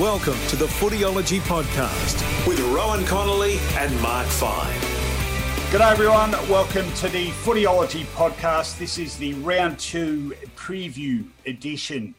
Welcome 0.00 0.36
to 0.48 0.56
the 0.56 0.66
Footyology 0.66 1.40
Podcast 1.40 2.46
with 2.46 2.60
Rowan 2.60 3.06
Connolly 3.06 3.56
and 3.78 3.98
Mark 4.02 4.26
Fine. 4.26 4.78
G'day 5.70 5.90
everyone, 5.90 6.32
welcome 6.50 6.92
to 6.96 7.08
the 7.08 7.28
Footyology 7.28 8.04
Podcast. 8.14 8.76
This 8.76 8.98
is 8.98 9.16
the 9.16 9.32
round 9.36 9.78
two 9.78 10.34
preview 10.54 11.26
edition, 11.46 12.14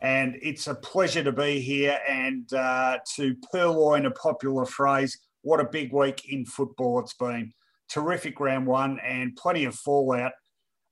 and 0.00 0.40
it's 0.42 0.66
a 0.66 0.74
pleasure 0.74 1.22
to 1.22 1.30
be 1.30 1.60
here 1.60 2.00
and 2.08 2.52
uh, 2.52 2.98
to 3.14 3.36
purloin 3.52 4.06
a 4.06 4.10
popular 4.10 4.64
phrase. 4.64 5.16
What 5.42 5.60
a 5.60 5.68
big 5.70 5.92
week 5.92 6.28
in 6.28 6.44
football 6.44 6.98
it's 6.98 7.14
been. 7.14 7.52
Terrific 7.88 8.40
round 8.40 8.66
one 8.66 8.98
and 9.04 9.36
plenty 9.36 9.66
of 9.66 9.76
fallout, 9.76 10.32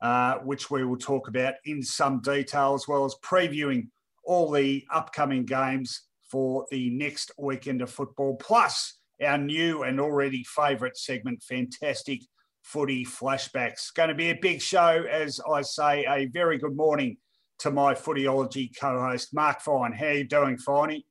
uh, 0.01 0.37
which 0.45 0.71
we 0.71 0.85
will 0.85 0.99
talk 0.99 1.27
about 1.27 1.55
in 1.65 1.83
some 1.83 2.21
detail, 2.21 2.75
as 2.75 2.87
well 2.87 3.05
as 3.05 3.17
previewing 3.25 3.89
all 4.23 4.53
the 4.53 4.85
upcoming 4.95 5.45
games 5.45 6.03
for 6.31 6.67
the 6.71 6.91
next 6.91 7.33
weekend 7.39 7.83
of 7.83 7.91
football, 7.91 8.37
plus 8.37 8.99
our 9.23 9.39
new 9.39 9.83
and 9.83 10.01
already 10.01 10.45
favourite 10.45 10.97
segment, 10.97 11.43
Fantastic 11.43 12.23
Footy 12.63 13.05
Flashbacks. 13.05 13.93
Going 13.95 14.11
to 14.11 14.15
be 14.15 14.31
a 14.31 14.39
big 14.41 14.61
show, 14.61 15.05
as 15.11 15.41
I 15.51 15.63
say. 15.63 16.05
A 16.07 16.27
very 16.27 16.59
good 16.59 16.77
morning 16.77 17.17
to 17.61 17.71
my 17.71 17.95
footyology 17.95 18.71
co-host, 18.79 19.35
Mark 19.35 19.61
Fine. 19.61 19.93
How 19.93 20.09
you 20.09 20.25
doing, 20.25 20.57
Finey? 20.59 21.05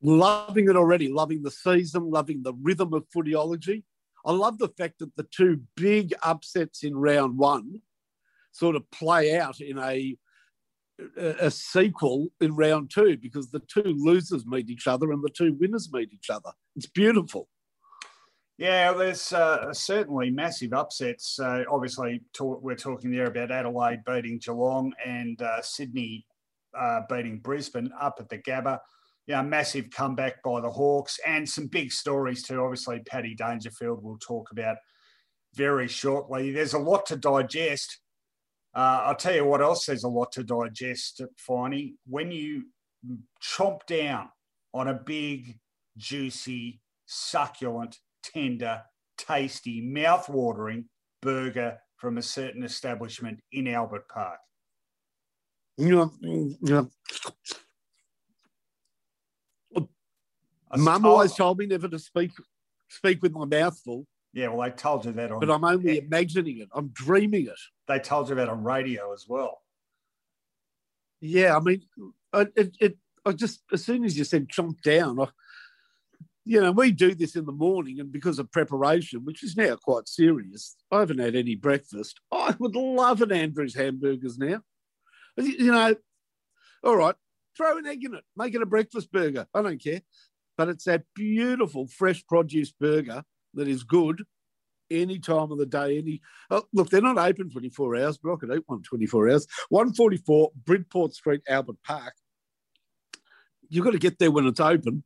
Loving 0.00 0.68
it 0.68 0.76
already, 0.76 1.08
loving 1.08 1.42
the 1.42 1.50
season, 1.50 2.10
loving 2.10 2.42
the 2.42 2.54
rhythm 2.62 2.92
of 2.94 3.08
footyology. 3.08 3.82
I 4.24 4.32
love 4.32 4.58
the 4.58 4.68
fact 4.68 4.98
that 4.98 5.16
the 5.16 5.24
two 5.24 5.62
big 5.76 6.14
upsets 6.22 6.84
in 6.84 6.94
round 6.94 7.38
one 7.38 7.80
sort 8.52 8.76
of 8.76 8.88
play 8.90 9.36
out 9.36 9.60
in 9.60 9.78
a 9.78 10.16
a 11.16 11.50
sequel 11.50 12.28
in 12.40 12.56
round 12.56 12.90
two 12.90 13.16
because 13.16 13.50
the 13.50 13.60
two 13.60 13.94
losers 13.96 14.46
meet 14.46 14.68
each 14.68 14.86
other 14.86 15.12
and 15.12 15.22
the 15.22 15.30
two 15.30 15.54
winners 15.60 15.90
meet 15.92 16.12
each 16.12 16.30
other. 16.30 16.50
It's 16.76 16.86
beautiful. 16.86 17.48
Yeah, 18.56 18.92
there's 18.92 19.32
uh, 19.32 19.72
certainly 19.72 20.30
massive 20.30 20.72
upsets. 20.72 21.38
Uh, 21.38 21.62
obviously, 21.70 22.22
talk, 22.32 22.60
we're 22.60 22.74
talking 22.74 23.12
there 23.12 23.26
about 23.26 23.52
Adelaide 23.52 24.02
beating 24.04 24.40
Geelong 24.44 24.92
and 25.06 25.40
uh, 25.40 25.62
Sydney 25.62 26.26
uh, 26.76 27.02
beating 27.08 27.38
Brisbane 27.38 27.92
up 28.00 28.16
at 28.18 28.28
the 28.28 28.38
Gabba. 28.38 28.80
Yeah, 29.28 29.42
massive 29.42 29.90
comeback 29.90 30.42
by 30.42 30.60
the 30.60 30.70
Hawks 30.70 31.20
and 31.24 31.48
some 31.48 31.68
big 31.68 31.92
stories 31.92 32.42
too. 32.42 32.60
Obviously, 32.60 33.00
Paddy 33.00 33.36
Dangerfield 33.36 34.02
we'll 34.02 34.18
talk 34.18 34.50
about 34.50 34.78
very 35.54 35.86
shortly. 35.86 36.50
There's 36.50 36.74
a 36.74 36.78
lot 36.78 37.06
to 37.06 37.16
digest. 37.16 38.00
Uh, 38.74 39.02
I'll 39.04 39.16
tell 39.16 39.34
you 39.34 39.44
what 39.44 39.60
else, 39.60 39.86
there's 39.86 40.04
a 40.04 40.08
lot 40.08 40.32
to 40.32 40.44
digest, 40.44 41.22
Finey. 41.48 41.94
When 42.06 42.30
you 42.30 42.64
chomp 43.42 43.86
down 43.86 44.28
on 44.74 44.88
a 44.88 44.94
big, 44.94 45.58
juicy, 45.96 46.80
succulent, 47.06 47.96
tender, 48.22 48.82
tasty, 49.16 49.80
mouth-watering 49.80 50.84
burger 51.22 51.78
from 51.96 52.18
a 52.18 52.22
certain 52.22 52.62
establishment 52.62 53.40
in 53.52 53.66
Albert 53.68 54.08
Park. 54.08 54.38
Yeah, 55.76 56.06
yeah. 56.60 56.84
Mum 60.76 61.06
always 61.06 61.34
told 61.34 61.58
me 61.58 61.66
never 61.66 61.88
to 61.88 61.98
speak 61.98 62.32
speak 62.88 63.22
with 63.22 63.32
my 63.32 63.44
mouth 63.44 63.78
full. 63.84 64.06
Yeah, 64.34 64.48
well, 64.48 64.68
they 64.68 64.74
told 64.74 65.06
you 65.06 65.12
that 65.12 65.32
on. 65.32 65.40
But 65.40 65.50
I'm 65.50 65.64
only 65.64 65.98
imagining 65.98 66.58
it. 66.58 66.68
I'm 66.74 66.88
dreaming 66.88 67.46
it. 67.46 67.58
They 67.88 67.98
told 67.98 68.28
you 68.28 68.34
about 68.34 68.50
on 68.50 68.62
radio 68.62 69.12
as 69.14 69.24
well. 69.26 69.62
Yeah, 71.20 71.56
I 71.56 71.60
mean, 71.60 71.82
uh, 72.32 72.44
it, 72.54 72.76
it, 72.80 72.98
I 73.24 73.32
just 73.32 73.62
as 73.72 73.84
soon 73.84 74.04
as 74.04 74.16
you 74.16 74.24
said 74.24 74.48
chomp 74.48 74.82
down, 74.82 75.18
I, 75.18 75.28
you 76.44 76.60
know, 76.60 76.70
we 76.70 76.92
do 76.92 77.14
this 77.14 77.34
in 77.34 77.46
the 77.46 77.52
morning, 77.52 77.98
and 77.98 78.12
because 78.12 78.38
of 78.38 78.52
preparation, 78.52 79.24
which 79.24 79.42
is 79.42 79.56
now 79.56 79.76
quite 79.76 80.06
serious, 80.06 80.76
I 80.92 81.00
haven't 81.00 81.18
had 81.18 81.34
any 81.34 81.56
breakfast. 81.56 82.20
I 82.30 82.54
would 82.58 82.76
love 82.76 83.22
an 83.22 83.32
Andrews 83.32 83.74
hamburgers 83.74 84.38
now. 84.38 84.60
You 85.36 85.72
know, 85.72 85.94
all 86.84 86.96
right, 86.96 87.14
throw 87.56 87.78
an 87.78 87.86
egg 87.86 88.04
in 88.04 88.14
it, 88.14 88.24
make 88.36 88.54
it 88.54 88.62
a 88.62 88.66
breakfast 88.66 89.10
burger. 89.10 89.46
I 89.54 89.62
don't 89.62 89.82
care, 89.82 90.02
but 90.56 90.68
it's 90.68 90.84
that 90.84 91.04
beautiful 91.14 91.86
fresh 91.86 92.24
produce 92.26 92.70
burger 92.70 93.24
that 93.54 93.66
is 93.66 93.82
good 93.82 94.24
any 94.90 95.18
time 95.18 95.52
of 95.52 95.58
the 95.58 95.66
day. 95.66 95.98
Any 95.98 96.20
oh, 96.50 96.64
look, 96.72 96.90
they're 96.90 97.00
not 97.00 97.18
open 97.18 97.50
24 97.50 97.96
hours, 97.96 98.18
but 98.18 98.32
I 98.32 98.36
could 98.36 98.52
eat 98.52 98.64
one 98.66 98.82
24 98.82 99.30
hours. 99.30 99.46
144 99.68 100.50
Bridport 100.64 101.14
Street, 101.14 101.42
Albert 101.48 101.76
Park. 101.84 102.14
You've 103.68 103.84
got 103.84 103.92
to 103.92 103.98
get 103.98 104.18
there 104.18 104.30
when 104.30 104.46
it's 104.46 104.60
open. 104.60 105.04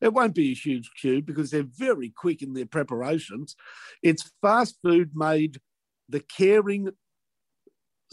It 0.00 0.12
won't 0.12 0.34
be 0.34 0.52
a 0.52 0.54
huge 0.54 0.90
queue 1.00 1.22
because 1.22 1.50
they're 1.50 1.62
very 1.62 2.10
quick 2.10 2.42
in 2.42 2.52
their 2.52 2.66
preparations. 2.66 3.56
It's 4.02 4.30
fast 4.42 4.78
food 4.82 5.12
made 5.14 5.58
the 6.08 6.20
caring, 6.20 6.90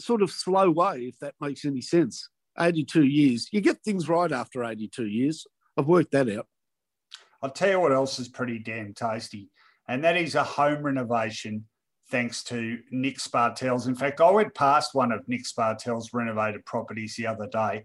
sort 0.00 0.22
of 0.22 0.30
slow 0.30 0.70
way, 0.70 1.00
if 1.02 1.18
that 1.18 1.34
makes 1.40 1.64
any 1.64 1.80
sense. 1.80 2.28
82 2.58 3.04
years. 3.04 3.48
You 3.52 3.60
get 3.60 3.82
things 3.82 4.08
right 4.08 4.30
after 4.30 4.64
82 4.64 5.06
years. 5.06 5.46
I've 5.76 5.86
worked 5.86 6.12
that 6.12 6.30
out. 6.30 6.46
I'll 7.42 7.50
tell 7.50 7.70
you 7.70 7.80
what 7.80 7.92
else 7.92 8.18
is 8.18 8.28
pretty 8.28 8.58
damn 8.58 8.94
tasty, 8.94 9.50
and 9.88 10.02
that 10.04 10.16
is 10.16 10.34
a 10.34 10.44
home 10.44 10.82
renovation 10.82 11.64
thanks 12.10 12.44
to 12.44 12.78
Nick 12.90 13.18
Spartel's. 13.18 13.86
In 13.86 13.94
fact, 13.94 14.20
I 14.20 14.30
went 14.30 14.54
past 14.54 14.94
one 14.94 15.12
of 15.12 15.26
Nick 15.28 15.44
Spartel's 15.44 16.12
renovated 16.12 16.64
properties 16.66 17.14
the 17.16 17.26
other 17.26 17.46
day, 17.46 17.84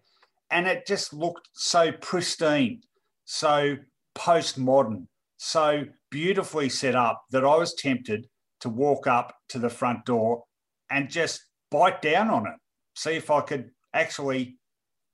and 0.51 0.67
it 0.67 0.85
just 0.85 1.13
looked 1.13 1.49
so 1.53 1.91
pristine, 1.91 2.81
so 3.25 3.77
postmodern, 4.15 5.07
so 5.37 5.85
beautifully 6.09 6.69
set 6.69 6.95
up 6.95 7.23
that 7.31 7.45
I 7.45 7.57
was 7.57 7.73
tempted 7.73 8.27
to 8.61 8.69
walk 8.69 9.07
up 9.07 9.35
to 9.49 9.59
the 9.59 9.69
front 9.69 10.05
door 10.05 10.43
and 10.89 11.09
just 11.09 11.45
bite 11.69 12.01
down 12.01 12.29
on 12.29 12.47
it, 12.47 12.53
see 12.95 13.11
if 13.11 13.29
I 13.29 13.41
could 13.41 13.71
actually 13.93 14.57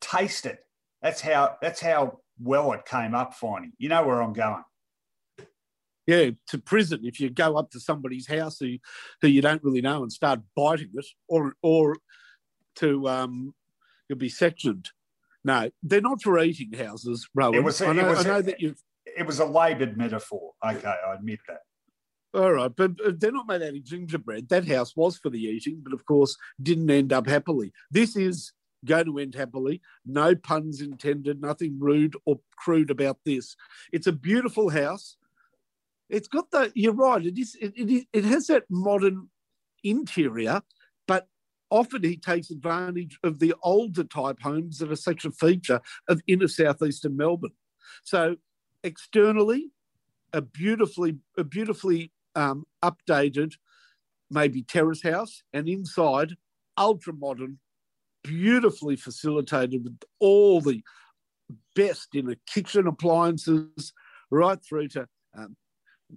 taste 0.02 0.46
it. 0.46 0.60
That's 1.02 1.22
how 1.22 1.58
that's 1.62 1.82
how 1.82 2.20
well 2.40 2.72
it 2.74 2.86
came 2.86 3.14
up, 3.14 3.34
Finey. 3.36 3.72
You 3.78 3.90
know 3.90 4.06
where 4.06 4.22
I'm 4.22 4.34
going. 4.34 4.64
Yeah, 6.06 6.32
to 6.48 6.58
prison. 6.58 7.02
If 7.04 7.20
you 7.20 7.30
go 7.30 7.56
up 7.56 7.72
to 7.72 7.80
somebody's 7.80 8.28
house 8.28 8.60
who, 8.60 8.78
who 9.22 9.30
you 9.30 9.42
don't 9.42 9.64
really 9.64 9.82
know 9.82 10.04
and 10.04 10.12
start 10.12 10.42
biting 10.56 10.92
it, 10.94 11.06
or 11.28 11.54
or 11.62 11.98
to 12.76 13.08
um, 13.08 13.54
you'll 14.10 14.20
be 14.20 14.30
sectioned. 14.30 14.90
No, 15.46 15.70
they're 15.82 16.02
not 16.02 16.22
for 16.22 16.40
eating 16.40 16.74
houses, 16.74 17.28
Rowan. 17.34 17.56
It 17.56 17.64
was, 17.64 17.82
I 17.82 17.94
know, 17.94 18.10
was, 18.10 18.26
I 18.26 18.30
know 18.30 18.42
that 18.42 18.62
you. 18.62 18.76
It 19.06 19.26
was 19.26 19.40
a 19.40 19.46
laboured 19.46 19.98
metaphor. 19.98 20.52
Okay, 20.66 20.88
I 20.88 21.14
admit 21.14 21.40
that. 21.48 21.60
All 22.34 22.52
right, 22.52 22.72
but 22.76 22.92
they're 23.20 23.32
not 23.32 23.48
made 23.48 23.62
out 23.62 23.76
of 23.76 23.84
gingerbread. 23.84 24.50
That 24.50 24.68
house 24.68 24.96
was 24.96 25.18
for 25.18 25.30
the 25.30 25.40
eating, 25.40 25.82
but 25.84 25.94
of 25.94 26.06
course 26.06 26.36
didn't 26.62 26.90
end 26.90 27.14
up 27.14 27.28
happily. 27.28 27.72
This 27.92 28.16
is 28.16 28.54
going 28.86 29.06
to 29.06 29.20
end 29.20 29.36
happily. 29.36 29.82
No 30.06 30.36
puns 30.36 30.82
intended, 30.82 31.42
nothing 31.42 31.78
rude 31.80 32.16
or 32.26 32.40
crude 32.58 32.90
about 32.90 33.18
this. 33.26 33.56
It's 33.92 34.08
a 34.08 34.12
beautiful 34.12 34.70
house. 34.70 35.16
It's 36.14 36.28
got 36.28 36.52
the, 36.52 36.72
you're 36.76 36.94
right, 36.94 37.26
it, 37.26 37.40
is, 37.40 37.58
it, 37.60 37.74
it, 38.14 38.24
has 38.24 38.46
that 38.46 38.66
modern 38.70 39.30
interior, 39.84 40.62
but 41.08 41.28
often 41.72 42.04
he 42.04 42.18
takes 42.18 42.52
advantage 42.52 43.18
of 43.24 43.40
the 43.40 43.56
older 43.64 44.04
type 44.04 44.38
homes 44.40 44.78
that 44.78 44.92
are 44.92 44.96
such 44.96 45.26
a 45.26 45.32
feature 45.32 45.82
of 46.08 46.22
inner 46.28 46.48
southeastern 46.48 47.18
Melbourne. 47.18 47.56
So 48.04 48.36
externally, 48.84 49.72
a 50.34 50.42
beautifully, 50.42 51.18
a 51.36 51.44
beautifully 51.44 52.12
um, 52.36 52.66
updated, 52.84 53.54
maybe 54.30 54.62
terrace 54.62 55.02
house, 55.02 55.42
and 55.52 55.68
inside, 55.68 56.36
ultra 56.78 57.14
modern 57.14 57.58
beautifully 58.24 58.98
facilitated 58.98 59.84
with 59.84 60.00
all 60.20 60.62
the 60.62 60.84
best 61.76 62.10
in 62.14 62.28
the 62.28 62.38
kitchen 62.46 62.86
appliances, 62.86 63.94
right 64.30 64.60
through 64.64 64.90
to, 64.90 65.08
um, 65.36 65.56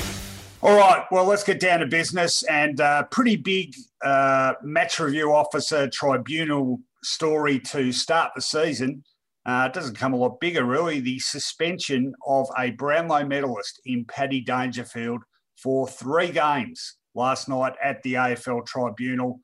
All 0.63 0.75
right, 0.75 1.05
well, 1.11 1.27
let's 1.27 1.45
get 1.45 1.61
down 1.61 1.81
to 1.81 1.87
business. 1.87 2.43
And 2.45 2.81
uh, 2.81 3.03
pretty 3.11 3.37
big 3.37 3.75
uh, 4.03 4.55
match 4.63 4.99
review 4.99 5.35
officer 5.35 5.91
tribunal 5.91 6.81
story 7.03 7.59
to 7.61 7.93
start 7.93 8.33
the 8.35 8.41
season. 8.41 9.05
Uh, 9.45 9.69
it 9.69 9.75
doesn't 9.75 9.99
come 9.99 10.15
a 10.15 10.17
lot 10.17 10.41
bigger, 10.41 10.65
really. 10.65 11.01
The 11.01 11.19
suspension 11.19 12.15
of 12.27 12.49
a 12.57 12.71
Brownlow 12.71 13.27
medalist 13.27 13.79
in 13.85 14.07
Paddy 14.07 14.41
Dangerfield 14.41 15.23
for 15.57 15.87
three 15.87 16.31
games 16.31 16.97
last 17.15 17.49
night 17.49 17.75
at 17.83 18.03
the 18.03 18.15
AFL 18.15 18.67
tribunal. 18.67 19.41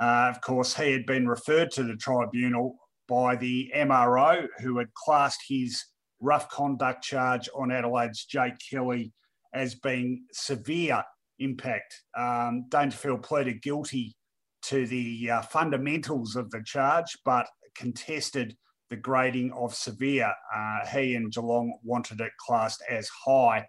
Uh, 0.00 0.30
of 0.34 0.40
course, 0.40 0.74
he 0.74 0.92
had 0.92 1.06
been 1.06 1.28
referred 1.28 1.70
to 1.72 1.84
the 1.84 1.96
tribunal 1.96 2.76
by 3.08 3.36
the 3.36 3.70
MRO, 3.76 4.46
who 4.60 4.78
had 4.78 4.92
classed 4.94 5.40
his 5.48 5.84
rough 6.20 6.48
conduct 6.48 7.04
charge 7.04 7.48
on 7.54 7.70
Adelaide's 7.70 8.24
Jake 8.24 8.54
Kelly 8.70 9.12
as 9.52 9.74
being 9.76 10.24
severe 10.32 11.02
impact. 11.38 12.02
Um, 12.16 12.64
Dangerfield 12.70 13.22
pleaded 13.22 13.62
guilty 13.62 14.16
to 14.62 14.86
the 14.86 15.30
uh, 15.30 15.42
fundamentals 15.42 16.36
of 16.36 16.50
the 16.50 16.62
charge, 16.64 17.18
but 17.24 17.46
contested 17.76 18.56
the 18.90 18.96
grading 18.96 19.52
of 19.52 19.74
severe. 19.74 20.32
Uh, 20.54 20.86
he 20.86 21.14
and 21.14 21.32
Geelong 21.32 21.78
wanted 21.82 22.20
it 22.20 22.32
classed 22.38 22.82
as 22.88 23.08
high. 23.24 23.66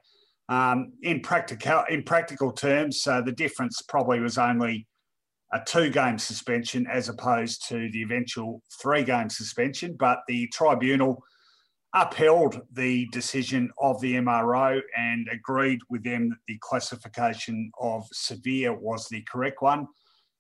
Um, 0.47 0.93
in 1.01 1.21
practical 1.21 1.83
in 1.89 2.03
practical 2.03 2.51
terms, 2.51 3.05
uh, 3.07 3.21
the 3.21 3.31
difference 3.31 3.81
probably 3.81 4.19
was 4.19 4.37
only 4.37 4.87
a 5.53 5.61
two-game 5.65 6.19
suspension 6.19 6.85
as 6.87 7.09
opposed 7.09 7.67
to 7.69 7.89
the 7.91 8.01
eventual 8.01 8.61
three-game 8.81 9.29
suspension. 9.29 9.95
But 9.97 10.19
the 10.27 10.47
tribunal 10.47 11.23
upheld 11.95 12.61
the 12.73 13.07
decision 13.11 13.71
of 13.79 13.99
the 14.01 14.15
MRO 14.15 14.81
and 14.97 15.27
agreed 15.31 15.79
with 15.89 16.03
them 16.03 16.29
that 16.29 16.37
the 16.47 16.57
classification 16.59 17.71
of 17.79 18.05
severe 18.11 18.73
was 18.73 19.07
the 19.07 19.23
correct 19.31 19.61
one. 19.61 19.87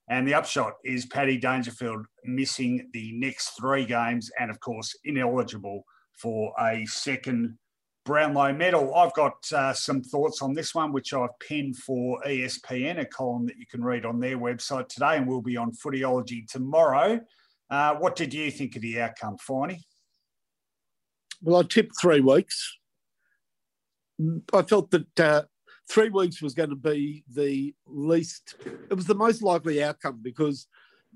And 0.09 0.27
the 0.27 0.33
upshot 0.33 0.73
is 0.83 1.05
Paddy 1.05 1.37
Dangerfield 1.37 2.05
missing 2.25 2.89
the 2.93 3.11
next 3.13 3.57
three 3.59 3.85
games 3.85 4.29
and, 4.39 4.51
of 4.51 4.59
course, 4.59 4.95
ineligible 5.05 5.83
for 6.13 6.53
a 6.59 6.85
second 6.85 7.57
Brownlow 8.05 8.53
medal. 8.53 8.93
I've 8.93 9.13
got 9.13 9.51
uh, 9.51 9.73
some 9.73 10.01
thoughts 10.01 10.41
on 10.43 10.53
this 10.53 10.75
one, 10.75 10.93
which 10.93 11.13
I've 11.13 11.37
penned 11.45 11.75
for 11.77 12.21
ESPN, 12.25 12.99
a 12.99 13.05
column 13.05 13.47
that 13.47 13.57
you 13.57 13.65
can 13.65 13.83
read 13.83 14.05
on 14.05 14.19
their 14.19 14.37
website 14.37 14.87
today 14.87 15.17
and 15.17 15.27
we'll 15.27 15.41
be 15.41 15.57
on 15.57 15.71
Footyology 15.71 16.47
tomorrow. 16.47 17.19
Uh, 17.69 17.95
what 17.95 18.15
did 18.15 18.33
you 18.33 18.51
think 18.51 18.75
of 18.75 18.83
the 18.83 19.01
outcome, 19.01 19.37
Finey? 19.37 19.81
Well, 21.41 21.59
I 21.59 21.63
tipped 21.63 21.99
three 21.99 22.21
weeks. 22.21 22.77
I 24.53 24.61
felt 24.61 24.91
that 24.91 25.19
uh, 25.19 25.41
three 25.89 26.09
weeks 26.09 26.43
was 26.43 26.53
going 26.53 26.69
to 26.69 26.75
be 26.75 27.23
the 27.33 27.73
least, 27.87 28.55
it 28.89 28.93
was 28.93 29.07
the 29.07 29.15
most 29.15 29.41
likely 29.41 29.83
outcome 29.83 30.19
because 30.21 30.67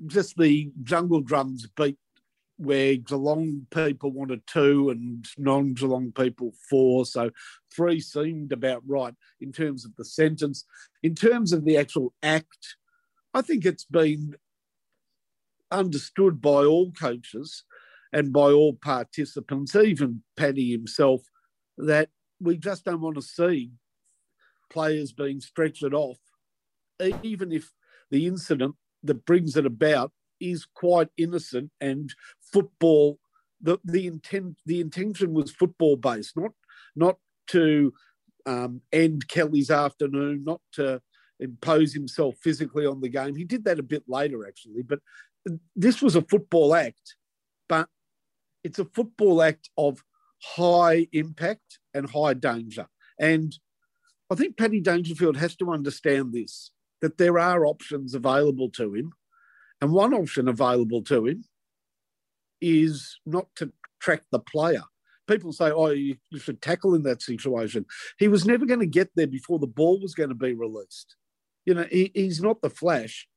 just 0.07 0.35
the 0.37 0.71
jungle 0.83 1.21
drums 1.21 1.67
beat 1.75 1.97
where 2.59 2.97
Geelong 2.97 3.67
people 3.71 4.11
wanted 4.11 4.45
two 4.45 4.89
and 4.89 5.25
non 5.37 5.73
Geelong 5.73 6.11
people 6.11 6.53
four. 6.69 7.05
So 7.05 7.31
three 7.73 8.01
seemed 8.01 8.51
about 8.51 8.83
right 8.85 9.13
in 9.39 9.53
terms 9.53 9.85
of 9.85 9.95
the 9.95 10.03
sentence. 10.03 10.65
In 11.01 11.15
terms 11.15 11.53
of 11.53 11.63
the 11.63 11.77
actual 11.77 12.13
act, 12.21 12.75
I 13.33 13.41
think 13.41 13.65
it's 13.65 13.85
been 13.85 14.35
understood 15.71 16.41
by 16.41 16.65
all 16.65 16.91
coaches 16.91 17.63
and 18.11 18.33
by 18.33 18.51
all 18.51 18.73
participants, 18.73 19.73
even 19.73 20.23
Paddy 20.35 20.71
himself, 20.71 21.21
that 21.77 22.09
we 22.41 22.57
just 22.57 22.83
don't 22.83 23.01
want 23.01 23.15
to 23.15 23.21
see 23.21 23.71
players 24.69 25.13
being 25.13 25.39
stretched 25.39 25.83
off, 25.93 26.19
even 27.23 27.53
if 27.53 27.71
the 28.11 28.27
incident 28.27 28.75
that 29.03 29.25
brings 29.25 29.55
it 29.55 29.65
about 29.65 30.11
is 30.39 30.65
quite 30.65 31.09
innocent 31.17 31.71
and 31.81 32.13
football 32.41 33.19
the 33.61 33.77
the 33.83 34.07
intent 34.07 34.57
the 34.65 34.79
intention 34.79 35.33
was 35.33 35.51
football 35.51 35.95
based 35.95 36.35
not 36.37 36.51
not 36.95 37.17
to 37.47 37.93
um, 38.45 38.81
end 38.91 39.27
Kelly's 39.27 39.69
afternoon 39.71 40.43
not 40.43 40.61
to 40.73 41.01
impose 41.39 41.93
himself 41.93 42.35
physically 42.41 42.85
on 42.85 43.01
the 43.01 43.09
game 43.09 43.35
he 43.35 43.43
did 43.43 43.65
that 43.65 43.79
a 43.79 43.83
bit 43.83 44.03
later 44.07 44.47
actually 44.47 44.81
but 44.81 44.99
this 45.75 46.01
was 46.01 46.15
a 46.15 46.21
football 46.21 46.75
act 46.75 47.15
but 47.67 47.87
it's 48.63 48.79
a 48.79 48.85
football 48.85 49.41
act 49.41 49.69
of 49.77 50.03
high 50.41 51.07
impact 51.11 51.79
and 51.93 52.09
high 52.09 52.33
danger 52.33 52.87
and 53.19 53.57
I 54.31 54.35
think 54.35 54.57
Paddy 54.57 54.79
Dangerfield 54.79 55.37
has 55.37 55.55
to 55.57 55.71
understand 55.71 56.33
this 56.33 56.71
that 57.01 57.17
there 57.17 57.39
are 57.39 57.65
options 57.65 58.13
available 58.13 58.69
to 58.69 58.93
him. 58.93 59.13
And 59.81 59.91
one 59.91 60.13
option 60.13 60.47
available 60.47 61.01
to 61.03 61.27
him 61.27 61.45
is 62.61 63.19
not 63.25 63.47
to 63.55 63.71
track 63.99 64.23
the 64.31 64.39
player. 64.39 64.83
People 65.27 65.53
say, 65.53 65.71
oh, 65.71 65.91
you, 65.91 66.17
you 66.31 66.39
should 66.39 66.61
tackle 66.61 66.95
in 66.95 67.03
that 67.03 67.21
situation. 67.21 67.85
He 68.17 68.27
was 68.27 68.45
never 68.45 68.65
going 68.65 68.79
to 68.79 68.87
get 68.87 69.09
there 69.15 69.27
before 69.27 69.59
the 69.59 69.67
ball 69.67 69.99
was 70.01 70.15
going 70.15 70.29
to 70.29 70.35
be 70.35 70.53
released. 70.53 71.15
You 71.65 71.75
know, 71.75 71.85
he, 71.89 72.11
he's 72.13 72.41
not 72.41 72.61
the 72.61 72.69
flash. 72.69 73.27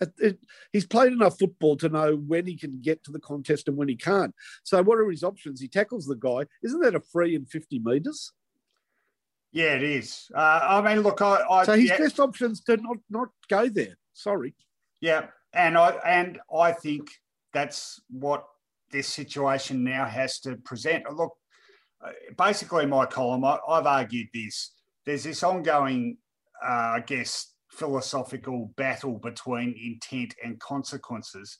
It, 0.00 0.12
it, 0.18 0.38
he's 0.72 0.86
played 0.86 1.12
enough 1.12 1.38
football 1.38 1.76
to 1.78 1.88
know 1.88 2.16
when 2.16 2.46
he 2.46 2.56
can 2.56 2.80
get 2.80 3.02
to 3.04 3.12
the 3.12 3.20
contest 3.20 3.68
and 3.68 3.76
when 3.76 3.88
he 3.88 3.96
can't. 3.96 4.34
So, 4.62 4.82
what 4.82 4.98
are 4.98 5.10
his 5.10 5.24
options? 5.24 5.60
He 5.60 5.68
tackles 5.68 6.06
the 6.06 6.16
guy. 6.16 6.46
Isn't 6.62 6.80
that 6.80 6.94
a 6.94 7.00
free 7.00 7.34
in 7.34 7.46
50 7.46 7.80
metres? 7.80 8.32
Yeah, 9.52 9.74
it 9.74 9.84
is. 9.84 10.26
Uh, 10.34 10.60
I 10.62 10.82
mean, 10.82 11.04
look, 11.04 11.22
I, 11.22 11.40
I 11.48 11.64
so 11.64 11.74
his 11.74 11.90
yeah. 11.90 11.98
best 11.98 12.18
options 12.18 12.60
to 12.64 12.76
not 12.76 12.96
not 13.08 13.28
go 13.48 13.68
there. 13.68 13.96
Sorry. 14.12 14.52
Yeah, 15.00 15.26
and 15.54 15.78
I 15.78 15.90
and 16.04 16.40
I 16.54 16.72
think 16.72 17.08
that's 17.52 18.00
what 18.10 18.44
this 18.90 19.08
situation 19.08 19.84
now 19.84 20.04
has 20.04 20.40
to 20.40 20.56
present. 20.56 21.04
Look, 21.12 21.32
uh, 22.04 22.10
basically, 22.36 22.86
my 22.86 23.06
column, 23.06 23.44
I, 23.44 23.58
have 23.68 23.86
argued 23.86 24.28
this. 24.34 24.72
There's 25.06 25.24
this 25.24 25.42
ongoing, 25.42 26.18
uh, 26.62 26.96
I 26.96 27.02
guess, 27.06 27.54
philosophical 27.70 28.72
battle 28.76 29.18
between 29.18 29.74
intent 29.82 30.34
and 30.44 30.58
consequences. 30.60 31.58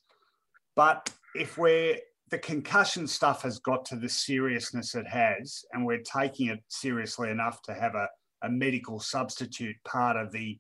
But 0.77 1.11
if 1.35 1.59
we're 1.59 1.99
the 2.31 2.39
concussion 2.39 3.07
stuff 3.07 3.43
has 3.43 3.59
got 3.59 3.85
to 3.87 3.97
the 3.97 4.09
seriousness 4.09 4.95
it 4.95 5.07
has, 5.07 5.65
and 5.73 5.85
we're 5.85 6.03
taking 6.03 6.49
it 6.49 6.61
seriously 6.69 7.31
enough 7.31 7.63
to 7.63 7.75
have 7.75 7.95
a, 7.95 8.09
a 8.43 8.49
medical 8.49 8.99
substitute 8.99 9.77
part 9.85 10.17
of 10.17 10.33
the 10.33 10.59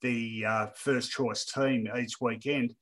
the 0.00 0.44
uh, 0.46 0.66
first 0.74 1.10
choice 1.10 1.44
team 1.44 1.88
each 1.98 2.20
weekend. 2.20 2.74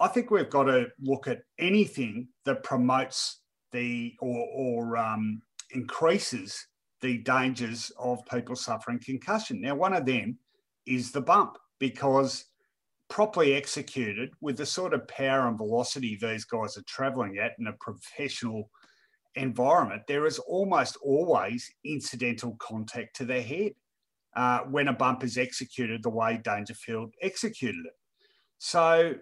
I 0.00 0.08
think 0.08 0.30
we've 0.30 0.50
got 0.50 0.64
to 0.64 0.86
look 1.00 1.26
at 1.26 1.42
anything 1.58 2.28
that 2.44 2.62
promotes 2.62 3.40
the 3.72 4.14
or, 4.20 4.46
or 4.54 4.96
um, 4.96 5.42
increases 5.70 6.66
the 7.00 7.18
dangers 7.18 7.92
of 7.98 8.24
people 8.26 8.56
suffering 8.56 9.00
concussion. 9.04 9.60
Now, 9.60 9.74
one 9.74 9.92
of 9.92 10.06
them 10.06 10.38
is 10.86 11.12
the 11.12 11.20
bump 11.20 11.58
because 11.78 12.44
properly 13.08 13.54
executed 13.54 14.30
with 14.40 14.56
the 14.56 14.66
sort 14.66 14.94
of 14.94 15.06
power 15.08 15.48
and 15.48 15.56
velocity 15.56 16.18
these 16.20 16.44
guys 16.44 16.76
are 16.76 16.82
traveling 16.82 17.38
at 17.38 17.52
in 17.58 17.66
a 17.66 17.72
professional 17.74 18.70
environment, 19.34 20.02
there 20.06 20.26
is 20.26 20.38
almost 20.40 20.96
always 21.02 21.70
incidental 21.84 22.56
contact 22.58 23.16
to 23.16 23.24
their 23.24 23.42
head 23.42 23.72
uh, 24.36 24.60
when 24.60 24.88
a 24.88 24.92
bump 24.92 25.24
is 25.24 25.38
executed 25.38 26.02
the 26.02 26.10
way 26.10 26.40
Dangerfield 26.42 27.14
executed 27.22 27.86
it. 27.86 27.92
So, 28.58 29.14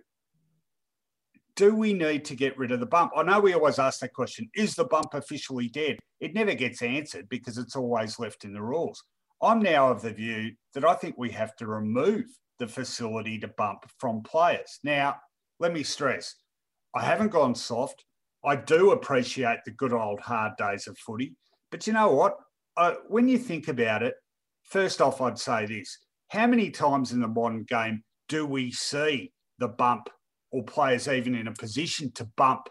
do 1.55 1.75
we 1.75 1.95
need 1.95 2.25
to 2.27 2.35
get 2.35 2.57
rid 2.59 2.71
of 2.71 2.81
the 2.81 2.87
bump? 2.87 3.13
I 3.17 3.23
know 3.23 3.41
we 3.41 3.55
always 3.55 3.79
ask 3.79 4.01
that 4.01 4.13
question 4.13 4.51
is 4.55 4.75
the 4.75 4.85
bump 4.85 5.15
officially 5.15 5.69
dead? 5.69 5.99
It 6.21 6.35
never 6.35 6.55
gets 6.55 6.83
answered 6.83 7.29
because 7.29 7.57
it's 7.57 7.77
always 7.77 8.19
left 8.19 8.45
in 8.45 8.53
the 8.53 8.63
rules. 8.63 9.03
I'm 9.43 9.61
now 9.61 9.91
of 9.91 10.03
the 10.03 10.13
view 10.13 10.53
that 10.75 10.85
I 10.85 10.95
think 10.95 11.17
we 11.17 11.31
have 11.31 11.55
to 11.57 11.67
remove 11.67 12.25
the 12.59 12.67
facility 12.67 13.39
to 13.39 13.49
bump 13.49 13.85
from 13.99 14.23
players. 14.23 14.81
Now, 14.83 15.17
let 15.59 15.73
me 15.73 15.83
stress, 15.83 16.35
I 16.95 17.05
haven't 17.05 17.33
gone 17.33 17.55
soft. 17.55 18.05
I 18.45 18.57
do 18.57 18.93
appreciate 18.93 19.59
the 19.65 19.73
good 19.73 19.93
old 19.93 20.21
hard 20.21 20.53
days 20.57 20.87
of 20.87 20.97
footy. 20.99 21.35
But 21.71 21.87
you 21.87 21.93
know 21.93 22.13
what? 22.13 22.37
when 23.09 23.27
you 23.27 23.39
think 23.39 23.69
about 23.69 24.03
it, 24.03 24.15
first 24.69 25.01
off, 25.01 25.21
I'd 25.21 25.39
say 25.39 25.67
this 25.67 25.99
how 26.29 26.47
many 26.47 26.71
times 26.71 27.13
in 27.13 27.21
the 27.21 27.29
modern 27.29 27.65
game 27.65 28.03
do 28.29 28.47
we 28.47 28.73
see 28.73 29.33
the 29.59 29.69
bump 29.69 30.09
or 30.51 30.65
players 30.65 31.09
even 31.09 31.35
in 31.35 31.47
a 31.47 31.53
position 31.53 32.11
to 32.13 32.29
bump 32.37 32.69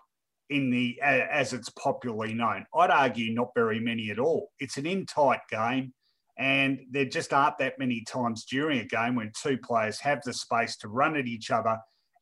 in 0.50 0.70
the 0.70 1.00
as 1.02 1.54
it's 1.54 1.70
popularly 1.70 2.34
known? 2.34 2.66
I'd 2.76 2.92
argue 2.92 3.34
not 3.34 3.50
very 3.56 3.80
many 3.80 4.10
at 4.12 4.20
all. 4.20 4.52
It's 4.60 4.78
an 4.78 4.86
in 4.86 5.06
tight 5.06 5.42
game. 5.50 5.94
And 6.38 6.80
there 6.92 7.06
just 7.06 7.32
aren't 7.32 7.60
that 7.60 7.80
many 7.80 8.04
times 8.04 8.44
during 8.44 8.80
a 8.80 8.86
game 8.86 9.16
when 9.16 9.32
two 9.42 9.58
players 9.58 10.00
have 10.02 10.22
the 10.26 10.34
space 10.34 10.76
to 10.78 10.90
run 10.90 11.16
at 11.16 11.28
each 11.28 11.50
other 11.50 11.78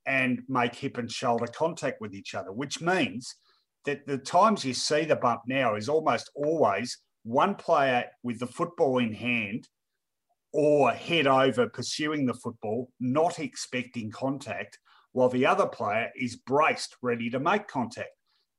and 0.06 0.44
make 0.48 0.75
hip 0.75 1.00
and 1.00 1.12
shoulder 1.12 1.48
contact 1.48 2.00
with 2.00 2.13
each 2.13 2.36
other, 2.36 2.51
which 2.51 2.80
means 2.80 3.36
that 3.86 4.06
the 4.06 4.20
times 4.20 4.63
you 4.63 4.74
see 4.74 5.03
the 5.03 5.15
bump 5.15 5.42
now 5.48 5.75
is 5.75 5.89
almost 5.89 6.30
always 6.36 7.00
one 7.24 7.56
player 7.56 8.06
with 8.22 8.39
the 8.39 8.48
football 8.48 8.98
in 9.00 9.13
hand 9.13 9.68
or 10.51 10.92
head 10.92 11.25
over 11.25 11.68
pursuing 11.68 12.25
the 12.25 12.34
football, 12.34 12.89
not 13.00 13.39
expecting 13.39 14.12
contact, 14.12 14.77
while 15.13 15.30
the 15.30 15.46
other 15.46 15.65
player 15.65 16.10
is 16.15 16.36
braced, 16.36 16.96
ready 17.01 17.30
to 17.30 17.39
make 17.39 17.68
contact. 17.68 18.10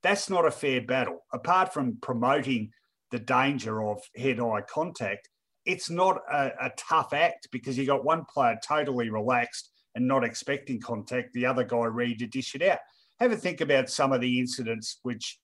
That's 0.03 0.29
not 0.29 0.47
a 0.47 0.51
fair 0.51 0.81
battle. 0.81 1.21
Apart 1.33 1.73
from 1.73 1.99
promoting 2.03 2.71
the 3.11 3.19
danger 3.19 3.83
of 3.83 4.01
head 4.17 4.41
eye 4.41 4.63
contact, 4.69 5.29
it's 5.65 5.89
not 5.89 6.21
a, 6.31 6.51
a 6.61 6.71
tough 6.77 7.13
act 7.13 7.49
because 7.51 7.79
you 7.79 7.87
got 7.87 8.05
one 8.05 8.25
player 8.33 8.59
totally 8.67 9.09
relaxed 9.09 9.71
and 9.95 10.07
not 10.07 10.25
expecting 10.25 10.81
contact, 10.81 11.33
the 11.33 11.47
other 11.47 11.65
guy 11.65 11.85
ready 11.85 12.17
to 12.17 12.27
dish 12.27 12.55
it 12.55 12.63
out. 12.63 12.81
Have 13.21 13.33
a 13.33 13.37
think 13.37 13.61
about 13.61 13.89
some 13.89 14.13
of 14.13 14.21
the 14.21 14.41
incidents 14.41 14.99
which 15.03 15.39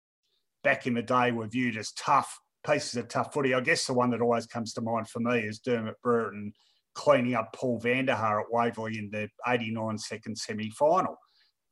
back 0.65 0.87
in 0.87 0.95
the 0.95 1.03
day 1.03 1.31
were 1.31 1.47
viewed 1.47 1.77
as 1.77 1.93
tough 1.93 2.39
pieces 2.67 2.97
of 2.97 3.09
tough 3.09 3.33
footy. 3.33 3.55
I 3.55 3.61
guess 3.61 3.87
the 3.87 3.95
one 3.95 4.11
that 4.11 4.21
always 4.21 4.47
comes 4.47 4.73
to 4.75 4.81
mind 4.81 5.09
for 5.09 5.21
me 5.21 5.41
is 5.41 5.59
Dermot 5.59 6.01
Brereton 6.03 6.53
cleaning 6.95 7.35
up 7.35 7.53
Paul 7.55 7.79
Vander 7.79 8.15
Haar 8.15 8.41
at 8.41 8.51
Waverley 8.51 8.99
in 8.99 9.11
the 9.11 9.29
89 9.47 9.99
second 9.99 10.37
semi 10.37 10.71
final. 10.71 11.17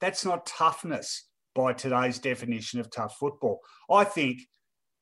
That's 0.01 0.25
not 0.25 0.47
toughness 0.47 1.29
by 1.55 1.73
today's 1.73 2.19
definition 2.19 2.81
of 2.81 2.91
tough 2.91 3.17
football. 3.19 3.61
I 3.91 4.05
think 4.05 4.43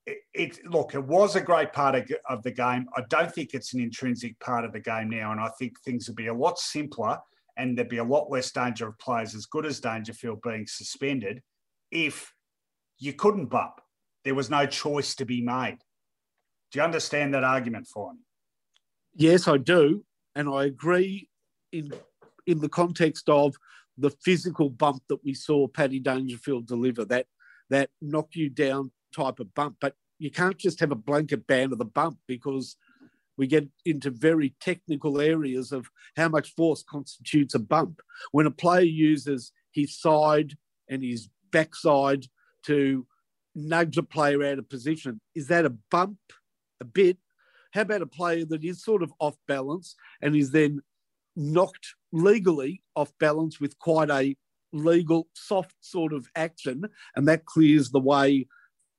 it, 0.07 0.19
it, 0.33 0.67
look, 0.67 0.95
it 0.95 1.05
was 1.05 1.37
a 1.37 1.41
great 1.41 1.73
part 1.73 1.95
of, 1.95 2.11
of 2.29 2.43
the 2.43 2.53
game. 2.53 2.87
I 2.97 3.03
don't 3.11 3.33
think 3.33 3.53
it's 3.53 3.75
an 3.75 3.81
intrinsic 3.81 4.39
part 4.41 4.65
of 4.65 4.73
the 4.73 4.81
game 4.81 5.11
now, 5.11 5.33
and 5.33 5.41
I 5.41 5.51
think 5.59 5.73
things 5.81 6.09
would 6.09 6.17
be 6.17 6.29
a 6.29 6.35
lot 6.35 6.59
simpler 6.59 7.19
and 7.57 7.77
there'd 7.77 7.89
be 7.89 7.99
a 7.99 8.05
lot 8.05 8.31
less 8.31 8.53
danger 8.53 8.89
of 8.89 8.99
players 8.99 9.35
as 9.35 9.47
good 9.47 9.67
as 9.67 9.81
Dangerfield 9.81 10.43
being 10.43 10.67
suspended 10.67 11.43
if 11.91 12.33
you 12.99 13.13
couldn't 13.13 13.47
bump. 13.47 13.81
There 14.27 14.35
was 14.35 14.51
no 14.51 14.67
choice 14.67 15.15
to 15.15 15.25
be 15.25 15.41
made. 15.41 15.79
Do 16.73 16.81
you 16.81 16.83
understand 16.83 17.33
that 17.33 17.45
argument, 17.45 17.87
Fine? 17.87 18.19
Yes, 19.15 19.47
I 19.47 19.57
do, 19.57 20.05
and 20.35 20.49
I 20.49 20.65
agree 20.65 21.29
in 21.71 21.93
in 22.45 22.59
the 22.59 22.69
context 22.69 23.29
of 23.29 23.55
the 23.97 24.11
physical 24.25 24.69
bump 24.69 25.05
that 25.09 25.23
we 25.25 25.33
saw 25.33 25.69
Paddy 25.69 26.01
Dangerfield 26.01 26.67
deliver. 26.67 27.05
That 27.05 27.27
that 27.71 27.91
knock 28.03 28.31
you 28.35 28.51
down 28.51 28.91
type 29.15 29.39
of 29.39 29.55
bump. 29.55 29.77
But 29.81 29.95
you 30.19 30.33
can't 30.33 30.59
just 30.59 30.81
have 30.81 30.91
a 30.91 30.97
blanket 30.97 31.47
ban 31.47 31.71
of 31.71 31.79
the 31.79 31.85
bump 31.85 32.19
because 32.27 32.77
we 33.39 33.47
get 33.47 33.69
into 33.85 34.11
very 34.11 34.57
technical 34.61 35.21
areas 35.21 35.71
of 35.71 35.89
how 36.17 36.29
much 36.31 36.53
force 36.57 36.83
constitutes 36.83 37.55
a 37.55 37.61
bump. 37.61 38.01
When 38.33 38.47
a 38.47 38.51
player 38.51 38.81
uses 38.81 39.53
his 39.71 39.97
side 39.97 40.57
and 40.89 41.05
his 41.05 41.29
backside 41.53 42.27
to 42.65 43.07
nudge 43.57 43.97
a 43.97 44.03
player 44.03 44.45
out 44.45 44.59
of 44.59 44.69
position, 44.69 45.21
is 45.35 45.49
that 45.49 45.65
a 45.65 45.75
bump? 45.91 46.19
A 46.81 46.85
bit. 46.85 47.17
How 47.73 47.81
about 47.83 48.03
a 48.03 48.07
player 48.07 48.45
that 48.45 48.63
is 48.63 48.85
sort 48.85 49.03
of 49.03 49.13
off 49.19 49.37
balance 49.49 49.97
and 50.23 50.37
is 50.37 50.51
then 50.51 50.83
knocked 51.35 51.95
legally 52.13 52.83
off 52.95 53.13
balance 53.19 53.61
with 53.61 53.79
quite 53.79 54.11
a 54.11 54.37
legal 54.73 55.27
soft 55.35 55.75
sort 55.81 56.13
of 56.13 56.29
action, 56.37 56.85
and 57.15 57.27
that 57.29 57.47
clears 57.47 57.91
the 57.91 58.01
way 58.01 58.47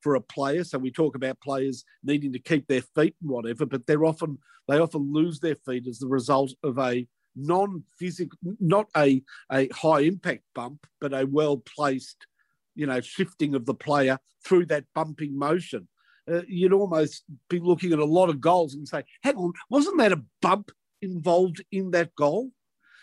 for 0.02 0.16
a 0.16 0.22
player. 0.22 0.64
So 0.64 0.78
we 0.78 0.92
talk 0.92 1.16
about 1.16 1.42
players 1.42 1.84
needing 2.04 2.34
to 2.34 2.40
keep 2.40 2.68
their 2.68 2.82
feet 2.82 3.16
and 3.22 3.30
whatever, 3.30 3.66
but 3.66 3.86
they're 3.86 4.06
often 4.06 4.38
they 4.68 4.80
often 4.80 5.14
lose 5.14 5.40
their 5.40 5.56
feet 5.56 5.88
as 5.88 6.00
the 6.00 6.08
result 6.08 6.52
of 6.62 6.78
a 6.78 7.08
non-physical, 7.36 8.38
not 8.60 8.88
a, 8.98 9.24
a 9.52 9.70
high 9.70 10.02
impact 10.02 10.44
bump, 10.54 10.86
but 11.00 11.14
a 11.14 11.26
well 11.26 11.58
placed, 11.58 12.28
you 12.78 12.86
know, 12.86 13.02
shifting 13.02 13.56
of 13.56 13.66
the 13.66 13.74
player 13.74 14.20
through 14.46 14.68
that 14.68 14.86
bumping 14.94 15.38
motion. 15.38 15.88
Uh, 16.32 16.42
you'd 16.48 16.74
almost 16.74 17.24
be 17.50 17.60
looking 17.60 17.92
at 17.92 18.00
a 18.00 18.06
lot 18.06 18.30
of 18.30 18.40
goals 18.40 18.76
and 18.76 18.88
say, 18.88 19.04
hang 19.24 19.36
on, 19.36 19.52
wasn't 19.70 19.98
that 19.98 20.12
a 20.12 20.22
bump 20.42 20.72
involved 21.02 21.64
in 21.72 21.92
that 21.92 22.14
goal? 22.16 22.52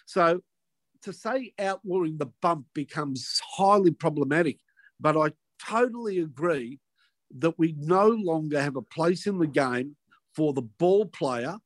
So 0.07 0.43
to 1.03 1.13
say 1.13 1.53
outlawing 1.59 2.19
the 2.19 2.31
bump 2.41 2.67
becomes 2.75 3.41
highly 3.57 3.91
problematic. 3.91 4.59
But 5.01 5.17
I 5.17 5.33
totally 5.63 6.19
agree 6.19 6.81
that 7.39 7.59
we 7.59 7.75
no 7.79 8.09
longer 8.09 8.61
have 8.61 8.77
a 8.77 8.83
place 8.83 9.27
in 9.27 9.39
the 9.39 9.47
game 9.47 9.97
for 10.35 10.53
the 10.53 10.63
ball 10.63 11.07
player 11.07 11.57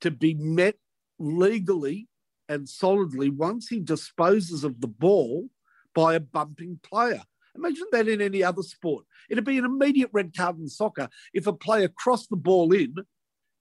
to 0.00 0.10
be 0.10 0.34
met 0.34 0.76
legally 1.18 2.08
and 2.48 2.68
solidly 2.68 3.30
once 3.30 3.68
he 3.68 3.80
disposes 3.80 4.64
of 4.64 4.80
the 4.80 4.88
ball 4.88 5.48
by 5.94 6.14
a 6.14 6.20
bumping 6.20 6.80
player. 6.82 7.22
Imagine 7.56 7.86
that 7.92 8.08
in 8.08 8.20
any 8.20 8.42
other 8.42 8.62
sport. 8.62 9.04
It'd 9.28 9.44
be 9.44 9.58
an 9.58 9.64
immediate 9.64 10.10
red 10.12 10.34
card 10.36 10.58
in 10.58 10.68
soccer 10.68 11.08
if 11.32 11.46
a 11.46 11.52
player 11.52 11.88
crossed 11.88 12.30
the 12.30 12.36
ball 12.36 12.72
in 12.72 12.94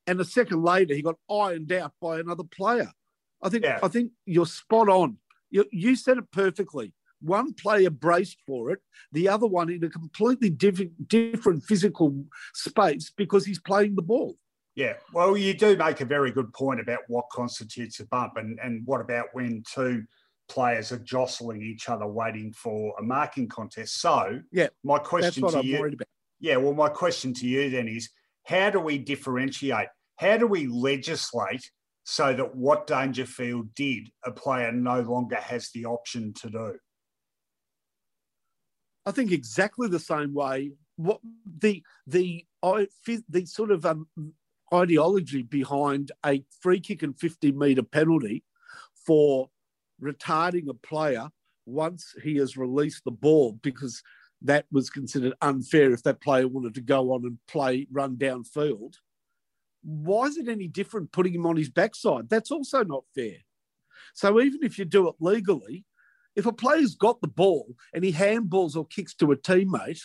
and 0.08 0.20
a 0.20 0.26
second 0.26 0.64
later 0.64 0.94
he 0.94 1.02
got 1.02 1.16
ironed 1.30 1.72
out 1.72 1.94
by 2.02 2.20
another 2.20 2.44
player. 2.44 2.92
I 3.42 3.50
think 3.50 3.64
yeah. 3.64 3.80
I 3.82 3.88
think 3.88 4.12
you're 4.26 4.46
spot 4.46 4.90
on. 4.90 5.18
You, 5.50 5.66
you 5.72 5.96
said 5.96 6.18
it 6.18 6.32
perfectly 6.32 6.94
one 7.22 7.54
player 7.54 7.90
braced 7.90 8.38
for 8.46 8.72
it, 8.72 8.80
the 9.12 9.28
other 9.28 9.48
one 9.48 9.70
in 9.70 9.84
a 9.84 9.90
completely 9.90 10.50
different, 10.50 11.08
different 11.08 11.64
physical 11.64 12.26
space 12.54 13.12
because 13.16 13.46
he's 13.46 13.60
playing 13.60 13.96
the 13.96 14.02
ball. 14.02 14.38
Yeah, 14.76 14.94
well, 15.14 15.36
you 15.36 15.54
do 15.54 15.76
make 15.76 16.00
a 16.00 16.06
very 16.06 16.32
good 16.32 16.54
point 16.54 16.80
about 16.80 17.00
what 17.08 17.26
constitutes 17.32 18.00
a 18.00 18.06
bump, 18.06 18.38
and, 18.38 18.60
and 18.64 18.86
what 18.86 19.02
about 19.02 19.28
when 19.34 19.64
two 19.70 20.06
players 20.50 20.92
are 20.92 21.00
jostling 21.00 21.62
each 21.62 21.88
other, 21.88 22.08
waiting 22.08 22.52
for 22.52 22.94
a 23.00 23.04
marking 23.04 23.48
contest. 23.48 24.02
So, 24.02 24.42
yeah, 24.52 24.68
my 24.84 24.98
question 25.00 25.48
to 25.48 25.60
I'm 25.60 25.66
you, 25.66 25.98
yeah, 26.40 26.58
well, 26.58 26.74
my 26.74 26.90
question 26.90 27.34
to 27.36 27.48
you 27.48 27.70
then 27.70 27.88
is, 27.88 28.10
how 28.44 28.70
do 28.70 28.80
we 28.80 28.98
differentiate? 28.98 29.88
How 30.18 30.38
do 30.38 30.48
we 30.48 30.68
legislate 30.68 31.70
so 32.04 32.34
that 32.34 32.56
what 32.56 32.88
Dangerfield 32.88 33.74
did, 33.76 34.10
a 34.26 34.32
player 34.32 34.72
no 34.72 35.02
longer 35.02 35.36
has 35.36 35.70
the 35.74 35.86
option 35.86 36.34
to 36.42 36.50
do? 36.50 36.76
I 39.06 39.12
think 39.12 39.32
exactly 39.32 39.88
the 39.88 40.00
same 40.00 40.34
way. 40.34 40.72
What 40.98 41.22
the 41.46 41.84
the 42.06 42.46
I 42.62 42.88
the 43.30 43.46
sort 43.46 43.72
of 43.72 43.86
um, 43.86 44.08
ideology 44.74 45.44
behind 45.44 46.12
a 46.26 46.44
free 46.62 46.80
kick 46.80 47.04
and 47.04 47.18
50 47.18 47.52
metre 47.54 47.84
penalty 47.84 48.44
for 49.06 49.50
retarding 50.02 50.70
a 50.70 50.74
player 50.74 51.30
once 51.66 52.16
he 52.24 52.38
has 52.38 52.58
released 52.58 53.04
the 53.04 53.12
ball 53.12 53.60
because 53.62 54.02
that 54.42 54.66
was 54.72 54.90
considered 54.90 55.34
unfair 55.42 55.92
if 55.92 56.04
that 56.04 56.22
player 56.22 56.48
wanted 56.48 56.74
to 56.76 56.82
go 56.82 57.12
on 57.14 57.26
and 57.26 57.38
play 57.48 57.88
run 57.92 58.16
downfield. 58.16 58.96
Why 59.84 60.26
is 60.26 60.38
it 60.38 60.48
any 60.48 60.68
different 60.68 61.12
putting 61.12 61.34
him 61.34 61.46
on 61.46 61.58
his 61.58 61.70
backside? 61.70 62.30
That's 62.30 62.52
also 62.52 62.84
not 62.84 63.04
fair. 63.16 63.38
So 64.14 64.40
even 64.42 64.64
if 64.64 64.78
you 64.78 64.86
do 64.86 65.08
it 65.10 65.16
legally, 65.20 65.86
if 66.36 66.46
a 66.46 66.54
player's 66.54 66.96
got 66.96 67.22
the 67.22 67.28
ball 67.28 67.76
and 67.94 68.04
he 68.04 68.14
handballs 68.14 68.76
or 68.76 68.86
kicks 68.86 69.14
to 69.16 69.32
a 69.32 69.38
teammate, 69.38 70.02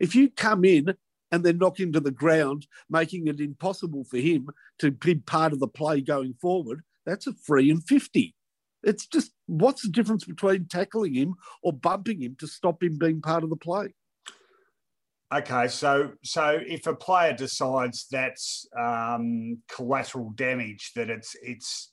if 0.00 0.14
you 0.14 0.30
come 0.30 0.64
in 0.64 0.94
and 1.30 1.44
then 1.44 1.58
knock 1.58 1.80
him 1.80 1.92
to 1.92 2.00
the 2.00 2.10
ground, 2.10 2.66
making 2.90 3.26
it 3.26 3.40
impossible 3.40 4.04
for 4.04 4.18
him 4.18 4.48
to 4.78 4.90
be 4.90 5.16
part 5.16 5.52
of 5.52 5.60
the 5.60 5.68
play 5.68 6.00
going 6.00 6.34
forward, 6.40 6.82
that's 7.04 7.26
a 7.26 7.32
free 7.32 7.70
and 7.70 7.82
50. 7.82 8.34
It's 8.82 9.06
just 9.06 9.32
what's 9.46 9.82
the 9.82 9.90
difference 9.90 10.24
between 10.24 10.66
tackling 10.68 11.14
him 11.14 11.34
or 11.62 11.72
bumping 11.72 12.20
him 12.20 12.36
to 12.40 12.46
stop 12.46 12.82
him 12.82 12.98
being 12.98 13.20
part 13.20 13.44
of 13.44 13.50
the 13.50 13.56
play? 13.56 13.94
Okay, 15.32 15.68
so 15.68 16.12
so 16.22 16.58
if 16.66 16.86
a 16.86 16.94
player 16.94 17.32
decides 17.32 18.06
that's 18.10 18.66
um, 18.78 19.62
collateral 19.74 20.30
damage, 20.34 20.92
that 20.94 21.08
it's 21.08 21.34
it's 21.42 21.92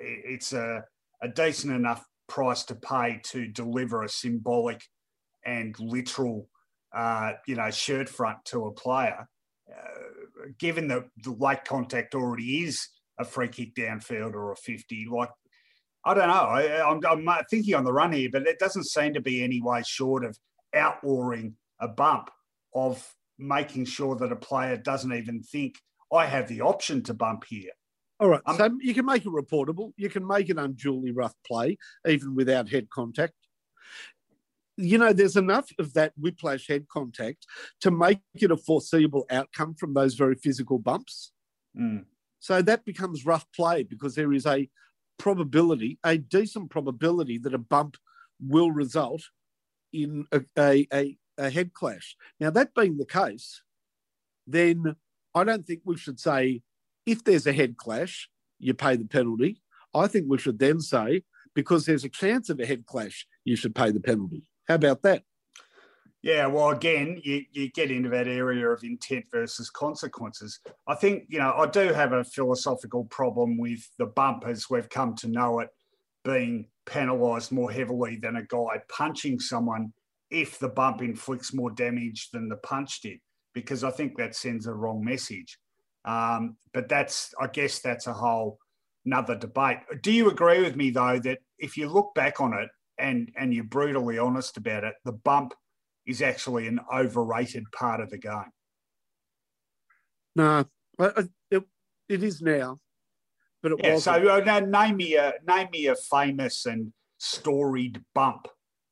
it's 0.00 0.52
a, 0.52 0.84
a 1.22 1.28
decent 1.28 1.74
enough 1.74 2.04
price 2.28 2.62
to 2.64 2.76
pay 2.76 3.20
to 3.24 3.48
deliver 3.48 4.02
a 4.02 4.08
symbolic 4.08 4.82
and 5.44 5.74
literal, 5.80 6.48
uh, 6.94 7.32
you 7.46 7.56
know, 7.56 7.70
shirt 7.70 8.08
front 8.08 8.38
to 8.44 8.66
a 8.66 8.72
player, 8.72 9.26
uh, 9.70 10.46
given 10.58 10.88
that 10.88 11.04
the 11.24 11.32
late 11.32 11.64
contact 11.64 12.14
already 12.14 12.62
is 12.62 12.88
a 13.18 13.24
free 13.24 13.48
kick 13.48 13.74
downfield 13.74 14.34
or 14.34 14.52
a 14.52 14.56
50, 14.56 15.08
like, 15.10 15.30
I 16.04 16.14
don't 16.14 16.28
know. 16.28 16.34
I, 16.34 16.90
I'm, 16.90 17.28
I'm 17.28 17.44
thinking 17.50 17.74
on 17.74 17.84
the 17.84 17.92
run 17.92 18.12
here, 18.12 18.28
but 18.32 18.46
it 18.46 18.58
doesn't 18.58 18.84
seem 18.84 19.14
to 19.14 19.20
be 19.20 19.42
any 19.42 19.60
way 19.60 19.82
short 19.84 20.24
of 20.24 20.38
outlawing 20.74 21.54
a 21.80 21.88
bump 21.88 22.30
of 22.74 23.06
making 23.38 23.84
sure 23.84 24.16
that 24.16 24.32
a 24.32 24.36
player 24.36 24.76
doesn't 24.76 25.12
even 25.12 25.42
think 25.42 25.76
I 26.12 26.26
have 26.26 26.48
the 26.48 26.62
option 26.62 27.02
to 27.04 27.14
bump 27.14 27.44
here. 27.48 27.70
All 28.20 28.28
right. 28.28 28.40
Um, 28.46 28.56
so 28.56 28.70
you 28.80 28.94
can 28.94 29.06
make 29.06 29.24
it 29.24 29.28
reportable. 29.28 29.92
You 29.96 30.08
can 30.08 30.26
make 30.26 30.48
an 30.48 30.58
unduly 30.58 31.12
rough 31.12 31.34
play, 31.46 31.78
even 32.06 32.34
without 32.34 32.68
head 32.68 32.90
contact. 32.90 33.34
You 34.76 34.98
know, 34.98 35.12
there's 35.12 35.36
enough 35.36 35.68
of 35.78 35.92
that 35.94 36.12
whiplash 36.16 36.68
head 36.68 36.86
contact 36.88 37.46
to 37.80 37.90
make 37.90 38.20
it 38.34 38.50
a 38.50 38.56
foreseeable 38.56 39.26
outcome 39.30 39.74
from 39.74 39.94
those 39.94 40.14
very 40.14 40.34
physical 40.34 40.78
bumps. 40.78 41.32
Mm. 41.78 42.04
So 42.40 42.62
that 42.62 42.84
becomes 42.84 43.26
rough 43.26 43.46
play 43.54 43.82
because 43.82 44.14
there 44.14 44.32
is 44.32 44.46
a 44.46 44.68
probability, 45.18 45.98
a 46.04 46.18
decent 46.18 46.70
probability 46.70 47.38
that 47.38 47.54
a 47.54 47.58
bump 47.58 47.96
will 48.40 48.70
result 48.70 49.22
in 49.92 50.26
a, 50.32 50.42
a, 50.58 50.86
a, 50.92 51.16
a 51.36 51.50
head 51.50 51.72
clash. 51.72 52.16
Now, 52.40 52.50
that 52.50 52.74
being 52.74 52.96
the 52.96 53.06
case, 53.06 53.62
then 54.46 54.96
I 55.34 55.44
don't 55.44 55.66
think 55.66 55.82
we 55.84 55.96
should 55.96 56.20
say 56.20 56.62
if 57.06 57.24
there's 57.24 57.46
a 57.46 57.52
head 57.52 57.76
clash, 57.76 58.28
you 58.58 58.74
pay 58.74 58.96
the 58.96 59.04
penalty. 59.04 59.62
I 59.94 60.06
think 60.06 60.26
we 60.28 60.38
should 60.38 60.58
then 60.58 60.80
say, 60.80 61.22
because 61.54 61.86
there's 61.86 62.04
a 62.04 62.08
chance 62.08 62.50
of 62.50 62.60
a 62.60 62.66
head 62.66 62.86
clash, 62.86 63.26
you 63.44 63.56
should 63.56 63.74
pay 63.74 63.90
the 63.90 64.00
penalty. 64.00 64.42
How 64.66 64.74
about 64.74 65.02
that? 65.02 65.22
Yeah, 66.22 66.46
well, 66.46 66.70
again, 66.70 67.20
you, 67.22 67.44
you 67.52 67.70
get 67.70 67.92
into 67.92 68.08
that 68.08 68.26
area 68.26 68.68
of 68.68 68.82
intent 68.82 69.26
versus 69.30 69.70
consequences. 69.70 70.58
I 70.86 70.96
think, 70.96 71.24
you 71.28 71.38
know, 71.38 71.54
I 71.56 71.66
do 71.66 71.92
have 71.92 72.12
a 72.12 72.24
philosophical 72.24 73.04
problem 73.04 73.56
with 73.56 73.88
the 73.98 74.06
bump 74.06 74.44
as 74.46 74.68
we've 74.68 74.88
come 74.88 75.14
to 75.16 75.28
know 75.28 75.60
it 75.60 75.68
being 76.24 76.66
penalised 76.86 77.52
more 77.52 77.70
heavily 77.70 78.16
than 78.16 78.36
a 78.36 78.42
guy 78.42 78.82
punching 78.88 79.38
someone 79.38 79.92
if 80.30 80.58
the 80.58 80.68
bump 80.68 81.02
inflicts 81.02 81.54
more 81.54 81.70
damage 81.70 82.30
than 82.32 82.48
the 82.48 82.56
punch 82.56 83.00
did, 83.00 83.18
because 83.54 83.84
I 83.84 83.90
think 83.90 84.18
that 84.18 84.34
sends 84.34 84.66
a 84.66 84.74
wrong 84.74 85.04
message. 85.04 85.58
Um, 86.04 86.56
but 86.74 86.88
that's, 86.88 87.32
I 87.40 87.46
guess, 87.46 87.78
that's 87.78 88.08
a 88.08 88.12
whole 88.12 88.58
another 89.06 89.36
debate. 89.36 89.78
Do 90.02 90.12
you 90.12 90.28
agree 90.30 90.62
with 90.62 90.76
me 90.76 90.90
though 90.90 91.18
that 91.20 91.38
if 91.58 91.76
you 91.76 91.88
look 91.88 92.14
back 92.14 92.40
on 92.40 92.52
it 92.52 92.68
and 92.98 93.30
and 93.36 93.54
you're 93.54 93.64
brutally 93.64 94.18
honest 94.18 94.56
about 94.56 94.84
it, 94.84 94.94
the 95.04 95.12
bump 95.12 95.54
is 96.08 96.22
actually 96.22 96.66
an 96.66 96.80
overrated 96.92 97.64
part 97.70 98.00
of 98.00 98.10
the 98.10 98.18
game? 98.18 98.50
No, 100.34 100.64
it, 100.98 101.64
it 102.08 102.22
is 102.22 102.40
now, 102.40 102.78
but 103.62 103.72
it 103.72 103.80
yeah, 103.82 103.94
was 103.94 104.04
So 104.04 104.12
uh, 104.12 104.40
now 104.40 104.60
name 104.60 104.96
me 104.96 105.16
a 105.16 105.34
name 105.46 105.68
me 105.70 105.86
a 105.86 105.94
famous 106.10 106.66
and 106.66 106.92
storied 107.18 108.00
bump 108.14 108.48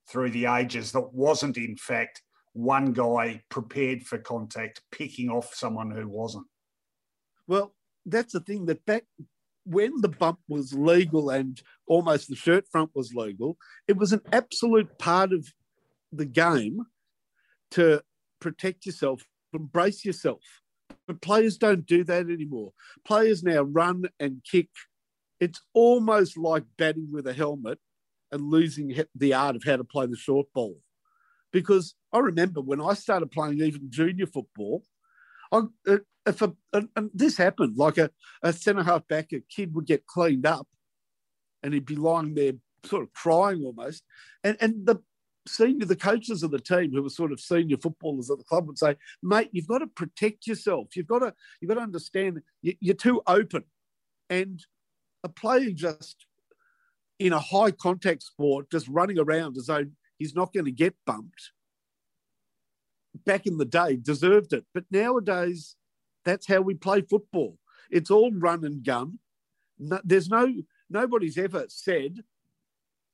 through 0.09 0.31
the 0.31 0.47
ages 0.47 0.93
that 0.93 1.12
wasn't 1.12 1.57
in 1.57 1.77
fact 1.77 2.23
one 2.53 2.93
guy 2.93 3.43
prepared 3.49 4.03
for 4.03 4.19
contact 4.19 4.83
picking 4.91 5.31
off 5.31 5.55
someone 5.55 5.91
who 5.91 6.09
wasn't. 6.09 6.47
Well, 7.47 7.75
that's 8.05 8.33
the 8.33 8.41
thing 8.41 8.67
that 8.67 8.85
back 8.87 9.05
when 9.64 10.01
the 10.01 10.09
bump 10.09 10.38
was 10.49 10.73
legal 10.73 11.31
and 11.31 11.61
almost 11.87 12.29
the 12.29 12.37
shirt 12.37 12.64
front 12.71 12.91
was 12.95 13.14
legal, 13.14 13.57
it 13.88 13.97
was 13.97 14.12
an 14.12 14.23
absolute 14.33 14.99
part 14.99 15.33
of 15.33 15.47
the 16.12 16.25
game 16.25 16.81
to 17.73 18.03
protect 18.41 18.87
yourself, 18.87 19.23
embrace 19.53 20.05
yourself. 20.05 20.43
But 21.07 21.21
players 21.21 21.57
don't 21.57 21.87
do 21.87 22.05
that 22.05 22.31
anymore. 22.31 22.73
Players 23.05 23.43
now 23.43 23.63
run 23.63 24.05
and 24.19 24.43
kick. 24.51 24.69
It's 25.41 25.61
almost 25.75 26.37
like 26.37 26.65
batting 26.79 27.09
with 27.13 27.27
a 27.27 27.33
helmet 27.33 27.79
and 28.33 28.51
losing 28.51 29.05
the 29.15 29.35
art 29.35 29.57
of 29.57 29.65
how 29.65 29.77
to 29.77 29.85
play 29.85 30.07
the 30.07 30.17
short 30.17 30.47
ball. 30.55 30.79
Because 31.53 31.95
I 32.13 32.19
remember 32.19 32.61
when 32.61 32.81
I 32.81 32.95
started 32.95 33.31
playing 33.31 33.61
even 33.61 33.91
junior 33.91 34.27
football, 34.27 34.83
I, 35.53 35.63
uh, 35.87 35.99
if 36.27 36.43
a, 36.43 36.53
and 36.73 37.11
this 37.15 37.37
happened, 37.37 37.77
like 37.77 37.99
a, 37.99 38.11
a 38.43 38.53
centre 38.53 38.83
half 38.83 39.07
back, 39.07 39.33
a 39.33 39.41
kid 39.41 39.75
would 39.75 39.87
get 39.87 40.07
cleaned 40.07 40.45
up 40.45 40.67
and 41.63 41.73
he'd 41.73 41.87
be 41.87 41.97
lying 41.97 42.35
there 42.35 42.55
sort 42.85 43.05
of 43.05 43.13
crying 43.13 43.63
almost. 43.65 44.03
And, 44.43 44.57
and 44.61 44.87
the 44.87 44.97
senior, 45.49 45.87
the 45.87 45.97
coaches 45.97 46.43
of 46.43 46.51
the 46.51 46.61
team 46.61 46.93
who 46.93 47.03
were 47.03 47.11
sort 47.11 47.33
of 47.33 47.41
senior 47.41 47.77
footballers 47.77 48.31
at 48.31 48.39
the 48.39 48.45
club 48.45 48.67
would 48.67 48.79
say, 48.79 48.97
mate, 49.23 49.51
you've 49.53 49.69
got 49.69 49.79
to 49.79 49.87
protect 49.87 50.47
yourself. 50.47 50.97
You've 50.97 51.07
got 51.07 51.21
to, 51.21 51.35
you've 51.61 51.69
got 51.69 51.75
to 51.75 51.81
understand 51.81 52.43
you're 52.63 52.95
too 52.95 53.23
open. 53.27 53.65
And 54.29 54.65
a 55.23 55.29
player 55.29 55.71
just 55.71 56.27
in 57.19 57.33
a 57.33 57.41
high 57.41 57.71
contact 57.71 58.23
sport, 58.23 58.71
just 58.71 58.89
running 58.89 59.19
around 59.19 59.57
as 59.57 59.67
though 59.67 59.87
he's 60.19 60.35
not 60.35 60.53
going 60.53 60.67
to 60.67 60.73
get 60.73 60.95
bumped 61.07 61.53
back 63.25 63.47
in 63.47 63.57
the 63.57 63.65
day 63.65 63.97
deserved 63.97 64.53
it. 64.53 64.65
But 64.75 64.85
nowadays, 64.91 65.77
that's 66.25 66.47
how 66.47 66.61
we 66.61 66.75
play 66.75 67.03
football. 67.03 67.59
It's 67.91 68.11
all 68.11 68.33
run 68.33 68.65
and 68.65 68.85
gun. 68.85 69.19
There's 69.79 70.29
no 70.29 70.53
nobody's 70.91 71.39
ever 71.39 71.67
said, 71.69 72.21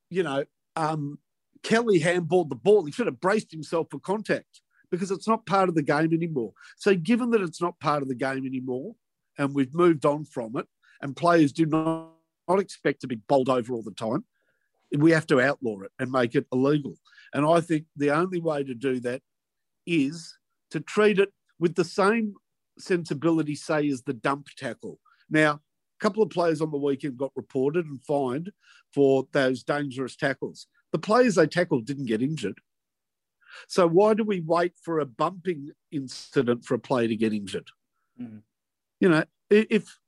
you 0.09 0.23
know, 0.23 0.45
um, 0.75 1.19
Kelly 1.63 1.99
handballed 1.99 2.49
the 2.49 2.55
ball. 2.55 2.85
He 2.85 2.91
should 2.91 3.07
have 3.07 3.21
braced 3.21 3.51
himself 3.51 3.87
for 3.89 3.99
contact 3.99 4.61
because 4.91 5.11
it's 5.11 5.27
not 5.27 5.45
part 5.45 5.69
of 5.69 5.75
the 5.75 5.81
game 5.81 6.13
anymore. 6.13 6.53
So, 6.77 6.93
given 6.95 7.31
that 7.31 7.41
it's 7.41 7.61
not 7.61 7.79
part 7.79 8.03
of 8.03 8.09
the 8.09 8.15
game 8.15 8.45
anymore, 8.45 8.95
and 9.37 9.55
we've 9.55 9.73
moved 9.73 10.05
on 10.05 10.25
from 10.25 10.55
it, 10.57 10.67
and 11.01 11.15
players 11.15 11.51
do 11.51 11.65
not, 11.65 12.11
not 12.47 12.59
expect 12.59 13.01
to 13.01 13.07
be 13.07 13.15
bowled 13.15 13.49
over 13.49 13.73
all 13.73 13.81
the 13.81 13.91
time, 13.91 14.25
we 14.97 15.11
have 15.11 15.25
to 15.27 15.41
outlaw 15.41 15.81
it 15.81 15.91
and 15.99 16.11
make 16.11 16.35
it 16.35 16.45
illegal. 16.51 16.95
And 17.33 17.45
I 17.45 17.61
think 17.61 17.85
the 17.95 18.11
only 18.11 18.39
way 18.39 18.63
to 18.63 18.75
do 18.75 18.99
that 18.99 19.21
is 19.87 20.37
to 20.71 20.79
treat 20.79 21.19
it 21.19 21.33
with 21.59 21.75
the 21.75 21.83
same 21.83 22.35
sensibility, 22.77 23.55
say, 23.55 23.87
as 23.89 24.03
the 24.03 24.13
dump 24.13 24.47
tackle. 24.57 24.99
Now, 25.29 25.53
a 25.53 25.59
couple 25.99 26.21
of 26.21 26.29
players 26.29 26.61
on 26.61 26.71
the 26.71 26.77
weekend 26.77 27.17
got 27.17 27.31
reported 27.35 27.85
and 27.85 28.03
fined 28.03 28.51
for 28.93 29.27
those 29.31 29.63
dangerous 29.63 30.15
tackles. 30.15 30.67
The 30.93 30.99
players 30.99 31.35
they 31.35 31.47
tackled 31.47 31.85
didn't 31.85 32.05
get 32.05 32.21
injured. 32.21 32.59
So 33.67 33.87
why 33.87 34.13
do 34.13 34.23
we 34.23 34.39
wait 34.39 34.73
for 34.81 34.99
a 34.99 35.05
bumping 35.05 35.71
incident 35.91 36.63
for 36.63 36.75
a 36.75 36.79
player 36.79 37.09
to 37.09 37.15
get 37.15 37.33
injured? 37.33 37.67
Mm. 38.19 38.43
You 39.01 39.09
know, 39.09 39.23
if 39.49 39.99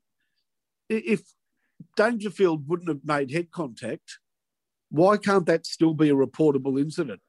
if 0.89 1.21
Dangerfield 1.97 2.69
wouldn't 2.69 2.89
have 2.89 3.03
made 3.03 3.31
head 3.31 3.51
contact, 3.51 4.19
why 4.89 5.17
can't 5.17 5.45
that 5.47 5.65
still 5.65 5.93
be 5.93 6.09
a 6.09 6.15
reportable 6.15 6.79
incident? 6.79 7.19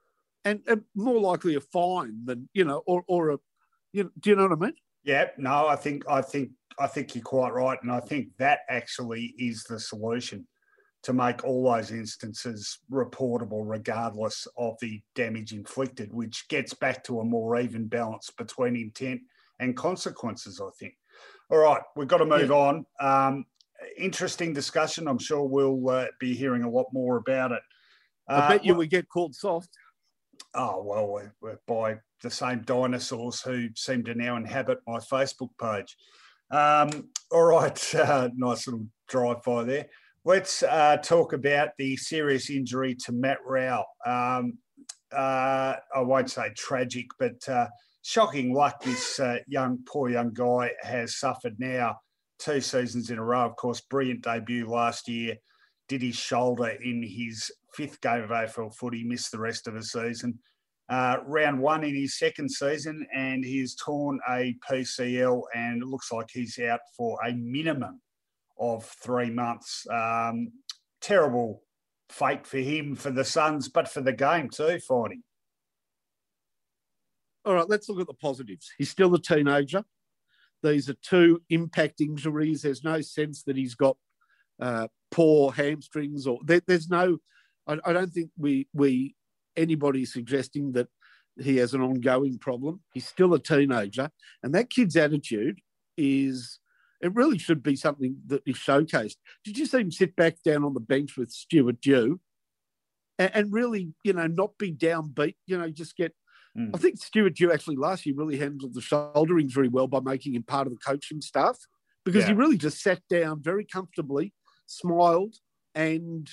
and, 0.46 0.60
and 0.68 0.82
more 0.94 1.20
likely 1.20 1.56
a 1.56 1.60
fine 1.60 2.24
than 2.24 2.48
you 2.54 2.64
know, 2.64 2.82
or 2.86 3.02
or 3.08 3.30
a 3.30 3.38
you 3.92 4.04
know, 4.04 4.10
do 4.20 4.30
you 4.30 4.36
know 4.36 4.44
what 4.44 4.52
I 4.52 4.66
mean? 4.66 4.74
Yeah, 5.04 5.26
no, 5.36 5.66
I 5.66 5.76
think 5.76 6.04
I 6.08 6.22
think 6.22 6.50
I 6.78 6.86
think 6.86 7.14
you're 7.14 7.24
quite 7.24 7.52
right, 7.52 7.78
and 7.82 7.90
I 7.90 8.00
think 8.00 8.28
that 8.38 8.60
actually 8.68 9.34
is 9.38 9.64
the 9.64 9.80
solution 9.80 10.46
to 11.06 11.12
make 11.12 11.44
all 11.44 11.72
those 11.72 11.90
instances 11.90 12.80
reportable, 12.90 13.62
regardless 13.64 14.46
of 14.58 14.76
the 14.80 15.00
damage 15.14 15.52
inflicted, 15.52 16.12
which 16.12 16.48
gets 16.48 16.74
back 16.74 17.02
to 17.04 17.20
a 17.20 17.24
more 17.24 17.58
even 17.58 17.86
balance 17.86 18.30
between 18.36 18.76
intent 18.76 19.20
and 19.58 19.76
consequences. 19.76 20.60
I 20.60 20.68
think. 20.78 20.94
All 21.50 21.58
right, 21.58 21.82
we've 21.94 22.08
got 22.08 22.18
to 22.18 22.26
move 22.26 22.50
yeah. 22.50 22.56
on. 22.56 22.86
Um, 23.00 23.44
interesting 23.96 24.52
discussion. 24.52 25.06
I'm 25.06 25.18
sure 25.18 25.44
we'll 25.44 25.88
uh, 25.88 26.06
be 26.18 26.34
hearing 26.34 26.64
a 26.64 26.70
lot 26.70 26.86
more 26.92 27.16
about 27.16 27.52
it. 27.52 27.62
Uh, 28.28 28.40
I 28.42 28.48
bet 28.48 28.64
you 28.64 28.74
we 28.74 28.88
get 28.88 29.08
called 29.08 29.34
soft 29.34 29.70
oh 30.54 30.82
well 30.82 31.08
we're, 31.08 31.32
we're, 31.40 31.58
by 31.66 31.96
the 32.22 32.30
same 32.30 32.62
dinosaurs 32.62 33.40
who 33.40 33.68
seem 33.74 34.04
to 34.04 34.14
now 34.14 34.36
inhabit 34.36 34.78
my 34.86 34.98
facebook 34.98 35.50
page 35.60 35.96
um, 36.50 37.08
all 37.30 37.44
right 37.44 37.94
uh, 37.94 38.28
nice 38.36 38.66
little 38.66 38.86
drive 39.08 39.42
by 39.42 39.62
there 39.64 39.86
Let's 40.26 40.64
uh, 40.64 40.96
talk 41.04 41.34
about 41.34 41.68
the 41.78 41.96
serious 41.96 42.50
injury 42.50 42.96
to 43.04 43.12
Matt 43.12 43.38
Rowell. 43.46 43.84
Um, 44.04 44.58
uh, 45.12 45.76
I 45.94 46.00
won't 46.00 46.28
say 46.28 46.50
tragic, 46.56 47.06
but 47.20 47.48
uh, 47.48 47.68
shocking 48.02 48.52
luck 48.52 48.82
this 48.82 49.20
uh, 49.20 49.38
young, 49.46 49.78
poor 49.86 50.08
young 50.08 50.32
guy 50.32 50.72
has 50.82 51.20
suffered 51.20 51.54
now 51.60 51.98
two 52.40 52.60
seasons 52.60 53.10
in 53.10 53.18
a 53.18 53.24
row. 53.24 53.46
Of 53.46 53.54
course, 53.54 53.80
brilliant 53.82 54.22
debut 54.22 54.68
last 54.68 55.08
year. 55.08 55.36
Did 55.88 56.02
his 56.02 56.16
shoulder 56.16 56.70
in 56.70 57.04
his 57.04 57.48
fifth 57.72 58.00
game 58.00 58.24
of 58.24 58.30
AFL 58.30 58.74
footy, 58.74 59.04
missed 59.04 59.30
the 59.30 59.38
rest 59.38 59.68
of 59.68 59.74
the 59.74 59.82
season. 59.84 60.40
Uh, 60.88 61.18
round 61.24 61.60
one 61.60 61.84
in 61.84 61.94
his 61.94 62.18
second 62.18 62.50
season, 62.50 63.06
and 63.14 63.44
he's 63.44 63.76
torn 63.76 64.18
a 64.28 64.56
PCL, 64.68 65.40
and 65.54 65.82
it 65.82 65.86
looks 65.86 66.10
like 66.10 66.26
he's 66.32 66.58
out 66.58 66.80
for 66.96 67.16
a 67.24 67.32
minimum 67.32 68.00
of 68.58 68.84
three 68.84 69.30
months. 69.30 69.86
Um, 69.90 70.52
terrible 71.00 71.62
fate 72.08 72.46
for 72.46 72.58
him, 72.58 72.94
for 72.94 73.10
the 73.10 73.24
Suns, 73.24 73.68
but 73.68 73.88
for 73.88 74.00
the 74.00 74.12
game 74.12 74.48
too, 74.48 74.78
Finey. 74.88 75.20
All 77.44 77.54
right, 77.54 77.68
let's 77.68 77.88
look 77.88 78.00
at 78.00 78.06
the 78.06 78.14
positives. 78.14 78.72
He's 78.76 78.90
still 78.90 79.14
a 79.14 79.20
teenager. 79.20 79.84
These 80.62 80.90
are 80.90 80.94
two 80.94 81.42
impact 81.48 82.00
injuries. 82.00 82.62
There's 82.62 82.82
no 82.82 83.00
sense 83.00 83.42
that 83.44 83.56
he's 83.56 83.74
got 83.74 83.96
uh, 84.60 84.88
poor 85.10 85.52
hamstrings 85.52 86.26
or 86.26 86.40
there, 86.44 86.60
there's 86.66 86.88
no. 86.88 87.18
I, 87.66 87.78
I 87.84 87.92
don't 87.92 88.12
think 88.12 88.30
we 88.36 88.68
we 88.72 89.14
anybody 89.56 90.04
suggesting 90.04 90.72
that 90.72 90.88
he 91.38 91.56
has 91.58 91.74
an 91.74 91.82
ongoing 91.82 92.38
problem. 92.38 92.80
He's 92.94 93.06
still 93.06 93.34
a 93.34 93.38
teenager, 93.38 94.10
and 94.42 94.54
that 94.54 94.70
kid's 94.70 94.96
attitude 94.96 95.60
is 95.96 96.58
it 97.00 97.14
really 97.14 97.38
should 97.38 97.62
be 97.62 97.76
something 97.76 98.16
that 98.26 98.42
is 98.46 98.56
showcased. 98.56 99.16
Did 99.44 99.58
you 99.58 99.66
see 99.66 99.78
him 99.78 99.90
sit 99.90 100.16
back 100.16 100.42
down 100.42 100.64
on 100.64 100.74
the 100.74 100.80
bench 100.80 101.16
with 101.16 101.30
Stuart 101.30 101.80
Dew 101.80 102.20
and, 103.18 103.30
and 103.34 103.52
really, 103.52 103.92
you 104.02 104.12
know, 104.12 104.26
not 104.26 104.58
be 104.58 104.72
downbeat, 104.72 105.36
you 105.46 105.58
know, 105.58 105.70
just 105.70 105.96
get. 105.96 106.14
Mm. 106.56 106.70
I 106.74 106.78
think 106.78 106.98
Stuart 106.98 107.34
Dew 107.34 107.52
actually 107.52 107.76
last 107.76 108.06
year 108.06 108.14
really 108.16 108.38
handled 108.38 108.74
the 108.74 108.80
shoulder 108.80 109.38
injury 109.38 109.68
well 109.68 109.86
by 109.86 110.00
making 110.00 110.34
him 110.34 110.42
part 110.42 110.66
of 110.66 110.72
the 110.72 110.78
coaching 110.78 111.20
staff 111.20 111.58
because 112.04 112.22
yeah. 112.22 112.28
he 112.28 112.34
really 112.34 112.56
just 112.56 112.80
sat 112.80 113.02
down 113.10 113.42
very 113.42 113.64
comfortably, 113.64 114.32
smiled, 114.66 115.34
and 115.74 116.30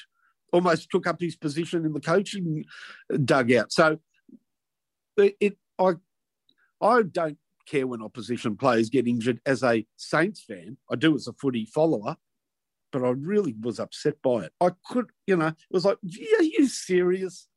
almost 0.54 0.90
took 0.92 1.08
up 1.08 1.20
his 1.20 1.36
position 1.36 1.86
in 1.86 1.94
the 1.94 2.00
coaching 2.00 2.64
dugout. 3.26 3.74
So 3.74 4.00
it, 5.18 5.36
it 5.42 5.58
I 5.78 5.94
I 6.80 7.02
don't 7.02 7.38
care 7.66 7.88
when 7.88 8.02
opposition 8.02 8.56
players 8.58 8.90
get 8.90 9.08
injured 9.08 9.40
as 9.46 9.64
a 9.64 9.86
Saints 9.98 10.44
fan. 10.44 10.78
I 10.92 10.96
do 10.96 11.16
as 11.16 11.28
a 11.28 11.34
footy 11.34 11.66
follower, 11.66 12.18
but 12.92 13.04
I 13.04 13.10
really 13.10 13.56
was 13.60 13.80
upset 13.80 14.22
by 14.22 14.46
it. 14.46 14.54
I 14.62 14.72
could, 14.90 15.08
you 15.28 15.36
know, 15.36 15.48
it 15.48 15.56
was 15.72 15.86
like, 15.86 15.98
yeah, 16.02 16.38
are 16.40 16.44
you 16.44 16.68
serious? 16.68 17.48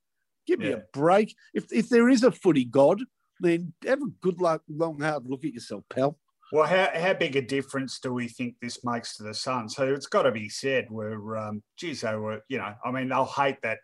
Give 0.47 0.61
me 0.61 0.71
a 0.71 0.85
break. 0.92 1.35
If 1.55 1.73
if 1.73 1.88
there 1.88 2.09
is 2.09 2.23
a 2.23 2.31
footy 2.31 2.64
god, 2.64 3.03
then 3.40 3.73
have 3.85 4.01
a 4.01 4.11
good 4.21 4.40
luck, 4.40 4.62
long 4.69 5.01
hard 5.01 5.27
look 5.27 5.45
at 5.45 5.53
yourself, 5.53 5.85
pal. 5.90 6.19
Well, 6.53 6.66
how, 6.66 6.88
how 6.95 7.14
big 7.14 7.35
a 7.35 7.42
difference 7.42 7.99
do 7.99 8.12
we 8.12 8.29
think 8.29 8.55
this 8.62 8.85
makes 8.85 9.16
to 9.16 9.25
the 9.25 9.35
Suns? 9.35 9.75
So 9.75 9.92
it's 9.92 10.07
got 10.07 10.23
to 10.23 10.31
be 10.31 10.49
said, 10.49 10.88
we're, 10.88 11.37
um, 11.37 11.62
geez, 11.77 12.03
they 12.03 12.14
were, 12.14 12.42
you 12.49 12.59
know, 12.59 12.73
I 12.85 12.92
mean, 12.92 13.09
they'll 13.09 13.25
hate 13.25 13.61
that 13.62 13.79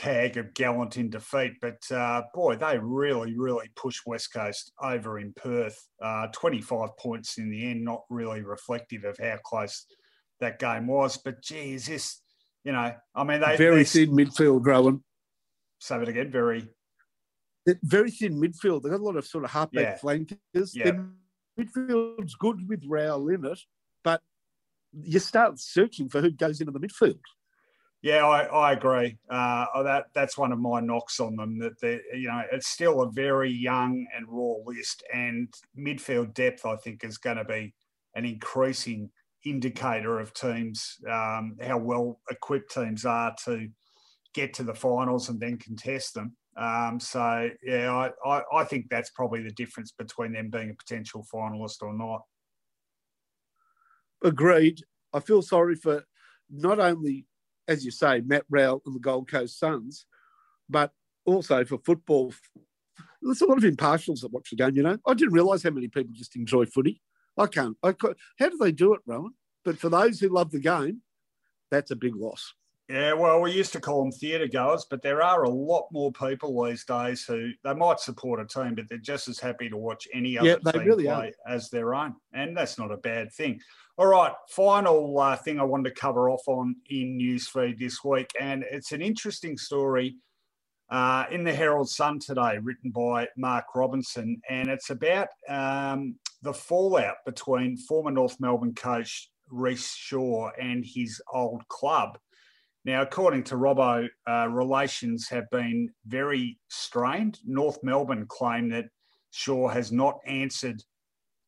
tag 0.00 0.38
of 0.38 0.54
gallant 0.54 0.96
in 0.96 1.10
defeat. 1.10 1.52
But 1.60 1.90
uh, 1.90 2.22
boy, 2.34 2.56
they 2.56 2.78
really, 2.78 3.36
really 3.36 3.68
pushed 3.76 4.06
West 4.06 4.32
Coast 4.32 4.72
over 4.82 5.18
in 5.18 5.32
Perth. 5.34 5.78
Uh, 6.02 6.28
25 6.28 6.96
points 6.98 7.38
in 7.38 7.50
the 7.50 7.70
end, 7.70 7.84
not 7.84 8.02
really 8.08 8.42
reflective 8.42 9.04
of 9.04 9.18
how 9.18 9.36
close 9.44 9.86
that 10.40 10.58
game 10.58 10.86
was. 10.86 11.18
But 11.18 11.42
gee, 11.42 11.74
is 11.74 11.86
this, 11.86 12.22
you 12.64 12.72
know, 12.72 12.94
I 13.14 13.24
mean, 13.24 13.40
they 13.40 13.56
very 13.56 13.84
thin 13.84 14.10
midfield, 14.10 14.66
Rowan. 14.66 15.04
Say 15.80 16.00
it 16.00 16.08
again, 16.08 16.30
very. 16.30 16.66
Very 17.82 18.10
thin 18.10 18.40
midfield. 18.40 18.82
They've 18.82 18.92
got 18.92 19.00
a 19.00 19.04
lot 19.04 19.16
of 19.16 19.26
sort 19.26 19.44
of 19.44 19.50
halfback 19.50 19.84
yeah. 19.84 19.96
flankers. 19.96 20.74
Yeah. 20.74 20.84
Their 20.84 21.06
midfield's 21.58 22.34
good 22.36 22.66
with 22.66 22.82
Rowell 22.86 23.28
in 23.28 23.44
it, 23.44 23.60
but 24.02 24.22
you 24.92 25.18
start 25.18 25.60
searching 25.60 26.08
for 26.08 26.22
who 26.22 26.30
goes 26.30 26.60
into 26.60 26.72
the 26.72 26.80
midfield. 26.80 27.20
Yeah, 28.02 28.26
I, 28.26 28.44
I 28.44 28.72
agree. 28.72 29.18
Uh, 29.28 29.66
oh, 29.74 29.82
that 29.84 30.06
that's 30.14 30.38
one 30.38 30.52
of 30.52 30.58
my 30.58 30.80
knocks 30.80 31.20
on 31.20 31.36
them. 31.36 31.58
That 31.58 31.78
they, 31.80 32.00
you 32.14 32.28
know, 32.28 32.42
it's 32.50 32.68
still 32.68 33.02
a 33.02 33.10
very 33.10 33.50
young 33.52 34.06
and 34.16 34.26
raw 34.26 34.54
list, 34.64 35.02
and 35.12 35.52
midfield 35.78 36.32
depth, 36.32 36.64
I 36.64 36.76
think, 36.76 37.04
is 37.04 37.18
going 37.18 37.36
to 37.36 37.44
be 37.44 37.74
an 38.14 38.24
increasing 38.24 39.10
indicator 39.44 40.18
of 40.18 40.32
teams 40.32 40.96
um, 41.10 41.56
how 41.62 41.78
well 41.78 42.20
equipped 42.30 42.72
teams 42.72 43.04
are 43.04 43.34
to 43.44 43.68
get 44.34 44.54
to 44.54 44.62
the 44.62 44.74
finals 44.74 45.28
and 45.28 45.40
then 45.40 45.58
contest 45.58 46.14
them. 46.14 46.36
Um, 46.56 47.00
so 47.00 47.50
yeah, 47.62 47.92
I, 47.92 48.10
I, 48.28 48.42
I 48.60 48.64
think 48.64 48.86
that's 48.90 49.10
probably 49.10 49.42
the 49.42 49.52
difference 49.52 49.92
between 49.92 50.32
them 50.32 50.50
being 50.50 50.70
a 50.70 50.74
potential 50.74 51.26
finalist 51.32 51.82
or 51.82 51.94
not. 51.94 52.22
Agreed. 54.22 54.80
I 55.12 55.20
feel 55.20 55.42
sorry 55.42 55.74
for 55.74 56.04
not 56.50 56.78
only 56.78 57.26
as 57.70 57.84
you 57.84 57.92
say, 57.92 58.20
Matt 58.26 58.44
Rowell 58.50 58.82
and 58.84 58.94
the 58.94 59.00
Gold 59.00 59.30
Coast 59.30 59.58
Suns, 59.58 60.04
but 60.68 60.92
also 61.24 61.64
for 61.64 61.78
football. 61.78 62.34
There's 63.22 63.40
a 63.42 63.46
lot 63.46 63.58
of 63.58 63.64
impartials 63.64 64.20
that 64.20 64.32
watch 64.32 64.50
the 64.50 64.56
game. 64.56 64.76
You 64.76 64.82
know, 64.82 64.98
I 65.06 65.14
didn't 65.14 65.34
realise 65.34 65.62
how 65.62 65.70
many 65.70 65.86
people 65.86 66.12
just 66.12 66.34
enjoy 66.34 66.66
footy. 66.66 67.00
I 67.38 67.46
can't. 67.46 67.76
I 67.82 67.94
how 68.38 68.48
do 68.48 68.58
they 68.58 68.72
do 68.72 68.94
it, 68.94 69.00
Rowan? 69.06 69.34
But 69.64 69.78
for 69.78 69.88
those 69.88 70.18
who 70.18 70.28
love 70.28 70.50
the 70.50 70.58
game, 70.58 71.02
that's 71.70 71.92
a 71.92 71.96
big 71.96 72.16
loss. 72.16 72.54
Yeah, 72.90 73.12
well, 73.12 73.40
we 73.40 73.52
used 73.52 73.72
to 73.74 73.80
call 73.80 74.02
them 74.02 74.10
theatre 74.10 74.48
goers, 74.48 74.84
but 74.90 75.00
there 75.00 75.22
are 75.22 75.44
a 75.44 75.48
lot 75.48 75.86
more 75.92 76.10
people 76.10 76.64
these 76.64 76.84
days 76.84 77.22
who 77.22 77.50
they 77.62 77.72
might 77.72 78.00
support 78.00 78.40
a 78.40 78.44
team, 78.44 78.74
but 78.74 78.88
they're 78.88 78.98
just 78.98 79.28
as 79.28 79.38
happy 79.38 79.68
to 79.68 79.76
watch 79.76 80.08
any 80.12 80.36
other 80.36 80.58
yeah, 80.64 80.72
team 80.72 80.84
really 80.84 81.04
play 81.04 81.32
are. 81.46 81.52
as 81.54 81.70
their 81.70 81.94
own, 81.94 82.16
and 82.32 82.56
that's 82.56 82.78
not 82.78 82.90
a 82.90 82.96
bad 82.96 83.32
thing. 83.32 83.60
All 83.96 84.08
right, 84.08 84.32
final 84.48 85.16
uh, 85.20 85.36
thing 85.36 85.60
I 85.60 85.62
wanted 85.62 85.90
to 85.90 86.00
cover 86.00 86.30
off 86.30 86.42
on 86.48 86.74
in 86.88 87.16
newsfeed 87.16 87.78
this 87.78 88.02
week, 88.02 88.32
and 88.40 88.64
it's 88.68 88.90
an 88.90 89.02
interesting 89.02 89.56
story 89.56 90.16
uh, 90.90 91.26
in 91.30 91.44
the 91.44 91.54
Herald 91.54 91.88
Sun 91.88 92.18
today, 92.18 92.58
written 92.60 92.90
by 92.90 93.28
Mark 93.36 93.66
Robinson, 93.76 94.42
and 94.50 94.68
it's 94.68 94.90
about 94.90 95.28
um, 95.48 96.16
the 96.42 96.52
fallout 96.52 97.18
between 97.24 97.76
former 97.76 98.10
North 98.10 98.40
Melbourne 98.40 98.74
coach 98.74 99.30
Rhyce 99.52 99.94
Shaw 99.94 100.50
and 100.60 100.84
his 100.84 101.22
old 101.32 101.68
club. 101.68 102.18
Now, 102.84 103.02
according 103.02 103.44
to 103.44 103.56
Robbo, 103.56 104.08
uh, 104.28 104.48
relations 104.48 105.28
have 105.28 105.48
been 105.50 105.90
very 106.06 106.58
strained. 106.68 107.38
North 107.44 107.78
Melbourne 107.82 108.26
claim 108.28 108.70
that 108.70 108.86
Shaw 109.32 109.68
has 109.68 109.92
not 109.92 110.18
answered 110.26 110.82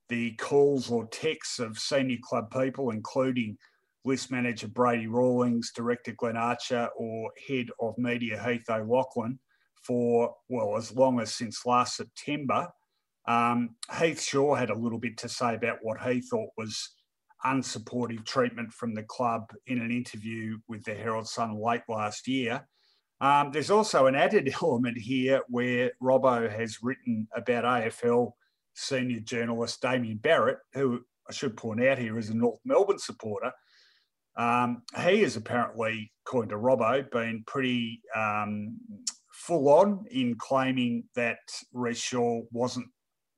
the 0.08 0.32
calls 0.32 0.90
or 0.90 1.06
texts 1.06 1.58
of 1.58 1.78
senior 1.78 2.18
club 2.22 2.50
people, 2.50 2.90
including 2.90 3.56
list 4.04 4.30
manager 4.30 4.68
Brady 4.68 5.06
Rawlings, 5.06 5.72
director 5.74 6.12
Glenn 6.12 6.36
Archer, 6.36 6.88
or 6.96 7.30
head 7.48 7.68
of 7.80 7.96
media 7.96 8.42
Heath 8.42 8.68
O'Loughlin 8.68 9.38
for, 9.82 10.34
well, 10.48 10.76
as 10.76 10.94
long 10.94 11.18
as 11.18 11.34
since 11.34 11.64
last 11.64 11.96
September. 11.96 12.68
Um, 13.26 13.76
Heath 13.98 14.20
Shaw 14.20 14.54
had 14.54 14.70
a 14.70 14.78
little 14.78 14.98
bit 14.98 15.16
to 15.18 15.28
say 15.28 15.54
about 15.54 15.78
what 15.82 16.00
he 16.02 16.20
thought 16.20 16.50
was 16.58 16.90
unsupportive 17.44 18.24
treatment 18.24 18.72
from 18.72 18.94
the 18.94 19.02
club 19.02 19.52
in 19.66 19.80
an 19.80 19.90
interview 19.90 20.58
with 20.68 20.84
the 20.84 20.94
Herald 20.94 21.28
Sun 21.28 21.60
late 21.60 21.82
last 21.88 22.28
year. 22.28 22.66
Um, 23.20 23.52
there's 23.52 23.70
also 23.70 24.06
an 24.06 24.14
added 24.14 24.52
element 24.62 24.98
here 24.98 25.42
where 25.48 25.92
Robbo 26.02 26.50
has 26.50 26.82
written 26.82 27.28
about 27.34 27.64
AFL 27.64 28.32
senior 28.74 29.20
journalist 29.20 29.80
Damien 29.80 30.18
Barrett, 30.18 30.58
who 30.74 31.00
I 31.28 31.32
should 31.32 31.56
point 31.56 31.84
out 31.84 31.98
here 31.98 32.18
is 32.18 32.30
a 32.30 32.34
North 32.34 32.60
Melbourne 32.64 32.98
supporter. 32.98 33.52
Um, 34.36 34.82
he 35.04 35.22
has 35.22 35.36
apparently, 35.36 36.10
according 36.26 36.50
to 36.50 36.56
Robbo, 36.56 37.08
been 37.10 37.44
pretty 37.46 38.00
um, 38.16 38.78
full 39.30 39.68
on 39.68 40.04
in 40.10 40.36
claiming 40.36 41.04
that 41.14 41.38
Rhyce 41.74 42.02
Shaw 42.02 42.42
wasn't 42.50 42.86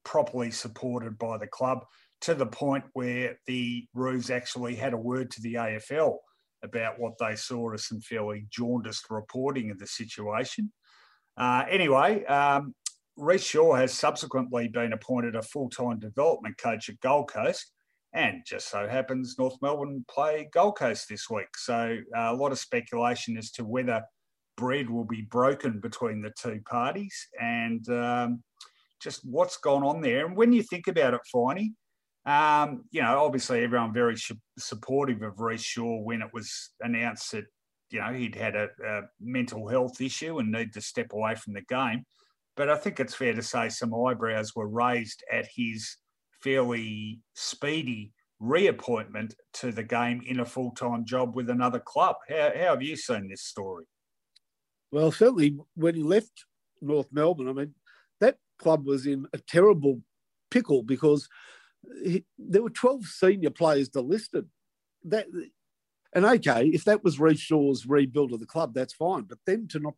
properly 0.04 0.50
supported 0.50 1.18
by 1.18 1.38
the 1.38 1.46
club 1.46 1.84
to 2.24 2.34
the 2.34 2.46
point 2.46 2.84
where 2.94 3.38
the 3.46 3.87
Roos 3.92 4.30
actually 4.30 4.74
had 4.74 4.94
a 4.94 4.98
word 4.98 5.30
to 5.32 5.42
the 5.42 5.54
AFL 5.54 6.16
about 6.62 6.98
what 6.98 7.12
they 7.20 7.37
saw 7.37 7.72
as 7.74 7.87
some 7.87 8.00
fairly 8.00 8.46
jaundiced 8.50 9.10
reporting 9.10 9.70
of 9.70 9.78
the 9.78 9.87
situation. 9.87 10.72
Uh, 11.37 11.64
anyway, 11.68 12.24
um, 12.24 12.74
Rhyce 13.18 13.44
Shaw 13.44 13.74
has 13.74 13.92
subsequently 13.92 14.68
been 14.68 14.94
appointed 14.94 15.37
a 15.37 15.42
full 15.42 15.68
time 15.68 15.98
development 15.98 16.56
coach 16.56 16.88
at 16.88 16.98
Gold 17.00 17.30
Coast. 17.30 17.72
And 18.14 18.42
just 18.46 18.70
so 18.70 18.88
happens 18.88 19.37
North 19.38 19.56
Melbourne 19.60 20.04
play 20.08 20.48
Gold 20.52 20.78
Coast 20.78 21.08
this 21.10 21.28
week. 21.28 21.56
So 21.56 21.98
uh, 22.16 22.30
a 22.32 22.34
lot 22.34 22.52
of 22.52 22.58
speculation 22.58 23.37
as 23.37 23.50
to 23.52 23.64
whether 23.64 24.02
bread 24.56 24.88
will 24.88 25.04
be 25.04 25.22
broken 25.22 25.78
between 25.80 26.22
the 26.22 26.32
two 26.40 26.60
parties 26.64 27.28
and 27.38 27.87
um, 27.90 28.42
just 29.02 29.20
what's 29.24 29.58
gone 29.58 29.82
on 29.82 30.00
there. 30.00 30.24
And 30.24 30.37
when 30.37 30.52
you 30.52 30.62
think 30.62 30.87
about 30.87 31.12
it, 31.12 31.20
Finey, 31.34 31.72
Um, 32.26 32.84
you 32.90 33.02
know, 33.02 33.24
obviously 33.24 33.62
everyone 33.62 33.92
very 33.92 34.16
supportive 34.58 35.22
of 35.22 35.37
Rhyce 35.37 35.64
Shaw 35.64 36.00
when 36.00 36.22
it 36.22 36.30
was 36.32 36.70
announced 36.80 37.32
that 37.32 37.44
you 37.90 38.00
know 38.00 38.12
he'd 38.12 38.34
had 38.34 38.56
a, 38.56 38.68
a 38.87 39.02
mental 39.20 39.68
health 39.68 40.00
issue 40.00 40.38
and 40.38 40.50
need 40.50 40.72
to 40.72 40.80
step 40.80 41.12
away 41.12 41.34
from 41.34 41.52
the 41.52 41.62
game. 41.62 42.04
But 42.56 42.70
I 42.70 42.76
think 42.76 42.98
it's 42.98 43.14
fair 43.14 43.34
to 43.34 43.42
say 43.42 43.68
some 43.68 43.94
eyebrows 43.94 44.54
were 44.54 44.68
raised 44.68 45.22
at 45.30 45.48
his 45.54 45.96
fairly 46.42 47.20
speedy 47.34 48.12
reappointment 48.40 49.34
to 49.54 49.72
the 49.72 49.82
game 49.82 50.22
in 50.26 50.40
a 50.40 50.44
full 50.44 50.70
time 50.72 51.04
job 51.04 51.34
with 51.34 51.50
another 51.50 51.80
club. 51.80 52.16
How, 52.28 52.52
how 52.54 52.70
have 52.70 52.82
you 52.82 52.96
seen 52.96 53.28
this 53.28 53.42
story? 53.42 53.84
Well, 54.92 55.10
certainly 55.10 55.58
when 55.74 55.94
he 55.94 56.02
left 56.02 56.44
North 56.80 57.08
Melbourne, 57.12 57.48
I 57.48 57.52
mean, 57.52 57.74
that 58.20 58.37
club 58.58 58.87
was 58.87 59.06
in 59.06 59.26
a 59.32 59.38
terrible 59.38 60.00
pickle 60.50 60.82
because 60.82 61.28
he, 62.02 62.24
there 62.38 62.62
were 62.62 62.70
12 62.70 63.04
senior 63.06 63.50
players 63.50 63.88
delisted. 63.88 64.46
That 65.04 65.26
and 66.12 66.24
okay, 66.24 66.68
if 66.68 66.84
that 66.84 67.02
was 67.02 67.18
Rhyce 67.18 67.38
Shaw's 67.38 67.86
rebuild 67.86 68.32
of 68.32 68.40
the 68.40 68.46
club, 68.46 68.72
that's 68.74 68.94
fine. 68.94 69.22
But 69.22 69.38
then 69.46 69.66
to 69.68 69.80
not 69.80 69.94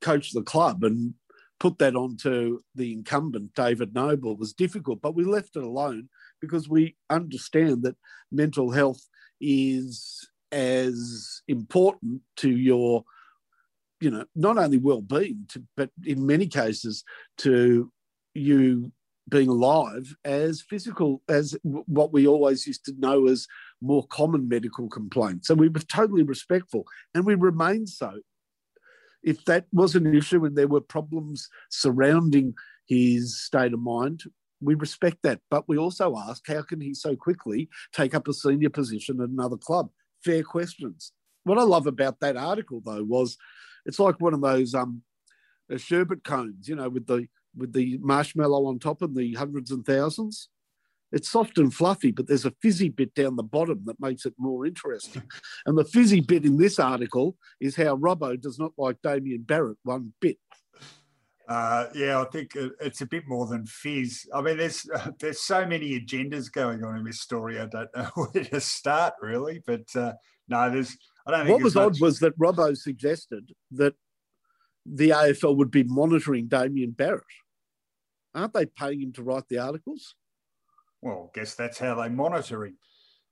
coach 0.00 0.32
the 0.32 0.42
club 0.42 0.84
and 0.84 1.14
put 1.60 1.78
that 1.78 1.94
onto 1.94 2.58
the 2.74 2.92
incumbent 2.92 3.54
David 3.54 3.94
Noble 3.94 4.36
was 4.36 4.52
difficult. 4.52 5.00
But 5.00 5.14
we 5.14 5.24
left 5.24 5.56
it 5.56 5.62
alone 5.62 6.08
because 6.40 6.68
we 6.68 6.96
understand 7.08 7.84
that 7.84 7.96
mental 8.32 8.72
health 8.72 9.08
is 9.40 10.28
as 10.52 11.42
important 11.48 12.22
to 12.36 12.50
your 12.50 13.04
you 14.00 14.10
know, 14.10 14.24
not 14.34 14.58
only 14.58 14.76
well-being, 14.76 15.48
but 15.76 15.88
in 16.04 16.26
many 16.26 16.46
cases 16.46 17.04
to 17.38 17.90
you 18.34 18.92
being 19.28 19.48
alive 19.48 20.14
as 20.24 20.60
physical 20.60 21.22
as 21.28 21.56
what 21.62 22.12
we 22.12 22.26
always 22.26 22.66
used 22.66 22.84
to 22.84 22.94
know 22.98 23.26
as 23.26 23.46
more 23.80 24.06
common 24.08 24.48
medical 24.48 24.88
complaints. 24.88 25.48
So 25.48 25.54
we 25.54 25.68
were 25.68 25.80
totally 25.80 26.22
respectful, 26.22 26.84
and 27.14 27.24
we 27.24 27.34
remain 27.34 27.86
so. 27.86 28.20
If 29.22 29.44
that 29.46 29.66
was 29.72 29.94
an 29.94 30.14
issue 30.14 30.44
and 30.44 30.56
there 30.56 30.68
were 30.68 30.82
problems 30.82 31.48
surrounding 31.70 32.54
his 32.86 33.42
state 33.42 33.72
of 33.72 33.80
mind, 33.80 34.24
we 34.60 34.74
respect 34.74 35.18
that. 35.22 35.40
But 35.50 35.68
we 35.68 35.78
also 35.78 36.16
ask, 36.16 36.46
how 36.46 36.62
can 36.62 36.80
he 36.80 36.92
so 36.92 37.16
quickly 37.16 37.68
take 37.92 38.14
up 38.14 38.28
a 38.28 38.34
senior 38.34 38.70
position 38.70 39.22
at 39.22 39.30
another 39.30 39.56
club? 39.56 39.88
Fair 40.22 40.42
questions. 40.42 41.12
What 41.44 41.58
I 41.58 41.62
love 41.62 41.86
about 41.86 42.20
that 42.20 42.36
article, 42.36 42.82
though, 42.84 43.04
was 43.04 43.38
it's 43.86 43.98
like 43.98 44.20
one 44.20 44.34
of 44.34 44.42
those 44.42 44.74
um, 44.74 45.02
uh, 45.72 45.78
sherbet 45.78 46.24
cones, 46.24 46.68
you 46.68 46.76
know, 46.76 46.88
with 46.88 47.06
the 47.06 47.26
with 47.56 47.72
the 47.72 47.98
marshmallow 48.02 48.66
on 48.66 48.78
top 48.78 49.02
and 49.02 49.16
the 49.16 49.34
hundreds 49.34 49.70
and 49.70 49.84
thousands. 49.84 50.48
It's 51.12 51.30
soft 51.30 51.58
and 51.58 51.72
fluffy, 51.72 52.10
but 52.10 52.26
there's 52.26 52.44
a 52.44 52.54
fizzy 52.60 52.88
bit 52.88 53.14
down 53.14 53.36
the 53.36 53.44
bottom 53.44 53.82
that 53.84 54.00
makes 54.00 54.26
it 54.26 54.34
more 54.36 54.66
interesting. 54.66 55.22
and 55.66 55.78
the 55.78 55.84
fizzy 55.84 56.20
bit 56.20 56.44
in 56.44 56.56
this 56.56 56.80
article 56.80 57.36
is 57.60 57.76
how 57.76 57.96
Robbo 57.96 58.40
does 58.40 58.58
not 58.58 58.72
like 58.76 58.96
Damien 59.02 59.42
Barrett 59.42 59.78
one 59.84 60.12
bit. 60.20 60.38
Uh, 61.48 61.86
yeah, 61.94 62.20
I 62.20 62.24
think 62.24 62.56
it's 62.56 63.02
a 63.02 63.06
bit 63.06 63.24
more 63.28 63.46
than 63.46 63.66
fizz. 63.66 64.28
I 64.34 64.40
mean, 64.40 64.56
there's 64.56 64.88
uh, 64.92 65.10
there's 65.20 65.40
so 65.40 65.66
many 65.66 66.00
agendas 66.00 66.50
going 66.50 66.82
on 66.82 66.96
in 66.96 67.04
this 67.04 67.20
story. 67.20 67.60
I 67.60 67.66
don't 67.66 67.94
know 67.94 68.10
where 68.14 68.44
to 68.44 68.60
start 68.60 69.14
really, 69.20 69.62
but 69.66 69.84
uh, 69.94 70.14
no, 70.48 70.70
there's 70.70 70.96
I 71.26 71.30
don't 71.30 71.48
what 71.48 71.62
was 71.62 71.74
much... 71.74 71.84
odd 71.84 72.00
was 72.00 72.18
that 72.20 72.38
Robbo 72.38 72.76
suggested 72.76 73.52
that 73.72 73.94
the 74.86 75.10
AFL 75.10 75.56
would 75.56 75.70
be 75.70 75.84
monitoring 75.84 76.46
Damien 76.46 76.90
Barrett. 76.90 77.22
Aren't 78.34 78.52
they 78.52 78.66
paying 78.66 79.00
him 79.00 79.12
to 79.14 79.22
write 79.22 79.48
the 79.48 79.58
articles? 79.58 80.14
Well, 81.02 81.30
I 81.30 81.38
guess 81.38 81.54
that's 81.54 81.78
how 81.78 81.94
they 81.94 82.08
monitor 82.08 82.66
him. 82.66 82.78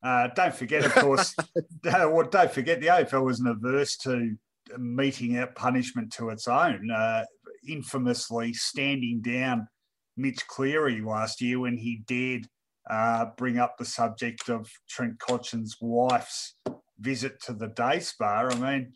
Uh, 0.02 0.28
don't 0.34 0.54
forget, 0.54 0.84
of 0.84 0.94
course, 0.94 1.34
well, 1.84 2.28
don't 2.28 2.52
forget 2.52 2.80
the 2.80 2.88
AFL 2.88 3.24
wasn't 3.24 3.48
averse 3.48 3.96
to 3.98 4.36
meting 4.78 5.36
out 5.36 5.54
punishment 5.54 6.12
to 6.14 6.30
its 6.30 6.48
own. 6.48 6.90
Uh, 6.90 7.24
infamously 7.66 8.52
standing 8.52 9.20
down 9.22 9.68
Mitch 10.16 10.46
Cleary 10.46 11.00
last 11.00 11.40
year 11.40 11.60
when 11.60 11.76
he 11.76 12.02
dared 12.06 12.46
uh, 12.90 13.26
bring 13.36 13.58
up 13.58 13.78
the 13.78 13.84
subject 13.84 14.48
of 14.48 14.68
Trent 14.88 15.18
Cotchin's 15.18 15.76
wife's 15.80 16.56
visit 16.98 17.40
to 17.42 17.52
the 17.52 17.68
day 17.68 18.00
spa. 18.00 18.48
I 18.50 18.54
mean, 18.56 18.92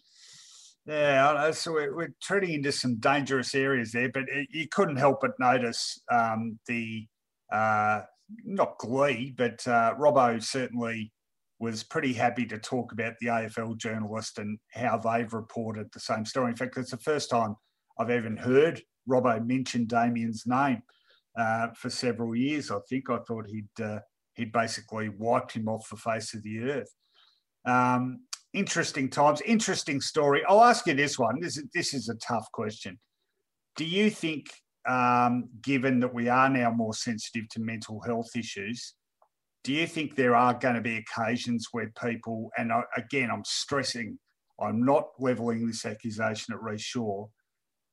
yeah, 0.87 1.51
so 1.51 1.73
we're, 1.73 2.15
treading 2.23 2.55
into 2.55 2.73
some 2.73 2.97
dangerous 2.97 3.55
areas 3.55 3.93
there, 3.93 4.09
but 4.09 4.25
you 4.51 4.69
couldn't 4.69 4.97
help 4.97 5.21
but 5.21 5.33
notice 5.41 6.01
um, 6.13 6.59
the 6.69 7.07
uh, 7.53 8.03
not 8.45 8.79
glee, 8.79 9.35
but 9.37 9.67
uh, 9.67 9.95
Robbo 9.95 10.43
certainly 10.43 11.13
was 11.59 11.83
pretty 11.83 12.13
happy 12.13 12.45
to 12.47 12.59
talk 12.59 12.93
about 12.93 13.15
the 13.21 13.29
AFL 13.29 13.77
journalist 13.79 14.39
and 14.39 14.59
how 14.73 14.99
they've 14.99 15.33
reported 15.33 15.89
the 15.93 16.01
same 16.01 16.25
story. 16.25 16.51
In 16.51 16.57
fact, 16.57 16.77
it's 16.77 16.91
the 16.91 16.99
first 16.99 17.31
time 17.31 17.57
I've 17.99 18.11
even 18.11 18.37
heard 18.37 18.83
Robbo 19.09 19.45
mention 19.45 19.87
Damien's 19.87 20.45
name 20.47 20.83
uh, 21.37 21.69
for 21.77 21.91
several 21.91 22.37
years. 22.37 22.71
I 22.71 22.79
think 22.89 23.09
I 23.11 23.19
thought 23.27 23.47
he'd 23.49 23.85
uh, 23.85 24.01
he'd 24.35 24.53
basically 24.53 25.09
wiped 25.09 25.53
him 25.53 25.69
off 25.69 25.89
the 25.89 25.97
face 25.97 26.35
of 26.35 26.43
the 26.43 26.61
earth. 26.61 26.95
Um, 27.65 28.21
interesting 28.53 29.11
times, 29.11 29.41
interesting 29.43 30.01
story. 30.01 30.43
I'll 30.49 30.65
ask 30.65 30.87
you 30.87 30.95
this 30.95 31.19
one. 31.19 31.41
This 31.41 31.57
is, 31.57 31.65
this 31.75 31.95
is 31.95 32.09
a 32.09 32.15
tough 32.17 32.47
question. 32.53 32.99
Do 33.77 33.85
you 33.85 34.11
think, 34.11 34.47
um, 34.89 35.49
given 35.63 36.01
that 36.01 36.15
we 36.15 36.29
are 36.29 36.49
now 36.49 36.71
more 36.71 36.95
sensitive 36.95 37.49
to 37.51 37.61
mental 37.61 38.01
health 38.01 38.31
issues, 38.37 38.95
do 39.65 39.73
you 39.73 39.87
think 39.87 40.15
there 40.15 40.37
are 40.37 40.55
going 40.55 40.77
to 40.77 40.81
be 40.81 40.97
occasions 40.97 41.69
where 41.73 41.93
people, 42.01 42.51
and 42.57 42.73
I, 42.73 42.83
again, 42.97 43.31
I'm 43.31 43.45
stressing, 43.45 44.19
I'm 44.61 44.85
not 44.85 45.09
levelling 45.19 45.67
this 45.67 45.85
accusation 45.85 46.55
at 46.55 46.61
Rhyce 46.61 46.81
Shaw, 46.81 47.27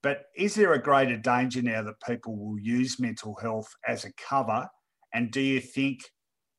but 0.03 0.25
is 0.35 0.53
there 0.53 0.73
a 0.73 0.81
greater 0.81 1.17
danger 1.17 1.61
now 1.61 1.81
that 1.81 1.95
people 2.07 2.37
will 2.37 2.59
use 2.59 2.99
mental 2.99 3.35
health 3.41 3.67
as 3.87 4.05
a 4.05 4.13
cover? 4.13 4.67
And 5.13 5.31
do 5.31 5.41
you 5.41 5.59
think 5.59 6.01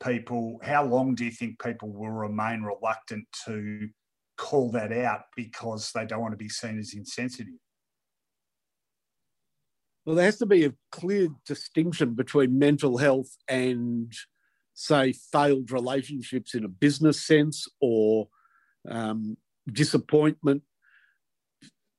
people, 0.04 0.60
how 0.62 0.84
long 0.84 1.14
do 1.14 1.24
you 1.24 1.30
think 1.30 1.62
people 1.62 1.92
will 1.92 2.10
remain 2.10 2.62
reluctant 2.62 3.26
to 3.46 3.88
call 4.36 4.70
that 4.72 4.92
out 4.92 5.22
because 5.36 5.90
they 5.92 6.04
don't 6.04 6.20
want 6.20 6.32
to 6.32 6.38
be 6.38 6.48
seen 6.48 6.78
as 6.78 6.94
insensitive? 6.94 7.54
Well, 10.04 10.16
there 10.16 10.26
has 10.26 10.38
to 10.38 10.46
be 10.46 10.66
a 10.66 10.74
clear 10.92 11.28
distinction 11.46 12.14
between 12.14 12.58
mental 12.58 12.98
health 12.98 13.36
and, 13.48 14.12
say, 14.74 15.14
failed 15.32 15.70
relationships 15.70 16.54
in 16.54 16.64
a 16.64 16.68
business 16.68 17.24
sense 17.24 17.66
or 17.80 18.28
um, 18.90 19.38
disappointment 19.72 20.62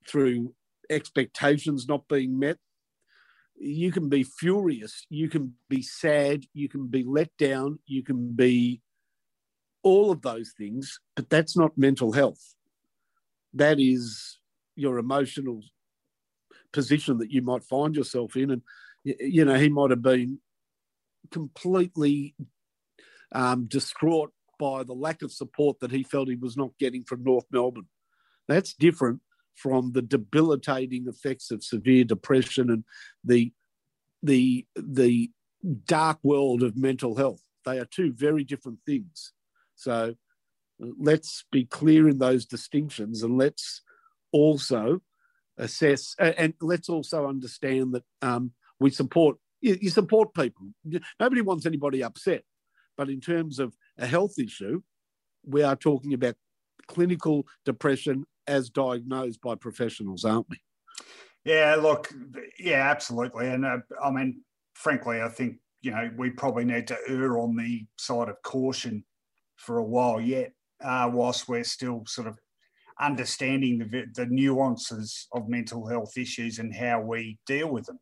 through 0.07 0.53
expectations 0.91 1.87
not 1.87 2.07
being 2.07 2.37
met 2.37 2.57
you 3.57 3.91
can 3.91 4.09
be 4.09 4.23
furious, 4.23 5.05
you 5.09 5.29
can 5.29 5.53
be 5.69 5.81
sad, 5.81 6.45
you 6.53 6.67
can 6.67 6.87
be 6.87 7.03
let 7.03 7.35
down, 7.37 7.79
you 7.85 8.03
can 8.03 8.33
be 8.33 8.81
all 9.83 10.11
of 10.11 10.21
those 10.21 10.53
things, 10.57 10.99
but 11.15 11.29
that's 11.29 11.55
not 11.55 11.77
mental 11.77 12.11
health. 12.11 12.55
That 13.53 13.79
is 13.79 14.39
your 14.75 14.97
emotional 14.97 15.61
position 16.73 17.19
that 17.19 17.31
you 17.31 17.41
might 17.41 17.63
find 17.63 17.95
yourself 17.95 18.35
in. 18.35 18.51
And, 18.51 18.61
you 19.03 19.45
know, 19.45 19.55
he 19.55 19.69
might 19.69 19.91
have 19.91 20.01
been 20.01 20.39
completely 21.31 22.35
um, 23.31 23.65
distraught 23.65 24.33
by 24.59 24.83
the 24.83 24.93
lack 24.93 25.21
of 25.21 25.31
support 25.31 25.79
that 25.79 25.91
he 25.91 26.03
felt 26.03 26.27
he 26.27 26.35
was 26.35 26.57
not 26.57 26.77
getting 26.79 27.03
from 27.03 27.23
North 27.23 27.45
Melbourne. 27.51 27.87
That's 28.47 28.73
different 28.73 29.21
from 29.55 29.91
the 29.93 30.01
debilitating 30.01 31.07
effects 31.07 31.51
of 31.51 31.63
severe 31.63 32.03
depression 32.03 32.69
and 32.69 32.83
the 33.23 33.51
the 34.21 34.65
the 34.75 35.31
dark 35.85 36.19
world 36.23 36.63
of 36.63 36.77
mental 36.77 37.15
health. 37.15 37.41
They 37.65 37.79
are 37.79 37.85
two 37.85 38.13
very 38.13 38.43
different 38.43 38.79
things. 38.85 39.31
So 39.75 40.15
let's 40.79 41.45
be 41.51 41.65
clear 41.65 42.07
in 42.09 42.17
those 42.17 42.45
distinctions 42.45 43.23
and 43.23 43.37
let's 43.37 43.81
also 44.31 45.01
assess 45.57 46.15
and 46.19 46.53
let's 46.61 46.89
also 46.89 47.27
understand 47.27 47.93
that 47.93 48.03
um, 48.21 48.51
we 48.79 48.89
support 48.89 49.37
you, 49.61 49.77
you 49.81 49.89
support 49.89 50.33
people. 50.33 50.67
Nobody 51.19 51.41
wants 51.41 51.65
anybody 51.65 52.03
upset, 52.03 52.43
but 52.97 53.09
in 53.09 53.21
terms 53.21 53.59
of 53.59 53.75
a 53.97 54.05
health 54.05 54.37
issue, 54.37 54.81
we 55.45 55.63
are 55.63 55.75
talking 55.75 56.13
about 56.13 56.35
clinical 56.87 57.47
depression 57.65 58.25
as 58.47 58.69
diagnosed 58.69 59.41
by 59.41 59.55
professionals, 59.55 60.25
aren't 60.25 60.49
we? 60.49 60.59
Yeah, 61.43 61.75
look, 61.75 62.09
yeah, 62.59 62.89
absolutely. 62.89 63.47
And 63.47 63.65
uh, 63.65 63.77
I 64.03 64.11
mean, 64.11 64.41
frankly, 64.73 65.21
I 65.21 65.29
think, 65.29 65.57
you 65.81 65.91
know, 65.91 66.09
we 66.17 66.31
probably 66.31 66.65
need 66.65 66.87
to 66.87 66.97
err 67.07 67.37
on 67.37 67.55
the 67.55 67.85
side 67.97 68.29
of 68.29 68.41
caution 68.43 69.03
for 69.57 69.77
a 69.77 69.83
while 69.83 70.19
yet, 70.19 70.53
uh, 70.83 71.09
whilst 71.11 71.47
we're 71.47 71.63
still 71.63 72.03
sort 72.07 72.27
of 72.27 72.39
understanding 72.99 73.77
the, 73.79 74.05
the 74.15 74.25
nuances 74.25 75.27
of 75.33 75.49
mental 75.49 75.87
health 75.87 76.17
issues 76.17 76.59
and 76.59 76.73
how 76.75 77.01
we 77.01 77.37
deal 77.45 77.69
with 77.69 77.85
them. 77.85 77.99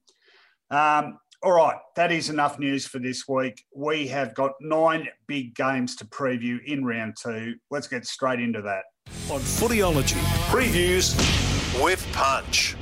Um, 0.69 1.19
All 1.43 1.51
right, 1.51 1.77
that 1.97 2.11
is 2.13 2.29
enough 2.29 2.57
news 2.57 2.87
for 2.87 2.99
this 2.99 3.27
week. 3.27 3.61
We 3.75 4.07
have 4.07 4.33
got 4.33 4.53
nine 4.61 5.09
big 5.27 5.55
games 5.55 5.97
to 5.97 6.05
preview 6.05 6.63
in 6.63 6.85
round 6.85 7.17
two. 7.21 7.55
Let's 7.69 7.87
get 7.87 8.05
straight 8.05 8.39
into 8.39 8.61
that. 8.61 8.83
On 9.33 9.39
Footyology, 9.39 10.21
previews 10.51 11.15
with 11.83 12.05
Punch. 12.13 12.75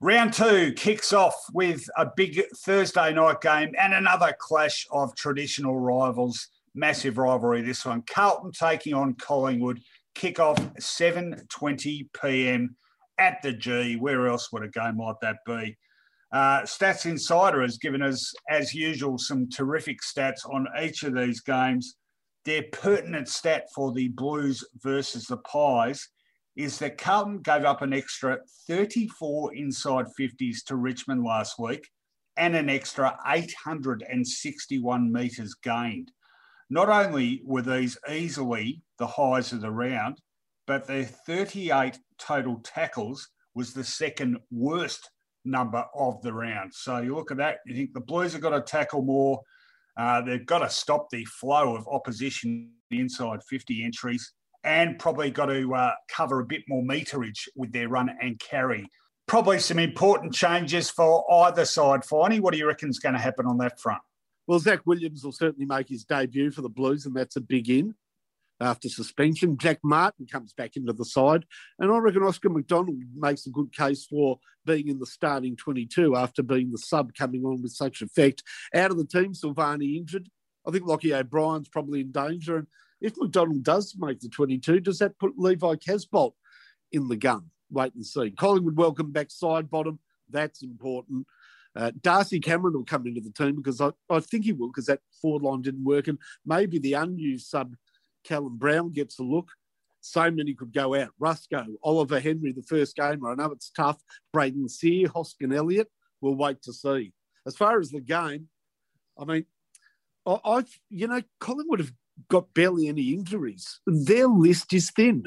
Round 0.00 0.32
two 0.32 0.72
kicks 0.74 1.12
off 1.12 1.34
with 1.52 1.84
a 1.96 2.06
big 2.16 2.40
Thursday 2.58 3.12
night 3.12 3.40
game 3.40 3.74
and 3.76 3.92
another 3.92 4.32
clash 4.38 4.86
of 4.92 5.16
traditional 5.16 5.80
rivals. 5.80 6.46
Massive 6.76 7.18
rivalry, 7.18 7.62
this 7.62 7.84
one. 7.84 8.02
Carlton 8.02 8.52
taking 8.52 8.94
on 8.94 9.14
Collingwood. 9.14 9.80
Kick-off 10.14 10.58
7.20 10.74 12.08
p.m. 12.22 12.76
at 13.18 13.42
the 13.42 13.52
G. 13.52 13.96
Where 13.96 14.28
else 14.28 14.52
would 14.52 14.62
a 14.62 14.68
game 14.68 14.98
like 14.98 15.16
that 15.22 15.38
be? 15.44 15.76
Uh, 16.30 16.60
Stats 16.60 17.04
Insider 17.06 17.62
has 17.62 17.78
given 17.78 18.00
us, 18.00 18.32
as 18.48 18.72
usual, 18.72 19.18
some 19.18 19.48
terrific 19.48 20.02
stats 20.02 20.48
on 20.48 20.68
each 20.80 21.02
of 21.02 21.16
these 21.16 21.40
games. 21.40 21.96
Their 22.44 22.64
pertinent 22.72 23.28
stat 23.28 23.68
for 23.74 23.92
the 23.92 24.08
Blues 24.08 24.64
versus 24.82 25.26
the 25.26 25.36
Pies 25.38 26.08
is 26.56 26.78
that 26.78 26.98
Carlton 26.98 27.40
gave 27.42 27.64
up 27.64 27.82
an 27.82 27.92
extra 27.92 28.38
34 28.66 29.54
inside 29.54 30.06
50s 30.18 30.64
to 30.66 30.76
Richmond 30.76 31.22
last 31.22 31.58
week 31.58 31.88
and 32.36 32.56
an 32.56 32.70
extra 32.70 33.18
861 33.26 35.12
metres 35.12 35.54
gained. 35.54 36.10
Not 36.70 36.88
only 36.88 37.42
were 37.44 37.62
these 37.62 37.98
easily 38.08 38.82
the 38.98 39.06
highs 39.06 39.52
of 39.52 39.60
the 39.60 39.70
round, 39.70 40.20
but 40.66 40.86
their 40.86 41.04
38 41.04 41.98
total 42.18 42.60
tackles 42.62 43.28
was 43.54 43.72
the 43.72 43.84
second 43.84 44.38
worst 44.50 45.10
number 45.44 45.84
of 45.94 46.20
the 46.22 46.32
round. 46.32 46.72
So 46.72 46.98
you 46.98 47.14
look 47.14 47.30
at 47.30 47.38
that, 47.38 47.58
you 47.66 47.74
think 47.74 47.92
the 47.92 48.00
Blues 48.00 48.32
have 48.32 48.42
got 48.42 48.50
to 48.50 48.60
tackle 48.60 49.02
more. 49.02 49.40
Uh, 50.00 50.22
they've 50.22 50.46
got 50.46 50.60
to 50.60 50.70
stop 50.70 51.10
the 51.10 51.26
flow 51.26 51.76
of 51.76 51.86
opposition 51.86 52.70
inside 52.90 53.40
50 53.42 53.84
entries 53.84 54.32
and 54.64 54.98
probably 54.98 55.30
got 55.30 55.46
to 55.46 55.74
uh, 55.74 55.92
cover 56.08 56.40
a 56.40 56.44
bit 56.44 56.62
more 56.68 56.82
meterage 56.82 57.46
with 57.54 57.70
their 57.70 57.90
run 57.90 58.10
and 58.22 58.40
carry. 58.40 58.86
Probably 59.26 59.58
some 59.58 59.78
important 59.78 60.32
changes 60.32 60.88
for 60.88 61.30
either 61.44 61.66
side. 61.66 62.00
Finey, 62.00 62.40
what 62.40 62.52
do 62.52 62.58
you 62.58 62.66
reckon 62.66 62.88
is 62.88 62.98
going 62.98 63.12
to 63.14 63.20
happen 63.20 63.44
on 63.44 63.58
that 63.58 63.78
front? 63.78 64.00
Well, 64.46 64.58
Zach 64.58 64.80
Williams 64.86 65.22
will 65.22 65.32
certainly 65.32 65.66
make 65.66 65.90
his 65.90 66.04
debut 66.04 66.50
for 66.50 66.62
the 66.62 66.70
Blues, 66.70 67.04
and 67.04 67.14
that's 67.14 67.36
a 67.36 67.40
big 67.40 67.68
in 67.68 67.94
after 68.60 68.88
suspension. 68.88 69.56
Jack 69.56 69.78
Martin 69.82 70.26
comes 70.26 70.52
back 70.52 70.76
into 70.76 70.92
the 70.92 71.04
side, 71.04 71.44
and 71.78 71.90
I 71.90 71.98
reckon 71.98 72.22
Oscar 72.22 72.50
McDonald 72.50 73.00
makes 73.16 73.46
a 73.46 73.50
good 73.50 73.72
case 73.74 74.04
for 74.04 74.38
being 74.66 74.88
in 74.88 74.98
the 74.98 75.06
starting 75.06 75.56
22 75.56 76.16
after 76.16 76.42
being 76.42 76.70
the 76.70 76.78
sub 76.78 77.14
coming 77.14 77.44
on 77.44 77.62
with 77.62 77.72
such 77.72 78.02
effect. 78.02 78.42
Out 78.74 78.90
of 78.90 78.98
the 78.98 79.06
team, 79.06 79.32
Silvagni 79.32 79.96
injured. 79.96 80.28
I 80.66 80.70
think 80.70 80.84
Lochie 80.84 81.18
O'Brien's 81.18 81.68
probably 81.68 82.00
in 82.00 82.12
danger, 82.12 82.56
and 82.56 82.66
if 83.00 83.14
McDonald 83.16 83.62
does 83.62 83.94
make 83.98 84.20
the 84.20 84.28
22, 84.28 84.80
does 84.80 84.98
that 84.98 85.18
put 85.18 85.38
Levi 85.38 85.76
Casboult 85.76 86.32
in 86.92 87.08
the 87.08 87.16
gun? 87.16 87.50
Wait 87.70 87.94
and 87.94 88.04
see. 88.04 88.30
Collingwood 88.30 88.76
welcome 88.76 89.10
back 89.10 89.28
Sidebottom. 89.28 89.98
That's 90.28 90.62
important. 90.62 91.26
Uh, 91.76 91.92
Darcy 92.00 92.40
Cameron 92.40 92.74
will 92.74 92.84
come 92.84 93.06
into 93.06 93.20
the 93.20 93.30
team 93.30 93.56
because 93.56 93.80
I, 93.80 93.90
I 94.10 94.20
think 94.20 94.44
he 94.44 94.52
will 94.52 94.68
because 94.68 94.86
that 94.86 95.00
forward 95.22 95.42
line 95.42 95.62
didn't 95.62 95.84
work. 95.84 96.08
And 96.08 96.18
maybe 96.44 96.78
the 96.78 96.94
unused 96.94 97.46
sub 97.46 97.76
Callum 98.24 98.56
Brown 98.56 98.92
gets 98.92 99.18
a 99.18 99.22
look. 99.22 99.48
So 100.00 100.30
many 100.30 100.54
could 100.54 100.72
go 100.72 100.94
out. 100.94 101.10
Ruscoe, 101.18 101.66
Oliver 101.82 102.20
Henry, 102.20 102.52
the 102.52 102.62
first 102.62 102.96
gamer. 102.96 103.30
I 103.30 103.34
know 103.34 103.52
it's 103.52 103.70
tough. 103.70 104.00
Brayden 104.34 104.68
Sier, 104.70 105.08
Hoskin 105.08 105.54
Elliott. 105.54 105.88
We'll 106.20 106.36
wait 106.36 106.62
to 106.62 106.72
see. 106.72 107.12
As 107.46 107.56
far 107.56 107.80
as 107.80 107.90
the 107.90 108.00
game, 108.00 108.48
I 109.18 109.24
mean, 109.24 109.44
I, 110.26 110.38
I've, 110.44 110.80
you 110.88 111.06
know, 111.06 111.22
Collingwood 111.38 111.80
have 111.80 111.92
got 112.28 112.52
barely 112.54 112.88
any 112.88 113.12
injuries. 113.12 113.80
Their 113.86 114.26
list 114.26 114.72
is 114.72 114.90
thin, 114.90 115.24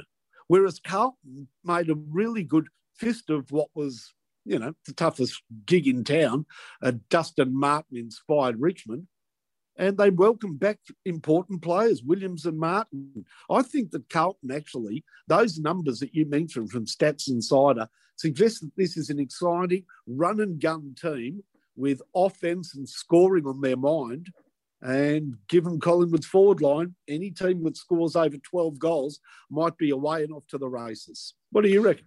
whereas 0.47 0.79
Carlton 0.79 1.47
made 1.63 1.89
a 1.89 1.95
really 1.95 2.43
good 2.43 2.67
fist 2.95 3.29
of 3.29 3.51
what 3.51 3.69
was, 3.73 4.13
you 4.45 4.59
know, 4.59 4.73
the 4.85 4.93
toughest 4.93 5.41
gig 5.65 5.87
in 5.87 6.03
town, 6.03 6.45
a 6.81 6.91
Dustin 6.91 7.57
Martin 7.57 7.97
inspired 7.97 8.59
Richmond. 8.59 9.07
And 9.77 9.97
they 9.97 10.11
welcome 10.11 10.57
back 10.57 10.79
important 11.05 11.61
players, 11.61 12.03
Williams 12.03 12.45
and 12.45 12.59
Martin. 12.59 13.25
I 13.49 13.63
think 13.63 13.91
that 13.91 14.09
Carlton 14.09 14.51
actually, 14.51 15.03
those 15.27 15.57
numbers 15.57 15.99
that 15.99 16.13
you 16.13 16.27
mentioned 16.27 16.71
from 16.71 16.85
Stats 16.85 17.27
Insider, 17.27 17.89
suggest 18.15 18.61
that 18.61 18.71
this 18.77 18.97
is 18.97 19.09
an 19.09 19.19
exciting 19.19 19.85
run 20.05 20.39
and 20.39 20.61
gun 20.61 20.95
team 20.99 21.43
with 21.75 22.01
offense 22.15 22.75
and 22.75 22.87
scoring 22.87 23.47
on 23.47 23.61
their 23.61 23.77
mind 23.77 24.31
and 24.83 25.37
given 25.47 25.79
Collingwood's 25.79 26.25
forward 26.25 26.61
line, 26.61 26.93
any 27.07 27.31
team 27.31 27.63
that 27.63 27.77
scores 27.77 28.15
over 28.15 28.37
12 28.37 28.77
goals 28.77 29.19
might 29.49 29.77
be 29.77 29.91
away 29.91 30.23
and 30.23 30.33
off 30.33 30.45
to 30.47 30.57
the 30.57 30.67
races. 30.67 31.33
What 31.51 31.63
do 31.63 31.69
you 31.69 31.81
reckon? 31.81 32.05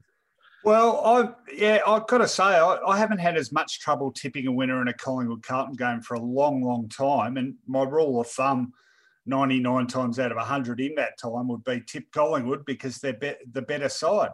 Well, 0.67 1.01
I 1.05 1.29
yeah, 1.55 1.79
I've 1.87 2.09
got 2.09 2.19
to 2.19 2.27
say 2.27 2.43
I, 2.43 2.77
I, 2.85 2.99
haven't 2.99 3.21
had 3.21 3.37
as 3.37 3.53
much 3.53 3.79
trouble 3.79 4.11
tipping 4.11 4.49
a 4.49 4.53
winner 4.53 4.83
in 4.83 4.89
a 4.89 4.93
Collingwood 4.93 5.45
Carlton 5.45 5.77
game 5.77 6.01
for 6.01 6.15
a 6.15 6.21
long, 6.21 6.61
long 6.61 6.89
time. 6.89 7.37
And 7.37 7.55
my 7.69 7.85
rule 7.85 8.21
of 8.21 8.27
thumb, 8.27 8.73
99 9.27 9.87
times 9.87 10.19
out 10.19 10.33
of 10.33 10.39
100 10.39 10.81
in 10.81 10.97
that 10.97 11.21
time, 11.23 11.47
would 11.47 11.63
be 11.63 11.85
tip 11.87 12.11
Collingwood 12.11 12.65
because 12.67 12.99
they're 12.99 13.13
be- 13.13 13.37
the 13.53 13.63
better 13.63 13.89
side. 13.89 14.31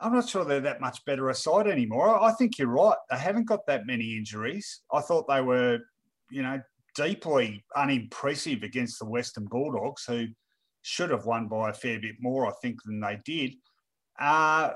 I'm 0.00 0.14
not 0.14 0.30
sure 0.30 0.46
they're 0.46 0.60
that 0.60 0.80
much 0.80 1.04
better 1.04 1.28
a 1.28 1.34
side 1.34 1.66
anymore. 1.66 2.18
I 2.18 2.32
think 2.32 2.58
you're 2.58 2.68
right. 2.68 2.96
They 3.10 3.18
haven't 3.18 3.44
got 3.44 3.66
that 3.66 3.86
many 3.86 4.16
injuries. 4.16 4.80
I 4.90 5.02
thought 5.02 5.28
they 5.28 5.42
were, 5.42 5.80
you 6.30 6.42
know, 6.42 6.62
deeply 6.94 7.62
unimpressive 7.76 8.62
against 8.62 8.98
the 8.98 9.04
Western 9.04 9.44
Bulldogs, 9.44 10.06
who 10.06 10.28
should 10.80 11.10
have 11.10 11.26
won 11.26 11.48
by 11.48 11.68
a 11.68 11.74
fair 11.74 12.00
bit 12.00 12.14
more, 12.18 12.46
I 12.46 12.52
think, 12.62 12.82
than 12.82 12.98
they 13.00 13.18
did. 13.26 13.56
Uh, 14.18 14.70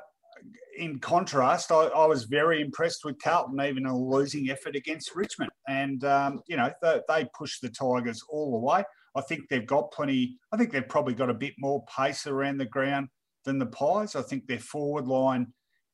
in 0.76 0.98
contrast, 0.98 1.70
I, 1.70 1.86
I, 1.86 2.06
was 2.06 2.24
very 2.24 2.60
impressed 2.60 3.04
with 3.04 3.20
Carlton, 3.22 3.60
even 3.60 3.86
a 3.86 3.96
losing 3.96 4.50
effort 4.50 4.76
against 4.76 5.14
Richmond. 5.14 5.50
And, 5.68 6.04
um, 6.04 6.40
you 6.46 6.56
know, 6.56 6.70
they, 6.82 7.00
they 7.08 7.28
pushed 7.36 7.62
the 7.62 7.68
Tigers 7.68 8.22
all 8.28 8.52
the 8.52 8.58
way. 8.58 8.82
I 9.14 9.20
think 9.22 9.48
they've 9.48 9.66
got 9.66 9.92
plenty, 9.92 10.36
I 10.52 10.56
think 10.56 10.72
they've 10.72 10.88
probably 10.88 11.14
got 11.14 11.30
a 11.30 11.34
bit 11.34 11.54
more 11.58 11.84
pace 11.96 12.26
around 12.26 12.58
the 12.58 12.66
ground 12.66 13.08
than 13.44 13.58
the 13.58 13.66
Pies. 13.66 14.16
I 14.16 14.22
think 14.22 14.46
their 14.46 14.58
forward 14.58 15.06
line 15.06 15.52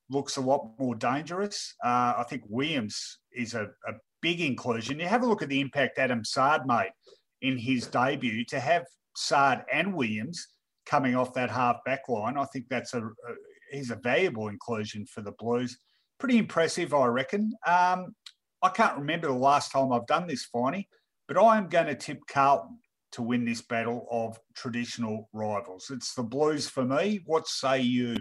looks 0.08 0.36
a 0.36 0.40
lot 0.40 0.72
more 0.78 0.94
dangerous. 0.94 1.74
Uh, 1.84 2.14
I 2.18 2.24
think 2.28 2.42
Williams 2.48 3.18
is 3.32 3.54
a, 3.54 3.64
a 3.64 3.92
big 4.22 4.40
inclusion. 4.40 4.98
You 4.98 5.06
have 5.06 5.22
a 5.22 5.26
look 5.26 5.42
at 5.42 5.48
the 5.48 5.60
impact 5.60 5.98
Adam 5.98 6.24
Saad 6.24 6.66
made 6.66 6.90
in 7.42 7.58
his 7.58 7.86
debut. 7.86 8.44
To 8.46 8.60
have 8.60 8.84
Saad 9.16 9.64
and 9.72 9.94
Williams 9.94 10.48
coming 10.86 11.14
off 11.14 11.34
that 11.34 11.50
half 11.50 11.76
back 11.84 12.08
line, 12.08 12.36
I 12.36 12.44
think 12.46 12.66
that's 12.68 12.94
a, 12.94 13.00
a 13.00 13.32
he's 13.70 13.90
a 13.90 13.96
valuable 13.96 14.48
inclusion 14.48 15.06
for 15.06 15.20
the 15.20 15.32
Blues. 15.32 15.78
Pretty 16.18 16.38
impressive, 16.38 16.92
I 16.92 17.06
reckon. 17.06 17.52
Um, 17.66 18.14
I 18.62 18.68
can't 18.68 18.98
remember 18.98 19.28
the 19.28 19.34
last 19.34 19.72
time 19.72 19.92
I've 19.92 20.06
done 20.06 20.26
this, 20.26 20.46
Finey, 20.54 20.86
but 21.28 21.38
I 21.38 21.56
am 21.56 21.68
going 21.68 21.86
to 21.86 21.94
tip 21.94 22.20
Carlton 22.28 22.78
to 23.12 23.22
win 23.22 23.44
this 23.44 23.62
battle 23.62 24.06
of 24.10 24.38
traditional 24.54 25.28
rivals. 25.32 25.90
It's 25.90 26.14
the 26.14 26.22
Blues 26.22 26.68
for 26.68 26.84
me. 26.84 27.20
What 27.26 27.48
say 27.48 27.80
you? 27.80 28.16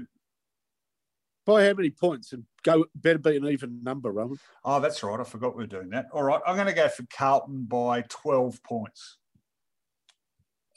By 1.45 1.65
how 1.65 1.73
many 1.73 1.89
points? 1.89 2.33
And 2.33 2.45
go 2.63 2.85
better 2.95 3.19
be 3.19 3.37
an 3.37 3.47
even 3.47 3.83
number, 3.83 4.11
Roman. 4.11 4.37
Oh, 4.63 4.79
that's 4.79 5.03
right. 5.03 5.19
I 5.19 5.23
forgot 5.23 5.55
we 5.55 5.63
are 5.63 5.67
doing 5.67 5.89
that. 5.89 6.05
All 6.13 6.23
right, 6.23 6.41
I'm 6.45 6.55
going 6.55 6.67
to 6.67 6.73
go 6.73 6.87
for 6.87 7.03
Carlton 7.15 7.65
by 7.65 8.03
12 8.09 8.63
points. 8.63 9.17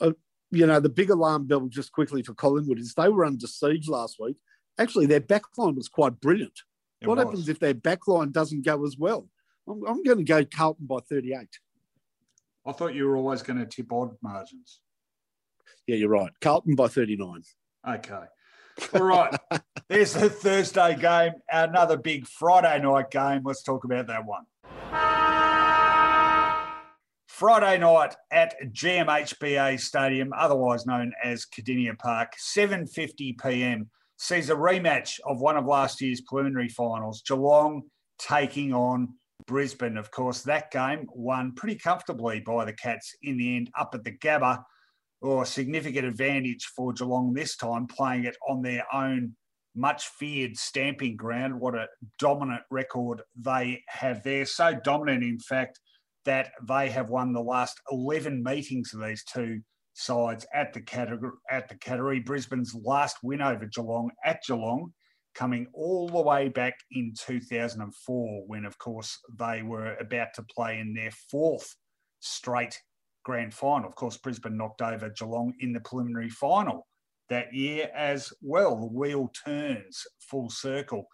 Uh, 0.00 0.12
you 0.50 0.66
know, 0.66 0.80
the 0.80 0.88
big 0.88 1.10
alarm 1.10 1.46
bell 1.46 1.66
just 1.68 1.92
quickly 1.92 2.22
for 2.22 2.34
Collingwood 2.34 2.78
is 2.78 2.94
they 2.94 3.08
were 3.08 3.24
under 3.24 3.46
siege 3.46 3.88
last 3.88 4.16
week. 4.20 4.36
Actually, 4.78 5.06
their 5.06 5.20
backline 5.20 5.76
was 5.76 5.88
quite 5.88 6.20
brilliant. 6.20 6.62
It 7.00 7.08
what 7.08 7.18
was. 7.18 7.26
happens 7.26 7.48
if 7.48 7.58
their 7.58 7.74
backline 7.74 8.32
doesn't 8.32 8.64
go 8.64 8.84
as 8.84 8.96
well? 8.96 9.28
I'm, 9.68 9.84
I'm 9.86 10.02
going 10.02 10.18
to 10.18 10.24
go 10.24 10.44
Carlton 10.44 10.86
by 10.86 10.98
38. 11.08 11.48
I 12.64 12.72
thought 12.72 12.94
you 12.94 13.06
were 13.06 13.16
always 13.16 13.42
going 13.42 13.58
to 13.58 13.66
tip 13.66 13.92
odd 13.92 14.16
margins. 14.22 14.80
Yeah, 15.86 15.96
you're 15.96 16.08
right. 16.08 16.30
Carlton 16.40 16.74
by 16.74 16.88
39. 16.88 17.42
Okay. 17.88 18.24
All 18.94 19.02
right. 19.02 19.34
There's 19.88 20.14
the 20.14 20.30
Thursday 20.30 20.96
game, 20.96 21.32
another 21.50 21.96
big 21.96 22.26
Friday 22.26 22.80
night 22.80 23.10
game. 23.10 23.42
Let's 23.44 23.62
talk 23.62 23.84
about 23.84 24.06
that 24.06 24.24
one. 24.24 24.44
Friday 27.26 27.78
night 27.78 28.14
at 28.30 28.54
GMHBA 28.72 29.80
Stadium, 29.80 30.32
otherwise 30.36 30.86
known 30.86 31.12
as 31.22 31.44
Kardinia 31.44 31.98
Park, 31.98 32.34
7:50 32.38 33.36
p.m. 33.42 33.90
sees 34.22 34.50
a 34.50 34.54
rematch 34.54 35.18
of 35.26 35.40
one 35.40 35.56
of 35.56 35.66
last 35.66 36.00
year's 36.00 36.20
preliminary 36.20 36.68
finals, 36.68 37.22
Geelong 37.26 37.82
taking 38.20 38.72
on 38.72 39.08
Brisbane. 39.48 39.96
Of 39.96 40.12
course, 40.12 40.42
that 40.42 40.70
game 40.70 41.08
won 41.12 41.54
pretty 41.56 41.74
comfortably 41.74 42.38
by 42.38 42.64
the 42.64 42.72
Cats 42.72 43.16
in 43.22 43.36
the 43.36 43.56
end 43.56 43.68
up 43.76 43.96
at 43.96 44.04
the 44.04 44.12
Gabba 44.12 44.62
or 45.22 45.42
a 45.42 45.46
significant 45.46 46.06
advantage 46.06 46.66
for 46.76 46.92
Geelong 46.92 47.32
this 47.32 47.56
time, 47.56 47.88
playing 47.88 48.24
it 48.24 48.36
on 48.48 48.62
their 48.62 48.84
own 48.94 49.34
much 49.74 50.06
feared 50.06 50.56
stamping 50.56 51.16
ground. 51.16 51.58
What 51.58 51.74
a 51.74 51.88
dominant 52.20 52.62
record 52.70 53.22
they 53.36 53.82
have 53.88 54.22
there. 54.22 54.46
So 54.46 54.78
dominant, 54.84 55.24
in 55.24 55.40
fact, 55.40 55.80
that 56.26 56.52
they 56.68 56.90
have 56.90 57.10
won 57.10 57.32
the 57.32 57.42
last 57.42 57.80
11 57.90 58.40
meetings 58.40 58.94
of 58.94 59.02
these 59.02 59.24
two 59.24 59.62
sides 59.94 60.46
at 60.54 60.72
the 60.72 60.80
Cattery. 60.80 61.30
At 61.50 61.68
the 61.68 61.74
Cattery, 61.76 62.24
Brisbane's 62.24 62.74
last 62.74 63.18
win 63.22 63.42
over 63.42 63.66
Geelong 63.66 64.10
at 64.24 64.42
Geelong, 64.46 64.92
coming 65.34 65.66
all 65.72 66.08
the 66.08 66.22
way 66.22 66.48
back 66.48 66.74
in 66.90 67.14
2004, 67.18 68.44
when, 68.46 68.64
of 68.64 68.78
course, 68.78 69.18
they 69.38 69.62
were 69.62 69.96
about 69.96 70.28
to 70.34 70.42
play 70.42 70.78
in 70.78 70.94
their 70.94 71.12
fourth 71.30 71.74
straight 72.20 72.80
grand 73.24 73.54
final. 73.54 73.88
Of 73.88 73.94
course, 73.94 74.16
Brisbane 74.16 74.56
knocked 74.56 74.82
over 74.82 75.10
Geelong 75.10 75.54
in 75.60 75.72
the 75.72 75.80
preliminary 75.80 76.30
final 76.30 76.86
that 77.28 77.52
year 77.54 77.90
as 77.94 78.32
well. 78.42 78.76
The 78.76 78.86
wheel 78.86 79.30
turns 79.44 80.06
full 80.20 80.50
circle. 80.50 81.06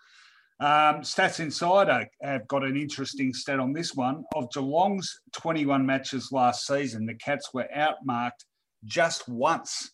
Um, 0.60 1.02
Stats 1.02 1.38
Insider 1.38 2.08
have 2.20 2.48
got 2.48 2.64
an 2.64 2.76
interesting 2.76 3.32
stat 3.32 3.60
on 3.60 3.72
this 3.72 3.94
one. 3.94 4.24
Of 4.34 4.50
Geelong's 4.50 5.20
21 5.32 5.86
matches 5.86 6.30
last 6.32 6.66
season, 6.66 7.06
the 7.06 7.14
Cats 7.14 7.50
were 7.54 7.68
outmarked 7.76 8.44
just 8.84 9.28
once, 9.28 9.90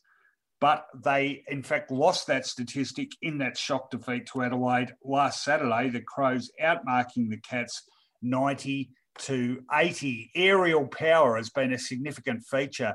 but 0.60 0.86
they 1.04 1.42
in 1.48 1.62
fact 1.62 1.90
lost 1.90 2.26
that 2.26 2.46
statistic 2.46 3.10
in 3.22 3.38
that 3.38 3.58
shock 3.58 3.90
defeat 3.90 4.26
to 4.26 4.42
Adelaide 4.42 4.94
last 5.04 5.44
Saturday. 5.44 5.90
The 5.90 6.00
Crows 6.00 6.50
outmarking 6.62 7.30
the 7.30 7.38
Cats 7.38 7.82
90 8.22 8.90
to 9.20 9.62
80. 9.72 10.30
Aerial 10.34 10.86
power 10.86 11.36
has 11.36 11.50
been 11.50 11.72
a 11.72 11.78
significant 11.78 12.42
feature 12.50 12.94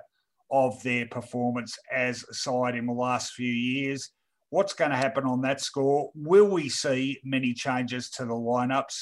of 0.52 0.82
their 0.84 1.06
performance 1.08 1.78
as 1.94 2.24
a 2.30 2.34
side 2.34 2.76
in 2.76 2.86
the 2.86 2.94
last 2.94 3.34
few 3.34 3.52
years. 3.52 4.10
What's 4.50 4.74
going 4.74 4.92
to 4.92 4.98
happen 4.98 5.26
on 5.26 5.42
that 5.42 5.62
score? 5.62 6.10
Will 6.16 6.48
we 6.48 6.70
see 6.70 7.20
many 7.24 7.54
changes 7.54 8.10
to 8.12 8.26
the 8.26 8.34
lineups? 8.34 8.96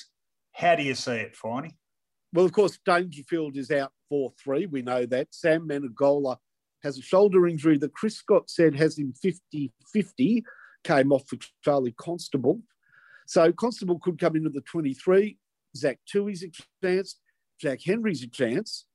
How 0.51 0.75
do 0.75 0.83
you 0.83 0.93
see 0.93 1.13
it, 1.13 1.37
Finey? 1.41 1.71
Well, 2.33 2.45
of 2.45 2.51
course, 2.51 2.77
Dangerfield 2.85 3.55
is 3.55 3.71
out 3.71 3.93
4 4.09 4.33
3. 4.43 4.65
We 4.65 4.81
know 4.81 5.05
that. 5.05 5.29
Sam 5.31 5.67
Menegola 5.67 6.37
has 6.83 6.97
a 6.97 7.01
shoulder 7.01 7.47
injury 7.47 7.77
that 7.77 7.93
Chris 7.93 8.17
Scott 8.17 8.49
said 8.49 8.75
has 8.75 8.97
him 8.97 9.13
50 9.13 9.71
50, 9.91 10.43
came 10.83 11.11
off 11.11 11.27
for 11.27 11.37
Charlie 11.63 11.95
Constable. 11.97 12.61
So 13.25 13.51
Constable 13.51 13.99
could 13.99 14.19
come 14.19 14.35
into 14.35 14.49
the 14.49 14.61
23. 14.61 15.37
Zach 15.75 15.99
Tuohy's 16.11 16.43
a 16.43 16.51
chance. 16.85 17.19
Jack 17.59 17.79
Henry's 17.83 18.23
a 18.23 18.27
chance. 18.27 18.85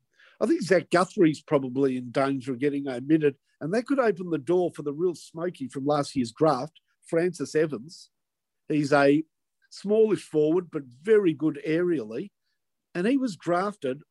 I 0.40 0.46
think 0.46 0.62
Zach 0.62 0.90
Guthrie's 0.90 1.42
probably 1.42 1.96
in 1.96 2.10
danger 2.10 2.52
of 2.52 2.58
getting 2.58 2.88
omitted, 2.88 3.36
and 3.60 3.72
that 3.74 3.86
could 3.86 4.00
open 4.00 4.30
the 4.30 4.38
door 4.38 4.70
for 4.74 4.82
the 4.82 4.92
real 4.92 5.14
smoky 5.14 5.68
from 5.68 5.84
last 5.84 6.16
year's 6.16 6.32
draft, 6.32 6.80
Francis 7.06 7.54
Evans. 7.54 8.10
He's 8.68 8.92
a 8.92 9.22
smallish 9.70 10.22
forward, 10.22 10.68
but 10.70 10.82
very 11.02 11.32
good 11.32 11.60
aerially. 11.66 12.30
And 12.94 13.06
he 13.06 13.16
was 13.16 13.36
drafted 13.36 14.02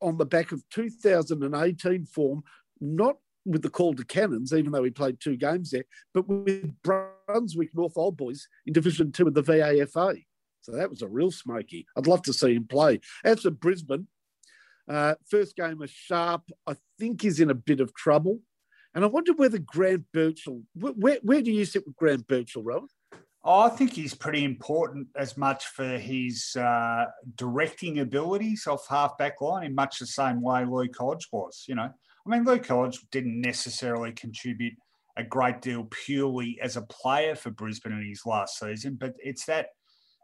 on 0.00 0.18
the 0.18 0.26
back 0.26 0.52
of 0.52 0.62
2018 0.70 2.06
form, 2.06 2.42
not 2.80 3.16
with 3.44 3.62
the 3.62 3.70
Calder 3.70 4.04
Cannons, 4.04 4.52
even 4.52 4.72
though 4.72 4.84
he 4.84 4.90
played 4.90 5.18
two 5.18 5.36
games 5.36 5.70
there, 5.70 5.84
but 6.12 6.28
with 6.28 6.72
Brunswick 6.82 7.70
North 7.74 7.96
Old 7.96 8.16
Boys 8.16 8.46
in 8.66 8.72
Division 8.72 9.12
Two 9.12 9.28
of 9.28 9.34
the 9.34 9.42
VAFA. 9.42 10.22
So 10.62 10.72
that 10.72 10.90
was 10.90 11.02
a 11.02 11.08
real 11.08 11.30
smoky. 11.30 11.86
I'd 11.96 12.06
love 12.06 12.22
to 12.22 12.32
see 12.32 12.54
him 12.54 12.66
play. 12.66 13.00
As 13.24 13.40
for 13.40 13.50
Brisbane, 13.50 14.08
uh, 14.88 15.14
first 15.28 15.56
game 15.56 15.78
was 15.78 15.90
Sharp, 15.90 16.42
I 16.66 16.76
think, 16.98 17.24
is 17.24 17.40
in 17.40 17.50
a 17.50 17.54
bit 17.54 17.80
of 17.80 17.94
trouble. 17.94 18.40
And 18.94 19.04
I 19.04 19.06
wonder 19.06 19.32
whether 19.32 19.58
Grant 19.58 20.04
Birchall, 20.12 20.62
where, 20.74 21.18
where 21.22 21.42
do 21.42 21.50
you 21.50 21.64
sit 21.64 21.86
with 21.86 21.96
Grant 21.96 22.26
Birchall, 22.26 22.64
Rowan? 22.64 22.88
Oh, 23.42 23.60
I 23.60 23.68
think 23.70 23.94
he's 23.94 24.14
pretty 24.14 24.44
important 24.44 25.08
as 25.16 25.38
much 25.38 25.64
for 25.68 25.96
his 25.96 26.54
uh, 26.56 27.06
directing 27.36 28.00
abilities 28.00 28.66
off 28.66 28.86
half 28.88 29.16
back 29.16 29.40
line 29.40 29.64
in 29.64 29.74
much 29.74 29.98
the 29.98 30.06
same 30.06 30.42
way 30.42 30.66
Luke 30.66 30.94
Hodge 30.98 31.26
was. 31.32 31.64
You 31.66 31.76
know, 31.76 31.90
I 32.26 32.30
mean, 32.30 32.44
Luke 32.44 32.66
Hodge 32.66 32.98
didn't 33.10 33.40
necessarily 33.40 34.12
contribute 34.12 34.74
a 35.16 35.24
great 35.24 35.60
deal 35.60 35.88
purely 36.04 36.58
as 36.62 36.76
a 36.76 36.82
player 36.82 37.34
for 37.34 37.50
Brisbane 37.50 37.92
in 37.92 38.06
his 38.06 38.26
last 38.26 38.58
season, 38.58 38.96
but 38.98 39.14
it's 39.18 39.46
that 39.46 39.68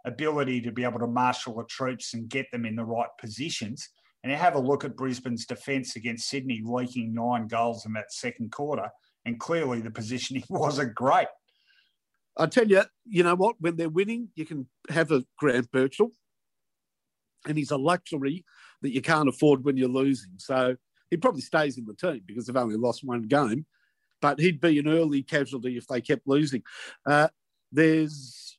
ability 0.04 0.60
to 0.62 0.72
be 0.72 0.84
able 0.84 1.00
to 1.00 1.06
marshal 1.06 1.56
the 1.56 1.64
troops 1.64 2.14
and 2.14 2.28
get 2.28 2.46
them 2.52 2.64
in 2.64 2.76
the 2.76 2.84
right 2.84 3.08
positions 3.20 3.88
and 4.22 4.32
have 4.32 4.54
a 4.54 4.60
look 4.60 4.84
at 4.84 4.96
Brisbane's 4.96 5.46
defence 5.46 5.96
against 5.96 6.28
Sydney, 6.28 6.60
leaking 6.64 7.14
nine 7.14 7.46
goals 7.48 7.86
in 7.86 7.92
that 7.94 8.12
second 8.12 8.52
quarter. 8.52 8.88
And 9.24 9.38
clearly 9.38 9.80
the 9.80 9.90
positioning 9.90 10.44
wasn't 10.50 10.94
great. 10.94 11.28
I 12.36 12.46
tell 12.46 12.66
you, 12.66 12.82
you 13.06 13.22
know 13.22 13.34
what? 13.34 13.56
When 13.60 13.76
they're 13.76 13.88
winning, 13.88 14.28
you 14.34 14.44
can 14.44 14.68
have 14.90 15.10
a 15.10 15.24
Grant 15.38 15.70
Birchall, 15.70 16.10
and 17.46 17.56
he's 17.56 17.70
a 17.70 17.78
luxury 17.78 18.44
that 18.82 18.92
you 18.92 19.00
can't 19.00 19.28
afford 19.28 19.64
when 19.64 19.76
you're 19.76 19.88
losing. 19.88 20.32
So 20.36 20.76
he 21.10 21.16
probably 21.16 21.40
stays 21.40 21.78
in 21.78 21.86
the 21.86 21.94
team 21.94 22.22
because 22.26 22.46
they've 22.46 22.56
only 22.56 22.76
lost 22.76 23.04
one 23.04 23.22
game, 23.22 23.66
but 24.20 24.40
he'd 24.40 24.60
be 24.60 24.78
an 24.78 24.88
early 24.88 25.22
casualty 25.22 25.76
if 25.76 25.86
they 25.86 26.00
kept 26.00 26.26
losing. 26.26 26.62
Uh, 27.04 27.28
there's 27.72 28.58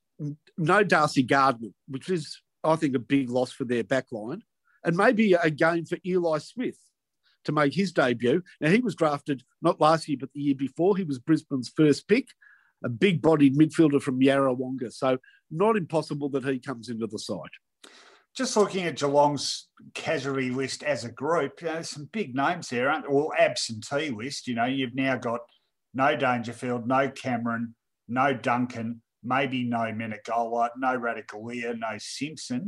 no 0.58 0.84
Darcy 0.84 1.24
Gardiner, 1.24 1.72
which 1.88 2.10
is, 2.10 2.42
I 2.64 2.76
think, 2.76 2.96
a 2.96 3.00
big 3.00 3.30
loss 3.30 3.52
for 3.52 3.66
their 3.66 3.84
backline 3.84 4.42
and 4.84 4.96
maybe 4.96 5.34
a 5.34 5.50
game 5.50 5.86
for 5.86 5.98
Ely 6.06 6.38
Smith 6.40 6.78
to 7.46 7.52
make 7.52 7.74
his 7.74 7.92
debut. 7.92 8.42
Now, 8.62 8.70
he 8.70 8.80
was 8.80 8.96
drafted 8.96 9.44
not 9.62 9.82
last 9.82 10.08
year, 10.08 10.18
but 10.20 10.32
the 10.34 10.42
year 10.42 10.56
before. 10.56 10.98
He 10.98 11.04
was 11.04 11.20
Brisbane's 11.20 11.70
first 11.70 12.08
pick, 12.08 12.28
a 12.84 12.90
big 12.90 13.22
bodied 13.22 13.58
midfielder 13.58 14.02
from 14.02 14.20
Yarrawonga. 14.20 14.92
So, 14.92 15.18
not 15.50 15.78
impossible 15.78 16.30
that 16.30 16.46
he 16.46 16.60
comes 16.60 16.90
into 16.90 17.08
the 17.08 17.20
side. 17.20 17.50
Just 18.36 18.58
looking 18.58 18.86
at 18.86 18.98
Geelong's 18.98 19.67
casualty 19.94 20.50
list 20.50 20.84
as 20.84 21.04
a 21.04 21.12
group, 21.12 21.62
you 21.62 21.68
know, 21.68 21.74
there's 21.76 21.90
some 21.90 22.10
big 22.12 22.36
names 22.36 22.70
there, 22.70 22.90
aren't? 22.90 23.08
Or 23.08 23.40
absentee 23.40 24.10
list. 24.10 24.48
You 24.48 24.56
know, 24.56 24.66
you've 24.66 24.96
now 24.96 25.18
got 25.18 25.42
no 25.94 26.16
Dangerfield, 26.16 26.88
no 26.88 27.10
Cameron, 27.10 27.76
no 28.08 28.34
Duncan, 28.34 29.02
maybe 29.24 29.64
no 29.64 29.80
Menegola, 29.80 30.70
no 30.78 31.00
Ratugolea, 31.00 31.78
no 31.78 31.98
Simpson 31.98 32.68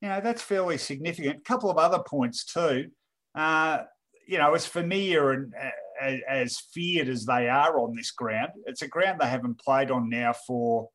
you 0.00 0.08
know, 0.08 0.20
that's 0.20 0.42
fairly 0.42 0.78
significant. 0.78 1.38
A 1.38 1.42
couple 1.42 1.70
of 1.70 1.78
other 1.78 2.02
points 2.06 2.44
too. 2.44 2.86
Uh, 3.34 3.82
you 4.26 4.38
know, 4.38 4.54
as 4.54 4.66
familiar 4.66 5.32
and 5.32 5.52
uh, 5.54 6.16
as 6.28 6.58
feared 6.72 7.08
as 7.08 7.26
they 7.26 7.48
are 7.48 7.78
on 7.78 7.94
this 7.94 8.10
ground, 8.10 8.52
it's 8.66 8.82
a 8.82 8.88
ground 8.88 9.20
they 9.20 9.28
haven't 9.28 9.60
played 9.60 9.90
on 9.90 10.08
now 10.08 10.32
for, 10.46 10.88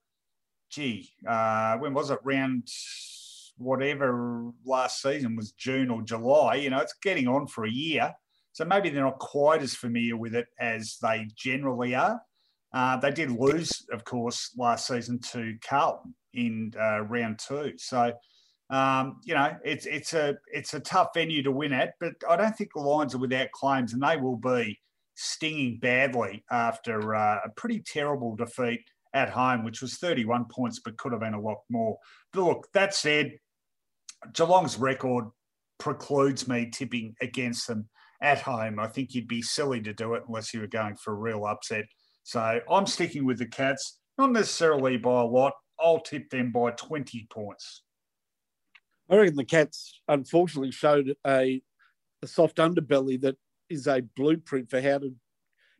gee, 0.71 1.11
uh, 1.27 1.77
when 1.77 1.93
was 1.93 2.09
it? 2.09 2.19
Round 2.23 2.67
whatever 3.57 4.51
last 4.65 5.01
season 5.01 5.35
was 5.35 5.51
June 5.51 5.89
or 5.89 6.01
July. 6.01 6.55
You 6.55 6.69
know, 6.69 6.79
it's 6.79 6.95
getting 7.01 7.27
on 7.27 7.47
for 7.47 7.65
a 7.65 7.71
year. 7.71 8.13
So 8.53 8.65
maybe 8.65 8.89
they're 8.89 9.03
not 9.03 9.19
quite 9.19 9.61
as 9.61 9.75
familiar 9.75 10.15
with 10.15 10.35
it 10.35 10.47
as 10.59 10.97
they 11.01 11.27
generally 11.35 11.95
are. 11.95 12.21
Uh, 12.73 12.97
they 12.97 13.11
did 13.11 13.31
lose, 13.31 13.85
of 13.91 14.03
course, 14.03 14.51
last 14.57 14.87
season 14.87 15.19
to 15.31 15.55
Carlton 15.67 16.13
in 16.33 16.73
uh, 16.79 17.01
round 17.01 17.39
two. 17.39 17.73
So 17.77 18.13
um, 18.69 19.19
you 19.23 19.35
know, 19.35 19.55
it's 19.63 19.85
it's 19.85 20.13
a 20.13 20.37
it's 20.51 20.73
a 20.73 20.79
tough 20.79 21.09
venue 21.13 21.43
to 21.43 21.51
win 21.51 21.73
at, 21.73 21.93
but 21.99 22.13
I 22.27 22.35
don't 22.35 22.55
think 22.55 22.71
the 22.73 22.81
Lions 22.81 23.13
are 23.13 23.19
without 23.19 23.51
claims, 23.51 23.93
and 23.93 24.01
they 24.01 24.17
will 24.17 24.37
be 24.37 24.79
stinging 25.13 25.77
badly 25.79 26.43
after 26.49 27.15
uh, 27.15 27.39
a 27.45 27.49
pretty 27.55 27.79
terrible 27.79 28.35
defeat 28.35 28.81
at 29.13 29.29
home, 29.29 29.63
which 29.63 29.81
was 29.81 29.97
31 29.97 30.45
points, 30.45 30.79
but 30.83 30.97
could 30.97 31.11
have 31.11 31.21
been 31.21 31.35
a 31.35 31.39
lot 31.39 31.59
more. 31.69 31.97
But 32.33 32.43
look, 32.43 32.67
that 32.73 32.93
said, 32.93 33.37
Geelong's 34.33 34.77
record 34.77 35.25
precludes 35.77 36.47
me 36.47 36.69
tipping 36.71 37.15
against 37.21 37.67
them 37.67 37.89
at 38.21 38.41
home. 38.41 38.79
I 38.79 38.87
think 38.87 39.13
you'd 39.13 39.27
be 39.27 39.41
silly 39.41 39.81
to 39.81 39.93
do 39.93 40.13
it 40.13 40.23
unless 40.27 40.53
you 40.53 40.61
were 40.61 40.67
going 40.67 40.95
for 40.95 41.13
a 41.13 41.17
real 41.17 41.45
upset. 41.45 41.85
So 42.23 42.59
I'm 42.69 42.87
sticking 42.87 43.25
with 43.25 43.37
the 43.37 43.45
Cats, 43.45 43.99
not 44.17 44.31
necessarily 44.31 44.97
by 44.97 45.21
a 45.21 45.25
lot. 45.25 45.53
I'll 45.79 45.99
tip 45.99 46.29
them 46.29 46.51
by 46.51 46.71
20 46.71 47.27
points. 47.29 47.83
I 49.09 49.17
reckon 49.17 49.35
the 49.35 49.45
Cats 49.45 50.01
unfortunately 50.07 50.71
showed 50.71 51.15
a, 51.27 51.61
a 52.23 52.27
soft 52.27 52.57
underbelly 52.57 53.21
that 53.21 53.35
is 53.69 53.87
a 53.87 54.01
blueprint 54.15 54.69
for 54.69 54.81
how 54.81 54.99
to 54.99 55.13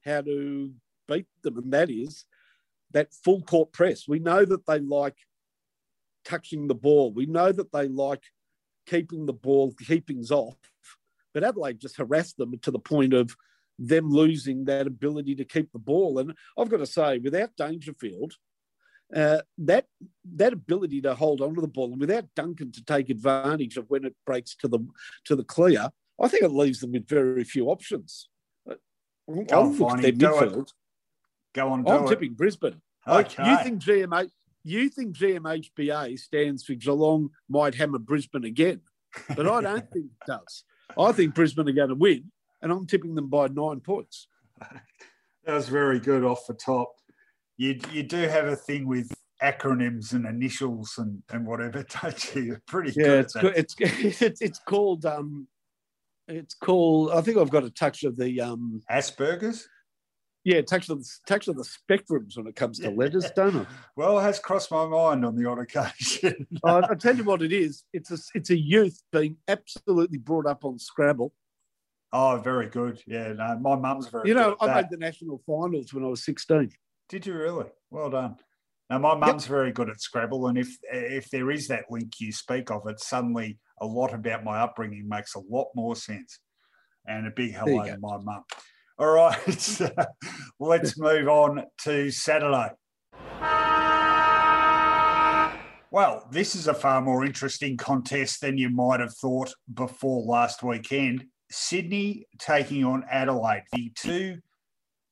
how 0.04 0.22
to 0.22 0.72
beat 1.08 1.26
them, 1.42 1.58
and 1.58 1.74
that 1.74 1.90
is 1.90 2.26
that 2.92 3.14
full 3.14 3.42
court 3.42 3.74
press. 3.74 4.08
We 4.08 4.20
know 4.20 4.46
that 4.46 4.66
they 4.68 4.80
like 4.80 5.18
touching 6.24 6.68
the 6.68 6.76
ball. 6.76 7.12
We 7.12 7.26
know 7.26 7.52
that 7.52 7.72
they 7.72 7.88
like 7.88 8.24
keeping 8.86 9.26
the 9.26 9.34
ball, 9.34 9.74
keepings 9.74 10.32
off. 10.32 10.56
But 11.34 11.44
Adelaide 11.44 11.80
just 11.80 11.98
harassed 11.98 12.38
them 12.38 12.58
to 12.60 12.72
the 12.72 12.80
point 12.80 13.14
of 13.14 13.36
them 13.78 14.10
losing 14.10 14.66
that 14.66 14.88
ability 14.88 15.36
to 15.36 15.46
keep 15.46 15.72
the 15.72 15.80
ball. 15.80 16.20
And 16.20 16.34
I've 16.58 16.70
got 16.70 16.78
to 16.78 16.86
say, 16.86 17.20
without 17.20 17.56
Dangerfield, 17.58 18.34
uh, 19.16 19.42
that 19.58 19.86
that 20.34 20.54
ability 20.54 21.02
to 21.02 21.14
hold 21.14 21.42
onto 21.42 21.62
the 21.62 21.68
ball 21.68 21.92
and 21.92 22.00
without 22.00 22.26
Duncan 22.36 22.72
to 22.72 22.84
take 22.84 23.10
advantage 23.10 23.78
of 23.78 23.90
when 23.90 24.04
it 24.04 24.16
breaks 24.26 24.56
to 24.56 24.68
the 24.68 24.80
to 25.26 25.36
the 25.36 25.44
clear, 25.44 25.90
I 26.22 26.28
think 26.28 26.44
it 26.44 26.52
leaves 26.52 26.80
them 26.80 26.94
with 26.94 27.08
very 27.08 27.44
few 27.44 27.68
options. 27.68 28.30
Go 28.68 28.76
on, 29.28 29.78
Finey, 29.78 30.18
do 30.18 30.40
it. 30.40 30.72
Go 31.54 31.70
on, 31.70 31.84
do 31.84 31.92
I'm 31.92 32.06
it. 32.06 32.10
tipping 32.10 32.34
Brisbane. 32.34 32.82
Okay. 33.08 33.50
You 33.50 33.58
think 33.64 33.82
GMH? 33.82 34.32
You 34.68 34.90
think 34.90 35.16
GMHBA 35.16 36.18
stands 36.18 36.64
for 36.64 36.74
Geelong 36.74 37.30
might 37.48 37.76
hammer 37.76 38.00
Brisbane 38.00 38.46
again, 38.46 38.82
but 39.36 39.48
I 39.48 39.62
don't 39.62 39.92
think 39.92 40.06
it 40.08 40.26
does. 40.28 40.64
I 40.98 41.12
think 41.12 41.36
Brisbane 41.36 41.70
are 41.70 41.72
going 41.72 41.90
to 41.90 41.96
win, 41.96 42.32
and 42.64 42.72
I'm 42.72 42.88
tipping 42.88 43.14
them 43.14 43.30
by 43.30 43.48
nine 43.48 43.80
points. 43.80 44.28
That 44.60 45.54
was 45.54 45.70
very 45.70 46.00
good 46.00 46.24
off 46.24 46.48
the 46.48 46.56
top. 46.56 46.96
You 47.58 47.80
you 47.92 48.02
do 48.02 48.18
have 48.28 48.46
a 48.48 48.56
thing 48.56 48.88
with 48.88 49.12
acronyms 49.44 50.14
and 50.14 50.26
initials 50.26 50.96
and, 50.98 51.22
and 51.32 51.46
whatever, 51.46 51.86
don't 52.02 52.36
you? 52.36 52.42
You're 52.42 52.62
pretty 52.68 52.92
Yeah, 52.96 53.06
good. 53.06 53.20
it's 53.26 53.34
co- 53.36 53.42
that. 53.50 53.58
it's 53.58 53.76
it's 54.32 54.42
it's 54.42 54.60
called 54.68 55.06
um, 55.06 55.48
it's 56.28 56.56
called. 56.56 57.12
I 57.12 57.22
think 57.22 57.38
I've 57.38 57.52
got 57.52 57.64
a 57.64 57.70
touch 57.70 58.04
of 58.04 58.18
the 58.18 58.42
um, 58.42 58.82
Asperger's. 58.92 59.68
Yeah, 60.46 60.62
touch 60.62 60.90
of 60.90 61.00
the 61.00 61.10
touch 61.28 61.48
of 61.48 61.58
the 61.58 61.64
spectrums 61.64 62.38
when 62.38 62.46
it 62.46 62.56
comes 62.56 62.80
to 62.80 62.92
letters, 62.92 63.30
don't 63.36 63.56
I? 63.56 63.66
Well, 63.98 64.20
it 64.20 64.22
has 64.22 64.40
crossed 64.40 64.72
my 64.72 64.86
mind 64.86 65.26
on 65.26 65.36
the 65.36 65.50
odd 65.50 65.60
occasion. 65.60 66.46
I, 66.64 66.84
I 66.92 66.96
tell 66.96 67.18
you 67.18 67.24
what 67.24 67.42
it 67.42 67.52
is. 67.52 67.84
It's 67.92 68.12
a 68.12 68.18
it's 68.36 68.52
a 68.52 68.58
youth 68.58 69.02
being 69.12 69.38
absolutely 69.48 70.20
brought 70.20 70.46
up 70.46 70.64
on 70.64 70.78
Scrabble. 70.78 71.34
oh, 72.14 72.38
very 72.38 72.68
good. 72.68 73.02
Yeah, 73.08 73.34
no, 73.34 73.58
my 73.60 73.76
mum's 73.76 74.08
very. 74.08 74.30
You 74.30 74.36
know, 74.36 74.56
I 74.62 74.68
that. 74.68 74.76
made 74.76 74.86
the 74.92 74.98
national 74.98 75.42
finals 75.48 75.94
when 75.94 76.04
I 76.04 76.08
was 76.08 76.24
sixteen. 76.24 76.72
Did 77.10 77.26
you 77.26 77.34
really? 77.34 77.66
Well 77.90 78.12
done. 78.12 78.38
Now, 78.92 79.00
my 79.00 79.16
mum's 79.16 79.48
very 79.48 79.72
good 79.72 79.90
at 79.90 80.00
Scrabble, 80.00 80.46
and 80.46 80.60
if 80.60 80.78
if 80.92 81.28
there 81.32 81.50
is 81.50 81.68
that 81.70 81.86
link 81.90 82.20
you 82.20 82.32
speak 82.32 82.70
of, 82.70 82.88
it 82.88 83.00
suddenly 83.00 83.58
a 83.82 83.86
lot 83.88 84.14
about 84.14 84.44
my 84.44 84.60
upbringing 84.60 85.10
makes 85.10 85.34
a 85.34 85.40
lot 85.40 85.70
more 85.76 85.96
sense. 85.96 86.40
And 87.08 87.26
a 87.26 87.32
big 87.32 87.54
hello 87.54 87.84
to 87.84 87.98
my 88.00 88.18
mum. 88.18 88.44
All 88.98 89.12
right, 89.12 89.82
let's 90.60 90.98
move 90.98 91.28
on 91.28 91.66
to 91.80 92.10
Saturday. 92.12 92.70
Well, 95.92 96.26
this 96.32 96.56
is 96.56 96.68
a 96.68 96.74
far 96.74 97.02
more 97.02 97.26
interesting 97.26 97.76
contest 97.76 98.40
than 98.40 98.58
you 98.58 98.70
might 98.70 99.02
have 99.02 99.14
thought 99.14 99.54
before 99.74 100.24
last 100.24 100.64
weekend. 100.64 101.26
Sydney 101.52 102.26
taking 102.40 102.86
on 102.86 103.04
Adelaide, 103.12 103.64
the 103.74 103.92
two 103.96 104.38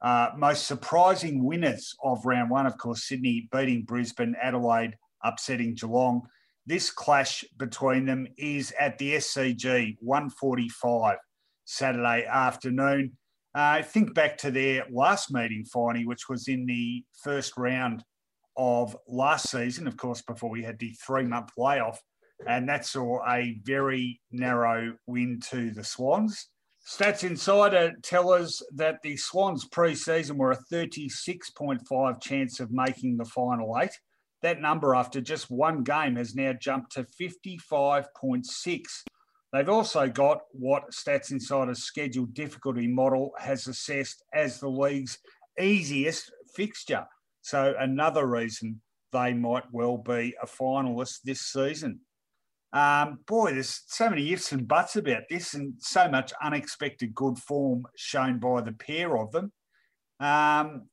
uh, 0.02 0.30
most 0.38 0.66
surprising 0.66 1.44
winners 1.44 1.94
of 2.02 2.26
round 2.26 2.50
one, 2.50 2.66
of 2.66 2.78
course, 2.78 3.04
Sydney 3.04 3.50
beating 3.52 3.84
Brisbane, 3.84 4.36
Adelaide 4.42 4.96
upsetting 5.26 5.76
Geelong. 5.76 6.22
This 6.66 6.90
clash 6.90 7.44
between 7.58 8.06
them 8.06 8.28
is 8.38 8.74
at 8.80 8.98
the 8.98 9.16
SCG 9.16 9.98
145 10.00 11.18
Saturday 11.66 12.26
afternoon. 12.26 13.18
Uh, 13.56 13.84
think 13.84 14.14
back 14.14 14.38
to 14.40 14.52
their 14.52 14.86
last 14.92 15.32
meeting, 15.32 15.64
Finey, 15.64 16.06
which 16.06 16.28
was 16.28 16.48
in 16.48 16.66
the 16.66 17.04
first 17.24 17.54
round 17.58 18.04
of 18.58 18.98
last 19.08 19.50
season, 19.50 19.88
of 19.88 19.98
course, 19.98 20.22
before 20.22 20.50
we 20.50 20.64
had 20.64 20.80
the 20.80 20.96
three 21.06 21.24
month 21.24 21.52
layoff. 21.58 22.02
And 22.48 22.68
that 22.68 22.86
saw 22.86 23.20
a 23.30 23.60
very 23.64 24.20
narrow 24.32 24.96
win 25.06 25.40
to 25.52 25.72
the 25.72 25.84
Swans. 25.84 26.50
Stats 26.86 27.24
Insider 27.24 27.94
tell 28.02 28.34
us 28.34 28.62
that 28.76 29.02
the 29.04 29.16
Swans 29.16 29.66
pre-season 29.66 30.38
were 30.38 30.52
a 30.52 30.64
36.5 30.72 32.22
chance 32.22 32.60
of 32.60 32.72
making 32.72 33.18
the 33.18 33.26
final 33.26 33.78
eight. 33.82 33.98
That 34.42 34.60
number 34.60 34.94
after 34.94 35.22
just 35.22 35.50
one 35.50 35.84
game 35.84 36.18
has 36.18 36.36
now 36.36 36.52
jumped 36.52 36.92
to 36.94 37.04
55.6. 37.04 38.82
They've 39.54 39.70
also 39.70 40.10
got 40.10 40.42
what 40.52 40.92
Stats 40.92 41.32
Insider's 41.32 41.84
schedule 41.84 42.26
difficulty 42.26 42.88
model 42.88 43.34
has 43.38 43.68
assessed 43.68 44.24
as 44.34 44.60
the 44.60 44.68
league's 44.68 45.20
easiest 45.62 46.32
fixture. 46.56 47.06
So 47.42 47.76
another 47.80 48.26
reason 48.26 48.82
they 49.12 49.32
might 49.34 49.66
well 49.72 49.98
be 49.98 50.36
a 50.42 50.48
finalist 50.48 51.20
this 51.24 51.42
season. 51.42 52.00
Um, 52.74 53.20
boy, 53.28 53.54
there's 53.54 53.84
so 53.86 54.10
many 54.10 54.34
ifs 54.34 54.52
and 54.52 54.68
buts 54.68 54.96
about 54.96 55.24
this, 55.30 55.54
and 55.54 55.76
so 55.78 56.10
much 56.10 56.34
unexpected 56.42 57.14
good 57.14 57.38
form 57.38 57.86
shown 57.96 58.40
by 58.40 58.62
the 58.62 58.72
pair 58.72 59.16
of 59.20 59.32
them. 59.32 59.52
Um, 60.20 60.90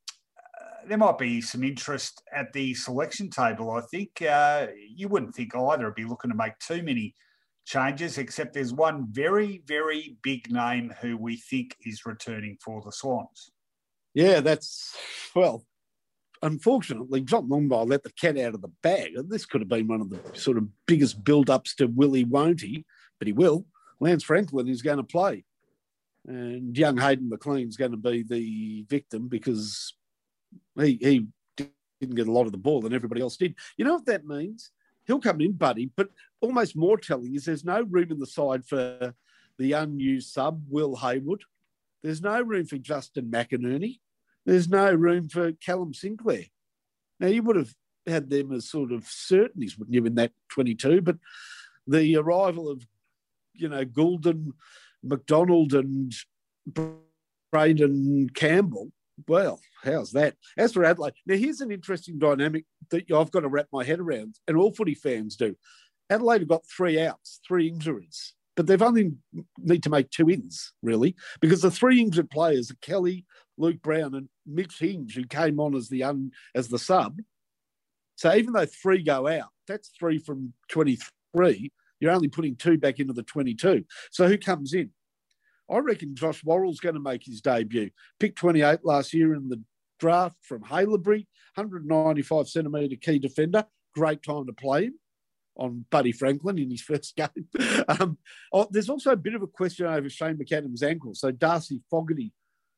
there 0.87 0.99
might 0.99 1.17
be 1.17 1.41
some 1.41 1.65
interest 1.65 2.23
at 2.35 2.53
the 2.53 2.75
selection 2.75 3.31
table. 3.31 3.71
I 3.71 3.81
think 3.91 4.21
uh, 4.21 4.67
you 4.95 5.09
wouldn't 5.09 5.35
think 5.35 5.57
either 5.57 5.87
would 5.87 5.95
be 5.95 6.05
looking 6.05 6.31
to 6.31 6.37
make 6.37 6.59
too 6.59 6.83
many 6.83 7.15
changes, 7.71 8.19
except 8.19 8.55
there's 8.55 8.75
one 8.75 9.07
very, 9.11 9.63
very 9.67 10.17
big 10.23 10.51
name 10.51 10.93
who 11.01 11.17
we 11.17 11.37
think 11.37 11.77
is 11.87 12.05
returning 12.05 12.59
for 12.63 12.83
the 12.85 12.91
Swans. 12.91 13.53
Yeah, 14.13 14.41
that's 14.41 14.97
well. 15.35 15.65
Unfortunately, 16.43 17.21
John 17.21 17.49
Longmire 17.49 17.89
let 17.89 18.03
the 18.03 18.13
cat 18.13 18.39
out 18.39 18.55
of 18.55 18.63
the 18.63 18.73
bag. 18.83 19.13
This 19.29 19.47
could 19.47 19.61
have 19.61 19.69
been 19.69 19.87
one 19.87 20.01
of 20.01 20.11
the 20.11 20.21
sort 20.33 20.57
of 20.57 20.67
biggest 20.87 21.23
build-ups 21.23 21.77
to 21.77 21.87
will 21.87 22.15
he, 22.15 22.25
won't 22.25 22.63
he? 22.63 22.85
But 23.19 23.29
he 23.29 23.33
will. 23.33 23.67
Lance 24.01 24.25
Franklin 24.25 24.67
is 24.67 24.83
going 24.83 24.97
to 24.97 25.05
play, 25.05 25.45
and 26.27 26.77
young 26.77 26.97
Hayden 26.97 27.29
McLean's 27.29 27.77
going 27.77 27.91
to 27.93 27.97
be 27.97 28.23
the 28.23 28.85
victim 28.89 29.29
because 29.29 29.95
he 30.77 30.99
he 31.01 31.27
didn't 32.01 32.17
get 32.17 32.29
a 32.29 32.33
lot 32.33 32.47
of 32.47 32.53
the 32.53 32.59
ball 32.59 32.85
and 32.85 32.95
everybody 32.95 33.21
else 33.21 33.37
did. 33.37 33.55
You 33.77 33.85
know 33.85 33.95
what 33.95 34.07
that 34.07 34.25
means? 34.27 34.73
He'll 35.07 35.21
come 35.21 35.41
in, 35.41 35.53
buddy. 35.53 35.91
But 35.95 36.11
almost 36.41 36.77
more 36.77 36.99
telling 36.99 37.35
is 37.35 37.45
there's 37.45 37.65
no 37.65 37.83
room 37.83 38.11
in 38.11 38.19
the 38.19 38.27
side 38.27 38.65
for 38.65 39.15
the 39.59 39.73
unused 39.73 40.33
sub 40.33 40.63
Will 40.69 40.97
Hayward. 40.97 41.45
There's 42.03 42.23
no 42.23 42.41
room 42.41 42.67
for 42.67 42.79
Justin 42.79 43.31
McInerney 43.31 43.99
there's 44.47 44.69
no 44.69 44.93
room 44.93 45.29
for 45.29 45.53
Callum 45.53 45.95
Sinclair. 45.95 46.45
Now, 47.19 47.29
you 47.29 47.43
would 47.43 47.57
have 47.57 47.75
had 48.07 48.31
them 48.31 48.53
as 48.53 48.69
sort 48.69 48.93
of 48.93 49.07
certainties, 49.07 49.79
wouldn't 49.79 49.95
you, 49.95 50.05
in 50.07 50.15
that 50.15 50.33
22? 50.49 51.03
But 51.03 51.19
the 51.87 52.17
arrival 52.17 52.69
of, 52.69 52.87
you 53.55 53.69
know, 53.69 53.85
Gulden, 53.85 54.53
McDonald, 55.03 55.75
and 55.75 56.15
Braden 57.53 58.31
Campbell, 58.31 58.93
well, 59.29 59.61
how's 59.85 60.13
that? 60.13 60.35
As 60.57 60.73
for 60.73 60.85
Adelaide, 60.85 61.15
now 61.27 61.37
here's 61.37 61.61
an 61.61 61.71
interesting 61.71 62.19
dynamic 62.19 62.65
that 62.91 63.11
I've 63.11 63.31
got 63.31 63.41
to 63.41 63.49
wrap 63.49 63.67
my 63.73 63.85
head 63.85 64.01
around, 64.01 64.37
and 64.49 64.57
all 64.57 64.73
footy 64.73 64.95
fans 64.95 65.37
do. 65.37 65.57
Adelaide 66.09 66.41
have 66.41 66.49
got 66.49 66.67
three 66.67 67.01
outs, 67.01 67.41
three 67.47 67.69
injuries, 67.69 68.35
but 68.57 68.67
they've 68.67 68.83
only 68.83 69.13
need 69.59 69.83
to 69.85 69.91
make 69.91 70.11
two 70.11 70.29
ins, 70.29 70.73
really, 70.83 71.15
because 71.41 71.63
the 71.63 71.71
three 71.71 72.01
injured 72.01 72.31
players 72.31 72.71
are 72.71 72.77
Kelly, 72.83 73.25
Luke 73.57 73.81
Brown, 73.83 74.15
and 74.15 74.29
Mitch 74.47 74.79
Hinge, 74.79 75.15
who 75.15 75.25
came 75.25 75.61
on 75.61 75.75
as 75.75 75.89
the 75.89 76.03
un, 76.03 76.33
as 76.55 76.69
the 76.69 76.79
sub. 76.79 77.21
So 78.17 78.35
even 78.35 78.53
though 78.53 78.67
three 78.67 79.03
go 79.03 79.29
out, 79.29 79.49
that's 79.67 79.91
three 79.99 80.19
from 80.19 80.53
23. 80.69 81.73
You're 82.01 82.11
only 82.11 82.29
putting 82.29 82.57
two 82.57 82.77
back 82.77 82.99
into 82.99 83.13
the 83.13 83.23
22. 83.23 83.85
So 84.11 84.27
who 84.27 84.37
comes 84.37 84.75
in? 84.75 84.91
I 85.71 85.79
reckon 85.79 86.17
Josh 86.17 86.45
Worrell's 86.45 86.81
going 86.81 86.97
to 86.97 87.01
make 87.01 87.25
his 87.25 87.41
debut. 87.41 87.91
Picked 88.19 88.39
28 88.39 88.85
last 88.85 89.15
year 89.15 89.35
in 89.35 89.49
the 89.49 89.63
draft 90.01 90.37
from 90.43 90.63
Haileybury, 90.63 91.27
195 91.55 92.49
centimetre 92.49 92.97
key 92.97 93.19
defender. 93.19 93.65
Great 93.95 94.23
time 94.23 94.47
to 94.47 94.53
play 94.53 94.87
him 94.87 94.95
on 95.57 95.85
Buddy 95.91 96.13
Franklin 96.13 96.59
in 96.59 96.71
his 96.71 96.81
first 96.83 97.15
game. 97.15 97.85
um, 97.89 98.19
oh, 98.53 98.67
there's 98.71 98.89
also 98.89 99.13
a 99.13 99.17
bit 99.17 99.35
of 99.35 99.43
a 99.43 99.47
question 99.47 99.87
over 99.87 100.09
Shane 100.09 100.37
McAdams' 100.37 100.83
ankle. 100.83 101.15
So 101.15 101.31
Darcy 101.31 101.81
Fogarty, 101.91 102.33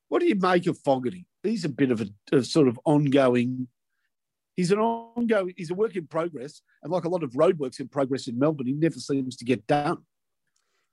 what 0.08 0.20
do 0.20 0.26
you 0.26 0.34
make 0.34 0.66
of 0.66 0.78
Fogarty? 0.78 1.26
He's 1.42 1.64
a 1.64 1.70
bit 1.70 1.90
of 1.90 2.02
a, 2.02 2.36
a 2.36 2.44
sort 2.44 2.68
of 2.68 2.78
ongoing. 2.84 3.68
He's 4.56 4.70
an 4.70 4.78
ongoing. 4.78 5.54
He's 5.56 5.70
a 5.70 5.74
work 5.74 5.96
in 5.96 6.06
progress, 6.06 6.60
and 6.82 6.92
like 6.92 7.04
a 7.04 7.08
lot 7.08 7.22
of 7.22 7.32
roadworks 7.32 7.80
in 7.80 7.88
progress 7.88 8.28
in 8.28 8.38
Melbourne, 8.38 8.66
he 8.66 8.74
never 8.74 8.98
seems 8.98 9.36
to 9.36 9.46
get 9.46 9.66
done. 9.66 9.98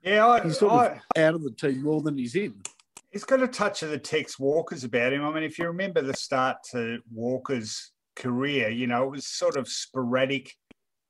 Yeah, 0.01 0.27
I, 0.27 0.43
He's 0.43 0.59
sort 0.59 0.73
I, 0.73 0.85
of 0.85 1.01
out 1.17 1.35
of 1.35 1.43
the 1.43 1.51
team 1.51 1.83
more 1.83 2.01
than 2.01 2.17
he's 2.17 2.35
in. 2.35 2.55
He's 3.11 3.25
got 3.25 3.41
a 3.41 3.47
touch 3.47 3.83
of 3.83 3.89
the 3.89 3.97
Tex 3.97 4.39
Walker's 4.39 4.83
about 4.83 5.13
him. 5.13 5.25
I 5.25 5.33
mean, 5.33 5.43
if 5.43 5.57
you 5.57 5.65
remember 5.65 6.01
the 6.01 6.13
start 6.13 6.57
to 6.71 6.99
Walker's 7.11 7.91
career, 8.15 8.69
you 8.69 8.87
know, 8.87 9.05
it 9.05 9.11
was 9.11 9.27
sort 9.27 9.57
of 9.57 9.67
sporadic 9.67 10.53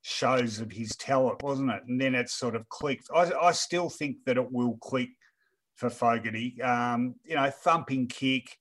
shows 0.01 0.59
of 0.59 0.71
his 0.71 0.95
talent, 0.95 1.43
wasn't 1.43 1.71
it? 1.71 1.83
And 1.87 1.99
then 1.99 2.15
it 2.15 2.29
sort 2.29 2.55
of 2.55 2.67
clicked. 2.69 3.09
I, 3.13 3.31
I 3.41 3.51
still 3.51 3.89
think 3.89 4.17
that 4.25 4.37
it 4.37 4.51
will 4.51 4.77
click 4.81 5.09
for 5.75 5.89
Fogarty. 5.89 6.61
Um, 6.61 7.15
you 7.25 7.35
know, 7.35 7.49
thumping 7.49 8.07
kick, 8.07 8.57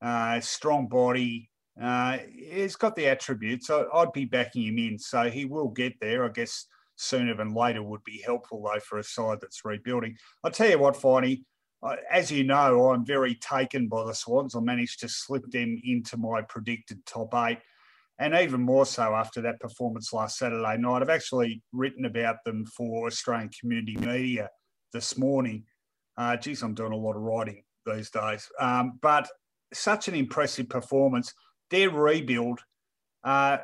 uh, 0.00 0.40
strong 0.40 0.86
body. 0.86 1.50
Uh, 1.80 2.18
he's 2.32 2.76
got 2.76 2.96
the 2.96 3.08
attributes. 3.08 3.68
I, 3.68 3.84
I'd 3.92 4.12
be 4.12 4.24
backing 4.24 4.62
him 4.62 4.78
in. 4.78 4.98
So 4.98 5.28
he 5.28 5.44
will 5.44 5.68
get 5.68 5.94
there. 6.00 6.24
I 6.24 6.28
guess 6.28 6.66
sooner 6.96 7.34
than 7.36 7.54
later 7.54 7.82
would 7.82 8.02
be 8.04 8.22
helpful, 8.24 8.62
though, 8.62 8.80
for 8.80 8.98
a 8.98 9.04
side 9.04 9.38
that's 9.40 9.64
rebuilding. 9.64 10.16
I'll 10.42 10.50
tell 10.50 10.68
you 10.68 10.78
what, 10.78 10.96
Finey, 10.96 11.44
uh, 11.82 11.96
as 12.10 12.30
you 12.30 12.42
know, 12.42 12.90
I'm 12.90 13.04
very 13.04 13.34
taken 13.36 13.86
by 13.88 14.04
the 14.04 14.14
Swans. 14.14 14.54
I 14.54 14.60
managed 14.60 15.00
to 15.00 15.08
slip 15.08 15.44
them 15.50 15.80
into 15.84 16.16
my 16.16 16.42
predicted 16.42 17.04
top 17.06 17.34
eight. 17.34 17.58
And 18.18 18.34
even 18.34 18.62
more 18.62 18.86
so 18.86 19.14
after 19.14 19.42
that 19.42 19.60
performance 19.60 20.12
last 20.12 20.38
Saturday 20.38 20.78
night. 20.78 21.02
I've 21.02 21.10
actually 21.10 21.62
written 21.72 22.06
about 22.06 22.36
them 22.44 22.64
for 22.64 23.06
Australian 23.06 23.50
community 23.60 23.96
media 23.98 24.48
this 24.92 25.18
morning. 25.18 25.64
Uh, 26.16 26.36
geez, 26.38 26.62
I'm 26.62 26.74
doing 26.74 26.92
a 26.92 26.96
lot 26.96 27.16
of 27.16 27.22
writing 27.22 27.62
these 27.84 28.10
days. 28.10 28.48
Um, 28.58 28.98
but 29.02 29.28
such 29.74 30.08
an 30.08 30.14
impressive 30.14 30.68
performance. 30.68 31.34
Their 31.70 31.90
rebuild 31.90 32.60
Uh, 33.24 33.58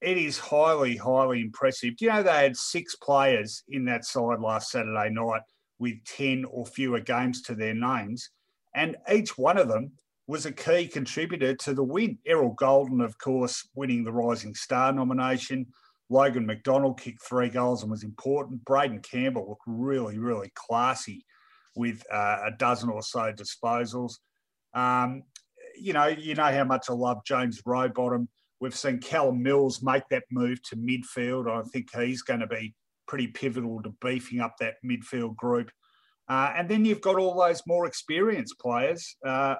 it 0.00 0.16
is 0.16 0.38
highly, 0.38 0.96
highly 0.96 1.40
impressive. 1.40 1.96
Do 1.96 2.04
you 2.04 2.10
know 2.10 2.22
they 2.22 2.30
had 2.30 2.56
six 2.56 2.94
players 2.96 3.62
in 3.68 3.84
that 3.86 4.04
side 4.04 4.40
last 4.40 4.70
Saturday 4.70 5.10
night 5.10 5.42
with 5.78 6.04
10 6.04 6.44
or 6.44 6.66
fewer 6.66 7.00
games 7.00 7.42
to 7.42 7.54
their 7.54 7.74
names? 7.74 8.30
And 8.74 8.96
each 9.12 9.36
one 9.36 9.58
of 9.58 9.68
them 9.68 9.92
was 10.28 10.46
a 10.46 10.52
key 10.52 10.86
contributor 10.86 11.54
to 11.54 11.74
the 11.74 11.82
win. 11.82 12.18
Errol 12.26 12.54
Gulden, 12.54 13.04
of 13.04 13.18
course, 13.18 13.66
winning 13.74 14.04
the 14.04 14.12
Rising 14.12 14.54
Star 14.54 14.92
nomination. 14.92 15.66
Logan 16.10 16.46
McDonald 16.46 17.00
kicked 17.00 17.22
three 17.22 17.48
goals 17.48 17.82
and 17.82 17.90
was 17.90 18.04
important. 18.04 18.64
Braden 18.64 19.00
Campbell 19.00 19.48
looked 19.48 19.62
really, 19.66 20.18
really 20.18 20.52
classy 20.54 21.24
with 21.74 22.02
uh, 22.12 22.38
a 22.46 22.50
dozen 22.56 22.88
or 22.88 23.02
so 23.02 23.32
disposals. 23.32 24.14
Um, 24.74 25.24
you 25.76 25.92
know, 25.92 26.06
you 26.06 26.34
know 26.34 26.52
how 26.52 26.64
much 26.64 26.86
I 26.88 26.92
love 26.92 27.24
James 27.24 27.62
Rowbottom. 27.64 28.28
We've 28.60 28.74
seen 28.74 28.98
Callum 28.98 29.42
Mills 29.42 29.82
make 29.82 30.04
that 30.10 30.24
move 30.30 30.62
to 30.64 30.76
midfield. 30.76 31.50
I 31.50 31.62
think 31.70 31.88
he's 31.94 32.22
going 32.22 32.40
to 32.40 32.46
be 32.46 32.74
pretty 33.06 33.28
pivotal 33.28 33.82
to 33.82 33.94
beefing 34.00 34.40
up 34.40 34.54
that 34.60 34.74
midfield 34.84 35.36
group. 35.36 35.70
Uh, 36.28 36.52
and 36.56 36.68
then 36.68 36.84
you've 36.84 37.00
got 37.00 37.16
all 37.16 37.38
those 37.38 37.62
more 37.66 37.86
experienced 37.86 38.58
players. 38.58 39.16
Uh, 39.24 39.54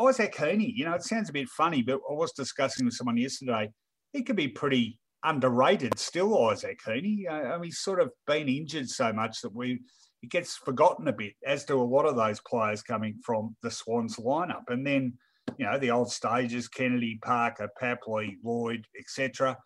Isaac 0.00 0.34
Heaney, 0.34 0.72
you 0.74 0.84
know, 0.84 0.94
it 0.94 1.02
sounds 1.02 1.30
a 1.30 1.32
bit 1.32 1.48
funny, 1.48 1.82
but 1.82 2.00
I 2.08 2.12
was 2.12 2.32
discussing 2.32 2.84
with 2.84 2.94
someone 2.94 3.16
yesterday. 3.16 3.70
He 4.12 4.22
could 4.22 4.36
be 4.36 4.48
pretty 4.48 5.00
underrated 5.24 5.98
still, 5.98 6.48
Isaac 6.48 6.78
Heaney. 6.86 7.28
Uh, 7.28 7.32
I 7.32 7.52
mean, 7.54 7.64
he's 7.64 7.80
sort 7.80 8.00
of 8.00 8.10
been 8.26 8.48
injured 8.48 8.88
so 8.88 9.12
much 9.12 9.40
that 9.42 9.54
we 9.54 9.80
it 10.22 10.30
gets 10.30 10.56
forgotten 10.56 11.08
a 11.08 11.12
bit, 11.12 11.34
as 11.46 11.64
do 11.64 11.80
a 11.80 11.82
lot 11.82 12.06
of 12.06 12.16
those 12.16 12.40
players 12.40 12.82
coming 12.82 13.18
from 13.24 13.54
the 13.62 13.70
Swans 13.70 14.16
lineup. 14.16 14.64
And 14.68 14.86
then, 14.86 15.14
you 15.58 15.66
know, 15.66 15.78
the 15.78 15.90
old 15.90 16.10
stages, 16.10 16.68
Kennedy, 16.68 17.18
Parker, 17.22 17.68
Papley, 17.80 18.36
Lloyd, 18.44 18.86
etc. 18.98 19.56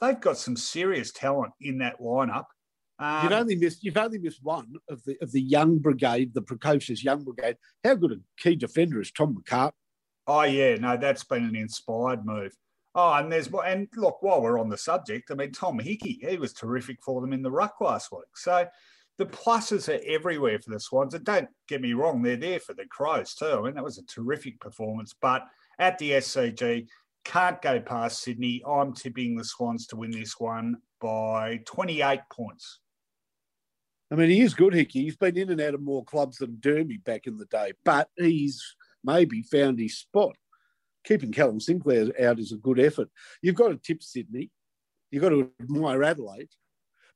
They've 0.00 0.20
got 0.20 0.38
some 0.38 0.56
serious 0.56 1.12
talent 1.12 1.52
in 1.60 1.78
that 1.78 2.00
lineup. 2.00 2.44
Um, 3.00 3.24
you've 3.24 3.32
only 3.32 3.56
missed 3.56 3.84
you've 3.84 3.96
only 3.96 4.18
missed 4.18 4.40
one 4.42 4.66
of 4.88 5.02
the 5.04 5.16
of 5.22 5.30
the 5.32 5.40
young 5.40 5.78
brigade, 5.78 6.34
the 6.34 6.42
precocious 6.42 7.04
young 7.04 7.24
brigade. 7.24 7.56
How 7.84 7.94
good 7.94 8.12
a 8.12 8.16
key 8.38 8.56
defender 8.56 9.00
is 9.00 9.12
Tom 9.12 9.36
McCart? 9.36 9.72
Oh 10.26 10.42
yeah, 10.42 10.74
no, 10.74 10.96
that's 10.96 11.24
been 11.24 11.44
an 11.44 11.56
inspired 11.56 12.26
move. 12.26 12.52
Oh, 12.94 13.12
and 13.14 13.30
there's 13.30 13.48
and 13.64 13.86
look, 13.96 14.22
while 14.22 14.42
we're 14.42 14.58
on 14.58 14.68
the 14.68 14.76
subject, 14.76 15.30
I 15.30 15.34
mean 15.34 15.52
Tom 15.52 15.78
Hickey, 15.78 16.18
he 16.20 16.36
was 16.36 16.52
terrific 16.52 16.98
for 17.04 17.20
them 17.20 17.32
in 17.32 17.42
the 17.42 17.50
ruck 17.50 17.80
last 17.80 18.10
week. 18.10 18.36
So 18.36 18.66
the 19.18 19.26
pluses 19.26 19.88
are 19.88 20.00
everywhere 20.06 20.58
for 20.58 20.70
the 20.70 20.80
Swans. 20.80 21.14
And 21.14 21.24
don't 21.24 21.48
get 21.68 21.82
me 21.82 21.92
wrong, 21.92 22.22
they're 22.22 22.36
there 22.36 22.60
for 22.60 22.72
the 22.72 22.86
Crows 22.86 23.34
too. 23.34 23.46
I 23.46 23.60
mean, 23.62 23.74
that 23.74 23.84
was 23.84 23.98
a 23.98 24.06
terrific 24.06 24.60
performance. 24.60 25.14
But 25.20 25.44
at 25.78 25.98
the 25.98 26.12
SCG, 26.12 26.86
can't 27.24 27.60
go 27.60 27.80
past 27.80 28.22
Sydney. 28.22 28.62
I'm 28.66 28.94
tipping 28.94 29.36
the 29.36 29.44
Swans 29.44 29.86
to 29.88 29.96
win 29.96 30.12
this 30.12 30.34
one 30.38 30.76
by 31.00 31.60
28 31.66 32.20
points. 32.32 32.80
I 34.10 34.14
mean, 34.14 34.30
he 34.30 34.40
is 34.40 34.54
good, 34.54 34.72
Hickey. 34.72 35.02
He's 35.02 35.16
been 35.16 35.36
in 35.36 35.50
and 35.50 35.60
out 35.60 35.74
of 35.74 35.82
more 35.82 36.04
clubs 36.04 36.38
than 36.38 36.56
Derby 36.60 36.96
back 36.96 37.26
in 37.26 37.36
the 37.36 37.44
day, 37.46 37.72
but 37.84 38.08
he's 38.16 38.62
maybe 39.04 39.42
found 39.42 39.78
his 39.78 39.98
spot. 39.98 40.34
Keeping 41.04 41.32
Callum 41.32 41.60
Sinclair 41.60 42.06
out 42.22 42.38
is 42.38 42.52
a 42.52 42.56
good 42.56 42.80
effort. 42.80 43.08
You've 43.42 43.54
got 43.54 43.68
to 43.68 43.76
tip 43.76 44.02
Sydney. 44.02 44.50
You've 45.10 45.22
got 45.22 45.30
to 45.30 45.50
admire 45.60 46.02
Adelaide, 46.02 46.50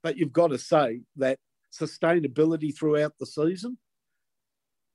but 0.03 0.18
you've 0.18 0.32
got 0.32 0.48
to 0.48 0.59
say 0.59 1.00
that 1.16 1.38
sustainability 1.72 2.76
throughout 2.76 3.14
the 3.18 3.26
season 3.26 3.78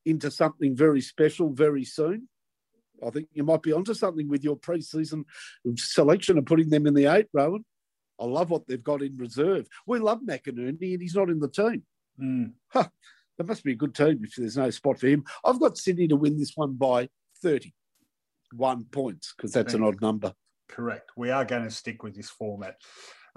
into 0.05 0.31
something 0.31 0.75
very 0.75 1.01
special 1.01 1.49
very 1.49 1.83
soon. 1.83 2.29
I 3.05 3.09
think 3.09 3.27
you 3.33 3.43
might 3.43 3.61
be 3.61 3.73
onto 3.73 3.93
something 3.93 4.27
with 4.27 4.43
your 4.43 4.55
pre-season 4.55 5.25
selection 5.75 6.37
of 6.37 6.45
putting 6.45 6.69
them 6.69 6.87
in 6.87 6.93
the 6.93 7.05
eight, 7.05 7.27
Rowan. 7.33 7.65
I 8.19 8.25
love 8.25 8.49
what 8.49 8.67
they've 8.67 8.83
got 8.83 9.03
in 9.03 9.17
reserve. 9.17 9.67
We 9.85 9.99
love 9.99 10.21
McInerney, 10.27 10.93
and 10.93 11.01
he's 11.01 11.15
not 11.15 11.29
in 11.29 11.39
the 11.39 11.49
team. 11.49 11.83
Mm. 12.19 12.53
Huh, 12.69 12.87
that 13.37 13.47
must 13.47 13.63
be 13.63 13.73
a 13.73 13.75
good 13.75 13.93
team 13.93 14.21
if 14.23 14.35
there's 14.35 14.57
no 14.57 14.69
spot 14.71 14.99
for 14.99 15.07
him. 15.07 15.23
I've 15.45 15.59
got 15.59 15.77
Sydney 15.77 16.07
to 16.07 16.15
win 16.15 16.37
this 16.37 16.53
one 16.55 16.73
by 16.73 17.09
31 17.43 18.85
points 18.85 19.33
because 19.35 19.51
that's 19.53 19.75
an 19.75 19.83
odd 19.83 20.01
number. 20.01 20.33
Correct. 20.67 21.11
We 21.15 21.29
are 21.29 21.45
going 21.45 21.63
to 21.63 21.69
stick 21.69 22.01
with 22.03 22.15
this 22.15 22.29
format. 22.29 22.77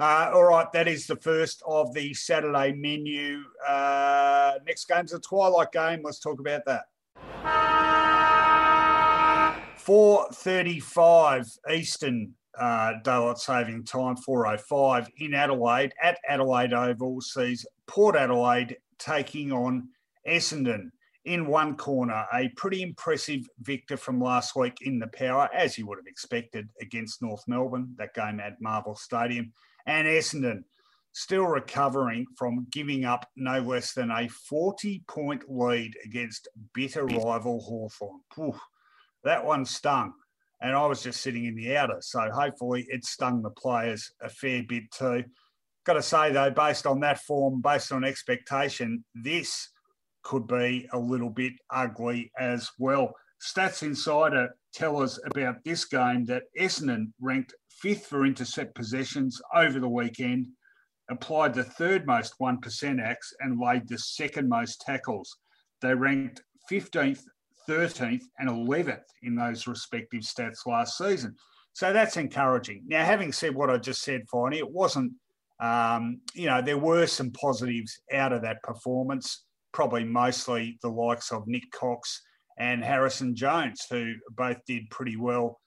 Uh, 0.00 0.30
all 0.32 0.44
right, 0.44 0.72
that 0.72 0.88
is 0.88 1.06
the 1.06 1.16
first 1.16 1.62
of 1.66 1.92
the 1.92 2.14
Saturday 2.14 2.72
menu. 2.72 3.42
Uh, 3.68 4.52
next 4.66 4.88
game's 4.88 5.12
a 5.12 5.20
twilight 5.20 5.70
game. 5.72 6.00
Let's 6.02 6.18
talk 6.18 6.40
about 6.40 6.62
that. 6.64 6.84
4.35 9.76 11.58
Eastern 11.70 12.32
uh, 12.58 12.94
daylight 13.04 13.36
saving 13.36 13.84
time, 13.84 14.16
4.05 14.26 15.06
in 15.18 15.34
Adelaide 15.34 15.92
at 16.02 16.16
Adelaide 16.26 16.72
Oval 16.72 17.20
sees 17.20 17.66
Port 17.86 18.16
Adelaide 18.16 18.78
taking 18.98 19.52
on 19.52 19.86
Essendon 20.26 20.88
in 21.26 21.46
one 21.46 21.76
corner. 21.76 22.24
A 22.32 22.48
pretty 22.56 22.80
impressive 22.80 23.46
victor 23.60 23.98
from 23.98 24.18
last 24.18 24.56
week 24.56 24.78
in 24.80 24.98
the 24.98 25.08
power, 25.08 25.50
as 25.54 25.76
you 25.76 25.86
would 25.86 25.98
have 25.98 26.06
expected 26.06 26.70
against 26.80 27.20
North 27.20 27.44
Melbourne, 27.46 27.94
that 27.98 28.14
game 28.14 28.40
at 28.40 28.62
Marvel 28.62 28.96
Stadium 28.96 29.52
and 29.86 30.06
Essendon 30.06 30.62
still 31.12 31.46
recovering 31.46 32.26
from 32.36 32.66
giving 32.70 33.04
up 33.04 33.26
no 33.36 33.60
less 33.60 33.92
than 33.92 34.10
a 34.10 34.28
40 34.28 35.02
point 35.08 35.42
lead 35.48 35.94
against 36.04 36.48
bitter 36.74 37.04
rival 37.04 37.60
Hawthorn. 37.60 38.20
that 39.24 39.44
one 39.44 39.64
stung. 39.64 40.12
And 40.62 40.76
I 40.76 40.86
was 40.86 41.02
just 41.02 41.22
sitting 41.22 41.46
in 41.46 41.56
the 41.56 41.76
outer. 41.76 41.96
So 42.00 42.30
hopefully 42.30 42.86
it 42.88 43.04
stung 43.04 43.42
the 43.42 43.50
players 43.50 44.12
a 44.20 44.28
fair 44.28 44.62
bit 44.62 44.90
too. 44.92 45.24
Got 45.86 45.94
to 45.94 46.02
say, 46.02 46.30
though, 46.32 46.50
based 46.50 46.86
on 46.86 47.00
that 47.00 47.20
form, 47.20 47.62
based 47.62 47.90
on 47.92 48.04
expectation, 48.04 49.02
this 49.14 49.70
could 50.22 50.46
be 50.46 50.86
a 50.92 50.98
little 50.98 51.30
bit 51.30 51.54
ugly 51.70 52.30
as 52.38 52.68
well. 52.78 53.14
Stats 53.42 53.82
Insider 53.82 54.54
tell 54.74 55.00
us 55.00 55.18
about 55.24 55.56
this 55.64 55.86
game 55.86 56.26
that 56.26 56.42
Essendon 56.58 57.12
ranked 57.20 57.54
fifth 57.70 58.06
for 58.06 58.26
intercept 58.26 58.74
possessions 58.74 59.40
over 59.54 59.80
the 59.80 59.88
weekend, 59.88 60.48
applied 61.10 61.54
the 61.54 61.64
third 61.64 62.06
most 62.06 62.34
1% 62.40 63.02
acts, 63.02 63.34
and 63.40 63.60
laid 63.60 63.88
the 63.88 63.98
second 63.98 64.48
most 64.48 64.80
tackles. 64.80 65.36
They 65.80 65.94
ranked 65.94 66.42
15th, 66.70 67.22
13th, 67.68 68.22
and 68.38 68.48
11th 68.48 69.02
in 69.22 69.34
those 69.34 69.66
respective 69.66 70.22
stats 70.22 70.66
last 70.66 70.98
season. 70.98 71.34
So 71.72 71.92
that's 71.92 72.16
encouraging. 72.16 72.82
Now, 72.86 73.04
having 73.04 73.32
said 73.32 73.54
what 73.54 73.70
I 73.70 73.78
just 73.78 74.02
said, 74.02 74.26
Finey, 74.32 74.58
it 74.58 74.70
wasn't, 74.70 75.12
um, 75.60 76.20
you 76.34 76.46
know, 76.46 76.60
there 76.60 76.78
were 76.78 77.06
some 77.06 77.30
positives 77.30 78.00
out 78.12 78.32
of 78.32 78.42
that 78.42 78.62
performance, 78.62 79.44
probably 79.72 80.04
mostly 80.04 80.78
the 80.82 80.88
likes 80.88 81.32
of 81.32 81.46
Nick 81.46 81.70
Cox 81.72 82.22
and 82.58 82.84
Harrison 82.84 83.34
Jones, 83.34 83.86
who 83.88 84.14
both 84.32 84.58
did 84.66 84.90
pretty 84.90 85.16
well 85.16 85.60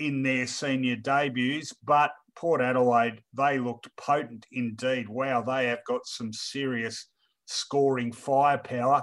in 0.00 0.22
their 0.22 0.46
senior 0.46 0.96
debuts. 0.96 1.74
But 1.84 2.12
Port 2.34 2.60
Adelaide, 2.60 3.22
they 3.34 3.58
looked 3.58 3.94
potent 3.96 4.46
indeed. 4.50 5.08
Wow, 5.08 5.42
they 5.42 5.66
have 5.66 5.84
got 5.86 6.06
some 6.06 6.32
serious 6.32 7.06
scoring 7.46 8.12
firepower. 8.12 9.02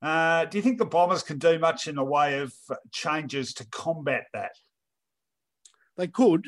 Uh, 0.00 0.44
do 0.44 0.58
you 0.58 0.62
think 0.62 0.78
the 0.78 0.84
Bombers 0.84 1.22
can 1.22 1.38
do 1.38 1.58
much 1.58 1.88
in 1.88 1.96
the 1.96 2.04
way 2.04 2.38
of 2.38 2.52
changes 2.92 3.52
to 3.54 3.66
combat 3.70 4.24
that? 4.32 4.52
They 5.96 6.06
could. 6.06 6.44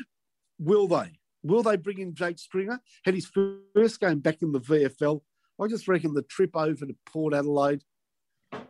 Will 0.59 0.87
they? 0.87 1.19
Will 1.43 1.63
they 1.63 1.75
bring 1.75 1.99
in 1.99 2.13
Jake 2.13 2.39
Stringer? 2.39 2.79
Had 3.03 3.15
his 3.15 3.25
first 3.25 3.99
game 3.99 4.19
back 4.19 4.41
in 4.41 4.51
the 4.51 4.61
VFL. 4.61 5.21
I 5.59 5.67
just 5.67 5.87
reckon 5.87 6.13
the 6.13 6.21
trip 6.23 6.55
over 6.55 6.85
to 6.85 6.95
Port 7.05 7.33
Adelaide 7.33 7.83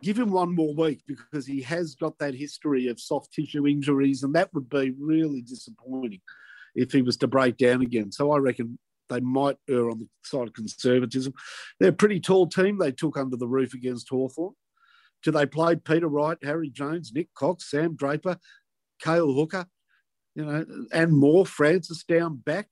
give 0.02 0.18
him 0.18 0.30
one 0.30 0.54
more 0.54 0.74
week 0.74 1.02
because 1.06 1.46
he 1.46 1.62
has 1.62 1.94
got 1.94 2.18
that 2.18 2.34
history 2.34 2.88
of 2.88 3.00
soft 3.00 3.32
tissue 3.32 3.66
injuries, 3.66 4.22
and 4.22 4.34
that 4.34 4.52
would 4.54 4.68
be 4.68 4.94
really 4.98 5.42
disappointing 5.42 6.20
if 6.74 6.92
he 6.92 7.02
was 7.02 7.16
to 7.18 7.28
break 7.28 7.56
down 7.56 7.82
again. 7.82 8.10
So 8.10 8.32
I 8.32 8.38
reckon 8.38 8.78
they 9.08 9.20
might 9.20 9.56
err 9.68 9.90
on 9.90 9.98
the 9.98 10.08
side 10.24 10.48
of 10.48 10.54
conservatism. 10.54 11.34
They're 11.78 11.90
a 11.90 11.92
pretty 11.92 12.20
tall 12.20 12.46
team 12.46 12.78
they 12.78 12.92
took 12.92 13.16
under 13.16 13.36
the 13.36 13.48
roof 13.48 13.74
against 13.74 14.08
Hawthorn. 14.08 14.54
Do 15.22 15.30
they 15.30 15.46
play 15.46 15.76
Peter 15.76 16.08
Wright, 16.08 16.38
Harry 16.42 16.70
Jones, 16.70 17.12
Nick 17.14 17.28
Cox, 17.34 17.70
Sam 17.70 17.94
Draper, 17.94 18.38
Cale 19.00 19.32
Hooker, 19.32 19.66
you 20.34 20.44
know, 20.44 20.64
and 20.92 21.12
more, 21.12 21.46
Francis 21.46 22.02
down 22.04 22.36
back? 22.36 22.68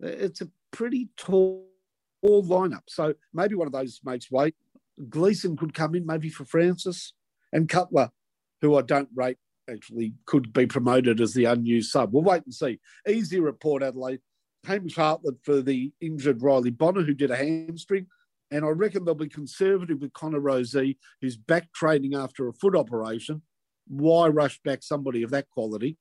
It's 0.00 0.40
a 0.40 0.48
pretty 0.70 1.08
tall, 1.16 1.66
tall 2.24 2.44
lineup. 2.44 2.82
So 2.88 3.14
maybe 3.34 3.54
one 3.54 3.66
of 3.66 3.72
those 3.72 4.00
makes 4.04 4.30
weight 4.30 4.54
Gleeson 5.08 5.56
could 5.56 5.74
come 5.74 5.94
in 5.94 6.06
maybe 6.06 6.28
for 6.28 6.44
Francis, 6.44 7.12
and 7.52 7.68
Cutler, 7.68 8.10
who 8.60 8.76
I 8.76 8.82
don't 8.82 9.08
rate, 9.14 9.38
actually 9.68 10.14
could 10.26 10.52
be 10.52 10.66
promoted 10.66 11.20
as 11.20 11.32
the 11.32 11.44
unused 11.44 11.90
sub. 11.90 12.12
We'll 12.12 12.22
wait 12.22 12.44
and 12.44 12.54
see. 12.54 12.80
Easy 13.08 13.40
report, 13.40 13.82
Adelaide. 13.82 14.20
Hamish 14.66 14.96
Hartlett 14.96 15.36
for 15.42 15.62
the 15.62 15.92
injured 16.00 16.42
Riley 16.42 16.70
Bonner, 16.70 17.02
who 17.02 17.14
did 17.14 17.30
a 17.30 17.36
hamstring. 17.36 18.06
And 18.50 18.64
I 18.64 18.68
reckon 18.68 19.04
they'll 19.04 19.14
be 19.14 19.28
conservative 19.28 20.00
with 20.00 20.12
Connor 20.12 20.40
Rozee, 20.40 20.98
who's 21.20 21.36
back 21.36 21.72
training 21.72 22.14
after 22.14 22.48
a 22.48 22.52
foot 22.52 22.76
operation. 22.76 23.42
Why 23.86 24.28
rush 24.28 24.60
back 24.62 24.82
somebody 24.82 25.22
of 25.22 25.30
that 25.30 25.48
quality? 25.50 25.96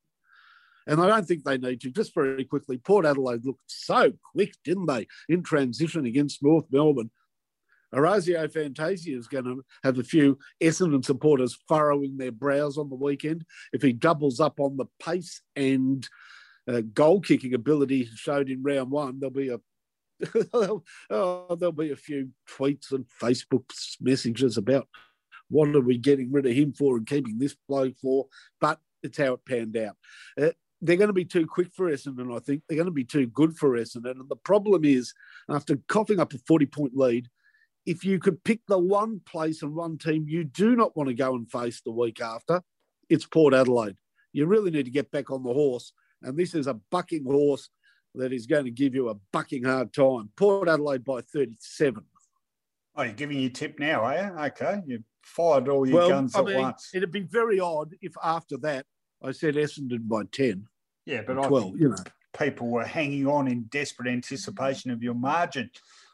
And 0.88 1.00
I 1.00 1.08
don't 1.08 1.28
think 1.28 1.44
they 1.44 1.58
need 1.58 1.82
to. 1.82 1.92
Just 1.92 2.16
very 2.16 2.44
quickly, 2.44 2.80
Port 2.80 3.06
Adelaide 3.06 3.46
looked 3.46 3.62
so 3.68 4.14
quick, 4.34 4.56
didn't 4.64 4.88
they, 4.88 5.08
in 5.28 5.44
transition 5.44 6.06
against 6.06 6.42
North 6.42 6.66
Melbourne. 6.72 7.12
Orazio 7.94 8.48
Fantasia 8.48 9.18
is 9.18 9.28
going 9.28 9.46
to 9.46 9.64
have 9.84 9.98
a 9.98 10.04
few 10.04 10.38
Essendon 10.62 11.04
supporters 11.04 11.58
furrowing 11.68 12.18
their 12.18 12.32
brows 12.32 12.78
on 12.78 12.90
the 12.90 12.96
weekend. 12.96 13.46
If 13.74 13.82
he 13.82 13.94
doubles 13.94 14.40
up 14.40 14.60
on 14.60 14.78
the 14.78 14.86
pace 15.04 15.42
and 15.56 16.08
uh, 16.68 16.82
goal 16.94 17.22
kicking 17.22 17.54
ability 17.54 18.10
showed 18.16 18.50
in 18.50 18.64
round 18.64 18.92
one, 18.92 19.20
there'll 19.20 19.34
be 19.34 19.50
a 19.50 19.60
oh, 20.54 20.84
there'll 21.10 21.72
be 21.72 21.92
a 21.92 21.96
few 21.96 22.30
tweets 22.50 22.92
and 22.92 23.06
Facebook 23.22 23.64
messages 24.02 24.58
about 24.58 24.88
what 25.50 25.74
are 25.76 25.82
we 25.82 25.98
getting 25.98 26.32
rid 26.32 26.46
of 26.46 26.52
him 26.52 26.74
for 26.74 26.98
and 26.98 27.08
keeping 27.08 27.40
this 27.40 27.56
bloke 27.68 27.98
for. 28.02 28.28
But 28.60 28.80
it's 29.02 29.18
how 29.18 29.34
it 29.34 29.46
panned 29.46 29.78
out. 29.78 29.96
Uh, 30.40 30.50
they're 30.82 30.98
going 30.98 31.08
to 31.08 31.14
be 31.14 31.26
too 31.26 31.46
quick 31.46 31.70
for 31.74 31.90
Essendon, 31.92 32.36
I 32.36 32.40
think. 32.40 32.64
They're 32.68 32.78
going 32.78 32.86
to 32.86 32.92
be 32.92 33.04
too 33.04 33.28
good 33.28 33.58
for 33.58 33.72
Essendon. 33.72 34.20
And 34.20 34.30
the 34.30 34.36
problem 34.36 34.86
is, 34.86 35.14
after 35.50 35.78
coughing 35.88 36.20
up 36.20 36.34
a 36.34 36.38
40 36.48 36.66
point 36.68 36.96
lead, 36.96 37.28
if 37.90 38.06
you 38.06 38.20
could 38.20 38.44
pick 38.44 38.60
the 38.68 38.78
one 38.78 39.20
place 39.26 39.64
and 39.64 39.74
one 39.74 39.98
team 39.98 40.28
you 40.28 40.44
do 40.44 40.76
not 40.76 40.96
want 40.96 41.10
to 41.10 41.16
go 41.16 41.34
and 41.34 41.50
face 41.50 41.82
the 41.82 41.92
week 41.92 42.22
after, 42.22 42.62
it's 43.10 43.26
Port 43.26 43.52
Adelaide. 43.52 43.98
You 44.32 44.46
really 44.46 44.70
need 44.70 44.86
to 44.86 44.92
get 44.92 45.10
back 45.10 45.32
on 45.32 45.42
the 45.42 45.52
horse. 45.52 45.92
And 46.22 46.38
this 46.38 46.54
is 46.54 46.68
a 46.68 46.76
bucking 46.92 47.26
horse 47.26 47.68
that 48.14 48.32
is 48.32 48.46
going 48.46 48.66
to 48.66 48.72
give 48.72 48.94
you 48.94 49.10
a 49.10 49.16
bucking 49.34 49.64
hard 49.64 49.92
time. 49.92 50.30
Port 50.36 50.70
Adelaide 50.70 51.04
by 51.04 51.22
37. 51.22 52.04
Oh, 52.96 53.02
you're 53.02 53.14
giving 53.14 53.40
your 53.40 53.50
tip 53.50 53.80
now, 53.80 54.02
are 54.02 54.16
you? 54.16 54.44
Okay. 54.46 54.82
You 54.86 55.04
fired 55.24 55.68
all 55.68 55.88
your 55.88 55.98
well, 55.98 56.10
guns 56.10 56.36
I 56.36 56.40
at 56.42 56.46
mean, 56.46 56.58
once. 56.58 56.92
It'd 56.94 57.12
be 57.12 57.22
very 57.22 57.60
odd 57.60 57.96
if 58.04 58.14
after 58.24 58.58
that 58.58 58.86
I 59.24 59.32
said 59.32 59.56
Essendon 59.56 60.08
by 60.08 60.26
10. 60.32 60.68
Yeah, 61.08 61.24
but 61.26 61.42
12, 61.42 61.80
you 61.80 61.90
know. 61.90 61.96
People 62.38 62.68
were 62.68 62.86
hanging 62.86 63.26
on 63.26 63.48
in 63.48 63.64
desperate 63.64 64.12
anticipation 64.12 64.92
of 64.92 65.02
your 65.02 65.16
margin. 65.16 65.72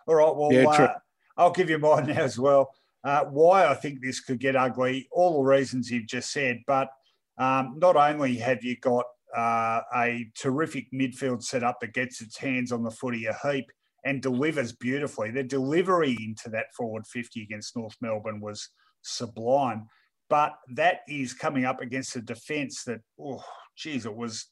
All 0.07 0.15
right, 0.15 0.33
well, 0.33 0.53
yeah, 0.53 0.69
uh, 0.69 0.93
I'll 1.37 1.51
give 1.51 1.69
you 1.69 1.77
mine 1.77 2.07
now 2.07 2.21
as 2.21 2.39
well. 2.39 2.73
Uh, 3.03 3.25
why 3.25 3.67
I 3.67 3.75
think 3.75 4.01
this 4.01 4.19
could 4.19 4.39
get 4.39 4.55
ugly, 4.55 5.07
all 5.11 5.37
the 5.37 5.49
reasons 5.49 5.91
you've 5.91 6.07
just 6.07 6.31
said, 6.31 6.61
but 6.65 6.89
um, 7.37 7.75
not 7.77 7.95
only 7.95 8.37
have 8.37 8.63
you 8.63 8.77
got 8.77 9.05
uh, 9.35 9.81
a 9.95 10.27
terrific 10.35 10.87
midfield 10.93 11.43
setup 11.43 11.79
that 11.81 11.93
gets 11.93 12.21
its 12.21 12.37
hands 12.37 12.71
on 12.71 12.83
the 12.83 12.91
footy 12.91 13.25
a 13.25 13.37
heap 13.43 13.65
and 14.05 14.21
delivers 14.21 14.71
beautifully. 14.71 15.31
The 15.31 15.43
delivery 15.43 16.15
into 16.23 16.49
that 16.51 16.73
forward 16.77 17.05
50 17.07 17.41
against 17.41 17.75
North 17.75 17.95
Melbourne 18.01 18.39
was 18.39 18.69
sublime. 19.01 19.87
But 20.29 20.53
that 20.75 20.99
is 21.07 21.33
coming 21.33 21.65
up 21.65 21.81
against 21.81 22.15
a 22.15 22.21
defence 22.21 22.83
that, 22.85 23.01
oh, 23.19 23.43
geez, 23.75 24.05
it 24.05 24.15
was 24.15 24.47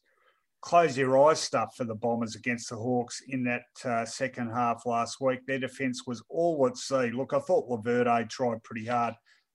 close 0.64 0.96
your 0.96 1.22
eyes 1.28 1.40
stuff 1.40 1.76
for 1.76 1.84
the 1.84 1.94
Bombers 1.94 2.36
against 2.36 2.70
the 2.70 2.76
Hawks 2.76 3.20
in 3.28 3.44
that 3.44 3.64
uh, 3.84 4.06
second 4.06 4.50
half 4.50 4.86
last 4.86 5.20
week. 5.20 5.40
Their 5.46 5.58
defence 5.58 6.06
was 6.06 6.24
all 6.30 6.66
at 6.66 6.78
sea. 6.78 7.10
Look, 7.10 7.34
I 7.34 7.38
thought 7.38 7.68
Laverde 7.68 8.30
tried 8.30 8.64
pretty 8.64 8.86
hard, 8.86 9.12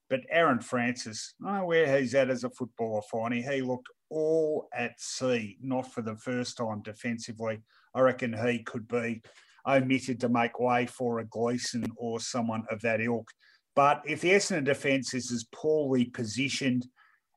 but 0.08 0.20
Aaron 0.30 0.60
Francis, 0.60 1.34
I 1.42 1.48
don't 1.48 1.58
know 1.58 1.64
where 1.66 1.98
he's 1.98 2.14
at 2.14 2.30
as 2.30 2.44
a 2.44 2.50
footballer, 2.50 3.02
Finey. 3.12 3.42
He 3.42 3.60
looked 3.60 3.88
all 4.08 4.68
at 4.72 5.00
sea, 5.00 5.58
not 5.60 5.92
for 5.92 6.02
the 6.02 6.14
first 6.14 6.56
time 6.56 6.80
defensively. 6.82 7.60
I 7.92 8.00
reckon 8.02 8.32
he 8.32 8.62
could 8.62 8.86
be 8.86 9.20
omitted 9.66 10.20
to 10.20 10.28
make 10.28 10.60
way 10.60 10.86
for 10.86 11.18
a 11.18 11.24
Gleeson 11.24 11.86
or 11.96 12.20
someone 12.20 12.62
of 12.70 12.80
that 12.82 13.00
ilk. 13.00 13.28
But 13.74 14.02
if 14.06 14.20
the 14.20 14.30
Essendon 14.30 14.64
defence 14.64 15.12
is 15.14 15.32
as 15.32 15.44
poorly 15.52 16.04
positioned 16.04 16.86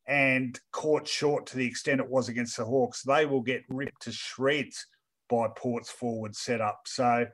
and 0.08 0.60
caught 0.72 1.08
short 1.08 1.46
to 1.48 1.58
the 1.58 1.66
extent 1.66 2.02
it 2.02 2.10
was 2.10 2.30
against 2.30 2.58
the 2.58 2.66
Hawks, 2.66 3.04
they 3.04 3.26
will 3.26 3.42
get 3.42 3.64
ripped 3.70 4.02
to 4.02 4.12
shreds 4.12 4.86
by 5.30 5.48
Port's 5.56 5.90
forward 5.90 6.36
setup. 6.36 6.82
So 6.86 7.26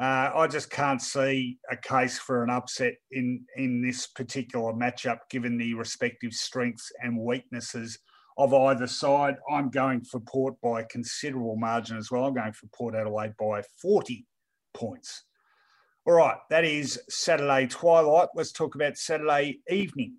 uh, 0.00 0.30
I 0.34 0.46
just 0.48 0.70
can't 0.70 1.00
see 1.00 1.58
a 1.70 1.76
case 1.76 2.18
for 2.18 2.42
an 2.42 2.50
upset 2.50 2.94
in 3.12 3.44
in 3.56 3.80
this 3.80 4.08
particular 4.08 4.72
matchup, 4.72 5.18
given 5.30 5.56
the 5.56 5.74
respective 5.74 6.32
strengths 6.32 6.90
and 7.02 7.18
weaknesses 7.18 7.98
of 8.36 8.52
either 8.52 8.88
side. 8.88 9.36
I'm 9.50 9.70
going 9.70 10.02
for 10.02 10.18
Port 10.20 10.54
by 10.60 10.80
a 10.80 10.86
considerable 10.86 11.56
margin 11.56 11.96
as 11.96 12.10
well. 12.10 12.24
I'm 12.24 12.34
going 12.34 12.52
for 12.52 12.66
Port 12.74 12.96
Adelaide 12.96 13.34
by 13.38 13.62
40 13.80 14.26
points. 14.72 15.22
All 16.06 16.14
right, 16.14 16.38
that 16.50 16.64
is 16.64 17.00
Saturday 17.08 17.66
twilight. 17.68 18.28
Let's 18.34 18.52
talk 18.52 18.74
about 18.74 18.98
Saturday 18.98 19.60
evening. 19.70 20.16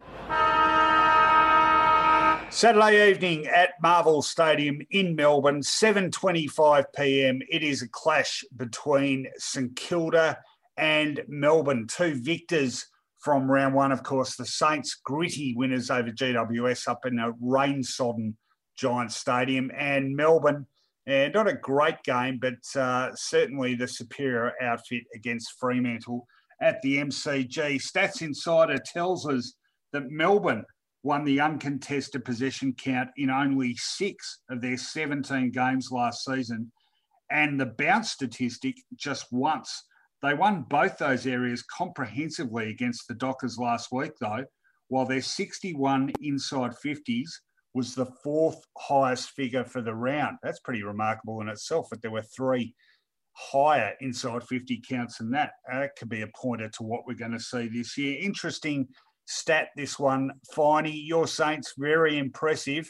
Saturday 2.56 3.10
evening 3.10 3.48
at 3.48 3.72
Marvel 3.82 4.22
Stadium 4.22 4.80
in 4.92 5.14
Melbourne, 5.14 5.60
7:25 5.60 6.86
p.m. 6.96 7.42
It 7.50 7.64
is 7.64 7.82
a 7.82 7.90
clash 7.90 8.46
between 8.56 9.28
St 9.38 9.76
Kilda 9.76 10.38
and 10.78 11.22
Melbourne, 11.28 11.86
two 11.86 12.16
victors 12.16 12.88
from 13.20 13.52
round 13.52 13.76
one. 13.76 13.92
Of 13.92 14.04
course, 14.04 14.38
the 14.38 14.46
Saints 14.46 14.96
gritty 15.04 15.54
winners 15.58 15.90
over 15.90 16.10
GWS 16.10 16.88
up 16.88 17.06
in 17.06 17.20
a 17.20 17.34
rain-sodden 17.42 18.38
Giant 18.78 19.12
Stadium, 19.12 19.70
and 19.76 20.16
Melbourne. 20.16 20.66
And 21.06 21.34
not 21.34 21.50
a 21.50 21.56
great 21.56 22.04
game, 22.04 22.40
but 22.40 22.80
uh, 22.80 23.14
certainly 23.16 23.76
the 23.76 23.90
superior 23.90 24.54
outfit 24.62 25.04
against 25.14 25.60
Fremantle 25.60 26.26
at 26.62 26.82
the 26.84 27.00
MCG. 27.00 27.82
Stats 27.82 28.22
Insider 28.22 28.78
tells 28.94 29.28
us 29.28 29.56
that 29.92 30.10
Melbourne 30.10 30.64
won 31.06 31.24
the 31.24 31.40
uncontested 31.40 32.26
possession 32.26 32.74
count 32.74 33.12
in 33.16 33.30
only 33.30 33.76
six 33.76 34.40
of 34.50 34.60
their 34.60 34.76
17 34.76 35.52
games 35.52 35.92
last 35.92 36.26
season, 36.26 36.72
and 37.30 37.60
the 37.60 37.68
bounce 37.78 38.10
statistic 38.10 38.76
just 38.96 39.28
once. 39.32 39.84
They 40.24 40.34
won 40.34 40.66
both 40.68 40.98
those 40.98 41.28
areas 41.28 41.62
comprehensively 41.62 42.72
against 42.72 43.08
the 43.08 43.14
Dockers 43.14 43.60
last 43.60 43.92
week, 43.92 44.14
though, 44.20 44.46
while 44.88 45.06
their 45.06 45.22
61 45.22 46.12
inside 46.22 46.72
50s 46.84 47.30
was 47.76 47.94
the 47.94 48.08
fourth 48.24 48.60
highest 48.76 49.30
figure 49.30 49.64
for 49.64 49.84
the 49.84 49.94
round. 49.94 50.38
That's 50.42 50.62
pretty 50.62 50.82
remarkable 50.82 51.40
in 51.42 51.50
itself, 51.50 51.86
but 51.92 52.02
there 52.02 52.10
were 52.10 52.24
three 52.24 52.74
higher 53.34 53.94
inside 54.02 54.44
50 54.44 54.82
counts 54.90 55.20
than 55.20 55.30
that. 55.32 55.52
That 55.72 55.96
could 55.98 56.10
be 56.10 56.24
a 56.24 56.28
pointer 56.36 56.70
to 56.70 56.84
what 56.84 57.06
we're 57.06 57.14
going 57.14 57.34
to 57.34 57.40
see 57.40 57.68
this 57.68 57.96
year. 57.96 58.18
Interesting 58.20 58.88
stat 59.26 59.70
this 59.76 60.00
one, 60.00 60.32
Finey. 60.56 61.06
Your 61.06 61.28
Saints 61.28 61.74
very 61.78 62.18
impressive. 62.18 62.90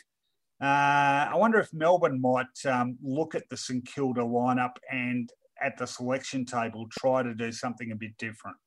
Uh, 0.62 1.28
I 1.32 1.34
wonder 1.36 1.60
if 1.60 1.74
Melbourne 1.74 2.22
might 2.22 2.66
um, 2.66 2.98
look 3.04 3.36
at 3.36 3.50
the 3.50 3.58
St 3.58 3.86
Kilda 3.86 4.22
lineup 4.22 4.78
and 4.90 5.30
at 5.62 5.78
the 5.78 5.86
selection 5.86 6.46
table 6.46 6.88
try 6.92 7.24
to 7.24 7.34
do 7.34 7.52
something 7.52 7.92
a 7.92 7.96
bit 7.96 8.18
different. 8.18 8.58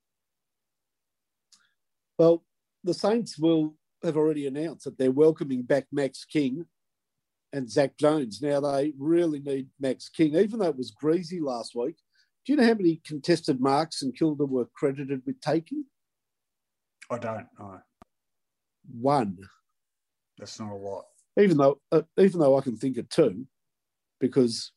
Well, 2.18 2.44
the 2.84 2.94
Saints 2.94 3.38
will 3.38 3.74
have 4.02 4.16
already 4.16 4.46
announced 4.46 4.84
that 4.84 4.98
they're 4.98 5.10
welcoming 5.10 5.62
back 5.62 5.86
Max 5.92 6.24
King 6.24 6.66
and 7.52 7.70
Zach 7.70 7.96
Jones. 7.98 8.42
Now 8.42 8.60
they 8.60 8.92
really 8.98 9.40
need 9.40 9.68
Max 9.80 10.08
King, 10.08 10.34
even 10.36 10.58
though 10.58 10.68
it 10.68 10.76
was 10.76 10.90
greasy 10.90 11.40
last 11.40 11.74
week. 11.74 11.96
Do 12.44 12.52
you 12.52 12.58
know 12.58 12.66
how 12.66 12.74
many 12.74 13.00
contested 13.06 13.60
marks 13.60 14.00
St 14.00 14.16
Kilda 14.16 14.44
were 14.44 14.68
credited 14.74 15.22
with 15.26 15.40
taking? 15.40 15.84
I 17.10 17.18
don't 17.18 17.46
know. 17.58 17.80
One. 18.90 19.38
That's 20.38 20.60
not 20.60 20.72
a 20.72 20.74
lot. 20.74 21.04
Even 21.38 21.56
though, 21.56 21.80
uh, 21.92 22.02
even 22.18 22.40
though 22.40 22.56
I 22.56 22.60
can 22.60 22.76
think 22.76 22.96
of 22.96 23.08
two, 23.08 23.46
because 24.20 24.72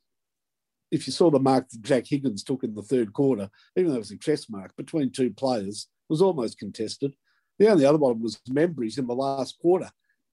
if 0.92 1.08
you 1.08 1.14
saw 1.14 1.30
the 1.30 1.40
mark 1.40 1.70
that 1.70 1.82
Jack 1.82 2.06
Higgins 2.08 2.44
took 2.44 2.64
in 2.64 2.76
the 2.76 2.82
third 2.82 3.14
quarter, 3.14 3.50
even 3.76 3.90
though 3.90 3.98
it 3.98 4.00
was 4.00 4.12
a 4.12 4.18
chess 4.18 4.50
mark 4.50 4.76
between 4.76 5.12
two 5.12 5.32
players, 5.32 5.88
was 6.10 6.22
almost 6.22 6.60
contested. 6.60 7.16
The 7.58 7.70
only 7.70 7.86
other 7.86 7.98
one 7.98 8.22
was 8.22 8.40
Membrey's 8.50 8.98
in 8.98 9.08
the 9.08 9.16
last 9.16 9.58
quarter. 9.60 9.90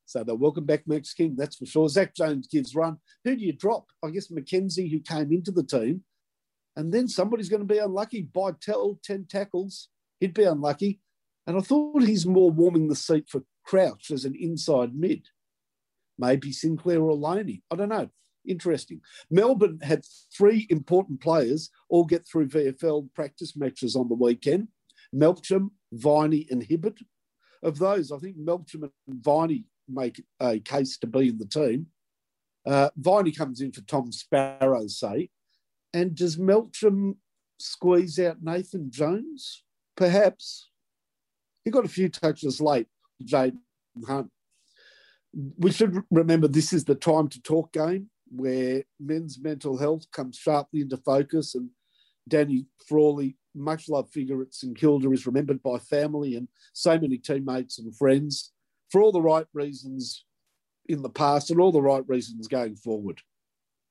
So 0.06 0.24
they'll 0.24 0.38
welcome 0.38 0.64
back 0.64 0.84
Max 0.86 1.12
King, 1.12 1.36
that's 1.36 1.56
for 1.56 1.66
sure. 1.66 1.88
Zach 1.88 2.14
Jones 2.14 2.48
gives 2.48 2.74
run. 2.74 2.96
Who 3.24 3.36
do 3.36 3.44
you 3.44 3.52
drop? 3.52 3.86
I 4.02 4.10
guess 4.10 4.28
McKenzie, 4.28 4.90
who 4.90 5.00
came 5.00 5.32
into 5.32 5.52
the 5.52 5.62
team. 5.62 6.02
And 6.76 6.92
then 6.92 7.08
somebody's 7.08 7.48
going 7.48 7.66
to 7.66 7.74
be 7.74 7.78
unlucky. 7.78 8.28
Bytel, 8.34 9.02
10 9.02 9.26
tackles. 9.28 9.88
He'd 10.20 10.34
be 10.34 10.44
unlucky. 10.44 11.00
And 11.48 11.56
I 11.56 11.60
thought 11.60 12.02
he's 12.02 12.26
more 12.26 12.50
warming 12.50 12.88
the 12.88 12.94
seat 12.94 13.26
for 13.26 13.42
Crouch 13.64 14.10
as 14.10 14.26
an 14.26 14.36
inside 14.38 14.94
mid. 14.94 15.28
Maybe 16.18 16.52
Sinclair 16.52 17.00
or 17.00 17.14
Loney. 17.14 17.62
I 17.70 17.76
don't 17.76 17.88
know. 17.88 18.10
Interesting. 18.46 19.00
Melbourne 19.30 19.78
had 19.82 20.04
three 20.36 20.66
important 20.68 21.22
players 21.22 21.70
all 21.88 22.04
get 22.04 22.28
through 22.28 22.48
VFL 22.48 23.08
practice 23.14 23.56
matches 23.56 23.96
on 23.96 24.08
the 24.08 24.14
weekend 24.14 24.68
Melksham, 25.14 25.70
Viney, 25.90 26.46
and 26.50 26.62
Hibberd. 26.62 26.98
Of 27.62 27.78
those, 27.78 28.12
I 28.12 28.18
think 28.18 28.36
Melksham 28.36 28.82
and 28.82 29.24
Viney 29.24 29.64
make 29.88 30.22
a 30.38 30.60
case 30.60 30.98
to 30.98 31.06
be 31.06 31.28
in 31.28 31.38
the 31.38 31.46
team. 31.46 31.86
Uh, 32.66 32.90
Viney 32.96 33.32
comes 33.32 33.62
in 33.62 33.72
for 33.72 33.80
Tom 33.80 34.12
Sparrow's 34.12 34.98
sake. 34.98 35.30
And 35.94 36.14
does 36.14 36.36
Melksham 36.36 37.16
squeeze 37.58 38.18
out 38.18 38.42
Nathan 38.42 38.90
Jones? 38.90 39.64
Perhaps. 39.96 40.68
He 41.64 41.70
got 41.70 41.84
a 41.84 41.88
few 41.88 42.08
touches 42.08 42.60
late, 42.60 42.88
Jayden 43.22 43.58
Hunt. 44.06 44.30
We 45.58 45.70
should 45.70 46.02
remember 46.10 46.48
this 46.48 46.72
is 46.72 46.84
the 46.84 46.94
time 46.94 47.28
to 47.28 47.42
talk 47.42 47.72
game. 47.72 48.10
where 48.30 48.84
men's 49.00 49.38
mental 49.38 49.78
health 49.78 50.10
comes 50.12 50.36
sharply 50.36 50.80
into 50.80 50.96
focus. 50.96 51.54
And 51.54 51.70
Danny 52.28 52.66
Frawley, 52.86 53.36
much 53.54 53.88
loved 53.88 54.12
figure 54.12 54.42
at 54.42 54.54
St 54.54 54.76
Kilda, 54.76 55.10
is 55.12 55.26
remembered 55.26 55.62
by 55.62 55.78
family 55.78 56.36
and 56.36 56.48
so 56.72 56.98
many 56.98 57.18
teammates 57.18 57.78
and 57.78 57.96
friends 57.96 58.52
for 58.90 59.02
all 59.02 59.12
the 59.12 59.22
right 59.22 59.46
reasons 59.52 60.24
in 60.86 61.02
the 61.02 61.10
past 61.10 61.50
and 61.50 61.60
all 61.60 61.72
the 61.72 61.82
right 61.82 62.06
reasons 62.08 62.48
going 62.48 62.76
forward. 62.76 63.20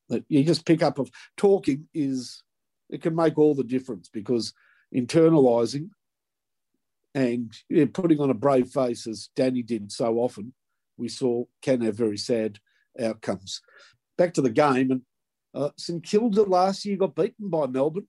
That 0.09 0.23
you 0.29 0.43
just 0.43 0.65
pick 0.65 0.81
up 0.81 0.99
of 0.99 1.11
talking 1.35 1.87
is 1.93 2.43
it 2.89 3.01
can 3.01 3.15
make 3.15 3.37
all 3.37 3.55
the 3.55 3.63
difference 3.63 4.09
because 4.09 4.53
internalizing 4.95 5.89
and 7.17 7.51
yeah, 7.67 7.85
putting 7.91 8.19
on 8.19 8.29
a 8.29 8.35
brave 8.35 8.69
face 8.69 9.07
as 9.07 9.29
Danny 9.35 9.63
did 9.63 9.91
so 9.91 10.17
often, 10.19 10.53
we 10.97 11.09
saw 11.09 11.45
can 11.63 11.81
have 11.81 11.97
very 11.97 12.17
sad 12.17 12.59
outcomes. 13.01 13.59
Back 14.19 14.35
to 14.35 14.41
the 14.41 14.51
game, 14.51 14.91
and 14.91 15.01
uh, 15.55 15.71
St 15.77 16.03
Kilda 16.03 16.43
last 16.43 16.85
year 16.85 16.95
got 16.95 17.15
beaten 17.15 17.49
by 17.49 17.65
Melbourne. 17.65 18.07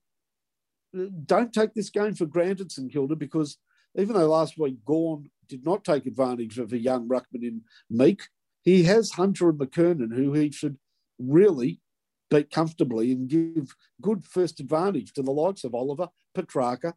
Uh, 0.95 1.05
don't 1.25 1.51
take 1.51 1.73
this 1.73 1.89
game 1.89 2.13
for 2.13 2.27
granted, 2.27 2.71
St 2.71 2.91
Kilda, 2.93 3.15
because 3.15 3.57
even 3.97 4.15
though 4.15 4.27
last 4.27 4.59
week 4.59 4.77
Gawn 4.85 5.31
did 5.47 5.65
not 5.65 5.83
take 5.83 6.05
advantage 6.05 6.59
of 6.59 6.71
a 6.71 6.77
young 6.77 7.07
ruckman 7.07 7.41
in 7.41 7.61
Meek, 7.89 8.21
he 8.61 8.83
has 8.83 9.11
Hunter 9.11 9.49
and 9.49 9.57
McKernan, 9.57 10.15
who 10.15 10.33
he 10.33 10.51
should 10.51 10.77
really 11.17 11.81
beat 12.29 12.51
comfortably 12.51 13.11
and 13.11 13.27
give 13.27 13.75
good 14.03 14.23
first 14.23 14.59
advantage 14.59 15.13
to 15.13 15.23
the 15.23 15.31
likes 15.31 15.63
of 15.63 15.73
Oliver, 15.73 16.09
Petrarca, 16.35 16.93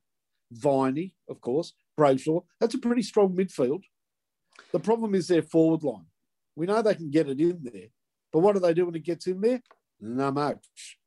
Viney, 0.52 1.14
of 1.30 1.40
course, 1.40 1.72
Brayshaw. 1.98 2.42
That's 2.60 2.74
a 2.74 2.78
pretty 2.78 3.02
strong 3.02 3.34
midfield. 3.34 3.82
The 4.72 4.80
problem 4.80 5.14
is 5.14 5.28
their 5.28 5.42
forward 5.42 5.82
line. 5.82 6.06
We 6.56 6.66
know 6.66 6.82
they 6.82 6.94
can 6.94 7.10
get 7.10 7.28
it 7.28 7.40
in 7.40 7.60
there, 7.62 7.88
but 8.32 8.40
what 8.40 8.54
do 8.54 8.60
they 8.60 8.74
do 8.74 8.86
when 8.86 8.94
it 8.94 9.04
gets 9.04 9.26
in 9.26 9.40
there? 9.40 9.62
Not 10.00 10.34
much. 10.34 10.98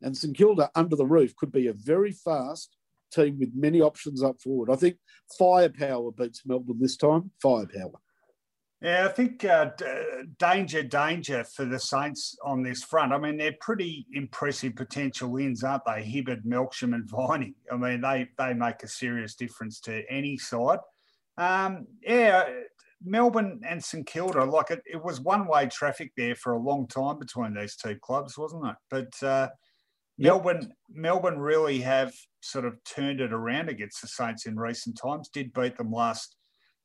And 0.00 0.16
St 0.16 0.36
Kilda 0.36 0.70
under 0.74 0.96
the 0.96 1.06
roof 1.06 1.34
could 1.36 1.52
be 1.52 1.66
a 1.66 1.72
very 1.72 2.12
fast 2.12 2.76
team 3.12 3.38
with 3.38 3.50
many 3.54 3.80
options 3.80 4.22
up 4.22 4.40
forward. 4.40 4.70
I 4.70 4.76
think 4.76 4.96
firepower 5.38 6.12
beats 6.12 6.42
Melbourne 6.46 6.78
this 6.80 6.96
time. 6.96 7.30
Firepower. 7.42 8.00
Yeah, 8.80 9.06
I 9.06 9.08
think 9.08 9.44
uh, 9.44 9.70
danger, 10.38 10.84
danger 10.84 11.42
for 11.42 11.64
the 11.64 11.80
Saints 11.80 12.36
on 12.44 12.62
this 12.62 12.84
front. 12.84 13.12
I 13.12 13.18
mean, 13.18 13.36
they're 13.36 13.56
pretty 13.60 14.06
impressive 14.12 14.76
potential 14.76 15.30
wins, 15.30 15.64
aren't 15.64 15.84
they? 15.84 16.04
Hibberd, 16.04 16.44
Melksham, 16.44 16.94
and 16.94 17.08
Viney. 17.10 17.54
I 17.72 17.76
mean, 17.76 18.02
they 18.02 18.28
they 18.38 18.54
make 18.54 18.84
a 18.84 18.88
serious 18.88 19.34
difference 19.34 19.80
to 19.80 20.04
any 20.08 20.38
side. 20.38 20.78
Um, 21.36 21.88
yeah, 22.02 22.44
Melbourne 23.04 23.60
and 23.66 23.82
St 23.82 24.06
Kilda, 24.06 24.44
like 24.44 24.70
it, 24.70 24.82
it 24.86 25.02
was 25.02 25.20
one 25.20 25.48
way 25.48 25.66
traffic 25.66 26.12
there 26.16 26.36
for 26.36 26.52
a 26.52 26.58
long 26.58 26.86
time 26.86 27.18
between 27.18 27.54
these 27.54 27.74
two 27.74 27.96
clubs, 27.96 28.38
wasn't 28.38 28.66
it? 28.66 28.76
But 28.90 29.26
uh, 29.26 29.48
yep. 30.18 30.34
Melbourne, 30.34 30.72
Melbourne 30.88 31.38
really 31.40 31.80
have 31.80 32.12
sort 32.40 32.64
of 32.64 32.74
turned 32.84 33.20
it 33.20 33.32
around 33.32 33.68
against 33.68 34.02
the 34.02 34.08
Saints 34.08 34.46
in 34.46 34.56
recent 34.56 34.98
times. 35.00 35.28
Did 35.28 35.52
beat 35.52 35.76
them 35.76 35.90
last 35.90 36.36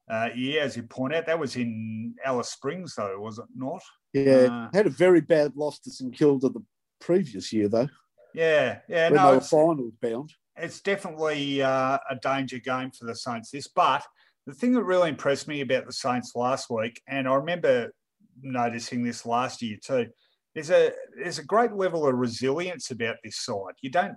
uh, 0.09 0.29
yeah, 0.35 0.61
as 0.61 0.75
you 0.75 0.83
point 0.83 1.13
out, 1.13 1.25
that 1.25 1.39
was 1.39 1.55
in 1.55 2.15
Alice 2.23 2.49
Springs, 2.49 2.95
though, 2.95 3.19
was 3.19 3.39
it 3.39 3.45
not? 3.55 3.81
Yeah, 4.13 4.47
uh, 4.51 4.69
had 4.73 4.87
a 4.87 4.91
very 4.91 5.21
bad 5.21 5.55
loss 5.55 5.79
to 5.79 5.91
St 5.91 6.13
Kilda 6.13 6.49
the 6.49 6.63
previous 6.99 7.53
year, 7.53 7.69
though. 7.69 7.89
Yeah, 8.33 8.79
yeah, 8.87 9.09
when 9.09 9.17
no, 9.17 9.29
they 9.29 9.35
were 9.37 9.41
finals 9.41 9.93
bound. 10.01 10.33
It's 10.55 10.81
definitely 10.81 11.61
uh, 11.61 11.97
a 12.09 12.15
danger 12.21 12.59
game 12.59 12.91
for 12.91 13.05
the 13.05 13.15
Saints. 13.15 13.51
This, 13.51 13.67
but 13.67 14.03
the 14.45 14.53
thing 14.53 14.73
that 14.73 14.83
really 14.83 15.09
impressed 15.09 15.47
me 15.47 15.61
about 15.61 15.85
the 15.85 15.93
Saints 15.93 16.33
last 16.35 16.69
week, 16.69 17.01
and 17.07 17.27
I 17.27 17.35
remember 17.35 17.93
noticing 18.41 19.03
this 19.03 19.25
last 19.25 19.61
year 19.61 19.77
too, 19.83 20.07
there's 20.53 20.69
a 20.69 20.91
there's 21.17 21.39
a 21.39 21.45
great 21.45 21.73
level 21.73 22.07
of 22.07 22.15
resilience 22.15 22.91
about 22.91 23.17
this 23.23 23.37
side. 23.37 23.75
You 23.81 23.89
don't 23.89 24.15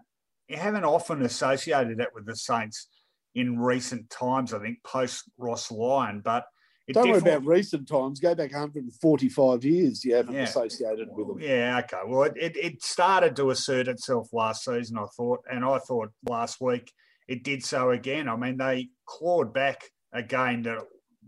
you 0.49 0.57
haven't 0.57 0.85
often 0.85 1.23
associated 1.23 1.99
that 1.99 2.15
with 2.15 2.27
the 2.27 2.37
Saints 2.37 2.89
in 3.37 3.59
recent 3.59 4.09
times, 4.11 4.53
I 4.53 4.59
think, 4.59 4.83
post 4.83 5.31
Ross 5.39 5.71
Lyon. 5.71 6.23
But 6.25 6.47
don't 6.93 7.11
worry 7.11 7.19
about 7.19 7.45
recent 7.45 7.87
times. 7.87 8.19
Go 8.19 8.35
back 8.35 8.51
145 8.51 9.65
years. 9.65 10.05
You 10.05 10.15
haven't 10.15 10.35
yeah. 10.35 10.43
associated 10.43 11.09
with 11.11 11.29
them. 11.29 11.41
Yeah, 11.41 11.81
okay. 11.85 12.01
Well, 12.07 12.23
it, 12.23 12.57
it, 12.57 12.83
started 12.83 13.37
to 13.37 13.51
assert 13.51 13.89
itself 13.89 14.29
last 14.33 14.65
season, 14.65 14.97
I 14.97 15.05
thought, 15.17 15.41
and 15.51 15.65
I 15.65 15.79
thought 15.79 16.11
last 16.29 16.61
week 16.61 16.91
it 17.29 17.45
did 17.45 17.63
so 17.63 17.91
again. 17.91 18.29
I 18.29 18.37
mean, 18.37 18.57
they 18.57 18.89
clawed 19.05 19.53
back 19.53 19.83
a 20.13 20.23
game 20.23 20.63
that 20.63 20.79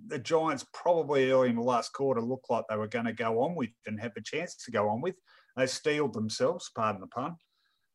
the 0.06 0.18
Giants 0.18 0.64
probably 0.72 1.30
early 1.30 1.50
in 1.50 1.56
the 1.56 1.62
last 1.62 1.92
quarter 1.92 2.22
looked 2.22 2.48
like 2.48 2.64
they 2.70 2.76
were 2.76 2.88
going 2.88 3.04
to 3.04 3.12
go 3.12 3.42
on 3.42 3.54
with 3.54 3.70
and 3.86 4.00
have 4.00 4.12
a 4.16 4.22
chance 4.22 4.56
to 4.64 4.70
go 4.70 4.88
on 4.88 5.02
with. 5.02 5.16
They 5.56 5.66
steeled 5.66 6.14
themselves, 6.14 6.70
pardon 6.74 7.00
the 7.00 7.08
pun, 7.08 7.36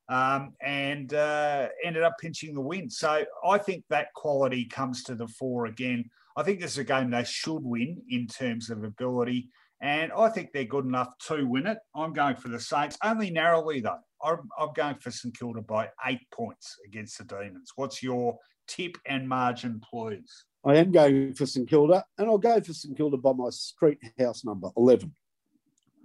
um, 0.09 0.53
and 0.61 1.13
uh, 1.13 1.69
ended 1.83 2.03
up 2.03 2.17
pinching 2.19 2.53
the 2.53 2.61
win. 2.61 2.89
So 2.89 3.25
I 3.47 3.57
think 3.57 3.83
that 3.89 4.13
quality 4.13 4.65
comes 4.65 5.03
to 5.03 5.15
the 5.15 5.27
fore 5.27 5.65
again. 5.65 6.09
I 6.35 6.43
think 6.43 6.59
this 6.59 6.71
is 6.71 6.79
a 6.79 6.83
game 6.83 7.11
they 7.11 7.23
should 7.23 7.63
win 7.63 8.01
in 8.09 8.27
terms 8.27 8.69
of 8.69 8.83
ability, 8.83 9.49
and 9.81 10.11
I 10.11 10.29
think 10.29 10.51
they're 10.51 10.63
good 10.65 10.85
enough 10.85 11.17
to 11.27 11.45
win 11.45 11.67
it. 11.67 11.77
I'm 11.95 12.13
going 12.13 12.37
for 12.37 12.49
the 12.49 12.59
Saints, 12.59 12.97
only 13.03 13.29
narrowly 13.29 13.81
though. 13.81 13.99
I'm, 14.23 14.49
I'm 14.57 14.73
going 14.73 14.95
for 14.95 15.11
St 15.11 15.37
Kilda 15.37 15.61
by 15.61 15.89
eight 16.07 16.25
points 16.31 16.77
against 16.85 17.17
the 17.17 17.25
Demons. 17.25 17.73
What's 17.75 18.01
your 18.01 18.37
tip 18.67 18.97
and 19.05 19.27
margin, 19.27 19.81
please? 19.81 20.45
I 20.65 20.75
am 20.75 20.91
going 20.91 21.33
for 21.33 21.45
St 21.45 21.69
Kilda, 21.69 22.05
and 22.17 22.27
I'll 22.27 22.37
go 22.37 22.59
for 22.61 22.73
St 22.73 22.95
Kilda 22.95 23.17
by 23.17 23.33
my 23.33 23.49
street 23.49 23.99
house 24.17 24.45
number 24.45 24.69
11. 24.77 25.13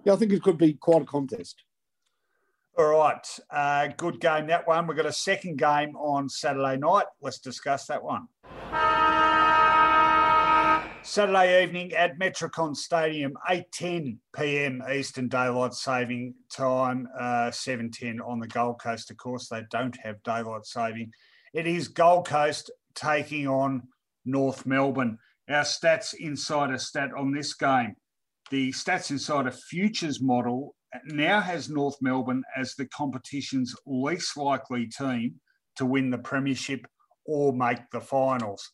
Yeah, 0.05 0.15
I 0.15 0.17
think 0.17 0.33
it 0.33 0.43
could 0.43 0.59
be 0.59 0.75
quite 0.75 1.03
a 1.03 1.05
contest. 1.05 1.63
All 2.77 2.91
right, 2.91 3.27
uh, 3.51 3.89
good 3.97 4.21
game 4.21 4.47
that 4.49 4.67
one. 4.67 4.87
We've 4.87 4.97
got 4.97 5.07
a 5.07 5.13
second 5.13 5.59
game 5.59 5.97
on 5.97 6.29
Saturday 6.29 6.77
night. 6.77 7.07
Let's 7.21 7.39
discuss 7.39 7.87
that 7.87 8.03
one. 8.03 8.29
Saturday 11.03 11.63
evening 11.63 11.93
at 11.95 12.19
Metricon 12.19 12.77
Stadium, 12.77 13.33
8.10 13.49 14.19
p.m. 14.37 14.83
Eastern 14.93 15.29
Daylight 15.29 15.73
Saving 15.73 16.35
Time, 16.53 17.09
uh, 17.19 17.51
7.10 17.51 18.19
on 18.25 18.39
the 18.41 18.47
Gold 18.47 18.81
Coast. 18.81 19.11
Of 19.11 19.17
course, 19.17 19.49
they 19.49 19.63
don't 19.71 19.97
have 20.03 20.23
daylight 20.23 20.67
saving. 20.67 21.13
It 21.55 21.67
is 21.67 21.89
Gold 21.89 22.27
Coast 22.27 22.71
taking 22.95 23.49
on 23.49 23.85
North 24.27 24.67
Melbourne. 24.67 25.19
Our 25.49 25.63
Stats 25.63 26.13
Insider 26.13 26.77
stat 26.77 27.11
on 27.17 27.33
this 27.33 27.55
game. 27.55 27.95
The 28.51 28.71
Stats 28.73 29.11
Insider 29.11 29.51
Futures 29.51 30.21
model 30.21 30.75
now 31.05 31.41
has 31.41 31.69
North 31.69 31.97
Melbourne 32.01 32.45
as 32.57 32.75
the 32.75 32.87
competition's 32.87 33.75
least 33.87 34.37
likely 34.37 34.87
team 34.87 35.35
to 35.77 35.87
win 35.87 36.11
the 36.11 36.19
premiership 36.19 36.87
or 37.27 37.53
make 37.53 37.79
the 37.93 38.01
finals. 38.01 38.73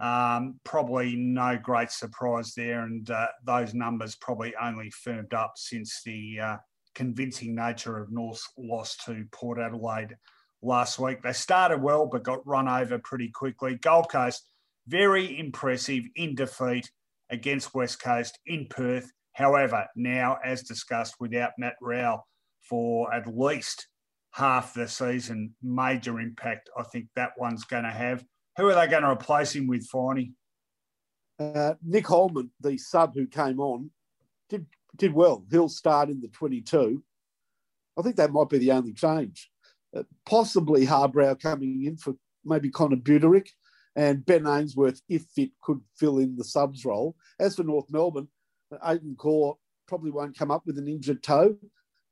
Um, 0.00 0.58
probably 0.64 1.14
no 1.14 1.56
great 1.56 1.90
surprise 1.90 2.52
there, 2.54 2.82
and 2.82 3.08
uh, 3.08 3.28
those 3.46 3.74
numbers 3.74 4.16
probably 4.16 4.54
only 4.60 4.90
firmed 4.90 5.32
up 5.32 5.52
since 5.56 6.02
the 6.04 6.40
uh, 6.40 6.56
convincing 6.94 7.54
nature 7.54 7.98
of 7.98 8.10
North's 8.10 8.48
loss 8.58 8.96
to 9.04 9.24
Port 9.30 9.58
Adelaide 9.58 10.16
last 10.62 10.98
week. 10.98 11.22
They 11.22 11.32
started 11.32 11.80
well, 11.80 12.06
but 12.06 12.24
got 12.24 12.46
run 12.46 12.68
over 12.68 12.98
pretty 12.98 13.28
quickly. 13.28 13.76
Gold 13.76 14.10
Coast, 14.10 14.48
very 14.88 15.38
impressive 15.38 16.04
in 16.16 16.34
defeat 16.34 16.90
against 17.30 17.74
West 17.74 18.02
Coast 18.02 18.38
in 18.46 18.66
Perth. 18.68 19.12
However, 19.34 19.86
now, 19.96 20.38
as 20.44 20.62
discussed, 20.62 21.16
without 21.20 21.52
Matt 21.58 21.74
Rowell 21.80 22.26
for 22.68 23.12
at 23.12 23.26
least 23.26 23.88
half 24.30 24.74
the 24.74 24.88
season, 24.88 25.54
major 25.62 26.20
impact 26.20 26.70
I 26.76 26.84
think 26.84 27.08
that 27.14 27.32
one's 27.38 27.64
going 27.64 27.84
to 27.84 27.90
have. 27.90 28.24
Who 28.56 28.68
are 28.68 28.74
they 28.74 28.86
going 28.86 29.02
to 29.02 29.10
replace 29.10 29.54
him 29.54 29.66
with, 29.66 29.88
Finey? 29.90 30.32
Uh, 31.38 31.74
Nick 31.82 32.06
Holman, 32.06 32.50
the 32.60 32.78
sub 32.78 33.14
who 33.14 33.26
came 33.26 33.58
on, 33.58 33.90
did 34.48 34.66
did 34.96 35.12
well. 35.12 35.44
He'll 35.50 35.68
start 35.68 36.08
in 36.08 36.20
the 36.20 36.28
22. 36.28 37.02
I 37.98 38.02
think 38.02 38.16
that 38.16 38.32
might 38.32 38.48
be 38.48 38.58
the 38.58 38.70
only 38.70 38.92
change. 38.92 39.50
Uh, 39.96 40.04
possibly 40.26 40.86
Harbrow 40.86 41.38
coming 41.40 41.84
in 41.84 41.96
for 41.96 42.14
maybe 42.44 42.70
Connor 42.70 42.96
Budarick 42.96 43.48
and 43.96 44.24
Ben 44.24 44.46
Ainsworth, 44.46 45.00
if 45.08 45.24
fit, 45.34 45.50
could 45.62 45.80
fill 45.96 46.18
in 46.18 46.36
the 46.36 46.44
subs 46.44 46.84
role. 46.84 47.16
As 47.38 47.56
for 47.56 47.62
North 47.62 47.90
Melbourne, 47.90 48.28
Aidan 48.84 49.16
Corr 49.16 49.56
probably 49.86 50.10
won't 50.10 50.38
come 50.38 50.50
up 50.50 50.62
with 50.66 50.78
an 50.78 50.88
injured 50.88 51.22
toe, 51.22 51.56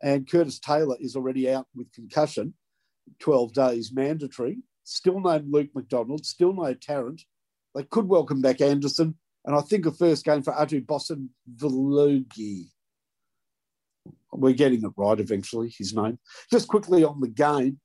and 0.02 0.28
Curtis 0.28 0.58
Taylor 0.58 0.96
is 1.00 1.16
already 1.16 1.50
out 1.50 1.66
with 1.74 1.92
concussion, 1.92 2.54
12 3.20 3.52
days 3.52 3.92
mandatory. 3.92 4.58
Still 4.84 5.20
no 5.20 5.42
Luke 5.48 5.70
McDonald, 5.74 6.26
still 6.26 6.52
no 6.52 6.74
Tarrant. 6.74 7.22
They 7.74 7.84
could 7.84 8.08
welcome 8.08 8.42
back 8.42 8.60
Anderson, 8.60 9.16
and 9.44 9.56
I 9.56 9.60
think 9.60 9.86
a 9.86 9.92
first 9.92 10.24
game 10.24 10.42
for 10.42 10.52
Atu 10.52 10.86
Boston 10.86 11.30
Velugi. 11.56 12.66
We're 14.32 14.54
getting 14.54 14.82
it 14.84 14.92
right 14.96 15.20
eventually, 15.20 15.72
his 15.76 15.94
name. 15.94 16.18
Just 16.50 16.68
quickly 16.68 17.04
on 17.04 17.20
the 17.20 17.28
game, 17.28 17.78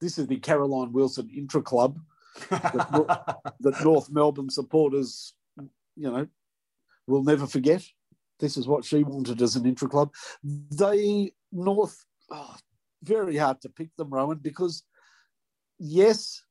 this 0.00 0.18
is 0.18 0.26
the 0.26 0.36
Caroline 0.36 0.92
Wilson 0.92 1.30
Intra 1.34 1.62
Club 1.62 1.98
that, 2.50 3.36
that 3.60 3.84
North 3.84 4.10
Melbourne 4.10 4.50
supporters, 4.50 5.34
you 5.96 6.10
know, 6.10 6.26
we'll 7.06 7.24
never 7.24 7.46
forget. 7.46 7.84
this 8.40 8.56
is 8.56 8.66
what 8.66 8.84
she 8.84 9.02
wanted 9.04 9.40
as 9.40 9.56
an 9.56 9.66
intra 9.66 9.88
club. 9.88 10.12
They 10.42 11.32
North, 11.52 12.04
oh, 12.30 12.56
very 13.02 13.36
hard 13.36 13.60
to 13.62 13.68
pick 13.68 13.94
them, 13.96 14.10
Rowan, 14.10 14.38
because 14.38 14.82
yes, 15.78 16.42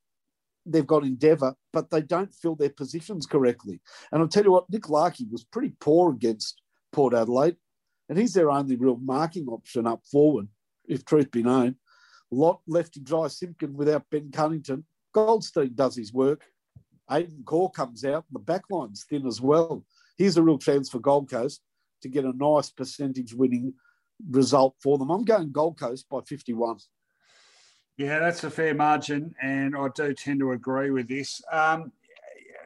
they've 0.66 0.88
got 0.88 1.04
Endeavour, 1.04 1.56
but 1.72 1.90
they 1.90 2.02
don't 2.02 2.34
fill 2.34 2.56
their 2.56 2.70
positions 2.70 3.26
correctly. 3.26 3.82
And 4.12 4.22
I'll 4.22 4.28
tell 4.28 4.44
you 4.44 4.52
what, 4.52 4.70
Nick 4.70 4.90
Larkey 4.90 5.28
was 5.30 5.44
pretty 5.44 5.74
poor 5.80 6.14
against 6.14 6.62
Port 6.92 7.14
Adelaide, 7.14 7.58
and 8.10 8.18
he's 8.18 8.34
their 8.34 8.52
only 8.52 8.76
real 8.76 8.98
marking 8.98 9.48
option 9.48 9.88
up 9.88 10.02
forward, 10.10 10.48
if 10.88 11.06
truth 11.06 11.32
be 11.32 11.44
known. 11.44 11.76
Lot 12.32 12.62
left 12.68 12.98
him 12.98 13.04
dry 13.04 13.28
Simpkin 13.28 13.74
without 13.74 14.10
Ben 14.10 14.32
Cunnington. 14.32 14.86
Goldstein 15.14 15.76
does 15.76 15.96
his 15.96 16.14
work. 16.14 16.46
Aidan 17.12 17.44
Corr 17.44 17.72
comes 17.72 18.06
out, 18.06 18.26
and 18.30 18.36
the 18.36 18.40
back 18.40 18.64
line's 18.72 19.06
thin 19.08 19.28
as 19.28 19.42
well. 19.42 19.86
Here's 20.18 20.38
a 20.38 20.44
real 20.44 20.58
chance 20.58 20.90
for 20.90 21.00
Gold 21.00 21.30
Coast 21.30 21.62
to 22.02 22.10
get 22.10 22.26
a 22.26 22.34
nice 22.36 22.70
percentage 22.70 23.34
winning 23.34 23.74
result 24.30 24.76
for 24.82 24.98
them. 24.98 25.10
I'm 25.10 25.24
going 25.24 25.52
Gold 25.52 25.80
Coast 25.80 26.08
by 26.10 26.20
51. 26.22 26.78
Yeah, 27.98 28.20
that's 28.20 28.44
a 28.44 28.50
fair 28.50 28.74
margin, 28.74 29.36
and 29.42 29.76
I 29.76 29.88
do 29.94 30.14
tend 30.14 30.40
to 30.40 30.52
agree 30.52 30.90
with 30.90 31.08
this. 31.08 31.42
Um, 31.52 31.92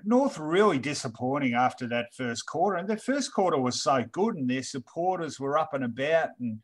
North 0.03 0.37
really 0.37 0.77
disappointing 0.77 1.53
after 1.53 1.87
that 1.87 2.13
first 2.13 2.45
quarter, 2.45 2.77
and 2.77 2.87
the 2.87 2.97
first 2.97 3.33
quarter 3.33 3.57
was 3.57 3.81
so 3.81 4.03
good, 4.11 4.35
and 4.35 4.49
their 4.49 4.63
supporters 4.63 5.39
were 5.39 5.57
up 5.57 5.73
and 5.73 5.83
about, 5.83 6.29
and 6.39 6.59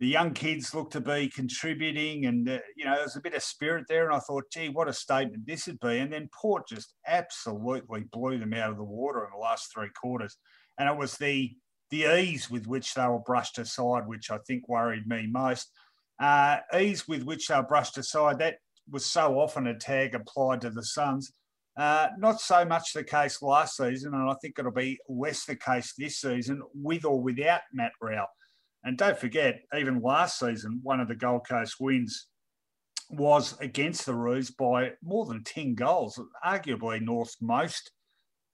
the 0.00 0.08
young 0.08 0.32
kids 0.32 0.74
looked 0.74 0.94
to 0.94 1.00
be 1.00 1.28
contributing, 1.28 2.24
and 2.24 2.48
uh, 2.48 2.58
you 2.74 2.86
know 2.86 2.96
there's 2.96 3.16
a 3.16 3.20
bit 3.20 3.34
of 3.34 3.42
spirit 3.42 3.84
there. 3.86 4.06
And 4.06 4.16
I 4.16 4.18
thought, 4.18 4.50
gee, 4.50 4.70
what 4.70 4.88
a 4.88 4.94
statement 4.94 5.46
this 5.46 5.66
would 5.66 5.78
be. 5.78 5.98
And 5.98 6.10
then 6.10 6.30
Port 6.32 6.66
just 6.66 6.94
absolutely 7.06 8.04
blew 8.10 8.38
them 8.38 8.54
out 8.54 8.70
of 8.70 8.78
the 8.78 8.82
water 8.82 9.24
in 9.24 9.30
the 9.30 9.38
last 9.38 9.72
three 9.72 9.90
quarters, 9.90 10.38
and 10.78 10.88
it 10.88 10.96
was 10.96 11.14
the 11.14 11.54
the 11.90 12.04
ease 12.18 12.50
with 12.50 12.66
which 12.66 12.94
they 12.94 13.06
were 13.06 13.18
brushed 13.18 13.58
aside, 13.58 14.06
which 14.06 14.30
I 14.30 14.38
think 14.46 14.68
worried 14.68 15.06
me 15.06 15.28
most. 15.30 15.70
Uh, 16.18 16.58
ease 16.78 17.06
with 17.06 17.24
which 17.24 17.48
they 17.48 17.56
were 17.56 17.62
brushed 17.62 17.98
aside, 17.98 18.38
that 18.38 18.56
was 18.90 19.04
so 19.04 19.38
often 19.38 19.66
a 19.66 19.78
tag 19.78 20.14
applied 20.14 20.62
to 20.62 20.70
the 20.70 20.84
Suns. 20.84 21.32
Uh, 21.76 22.08
not 22.18 22.40
so 22.40 22.64
much 22.64 22.92
the 22.92 23.04
case 23.04 23.42
last 23.42 23.76
season, 23.76 24.14
and 24.14 24.30
I 24.30 24.34
think 24.40 24.58
it'll 24.58 24.70
be 24.70 24.98
less 25.08 25.44
the 25.44 25.56
case 25.56 25.94
this 25.98 26.18
season, 26.18 26.62
with 26.74 27.04
or 27.04 27.20
without 27.20 27.60
Matt 27.72 27.92
Rowell. 28.00 28.26
And 28.84 28.96
don't 28.96 29.18
forget, 29.18 29.60
even 29.76 30.00
last 30.00 30.38
season, 30.38 30.80
one 30.82 31.00
of 31.00 31.08
the 31.08 31.14
Gold 31.14 31.46
Coast 31.46 31.76
wins 31.80 32.28
was 33.10 33.58
against 33.60 34.06
the 34.06 34.14
Roos 34.14 34.50
by 34.50 34.92
more 35.02 35.26
than 35.26 35.44
10 35.44 35.74
goals, 35.74 36.20
arguably 36.44 37.00
North's 37.00 37.36
most 37.40 37.90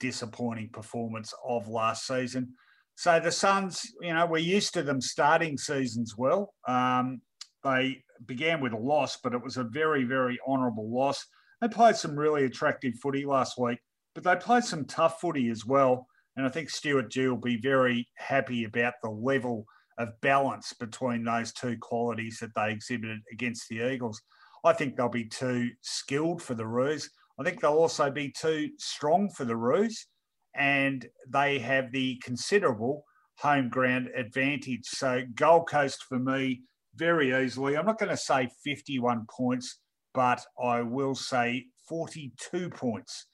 disappointing 0.00 0.70
performance 0.70 1.32
of 1.46 1.68
last 1.68 2.06
season. 2.06 2.54
So 2.96 3.20
the 3.20 3.30
Suns, 3.30 3.82
you 4.00 4.14
know, 4.14 4.26
we're 4.26 4.38
used 4.38 4.72
to 4.74 4.82
them 4.82 5.00
starting 5.00 5.58
seasons 5.58 6.14
well. 6.16 6.54
Um, 6.66 7.20
they 7.62 8.02
began 8.24 8.60
with 8.60 8.72
a 8.72 8.78
loss, 8.78 9.18
but 9.22 9.34
it 9.34 9.42
was 9.42 9.58
a 9.58 9.64
very, 9.64 10.04
very 10.04 10.38
honourable 10.48 10.90
loss. 10.90 11.24
They 11.60 11.68
played 11.68 11.96
some 11.96 12.16
really 12.16 12.44
attractive 12.44 12.94
footy 13.02 13.26
last 13.26 13.58
week, 13.58 13.78
but 14.14 14.24
they 14.24 14.34
played 14.36 14.64
some 14.64 14.86
tough 14.86 15.20
footy 15.20 15.50
as 15.50 15.66
well. 15.66 16.06
And 16.36 16.46
I 16.46 16.48
think 16.48 16.70
Stuart 16.70 17.10
Dew 17.10 17.30
will 17.30 17.40
be 17.40 17.60
very 17.60 18.08
happy 18.14 18.64
about 18.64 18.94
the 19.02 19.10
level 19.10 19.66
of 19.99 20.20
balance 20.20 20.72
between 20.72 21.24
those 21.24 21.53
two 21.53 21.76
qualities 21.78 22.38
that 22.40 22.55
they 22.55 22.70
exhibited 22.70 23.20
against 23.32 23.68
the 23.68 23.90
Eagles. 23.90 24.20
I 24.64 24.72
think 24.72 24.97
they'll 24.97 25.09
be 25.09 25.24
too 25.24 25.70
skilled 25.82 26.42
for 26.42 26.55
the 26.55 26.66
Roos. 26.66 27.09
I 27.38 27.44
think 27.44 27.61
they'll 27.61 27.72
also 27.72 28.11
be 28.11 28.30
too 28.30 28.70
strong 28.78 29.30
for 29.30 29.44
the 29.44 29.57
Roos 29.57 30.07
and 30.55 31.07
they 31.28 31.59
have 31.59 31.92
the 31.92 32.20
considerable 32.24 33.05
home 33.38 33.68
ground 33.68 34.09
advantage. 34.16 34.86
So 34.86 35.22
Gold 35.34 35.68
Coast 35.68 36.05
for 36.09 36.18
me, 36.18 36.62
very 36.94 37.44
easily. 37.44 37.76
I'm 37.76 37.86
not 37.86 37.99
going 37.99 38.11
to 38.11 38.16
say 38.16 38.49
51 38.64 39.26
points, 39.30 39.78
but 40.14 40.42
I 40.61 40.80
will 40.80 41.14
say 41.14 41.66
42 41.88 42.70
points 42.70 43.26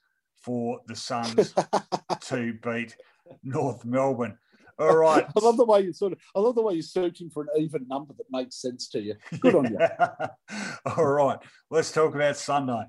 for 0.43 0.81
the 0.89 0.97
Suns 0.97 1.55
to 2.23 2.55
beat 2.63 2.97
North 3.45 3.85
Melbourne. 3.85 4.37
All 4.79 4.97
right. 4.97 5.25
I 5.37 5.41
love 5.41 5.57
the 5.57 5.65
way 5.65 5.83
you 5.83 5.93
sort 5.93 6.13
of. 6.13 6.19
I 6.35 6.41
love 6.41 6.55
the 6.55 6.63
way 6.63 6.75
you're 6.75 6.83
searching 6.83 7.31
for 7.31 7.43
an 7.43 7.49
even 7.59 7.87
number 7.89 8.15
that 8.15 8.27
makes 8.31 8.57
sense 8.57 8.89
to 8.89 9.01
you. 9.01 9.15
Good 9.41 9.55
on 9.55 9.71
you. 9.73 9.79
All 10.97 11.07
right. 11.07 11.39
Let's 11.71 11.93
talk 11.93 12.15
about 12.15 12.37
Sunday. 12.37 12.85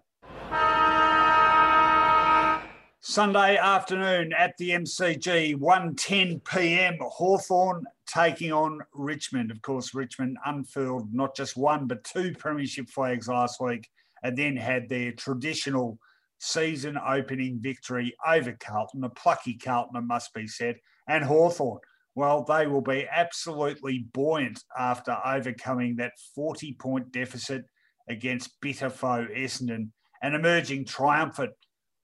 Sunday 3.06 3.58
afternoon 3.58 4.32
at 4.32 4.56
the 4.58 4.70
MCG, 4.70 5.58
1.10 5.58 6.42
p.m. 6.46 6.98
Hawthorn 7.02 7.84
taking 8.08 8.54
on 8.54 8.80
Richmond. 8.94 9.52
Of 9.52 9.62
course, 9.62 9.94
Richmond 9.94 10.38
unfurled 10.46 11.14
not 11.14 11.36
just 11.36 11.58
one, 11.58 11.86
but 11.86 12.06
two 12.06 12.34
premiership 12.34 12.90
flags 12.90 13.28
last 13.28 13.60
week 13.60 13.90
and 14.24 14.38
then 14.38 14.56
had 14.56 14.88
their 14.88 15.12
traditional 15.12 16.00
season 16.40 16.98
opening 16.98 17.60
victory 17.60 18.16
over 18.26 18.56
Carlton, 18.60 19.04
a 19.04 19.10
plucky 19.10 19.56
Carlton, 19.56 19.98
it 19.98 20.02
must 20.02 20.34
be 20.34 20.48
said, 20.48 20.78
and 21.08 21.24
Hawthorn. 21.24 21.80
Well, 22.16 22.44
they 22.44 22.68
will 22.68 22.82
be 22.82 23.08
absolutely 23.12 24.06
buoyant 24.14 24.62
after 24.78 25.18
overcoming 25.26 25.96
that 25.96 26.14
40 26.36 26.74
point 26.74 27.12
deficit 27.12 27.66
against 28.08 28.60
bitter 28.62 28.90
foe 28.90 29.28
Essendon 29.36 29.90
and 30.22 30.36
emerging 30.36 30.86
triumphant 30.86 31.52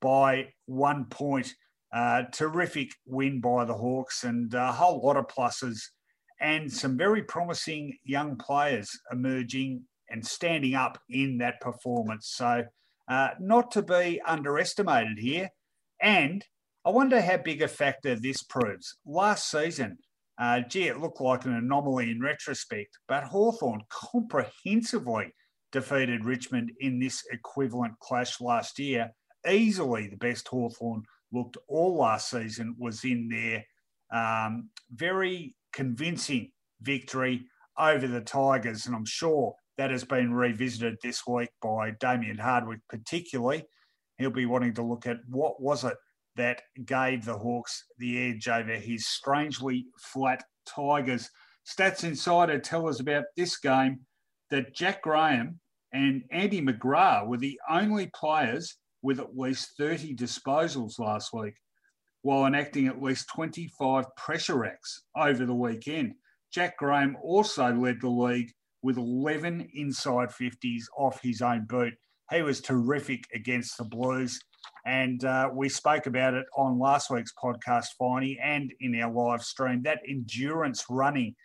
by 0.01 0.49
one 0.65 1.05
point. 1.05 1.53
Uh, 1.91 2.23
terrific 2.31 2.91
win 3.07 3.41
by 3.41 3.65
the 3.65 3.73
Hawks 3.73 4.23
and 4.23 4.53
a 4.53 4.71
whole 4.71 5.01
lot 5.01 5.17
of 5.17 5.27
pluses 5.27 5.79
and 6.39 6.71
some 6.71 6.97
very 6.97 7.23
promising 7.23 7.97
young 8.03 8.37
players 8.37 8.91
emerging 9.11 9.83
and 10.09 10.25
standing 10.25 10.75
up 10.75 10.99
in 11.09 11.37
that 11.39 11.59
performance. 11.61 12.31
So, 12.35 12.63
uh, 13.07 13.29
not 13.39 13.71
to 13.71 13.81
be 13.81 14.21
underestimated 14.25 15.17
here. 15.17 15.49
And 16.01 16.45
I 16.85 16.89
wonder 16.89 17.21
how 17.21 17.37
big 17.37 17.61
a 17.61 17.67
factor 17.67 18.15
this 18.15 18.43
proves. 18.43 18.97
Last 19.05 19.51
season, 19.51 19.97
uh, 20.39 20.61
gee, 20.61 20.87
it 20.87 20.99
looked 20.99 21.21
like 21.21 21.45
an 21.45 21.53
anomaly 21.53 22.09
in 22.09 22.21
retrospect, 22.21 22.97
but 23.07 23.23
Hawthorn 23.23 23.81
comprehensively 23.89 25.33
defeated 25.71 26.25
Richmond 26.25 26.71
in 26.79 26.99
this 26.99 27.23
equivalent 27.31 27.99
clash 27.99 28.39
last 28.41 28.79
year 28.79 29.11
easily 29.47 30.07
the 30.07 30.17
best 30.17 30.47
Hawthorn 30.47 31.03
looked 31.31 31.57
all 31.67 31.97
last 31.97 32.29
season 32.29 32.75
was 32.77 33.03
in 33.03 33.29
their 33.29 33.63
um, 34.11 34.69
very 34.93 35.55
convincing 35.71 36.51
victory 36.81 37.45
over 37.77 38.07
the 38.07 38.21
Tigers. 38.21 38.85
And 38.85 38.95
I'm 38.95 39.05
sure 39.05 39.53
that 39.77 39.91
has 39.91 40.03
been 40.03 40.33
revisited 40.33 40.97
this 41.01 41.25
week 41.27 41.49
by 41.61 41.91
Damien 41.99 42.37
Hardwick, 42.37 42.79
particularly. 42.89 43.63
He'll 44.17 44.31
be 44.31 44.45
wanting 44.45 44.73
to 44.73 44.83
look 44.83 45.07
at 45.07 45.17
what 45.29 45.61
was 45.61 45.83
it 45.83 45.95
that 46.39 46.61
gave 46.85 47.25
the 47.25 47.37
Hawks 47.37 47.83
the 47.97 48.29
edge 48.29 48.47
over 48.47 48.71
his 48.71 49.05
strangely 49.05 49.87
flat 49.99 50.41
Tigers. 50.65 51.29
Stats 51.67 52.05
Insider 52.05 52.59
tell 52.59 52.87
us 52.87 53.01
about 53.01 53.25
this 53.35 53.57
game 53.57 53.99
that 54.49 54.73
Jack 54.73 55.01
Graham 55.01 55.59
and 55.91 56.23
Andy 56.31 56.61
McGrath 56.61 57.27
were 57.27 57.37
the 57.37 57.59
only 57.69 58.09
players 58.15 58.77
with 59.01 59.19
at 59.19 59.37
least 59.37 59.73
30 59.77 60.15
disposals 60.15 60.97
last 60.97 61.33
week, 61.33 61.55
while 62.21 62.45
enacting 62.45 62.87
at 62.87 63.01
least 63.01 63.27
25 63.35 64.05
pressure 64.15 64.63
acts 64.63 65.03
over 65.17 65.45
the 65.45 65.53
weekend. 65.53 66.13
Jack 66.53 66.77
Graham 66.77 67.17
also 67.21 67.73
led 67.73 67.99
the 67.99 68.09
league 68.09 68.51
with 68.81 68.95
11 68.95 69.67
inside 69.73 70.29
50s 70.29 70.83
off 70.97 71.19
his 71.21 71.41
own 71.41 71.65
boot. 71.65 71.95
He 72.31 72.41
was 72.43 72.61
terrific 72.61 73.25
against 73.33 73.77
the 73.77 73.83
Blues. 73.83 74.39
And 74.85 75.23
uh, 75.23 75.49
we 75.53 75.69
spoke 75.69 76.05
about 76.05 76.33
it 76.33 76.45
on 76.57 76.79
last 76.79 77.09
week's 77.09 77.33
podcast, 77.33 77.87
Finey, 77.99 78.37
and 78.41 78.71
in 78.79 78.99
our 79.01 79.11
live 79.11 79.43
stream. 79.43 79.83
That 79.83 79.99
endurance 80.07 80.85
running, 80.89 81.35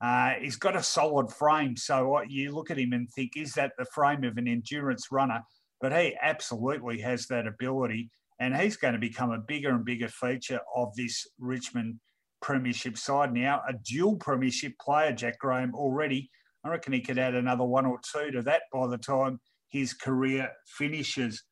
uh, 0.00 0.34
he's 0.40 0.56
got 0.56 0.76
a 0.76 0.82
solid 0.82 1.30
frame. 1.30 1.76
So 1.76 2.22
you 2.28 2.54
look 2.54 2.70
at 2.70 2.78
him 2.78 2.92
and 2.92 3.08
think, 3.10 3.32
is 3.36 3.52
that 3.54 3.72
the 3.78 3.86
frame 3.86 4.24
of 4.24 4.36
an 4.36 4.48
endurance 4.48 5.08
runner? 5.10 5.42
but 5.84 5.92
he 5.92 6.16
absolutely 6.22 6.98
has 6.98 7.26
that 7.26 7.46
ability, 7.46 8.10
and 8.40 8.56
he's 8.56 8.74
going 8.74 8.94
to 8.94 8.98
become 8.98 9.32
a 9.32 9.38
bigger 9.38 9.68
and 9.68 9.84
bigger 9.84 10.08
feature 10.08 10.60
of 10.74 10.94
this 10.96 11.26
Richmond 11.38 12.00
Premiership 12.40 12.96
side 12.96 13.34
now. 13.34 13.60
A 13.68 13.74
dual 13.74 14.16
Premiership 14.16 14.72
player, 14.80 15.12
Jack 15.12 15.38
Graham, 15.38 15.74
already. 15.74 16.30
I 16.64 16.70
reckon 16.70 16.94
he 16.94 17.02
could 17.02 17.18
add 17.18 17.34
another 17.34 17.64
one 17.64 17.84
or 17.84 17.98
two 18.02 18.30
to 18.30 18.40
that 18.44 18.62
by 18.72 18.86
the 18.86 18.96
time 18.96 19.40
his 19.68 19.92
career 19.92 20.50
finishes. 20.66 21.42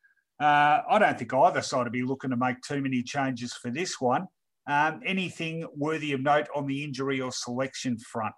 Uh, 0.41 0.83
I 0.89 0.99
don't 0.99 1.19
think 1.19 1.33
either 1.33 1.63
side 1.63 1.85
will 1.85 1.91
be 1.91 2.03
looking 2.03 2.31
to 2.31 2.37
make 2.37 2.61
too 2.63 2.81
many 2.81 3.03
changes 3.03 3.53
for 3.53 3.71
this 3.71 4.01
one. 4.01 4.27
Um, 4.67 5.01
anything 5.05 5.67
worthy 5.77 6.13
of 6.13 6.21
note 6.21 6.49
on 6.55 6.67
the 6.67 6.85
injury 6.85 7.21
or 7.21 7.33
selection 7.33 7.99
front? 7.99 8.35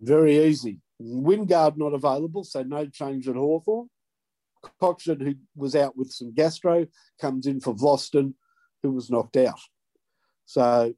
Very 0.00 0.44
easy. 0.44 0.78
Wingard 1.00 1.76
not 1.76 1.94
available, 1.94 2.44
so 2.44 2.62
no 2.62 2.86
change 2.86 3.28
at 3.28 3.36
Hawthorn. 3.36 3.88
Cotchin, 4.80 5.20
who 5.20 5.34
was 5.56 5.74
out 5.74 5.96
with 5.96 6.12
some 6.12 6.32
gastro, 6.32 6.86
comes 7.20 7.46
in 7.46 7.60
for 7.60 7.74
Vlastuin, 7.74 8.34
who 8.82 8.92
was 8.92 9.10
knocked 9.10 9.36
out. 9.36 9.58
So 10.46 10.94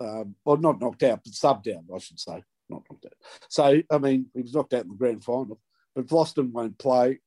um, 0.00 0.34
well, 0.44 0.56
not 0.56 0.80
knocked 0.80 1.02
out, 1.02 1.20
but 1.24 1.32
subbed 1.32 1.74
out, 1.74 1.84
I 1.94 1.98
should 1.98 2.20
say, 2.20 2.42
not 2.68 2.82
knocked 2.90 3.06
out. 3.06 3.12
So, 3.48 3.82
I 3.90 3.98
mean, 3.98 4.26
he 4.34 4.42
was 4.42 4.54
knocked 4.54 4.74
out 4.74 4.84
in 4.84 4.90
the 4.90 4.96
grand 4.96 5.24
final, 5.24 5.58
but 5.94 6.06
Vlastuin 6.06 6.52
won't 6.52 6.78
play. 6.78 7.20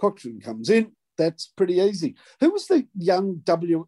Cotchin 0.00 0.42
comes 0.42 0.70
in. 0.70 0.92
That's 1.18 1.46
pretty 1.46 1.74
easy. 1.74 2.14
Who 2.40 2.50
was 2.50 2.66
the 2.66 2.86
young 2.96 3.38
W 3.44 3.86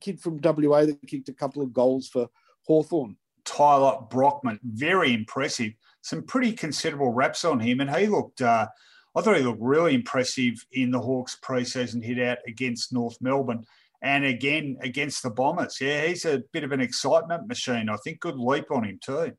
kid 0.00 0.20
from 0.20 0.40
WA 0.42 0.84
that 0.84 1.06
kicked 1.06 1.28
a 1.28 1.34
couple 1.34 1.62
of 1.62 1.72
goals 1.72 2.08
for 2.08 2.28
Hawthorn? 2.66 3.16
Tyler 3.44 3.98
Brockman, 4.10 4.58
very 4.64 5.12
impressive. 5.12 5.72
Some 6.02 6.22
pretty 6.22 6.52
considerable 6.52 7.12
reps 7.12 7.44
on 7.44 7.60
him, 7.60 7.80
and 7.80 7.94
he 7.94 8.06
looked. 8.06 8.42
Uh, 8.42 8.66
I 9.14 9.20
thought 9.20 9.36
he 9.36 9.42
looked 9.42 9.62
really 9.62 9.94
impressive 9.94 10.54
in 10.72 10.90
the 10.90 11.00
Hawks 11.00 11.38
preseason 11.42 12.02
hit 12.02 12.18
out 12.20 12.38
against 12.48 12.92
North 12.92 13.16
Melbourne 13.20 13.64
and 14.02 14.24
again 14.24 14.76
against 14.80 15.22
the 15.22 15.30
Bombers. 15.30 15.80
Yeah, 15.80 16.06
he's 16.06 16.24
a 16.24 16.42
bit 16.52 16.64
of 16.64 16.72
an 16.72 16.80
excitement 16.80 17.46
machine. 17.46 17.88
I 17.88 17.96
think 17.96 18.20
good 18.20 18.38
leap 18.38 18.70
on 18.70 18.84
him 18.84 18.98
too. 19.02 19.32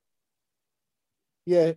Yeah, 1.45 1.73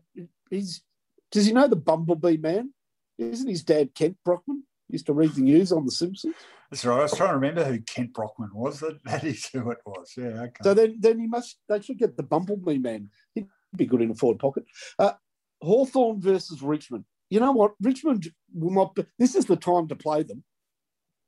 he's. 0.51 0.83
Does 1.31 1.45
he 1.45 1.53
know 1.53 1.69
the 1.69 1.77
Bumblebee 1.77 2.39
man? 2.39 2.73
Isn't 3.19 3.49
his 3.49 3.65
dad 3.65 3.95
Kent 3.95 4.17
Brockman? 4.25 4.63
Used 4.89 5.07
to 5.07 5.13
read 5.13 5.33
the 5.33 5.43
news 5.43 5.71
on 5.71 5.85
The 5.85 5.91
Simpsons. 5.91 6.35
That's 6.71 6.85
right. 6.85 6.99
I 6.99 7.03
was 7.03 7.15
trying 7.15 7.31
to 7.31 7.35
remember 7.35 7.65
who 7.65 7.81
Kent 7.81 8.15
Brockman 8.15 8.51
was. 8.53 8.81
That, 8.81 9.03
that 9.05 9.25
is 9.25 9.47
who 9.47 9.71
it 9.71 9.79
was. 9.85 10.15
Yeah. 10.17 10.43
Okay. 10.43 10.63
So 10.63 10.75
then, 10.75 10.97
then 10.99 11.19
he 11.19 11.27
must. 11.27 11.59
They 11.69 11.81
should 11.81 11.99
get 11.99 12.17
the 12.17 12.23
Bumblebee 12.23 12.79
man. 12.79 13.11
He'd 13.35 13.49
be 13.77 13.87
good 13.87 14.03
in 14.03 14.11
a 14.11 14.15
forward 14.15 14.39
pocket. 14.39 14.65
Uh, 14.99 15.13
Hawthorn 15.61 16.21
versus 16.21 16.63
Richmond. 16.63 17.05
You 17.31 17.41
know 17.41 17.53
what? 17.53 17.73
Richmond 17.81 18.31
will 18.55 18.71
not. 18.71 18.95
Be, 18.95 19.05
this 19.19 19.35
is 19.35 19.45
the 19.45 19.57
time 19.57 19.89
to 19.89 19.97
play 19.97 20.23
them. 20.23 20.45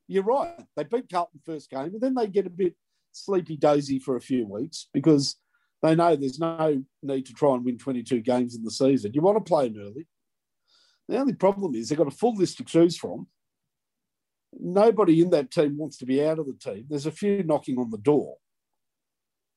You're 0.09 0.25
right. 0.25 0.59
They 0.77 0.85
beat 0.85 1.11
Carlton 1.11 1.41
first 1.45 1.71
game, 1.71 1.93
and 1.95 2.01
then 2.01 2.15
they 2.15 2.27
get 2.27 2.47
a 2.47 2.51
bit 2.51 2.75
sleepy 3.13 3.57
dozy 3.57 3.99
for 3.99 4.17
a 4.17 4.21
few 4.21 4.47
weeks 4.47 4.89
because 4.93 5.37
they 5.83 5.95
know 5.95 6.17
there's 6.17 6.39
no 6.39 6.83
need 7.03 7.27
to 7.27 7.33
try 7.33 7.55
and 7.55 7.65
win 7.65 7.79
22 7.79 8.21
games 8.21 8.55
in 8.55 8.63
the 8.63 8.71
season. 8.71 9.13
You 9.15 9.23
want 9.23 9.39
to 9.39 9.49
play 9.49 9.69
them 9.69 9.83
early. 9.83 10.07
The 11.09 11.19
only 11.19 11.33
problem 11.33 11.75
is 11.75 11.89
they've 11.89 11.99
got 11.99 12.07
a 12.07 12.13
full 12.13 12.37
list 12.37 12.59
to 12.59 12.65
choose 12.65 12.97
from. 12.97 13.27
Nobody 14.53 15.21
in 15.21 15.31
that 15.31 15.51
team 15.51 15.77
wants 15.77 15.97
to 15.99 16.07
be 16.07 16.25
out 16.25 16.39
of 16.39 16.47
the 16.47 16.55
team. 16.55 16.87
There's 16.89 17.07
a 17.07 17.13
few 17.13 17.43
knocking 17.43 17.79
on 17.79 17.91
the 17.91 17.99
door. 17.99 18.37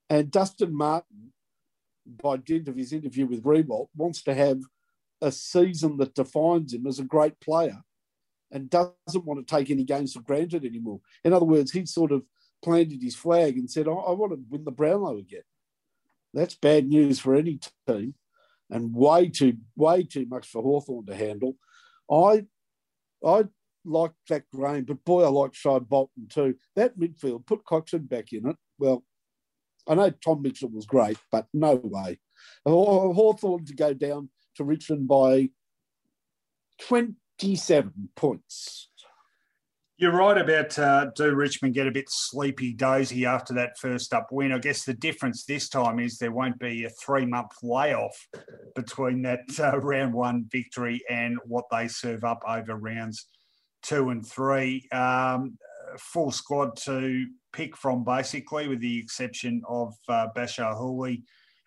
And 0.10 0.30
Dustin 0.30 0.76
Martin, 0.76 1.34
by 2.06 2.38
dint 2.38 2.68
of 2.68 2.76
his 2.76 2.94
interview 2.94 3.26
with 3.26 3.44
Riewoldt, 3.44 3.90
wants 3.96 4.22
to 4.24 4.34
have 4.34 4.60
a 5.22 5.32
season 5.32 5.98
that 5.98 6.14
defines 6.14 6.74
him 6.74 6.86
as 6.86 7.00
a 7.00 7.04
great 7.04 7.40
player 7.40 7.82
and 8.52 8.70
doesn't 8.70 9.26
want 9.26 9.46
to 9.46 9.56
take 9.56 9.72
any 9.72 9.84
games 9.84 10.14
for 10.14 10.22
granted 10.22 10.64
anymore. 10.64 11.00
In 11.24 11.34
other 11.34 11.46
words, 11.46 11.72
he 11.72 11.86
sort 11.86 12.12
of 12.12 12.24
planted 12.64 13.02
his 13.02 13.16
flag 13.16 13.58
and 13.58 13.70
said, 13.70 13.88
I, 13.88 13.92
I 13.92 14.12
want 14.12 14.34
to 14.34 14.40
win 14.50 14.64
the 14.64 14.72
Brownlow 14.72 15.18
again. 15.18 15.44
That's 16.34 16.56
bad 16.56 16.88
news 16.88 17.20
for 17.20 17.36
any 17.36 17.60
team 17.88 18.16
and 18.70 18.94
way 18.94 19.30
too 19.30 19.58
way 19.76 20.04
too 20.04 20.26
much 20.26 20.48
for 20.48 20.62
Hawthorn 20.62 21.06
to 21.06 21.16
handle. 21.16 21.58
I 22.12 22.46
I 23.26 23.46
like 23.86 24.12
Jack 24.28 24.46
Graham, 24.54 24.86
but 24.86 25.04
boy, 25.04 25.24
I 25.24 25.30
like 25.30 25.54
Shai 25.54 25.80
Bolton 25.80 26.28
too. 26.30 26.56
That 26.76 26.98
midfield, 26.98 27.46
put 27.46 27.66
Cotchin 27.66 28.08
back 28.08 28.34
in 28.34 28.48
it. 28.48 28.56
Well, 28.80 29.04
I 29.88 29.96
know 29.96 30.10
Tom 30.10 30.42
Mitchell 30.42 30.70
was 30.70 30.86
great, 30.86 31.18
but 31.32 31.48
no 31.54 31.76
way. 31.76 32.20
Hawthorn 32.66 33.66
to 33.66 33.76
go 33.76 33.94
down 33.94 34.30
to 34.56 34.64
Richmond 34.64 35.08
by 35.08 35.50
27 36.80 38.10
points. 38.16 38.90
You're 39.98 40.12
right 40.12 40.38
about 40.38 40.78
uh, 40.80 41.12
do 41.16 41.34
Richmond 41.36 41.76
get 41.76 41.88
a 41.88 41.92
bit 41.92 42.10
sleepy 42.10 42.74
dozy 42.74 43.26
after 43.26 43.54
that 43.54 43.78
first 43.78 44.14
up 44.14 44.30
win. 44.32 44.52
I 44.52 44.58
guess 44.58 44.84
the 44.84 44.94
difference 44.94 45.46
this 45.46 45.70
time 45.70 46.00
is 46.00 46.18
there 46.18 46.32
won't 46.32 46.60
be 46.60 46.84
a 46.84 46.90
three 46.90 47.26
month 47.26 47.52
layoff 47.62 48.28
between 48.76 49.22
that 49.22 49.42
uh, 49.60 49.80
round 49.80 50.14
one 50.14 50.46
victory 50.52 51.04
and 51.10 51.38
what 51.46 51.66
they 51.72 51.88
serve 51.88 52.24
up 52.24 52.42
over 52.48 52.76
rounds 52.76 53.28
two 53.84 54.10
and 54.10 54.26
three. 54.26 54.88
Um, 54.92 55.58
full 55.98 56.32
squad 56.32 56.76
to 56.78 57.26
pick 57.52 57.78
from, 57.78 58.04
basically, 58.04 58.68
with 58.68 58.80
the 58.80 59.00
exception 59.00 59.62
of 59.68 59.94
uh, 60.10 60.28
Bachar 60.36 60.76
Houli. 60.76 61.24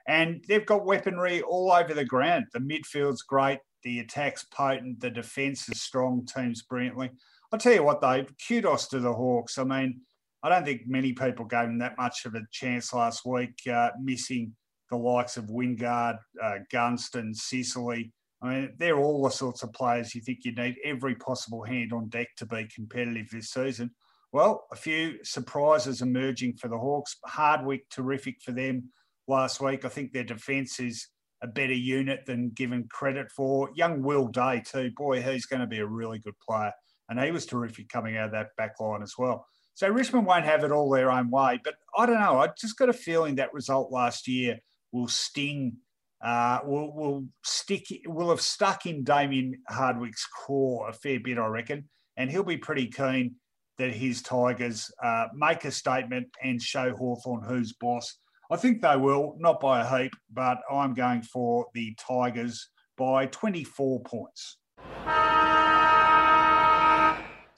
And 0.09 0.45
they've 0.49 0.67
got 0.67 0.85
weaponry 0.85 1.43
all 1.43 1.73
over 1.73 1.95
the 1.95 2.05
ground. 2.05 2.47
The 2.53 2.61
midfield's 2.61 3.23
great, 3.23 3.59
the 3.83 4.01
attack's 4.01 4.45
potent, 4.45 5.01
the 5.01 5.11
defence 5.11 5.69
is 5.69 5.83
strong, 5.83 6.27
teams 6.27 6.63
brilliantly. 6.63 7.11
I'll 7.53 7.59
tell 7.59 7.75
you 7.75 7.83
what, 7.83 8.01
though, 8.01 8.25
kudos 8.47 8.89
to 8.89 9.01
the 9.01 9.13
Hawks. 9.13 9.59
I 9.59 9.65
mean, 9.65 10.01
I 10.43 10.49
don't 10.49 10.65
think 10.65 10.83
many 10.87 11.13
people 11.13 11.45
gave 11.45 11.67
them 11.67 11.79
that 11.79 11.99
much 11.99 12.25
of 12.25 12.35
a 12.35 12.43
chance 12.53 12.93
last 12.93 13.25
week, 13.25 13.55
uh, 13.73 13.91
missing 14.01 14.55
the 14.91 14.97
likes 14.97 15.37
of 15.37 15.47
Wingard, 15.47 16.19
uh, 16.43 16.59
Gunston, 16.73 17.35
Sicily. 17.35 18.13
I 18.47 18.55
mean, 18.55 18.75
they're 18.79 18.99
all 18.99 19.23
the 19.23 19.31
sorts 19.31 19.63
of 19.63 19.73
players 19.73 20.15
you 20.15 20.21
think 20.21 20.41
you 20.45 20.55
need 20.55 20.77
every 20.85 21.15
possible 21.15 21.65
hand 21.65 21.93
on 21.93 22.09
deck 22.09 22.29
to 22.37 22.47
be 22.47 22.69
competitive 22.75 23.29
this 23.31 23.51
season. 23.51 23.91
Well, 24.33 24.67
a 24.73 24.77
few 24.77 25.25
surprises 25.25 26.03
emerging 26.03 26.57
for 26.57 26.69
the 26.69 26.79
Hawks. 26.79 27.17
Hardwick, 27.25 27.89
terrific 27.91 28.37
for 28.43 28.53
them 28.53 28.91
last 29.29 29.61
week. 29.61 29.85
I 29.85 29.89
think 29.89 30.13
their 30.13 30.25
defence 30.25 30.79
is 30.79 31.09
a 31.43 31.47
better 31.47 31.75
unit 31.75 32.21
than 32.27 32.51
given 32.51 32.89
credit 32.91 33.31
for. 33.31 33.71
Young 33.75 34.03
Will 34.03 34.29
Day, 34.29 34.63
too. 34.65 34.91
Boy, 34.97 35.23
he's 35.23 35.47
going 35.47 35.61
to 35.61 35.67
be 35.67 35.79
a 35.79 35.87
really 35.87 36.19
good 36.19 36.39
player 36.47 36.73
and 37.09 37.21
he 37.21 37.31
was 37.31 37.47
terrific 37.47 37.89
coming 37.89 38.17
out 38.17 38.27
of 38.27 38.33
that 38.33 38.49
back 38.57 38.81
line 38.81 39.03
as 39.03 39.15
well. 39.19 39.47
So 39.75 39.89
Richmond 39.89 40.27
won't 40.27 40.45
have 40.45 40.65
it 40.65 40.73
all 40.73 40.91
their 40.91 41.11
own 41.11 41.31
way, 41.31 41.61
but 41.63 41.75
I 41.97 42.07
don't 42.07 42.21
know. 42.21 42.39
I 42.39 42.49
just 42.59 42.79
got 42.79 42.89
a 42.89 42.95
feeling 42.95 43.37
that 43.37 43.53
result 43.53 43.93
last 43.93 44.27
year 44.27 44.59
will 44.91 45.09
sting, 45.09 45.77
uh, 46.23 46.61
will 46.65 46.95
will 46.95 47.25
stick, 47.45 47.87
will 48.07 48.31
have 48.31 48.41
stuck 48.41 48.87
in 48.87 49.05
Damien 49.05 49.63
Hardwick's 49.69 50.27
core 50.27 50.89
a 50.89 50.93
fair 50.93 51.21
bit, 51.21 51.39
I 51.39 51.47
reckon, 51.47 51.89
and 52.17 52.31
he'll 52.31 52.45
be 52.45 52.57
pretty 52.57 52.89
keen 52.89 53.37
that 53.79 53.93
his 53.93 54.23
Tigers 54.23 54.91
uh, 55.03 55.27
make 55.35 55.65
a 55.65 55.71
statement 55.71 56.29
and 56.43 56.61
show 56.61 56.95
Hawthorn 56.95 57.43
who's 57.43 57.75
boss. 57.75 58.17
I 58.51 58.57
think 58.57 58.81
they 58.81 58.97
will, 58.97 59.37
not 59.39 59.61
by 59.61 59.81
a 59.81 59.99
heap, 59.99 60.13
but 60.33 60.59
I'm 60.71 60.95
going 60.95 61.23
for 61.23 61.67
the 61.75 61.95
Tigers 61.99 62.71
by 62.97 63.27
24 63.27 64.01
points. 64.01 64.57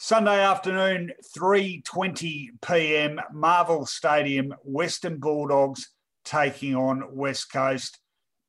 Sunday 0.01 0.41
afternoon, 0.41 1.13
3:20 1.37 2.49
p.m. 2.67 3.21
Marvel 3.33 3.85
Stadium, 3.85 4.55
Western 4.63 5.19
Bulldogs 5.19 5.91
taking 6.25 6.77
on 6.77 7.05
West 7.13 7.53
Coast. 7.53 7.99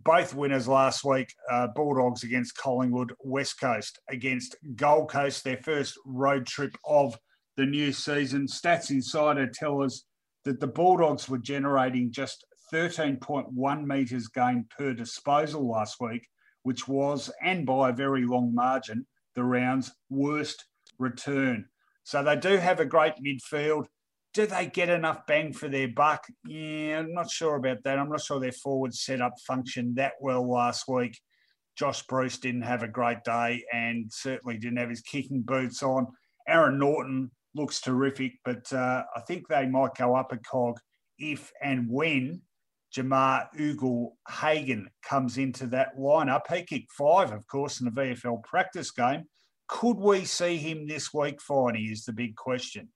Both 0.09 0.33
winners 0.33 0.67
last 0.67 1.05
week, 1.05 1.35
uh, 1.51 1.67
Bulldogs 1.67 2.23
against 2.23 2.57
Collingwood, 2.57 3.13
West 3.19 3.59
Coast 3.59 3.99
against 4.09 4.55
Gold 4.75 5.11
Coast, 5.11 5.43
their 5.43 5.57
first 5.57 5.93
road 6.03 6.47
trip 6.47 6.75
of 6.83 7.15
the 7.57 7.67
new 7.67 7.93
season. 7.93 8.47
Stats 8.47 8.89
Insider 8.89 9.45
tell 9.45 9.83
us 9.83 10.05
that 10.45 10.59
the 10.59 10.65
Bulldogs 10.65 11.29
were 11.29 11.37
generating 11.37 12.11
just 12.11 12.43
13.1 12.73 13.85
metres 13.85 14.27
gained 14.29 14.67
per 14.71 14.95
disposal 14.95 15.69
last 15.69 15.97
week, 16.01 16.27
which 16.63 16.87
was, 16.87 17.31
and 17.43 17.67
by 17.67 17.89
a 17.89 17.93
very 17.93 18.25
long 18.25 18.51
margin, 18.51 19.05
the 19.35 19.43
round's 19.43 19.91
worst 20.09 20.65
return. 20.97 21.65
So 22.01 22.23
they 22.23 22.35
do 22.35 22.57
have 22.57 22.79
a 22.79 22.85
great 22.85 23.13
midfield. 23.23 23.85
Do 24.33 24.45
they 24.45 24.67
get 24.67 24.89
enough 24.89 25.25
bang 25.25 25.53
for 25.53 25.67
their 25.67 25.87
buck? 25.87 26.25
Yeah, 26.45 26.99
I'm 26.99 27.13
not 27.13 27.31
sure 27.31 27.55
about 27.55 27.83
that. 27.83 27.97
I'm 27.97 28.09
not 28.09 28.21
sure 28.21 28.39
their 28.39 28.51
forward 28.51 28.93
setup 28.93 29.33
functioned 29.47 29.95
that 29.95 30.13
well 30.21 30.47
last 30.47 30.87
week. 30.87 31.19
Josh 31.75 32.03
Bruce 32.03 32.37
didn't 32.37 32.63
have 32.63 32.83
a 32.83 32.87
great 32.87 33.23
day 33.23 33.63
and 33.73 34.11
certainly 34.11 34.57
didn't 34.57 34.77
have 34.77 34.89
his 34.89 35.01
kicking 35.01 35.41
boots 35.41 35.81
on. 35.81 36.07
Aaron 36.47 36.77
Naughton 36.77 37.31
looks 37.55 37.81
terrific, 37.81 38.33
but 38.43 38.71
uh, 38.73 39.03
I 39.15 39.21
think 39.21 39.47
they 39.47 39.65
might 39.65 39.95
go 39.95 40.15
up 40.15 40.31
a 40.31 40.37
cog 40.37 40.77
if 41.17 41.51
and 41.61 41.89
when 41.89 42.41
Jamarr 42.95 43.47
Ugle-Hagan 43.57 44.89
comes 45.03 45.37
into 45.37 45.67
that 45.67 45.97
lineup. 45.97 46.41
He 46.53 46.63
kicked 46.63 46.91
five, 46.91 47.31
of 47.31 47.45
course, 47.47 47.79
in 47.79 47.85
the 47.85 47.91
VFL 47.91 48.43
practice 48.43 48.91
game. 48.91 49.25
Could 49.67 49.97
we 49.97 50.25
see 50.25 50.57
him 50.57 50.87
this 50.87 51.13
week, 51.13 51.39
Finey, 51.39 51.91
is 51.91 52.03
the 52.03 52.13
big 52.13 52.35
question. 52.35 52.89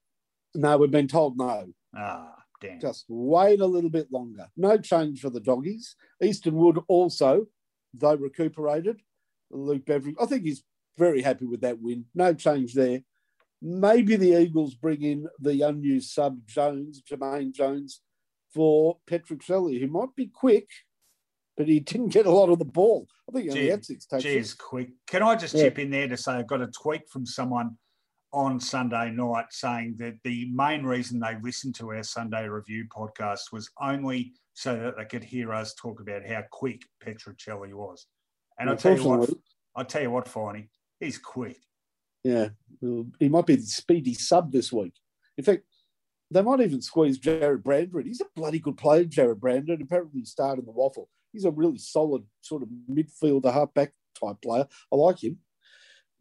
No, 0.56 0.78
we've 0.78 0.92
been 0.92 1.08
told 1.08 1.38
no. 1.38 1.68
Ah, 1.96 2.36
damn. 2.62 2.80
Just 2.80 3.06
wait 3.08 3.60
a 3.60 3.66
little 3.66 3.90
bit 3.90 4.12
longer. 4.12 4.48
No 4.56 4.78
change 4.78 5.22
for 5.22 5.30
the 5.30 5.40
doggies. 5.40 5.96
Easton 6.22 6.56
Wood 6.56 6.80
also, 6.88 7.48
though 7.94 8.16
recuperated. 8.16 9.02
Luke 9.50 9.86
Beveridge, 9.86 10.16
I 10.20 10.26
think 10.26 10.44
he's 10.44 10.64
very 10.98 11.22
happy 11.22 11.46
with 11.46 11.62
that 11.62 11.80
win. 11.80 12.06
No 12.14 12.34
change 12.34 12.74
there. 12.74 13.02
Maybe 13.62 14.16
the 14.16 14.40
Eagles 14.42 14.76
bring 14.76 15.04
in 15.04 15.28
the 15.40 15.62
unused 15.62 16.12
sub 16.12 16.46
Jones, 16.46 17.02
Jermaine 17.02 17.54
Jones, 17.54 18.02
for 18.54 18.98
Petruccelle, 19.10 19.80
who 19.80 19.88
might 19.88 20.16
be 20.16 20.28
quick, 20.28 20.70
but 21.56 21.68
he 21.68 21.80
didn't 21.80 22.10
get 22.10 22.26
a 22.26 22.32
lot 22.32 22.50
of 22.50 22.60
the 22.60 22.66
ball. 22.66 23.08
I 23.28 23.32
think 23.32 23.46
he 23.46 23.52
only 23.52 23.70
had 23.70 23.86
six 23.86 24.06
touches. 24.06 24.54
Quick. 24.54 24.90
Can 25.08 25.24
I 25.24 25.36
just 25.36 25.56
yeah. 25.56 25.64
chip 25.64 25.80
in 25.80 25.92
there 25.92 26.08
to 26.08 26.18
say 26.18 26.34
I 26.34 26.44
got 26.44 26.62
a 26.62 26.68
tweet 26.68 27.10
from 27.10 27.26
someone 27.26 27.78
on 28.34 28.60
Sunday 28.60 29.12
night 29.12 29.46
saying 29.52 29.96
that 30.00 30.18
the 30.24 30.50
main 30.52 30.84
reason 30.84 31.20
they 31.20 31.38
listened 31.42 31.76
to 31.76 31.92
our 31.92 32.04
Sunday 32.04 32.48
review 32.48 32.86
podcast 32.86 33.52
was 33.52 33.70
only 33.80 34.34
so 34.54 34.76
that 34.76 34.98
they 34.98 35.06
could 35.06 35.24
hear 35.24 35.54
us 35.54 35.74
talk 35.76 36.02
about 36.02 36.26
how 36.28 36.44
quick 36.52 36.82
Petruccelle 37.04 37.72
was. 37.74 38.08
And 38.60 38.70
I'll 38.70 38.78
tell 38.78 38.98
you 38.98 39.08
what, 39.08 39.30
I'll 39.76 39.86
tell 39.86 40.02
you 40.02 40.12
what, 40.12 40.26
Finey, 40.26 40.68
he's 41.00 41.18
quick. 41.18 41.58
Yeah, 42.24 42.50
he 43.20 43.30
might 43.30 43.46
be 43.46 43.56
the 43.56 43.64
speedy 43.64 44.14
sub 44.14 44.52
this 44.52 44.72
week. 44.72 44.94
In 45.38 45.44
fact, 45.44 45.64
they 46.32 46.42
might 46.42 46.62
even 46.62 46.82
squeeze 46.82 47.20
Jarrod 47.20 47.64
Brander 47.64 48.00
in. 48.00 48.08
He's 48.08 48.22
a 48.22 48.26
bloody 48.36 48.60
good 48.60 48.78
player, 48.78 49.06
Jarrod 49.06 49.40
Brander, 49.40 49.74
and 49.74 49.82
apparently 49.82 50.22
he 50.22 50.26
started 50.26 50.66
the 50.66 50.72
WAFL. 50.72 51.06
He's 51.32 51.46
a 51.46 51.52
really 51.52 51.78
solid 51.78 52.24
sort 52.42 52.64
of 52.64 52.70
midfielder, 52.90 53.54
halfback 53.54 53.94
type 54.20 54.38
player. 54.42 54.68
I 54.92 54.96
like 54.96 55.24
him. 55.24 55.38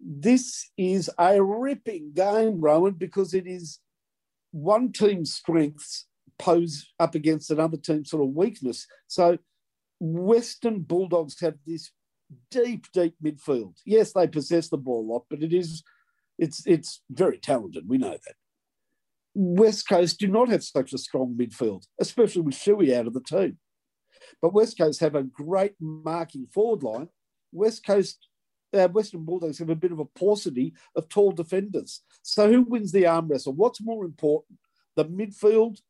This 0.05 0.71
is 0.77 1.09
a 1.19 1.43
ripping 1.43 2.13
game, 2.15 2.61
Rowan, 2.61 2.95
because 2.95 3.35
it 3.35 3.47
is 3.47 3.79
one 4.51 4.93
team's 4.93 5.33
strengths 5.33 6.07
pose 6.39 6.93
up 6.99 7.15
against 7.15 7.51
another 7.51 7.77
team's 7.77 8.11
sort 8.11 8.23
of 8.23 8.31
weakness. 8.31 8.87
So 9.07 9.39
Western 10.01 10.81
Bulldogs 10.81 11.41
have 11.41 11.55
this 11.67 11.93
deep, 12.51 12.87
deep 12.93 13.15
midfield. 13.23 13.77
Yes, 13.87 14.13
they 14.13 14.27
possess 14.27 14.69
the 14.69 14.79
ball 14.79 15.09
a 15.09 15.11
lot, 15.13 15.25
but 15.31 15.43
it 15.43 15.53
is 15.53 15.85
it's 16.39 16.67
it's 16.67 17.03
very 17.11 17.39
talented. 17.39 17.89
We 17.89 17.99
know 17.99 18.11
that. 18.11 18.35
West 19.35 19.89
Coast 19.89 20.19
do 20.19 20.27
not 20.27 20.49
have 20.49 20.65
such 20.65 20.93
a 20.93 20.99
strong 20.99 21.37
midfield, 21.39 21.85
especially 22.01 22.43
with 22.43 22.55
Shuey 22.55 22.95
out 22.95 23.07
of 23.07 23.15
the 23.15 23.21
team. 23.21 23.59
But 24.41 24.53
West 24.53 24.77
Coast 24.77 25.01
have 25.01 25.15
a 25.15 25.23
great 25.23 25.75
marking 25.81 26.47
forward 26.53 26.83
line. 26.83 27.09
West 27.53 27.87
Coast, 27.87 28.27
uh, 28.75 28.89
Western 28.89 29.25
Bulldogs 29.25 29.59
have 29.59 29.71
a 29.71 29.77
bit 29.77 29.93
of 29.93 29.99
a 29.99 30.05
paucity 30.05 30.75
of 30.97 31.09
tall 31.09 31.33
defenders. 31.33 32.03
So 32.23 32.51
who 32.51 32.63
wins 32.63 32.93
the 32.93 33.07
arm 33.07 33.29
wrestle? 33.29 33.53
What's 33.53 33.81
more 33.81 34.05
important, 34.05 34.59
the 34.97 35.05
midfield 35.05 35.81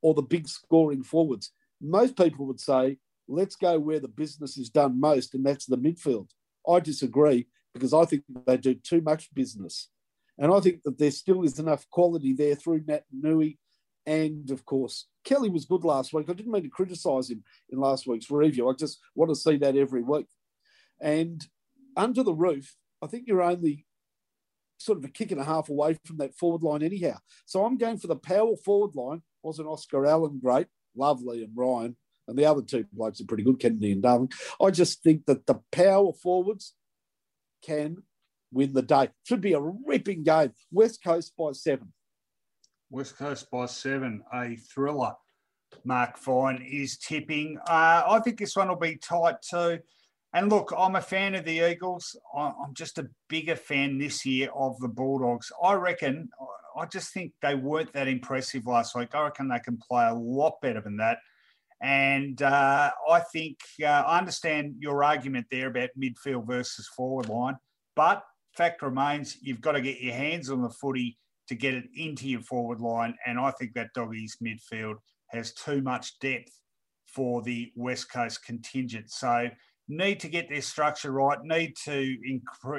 or 0.00 0.14
the 0.14 0.22
big 0.22 0.48
scoring 0.48 1.02
forwards? 1.02 1.52
Most 1.80 2.16
people 2.16 2.46
would 2.46 2.60
say, 2.60 2.98
let's 3.28 3.56
go 3.56 3.78
where 3.78 4.00
the 4.00 4.08
business 4.08 4.56
is 4.56 4.70
done 4.70 5.00
most, 5.00 5.34
and 5.34 5.44
that's 5.44 5.66
the 5.66 5.78
midfield. 5.78 6.30
I 6.68 6.80
disagree 6.80 7.46
because 7.74 7.94
I 7.94 8.04
think 8.04 8.24
they 8.46 8.56
do 8.56 8.74
too 8.74 9.00
much 9.00 9.32
business. 9.34 9.88
And 10.38 10.52
I 10.52 10.60
think 10.60 10.82
that 10.82 10.98
there 10.98 11.10
still 11.10 11.42
is 11.42 11.58
enough 11.58 11.88
quality 11.90 12.32
there 12.32 12.54
through 12.54 12.82
Naitanui. 12.84 13.58
And 14.06 14.50
of 14.50 14.64
course, 14.64 15.06
Kelly 15.24 15.48
was 15.48 15.64
good 15.64 15.84
last 15.84 16.12
week. 16.12 16.28
I 16.28 16.32
didn't 16.32 16.52
mean 16.52 16.64
to 16.64 16.68
criticise 16.68 17.30
him 17.30 17.44
in 17.70 17.78
last 17.78 18.06
week's 18.06 18.30
review. 18.30 18.68
I 18.68 18.72
just 18.72 18.98
want 19.14 19.30
to 19.30 19.36
see 19.36 19.56
that 19.58 19.76
every 19.76 20.02
week. 20.02 20.26
And 21.00 21.44
under 21.96 22.22
the 22.22 22.34
roof, 22.34 22.74
I 23.02 23.06
think 23.06 23.26
you're 23.26 23.42
only 23.42 23.86
sort 24.78 24.98
of 24.98 25.04
a 25.04 25.08
kick 25.08 25.30
and 25.30 25.40
a 25.40 25.44
half 25.44 25.68
away 25.68 25.98
from 26.04 26.18
that 26.18 26.34
forward 26.36 26.62
line, 26.62 26.82
anyhow. 26.82 27.16
So 27.46 27.64
I'm 27.64 27.78
going 27.78 27.98
for 27.98 28.08
the 28.08 28.16
power 28.16 28.56
forward 28.56 28.94
line. 28.94 29.22
Wasn't 29.42 29.68
Oscar 29.68 30.06
Allen 30.06 30.40
great? 30.42 30.66
Lovely 30.96 31.42
and 31.42 31.52
Ryan. 31.54 31.96
And 32.28 32.38
the 32.38 32.46
other 32.46 32.62
two 32.62 32.84
blokes 32.92 33.20
are 33.20 33.26
pretty 33.26 33.42
good, 33.42 33.58
Kennedy 33.58 33.92
and 33.92 34.02
Darling. 34.02 34.32
I 34.60 34.70
just 34.70 35.02
think 35.02 35.26
that 35.26 35.46
the 35.46 35.60
power 35.72 36.12
forwards 36.12 36.74
can 37.64 37.98
win 38.52 38.72
the 38.72 38.82
day. 38.82 39.08
Should 39.24 39.40
be 39.40 39.54
a 39.54 39.60
ripping 39.60 40.22
game. 40.22 40.52
West 40.70 41.02
Coast 41.02 41.32
by 41.36 41.52
seven. 41.52 41.92
West 42.90 43.16
Coast 43.16 43.50
by 43.50 43.66
seven, 43.66 44.22
a 44.32 44.56
thriller. 44.56 45.14
Mark 45.84 46.18
Fine 46.18 46.62
is 46.70 46.98
tipping. 46.98 47.58
Uh, 47.66 48.02
I 48.06 48.20
think 48.22 48.38
this 48.38 48.54
one 48.54 48.68
will 48.68 48.76
be 48.76 48.96
tight 48.96 49.36
too. 49.42 49.78
And 50.34 50.50
look, 50.50 50.72
I'm 50.76 50.96
a 50.96 51.02
fan 51.02 51.34
of 51.34 51.44
the 51.44 51.70
Eagles. 51.70 52.16
I'm 52.36 52.72
just 52.74 52.98
a 52.98 53.08
bigger 53.28 53.56
fan 53.56 53.98
this 53.98 54.24
year 54.24 54.48
of 54.54 54.78
the 54.80 54.88
Bulldogs. 54.88 55.52
I 55.62 55.74
reckon, 55.74 56.30
I 56.76 56.86
just 56.86 57.12
think 57.12 57.32
they 57.42 57.54
weren't 57.54 57.92
that 57.92 58.08
impressive 58.08 58.66
last 58.66 58.94
week. 58.96 59.14
I 59.14 59.24
reckon 59.24 59.48
they 59.48 59.58
can 59.58 59.76
play 59.76 60.06
a 60.06 60.14
lot 60.14 60.54
better 60.62 60.80
than 60.80 60.96
that. 60.96 61.18
And 61.82 62.40
uh, 62.40 62.92
I 63.10 63.20
think 63.32 63.58
uh, 63.82 63.86
I 63.86 64.18
understand 64.18 64.76
your 64.78 65.04
argument 65.04 65.48
there 65.50 65.68
about 65.68 65.90
midfield 66.00 66.46
versus 66.46 66.88
forward 66.96 67.28
line, 67.28 67.56
but 67.96 68.22
fact 68.56 68.82
remains 68.82 69.36
you've 69.42 69.60
got 69.60 69.72
to 69.72 69.80
get 69.80 70.00
your 70.00 70.14
hands 70.14 70.48
on 70.48 70.62
the 70.62 70.70
footy 70.70 71.18
to 71.48 71.54
get 71.54 71.74
it 71.74 71.84
into 71.96 72.28
your 72.28 72.42
forward 72.42 72.80
line. 72.80 73.16
And 73.26 73.38
I 73.38 73.50
think 73.50 73.74
that 73.74 73.92
doggies 73.94 74.38
midfield 74.42 74.94
has 75.28 75.52
too 75.52 75.82
much 75.82 76.18
depth 76.20 76.52
for 77.06 77.42
the 77.42 77.72
West 77.74 78.12
Coast 78.12 78.44
contingent. 78.44 79.10
So 79.10 79.48
need 79.96 80.20
to 80.20 80.28
get 80.28 80.48
their 80.48 80.62
structure 80.62 81.12
right, 81.12 81.38
need 81.42 81.76
to 81.84 82.16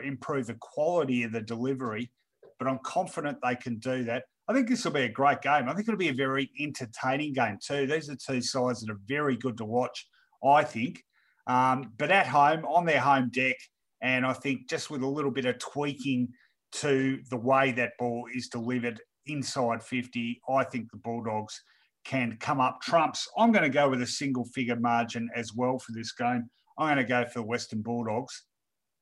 improve 0.04 0.48
the 0.48 0.58
quality 0.60 1.24
of 1.24 1.32
the 1.32 1.42
delivery. 1.42 2.12
But 2.60 2.68
I'm 2.68 2.80
confident 2.84 3.38
they 3.42 3.56
can 3.56 3.78
do 3.80 4.04
that. 4.06 4.24
I 4.48 4.54
think 4.54 4.68
this 4.68 4.84
will 4.84 4.92
be 4.92 5.04
a 5.04 5.10
great 5.10 5.42
game. 5.42 5.70
I 5.70 5.74
think 5.74 5.88
it'll 5.88 5.98
be 5.98 6.10
a 6.10 6.14
very 6.14 6.50
entertaining 6.60 7.34
game 7.34 7.58
too. 7.66 7.88
These 7.88 8.10
are 8.10 8.16
two 8.16 8.42
sides 8.42 8.82
that 8.82 8.92
are 8.92 9.00
very 9.08 9.38
good 9.38 9.58
to 9.58 9.66
watch, 9.66 10.08
I 10.44 10.64
think. 10.64 11.04
Um, 11.48 11.94
but 11.98 12.12
at 12.12 12.28
home, 12.28 12.66
on 12.66 12.86
their 12.86 13.00
home 13.00 13.30
deck, 13.34 13.56
and 14.02 14.26
I 14.26 14.34
think 14.34 14.70
just 14.70 14.90
with 14.90 15.02
a 15.02 15.08
little 15.08 15.32
bit 15.32 15.46
of 15.46 15.60
tweaking 15.60 16.30
to 16.74 17.22
the 17.30 17.38
way 17.38 17.72
that 17.74 17.94
ball 18.00 18.28
is 18.34 18.50
delivered 18.50 19.00
inside 19.28 19.82
50, 19.82 20.42
I 20.50 20.64
think 20.66 20.92
the 20.92 20.98
Bulldogs 20.98 21.62
can 22.04 22.38
come 22.40 22.60
up 22.60 22.82
trumps. 22.82 23.28
I'm 23.38 23.52
going 23.52 23.64
to 23.64 23.70
go 23.70 23.90
with 23.90 24.02
a 24.02 24.08
single 24.08 24.46
figure 24.46 24.76
margin 24.76 25.30
as 25.36 25.54
well 25.54 25.80
for 25.80 25.94
this 25.94 26.12
game. 26.12 26.50
I'm 26.78 26.96
going 26.96 26.98
to 26.98 27.04
go 27.04 27.26
for 27.26 27.40
the 27.40 27.46
Western 27.46 27.82
Bulldogs 27.82 28.44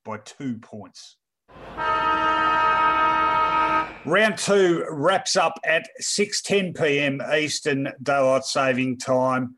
by 0.04 0.18
two 0.18 0.58
points. 0.60 1.18
Round 4.04 4.36
two 4.38 4.86
wraps 4.90 5.36
up 5.36 5.60
at 5.64 5.88
6:10 6.02 6.76
p.m. 6.76 7.22
Eastern 7.34 7.94
Daylight 8.02 8.46
Saving 8.46 8.98
Time. 8.98 9.56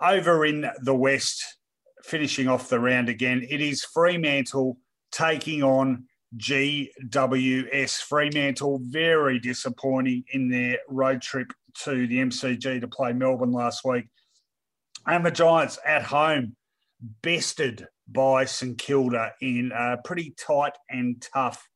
Over 0.00 0.44
in 0.44 0.68
the 0.82 0.94
west, 0.94 1.58
finishing 2.02 2.48
off 2.48 2.68
the 2.68 2.80
round 2.80 3.08
again, 3.08 3.46
it 3.48 3.60
is 3.60 3.84
Fremantle 3.84 4.78
taking 5.10 5.62
on 5.62 6.04
GWS. 6.36 8.02
Fremantle 8.02 8.80
very 8.82 9.38
disappointing 9.38 10.24
in 10.32 10.48
their 10.48 10.78
road 10.88 11.22
trip 11.22 11.52
to 11.84 12.06
the 12.06 12.18
MCG 12.18 12.80
to 12.80 12.88
play 12.88 13.12
Melbourne 13.12 13.52
last 13.52 13.84
week. 13.84 14.06
And 15.06 15.24
the 15.24 15.30
Giants 15.30 15.78
at 15.86 16.02
home 16.02 16.56
bested 17.22 17.86
by 18.08 18.44
St 18.44 18.78
Kilda 18.78 19.32
in 19.40 19.72
a 19.74 19.98
pretty 20.04 20.34
tight 20.38 20.76
and 20.90 21.24
tough 21.32 21.68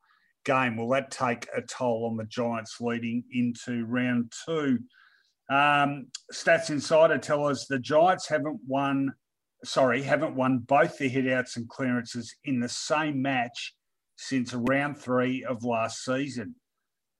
game. 0.44 0.77
Will 0.77 0.89
that 0.90 1.11
take 1.11 1.47
a 1.57 1.62
toll 1.62 2.07
on 2.11 2.16
the 2.16 2.24
Giants 2.24 2.81
leading 2.81 3.24
into 3.32 3.85
round 3.86 4.32
two? 4.47 4.78
Um, 5.51 6.07
Stats 6.32 6.70
Insider 6.70 7.19
tell 7.19 7.47
us 7.47 7.66
the 7.66 7.78
Giants 7.78 8.28
haven't 8.28 8.61
won 8.66 9.12
sorry, 9.65 10.03
haven't 10.03 10.35
won 10.35 10.59
both 10.59 10.99
the 10.99 11.11
hitouts 11.11 11.57
and 11.57 11.69
clearances 11.69 12.35
in 12.44 12.61
the 12.61 12.69
same 12.69 13.23
match 13.23 13.74
since 14.16 14.55
round 14.55 14.99
three 14.99 15.44
of 15.44 15.65
last 15.65 16.05
season. 16.05 16.55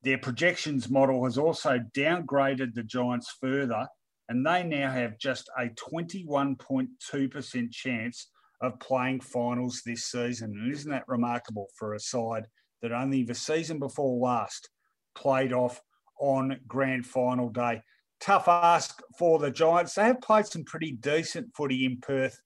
Their 0.02 0.18
projections 0.18 0.90
model 0.90 1.24
has 1.24 1.38
also 1.38 1.78
downgraded 1.96 2.74
the 2.74 2.82
Giants 2.82 3.36
further, 3.40 3.86
and 4.32 4.46
they 4.46 4.62
now 4.62 4.90
have 4.90 5.18
just 5.18 5.50
a 5.59 5.68
21.2% 5.68 7.70
chance 7.70 8.28
of 8.60 8.80
playing 8.80 9.20
finals 9.20 9.82
this 9.84 10.06
season. 10.06 10.54
And 10.59 10.72
isn't 10.72 10.90
that 10.90 11.04
remarkable 11.06 11.68
for 11.76 11.92
a 11.94 12.00
side 12.00 12.46
that 12.80 12.92
only 12.92 13.24
the 13.24 13.34
season 13.34 13.78
before 13.78 14.18
last 14.18 14.70
played 15.14 15.52
off 15.52 15.82
on 16.18 16.59
grand 16.66 17.04
final 17.06 17.50
day? 17.50 17.82
tough 18.22 18.46
ask 18.46 19.02
for 19.18 19.38
the 19.38 19.50
Giants. 19.50 19.94
They 19.94 20.04
have 20.04 20.20
played 20.20 20.46
some 20.46 20.64
pretty 20.64 20.92
decent 20.92 21.54
footy 21.54 21.84
in 21.84 21.98
Perth 21.98 22.40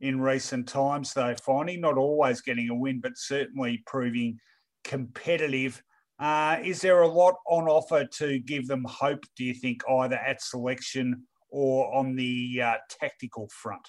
in 0.00 0.20
recent 0.20 0.66
times, 0.66 1.14
though, 1.14 1.36
Finally, 1.44 1.76
not 1.76 1.96
always 1.96 2.40
getting 2.40 2.68
a 2.68 2.74
win, 2.74 3.00
but 3.00 3.16
certainly 3.16 3.82
proving 3.86 4.40
competitive. 4.82 5.80
Uh, 6.18 6.58
is 6.62 6.80
there 6.80 7.02
a 7.02 7.08
lot 7.08 7.36
on 7.46 7.68
offer 7.68 8.04
to 8.04 8.40
give 8.40 8.66
them 8.66 8.84
hope, 8.86 9.24
do 9.36 9.44
you 9.44 9.54
think, 9.54 9.82
either 9.88 10.16
at 10.16 10.42
selection 10.42 11.22
or 11.50 11.94
on 11.94 12.16
the 12.16 12.60
uh, 12.62 12.74
tactical 12.88 13.48
front? 13.48 13.88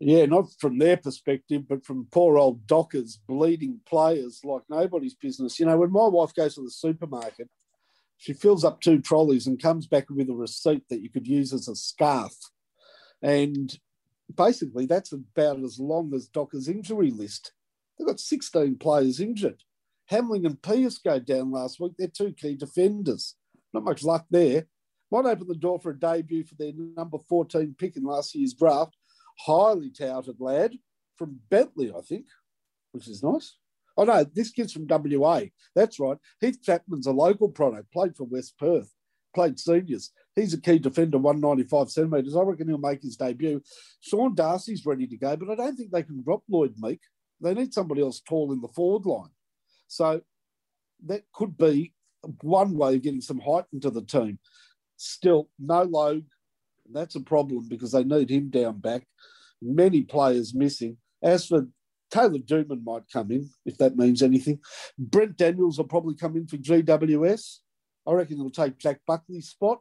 Yeah, 0.00 0.26
not 0.26 0.46
from 0.58 0.78
their 0.78 0.96
perspective, 0.96 1.62
but 1.68 1.84
from 1.84 2.08
poor 2.10 2.36
old 2.36 2.66
Dockers 2.66 3.20
bleeding 3.28 3.80
players 3.86 4.40
like 4.42 4.62
nobody's 4.68 5.14
business. 5.14 5.60
You 5.60 5.66
know, 5.66 5.78
when 5.78 5.92
my 5.92 6.08
wife 6.08 6.34
goes 6.34 6.56
to 6.56 6.62
the 6.62 6.70
supermarket, 6.70 7.48
she 8.16 8.32
fills 8.32 8.64
up 8.64 8.80
two 8.80 9.00
trolleys 9.00 9.46
and 9.46 9.62
comes 9.62 9.86
back 9.86 10.10
with 10.10 10.28
a 10.28 10.34
receipt 10.34 10.82
that 10.90 11.02
you 11.02 11.10
could 11.10 11.26
use 11.26 11.52
as 11.52 11.68
a 11.68 11.76
scarf. 11.76 12.34
And 13.22 13.78
basically, 14.36 14.86
that's 14.86 15.12
about 15.12 15.60
as 15.60 15.78
long 15.78 16.12
as 16.14 16.26
Docker's 16.26 16.68
injury 16.68 17.10
list. 17.10 17.52
They've 17.98 18.06
got 18.06 18.20
16 18.20 18.78
players 18.78 19.20
injured. 19.20 19.62
Hamling 20.10 20.46
and 20.46 20.60
Pearce 20.60 20.98
go 20.98 21.18
down 21.20 21.52
last 21.52 21.80
week. 21.80 21.92
They're 21.96 22.08
two 22.08 22.32
key 22.32 22.56
defenders. 22.56 23.36
Not 23.72 23.84
much 23.84 24.02
luck 24.02 24.26
there. 24.30 24.66
Might 25.12 25.26
open 25.26 25.46
the 25.46 25.54
door 25.54 25.78
for 25.78 25.90
a 25.90 25.98
debut 25.98 26.42
for 26.42 26.54
their 26.54 26.72
number 26.96 27.18
14 27.28 27.74
pick 27.78 27.98
in 27.98 28.02
last 28.02 28.34
year's 28.34 28.54
draft. 28.54 28.96
Highly 29.40 29.90
touted 29.90 30.40
lad 30.40 30.72
from 31.18 31.38
Bentley, 31.50 31.92
I 31.94 32.00
think, 32.00 32.24
which 32.92 33.08
is 33.08 33.22
nice. 33.22 33.58
Oh 33.94 34.04
no, 34.04 34.24
this 34.24 34.50
kid's 34.50 34.72
from 34.72 34.86
WA. 34.88 35.42
That's 35.74 36.00
right. 36.00 36.16
Heath 36.40 36.62
Chapman's 36.62 37.06
a 37.06 37.12
local 37.12 37.50
product. 37.50 37.92
Played 37.92 38.16
for 38.16 38.24
West 38.24 38.58
Perth. 38.58 38.90
Played 39.34 39.60
seniors. 39.60 40.12
He's 40.34 40.54
a 40.54 40.60
key 40.60 40.78
defender, 40.78 41.18
195 41.18 41.90
centimetres. 41.90 42.34
I 42.34 42.40
reckon 42.40 42.68
he'll 42.68 42.78
make 42.78 43.02
his 43.02 43.16
debut. 43.16 43.60
Sean 44.00 44.34
Darcy's 44.34 44.86
ready 44.86 45.06
to 45.06 45.16
go, 45.18 45.36
but 45.36 45.50
I 45.50 45.56
don't 45.56 45.76
think 45.76 45.90
they 45.90 46.04
can 46.04 46.22
drop 46.22 46.42
Lloyd 46.48 46.72
Meek. 46.78 47.00
They 47.38 47.52
need 47.52 47.74
somebody 47.74 48.00
else 48.00 48.22
tall 48.26 48.50
in 48.50 48.62
the 48.62 48.68
forward 48.68 49.04
line. 49.04 49.30
So 49.88 50.22
that 51.04 51.24
could 51.34 51.58
be 51.58 51.92
one 52.40 52.78
way 52.78 52.94
of 52.94 53.02
getting 53.02 53.20
some 53.20 53.40
height 53.40 53.64
into 53.74 53.90
the 53.90 54.02
team. 54.02 54.38
Still, 55.02 55.48
no 55.58 55.82
Logue. 55.82 56.22
That's 56.92 57.16
a 57.16 57.20
problem 57.20 57.66
because 57.68 57.90
they 57.90 58.04
need 58.04 58.30
him 58.30 58.50
down 58.50 58.78
back. 58.78 59.04
Many 59.60 60.02
players 60.02 60.54
missing. 60.54 60.96
As 61.20 61.46
for 61.46 61.66
Taylor 62.10 62.38
Duman 62.38 62.84
might 62.84 63.10
come 63.12 63.32
in, 63.32 63.50
if 63.64 63.78
that 63.78 63.96
means 63.96 64.22
anything. 64.22 64.60
Brent 64.96 65.36
Daniels 65.36 65.78
will 65.78 65.86
probably 65.86 66.14
come 66.14 66.36
in 66.36 66.46
for 66.46 66.56
GWS. 66.56 67.58
I 68.06 68.12
reckon 68.12 68.36
he'll 68.36 68.50
take 68.50 68.78
Jack 68.78 69.00
Buckley's 69.04 69.48
spot. 69.48 69.80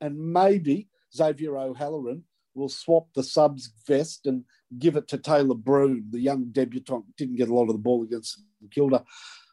And 0.00 0.32
maybe 0.32 0.88
Xavier 1.14 1.56
O'Halloran 1.56 2.22
will 2.54 2.68
swap 2.68 3.08
the 3.14 3.22
subs 3.24 3.72
vest 3.86 4.26
and 4.26 4.44
give 4.78 4.94
it 4.96 5.08
to 5.08 5.18
Tanner 5.18 5.54
Bruhn, 5.54 6.10
the 6.10 6.20
young 6.20 6.46
debutant. 6.52 7.04
Didn't 7.16 7.36
get 7.36 7.48
a 7.48 7.54
lot 7.54 7.68
of 7.68 7.72
the 7.72 7.78
ball 7.78 8.04
against 8.04 8.42
Kilda. 8.70 9.04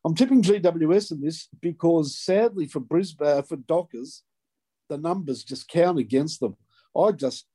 I'm 0.06 0.16
tipping 0.16 0.44
GWS 0.44 1.12
in 1.14 1.22
this 1.22 1.48
because 1.62 2.18
sadly 2.18 2.68
for 2.68 2.80
Brisbane, 2.80 3.28
uh, 3.28 3.42
for 3.42 3.58
Dockers, 3.58 4.24
the 4.90 4.98
numbers 4.98 5.44
just 5.44 5.68
count 5.68 6.00
against 6.00 6.40
them. 6.40 6.58
I 6.98 7.12
just 7.12 7.46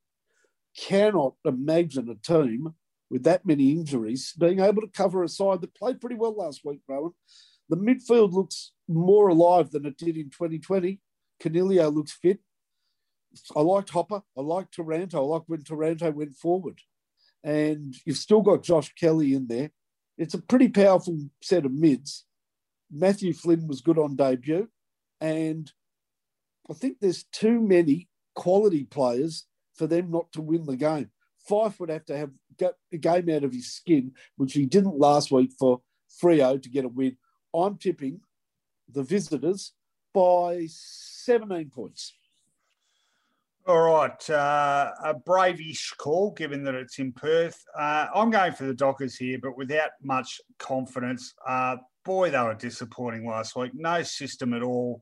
cannot 0.76 1.34
imagine 1.44 2.08
a 2.08 2.14
team 2.14 2.74
with 3.10 3.24
that 3.24 3.46
many 3.46 3.70
injuries 3.72 4.32
being 4.38 4.60
able 4.60 4.82
to 4.82 4.88
cover 4.88 5.22
a 5.22 5.28
side 5.28 5.60
that 5.60 5.74
played 5.74 6.00
pretty 6.00 6.16
well 6.16 6.34
last 6.34 6.62
week, 6.64 6.80
Rowan. 6.88 7.12
The 7.68 7.76
midfield 7.76 8.32
looks 8.32 8.72
more 8.88 9.28
alive 9.28 9.70
than 9.70 9.86
it 9.86 9.96
did 9.96 10.16
in 10.16 10.30
2020. 10.30 11.00
Coniglio 11.42 11.94
looks 11.94 12.12
fit. 12.12 12.40
I 13.56 13.60
liked 13.60 13.90
Hopper. 13.90 14.22
I 14.36 14.40
liked 14.40 14.74
Taranto. 14.74 15.18
I 15.18 15.26
liked 15.26 15.48
when 15.48 15.62
Taranto 15.62 16.10
went 16.10 16.36
forward. 16.36 16.80
And 17.42 17.94
you've 18.04 18.16
still 18.16 18.42
got 18.42 18.62
Josh 18.62 18.92
Kelly 18.94 19.34
in 19.34 19.46
there. 19.46 19.70
It's 20.16 20.34
a 20.34 20.42
pretty 20.42 20.68
powerful 20.68 21.28
set 21.42 21.64
of 21.64 21.72
mids. 21.72 22.24
Matthew 22.90 23.32
Flynn 23.32 23.66
was 23.66 23.80
good 23.80 23.98
on 23.98 24.16
debut. 24.16 24.68
And 25.20 25.70
I 26.70 26.74
think 26.74 26.98
there's 27.00 27.24
too 27.24 27.60
many 27.60 28.08
quality 28.34 28.84
players 28.84 29.46
for 29.74 29.86
them 29.86 30.10
not 30.10 30.32
to 30.32 30.40
win 30.40 30.64
the 30.64 30.76
game. 30.76 31.10
Fyfe 31.48 31.78
would 31.78 31.90
have 31.90 32.06
to 32.06 32.16
have 32.16 32.30
got 32.58 32.74
a 32.92 32.96
game 32.96 33.28
out 33.28 33.44
of 33.44 33.52
his 33.52 33.72
skin, 33.72 34.12
which 34.36 34.54
he 34.54 34.66
didn't 34.66 34.98
last 34.98 35.30
week 35.30 35.52
for 35.58 35.82
Freo 36.22 36.62
to 36.62 36.70
get 36.70 36.84
a 36.84 36.88
win. 36.88 37.16
I'm 37.54 37.76
tipping 37.76 38.20
the 38.88 39.02
visitors 39.02 39.72
by 40.12 40.66
17 40.68 41.70
points. 41.70 42.14
All 43.66 43.80
right, 43.80 44.30
uh, 44.30 44.92
a 45.02 45.14
bravish 45.14 45.94
call 45.96 46.32
given 46.32 46.64
that 46.64 46.74
it's 46.74 46.98
in 46.98 47.12
Perth. 47.12 47.64
Uh, 47.78 48.08
I'm 48.14 48.30
going 48.30 48.52
for 48.52 48.64
the 48.64 48.74
Dockers 48.74 49.16
here, 49.16 49.38
but 49.42 49.56
without 49.56 49.90
much 50.02 50.38
confidence. 50.58 51.32
Uh, 51.46 51.76
boy, 52.04 52.30
they 52.30 52.40
were 52.40 52.54
disappointing 52.54 53.26
last 53.26 53.56
week. 53.56 53.72
No 53.74 54.02
system 54.02 54.52
at 54.52 54.62
all. 54.62 55.00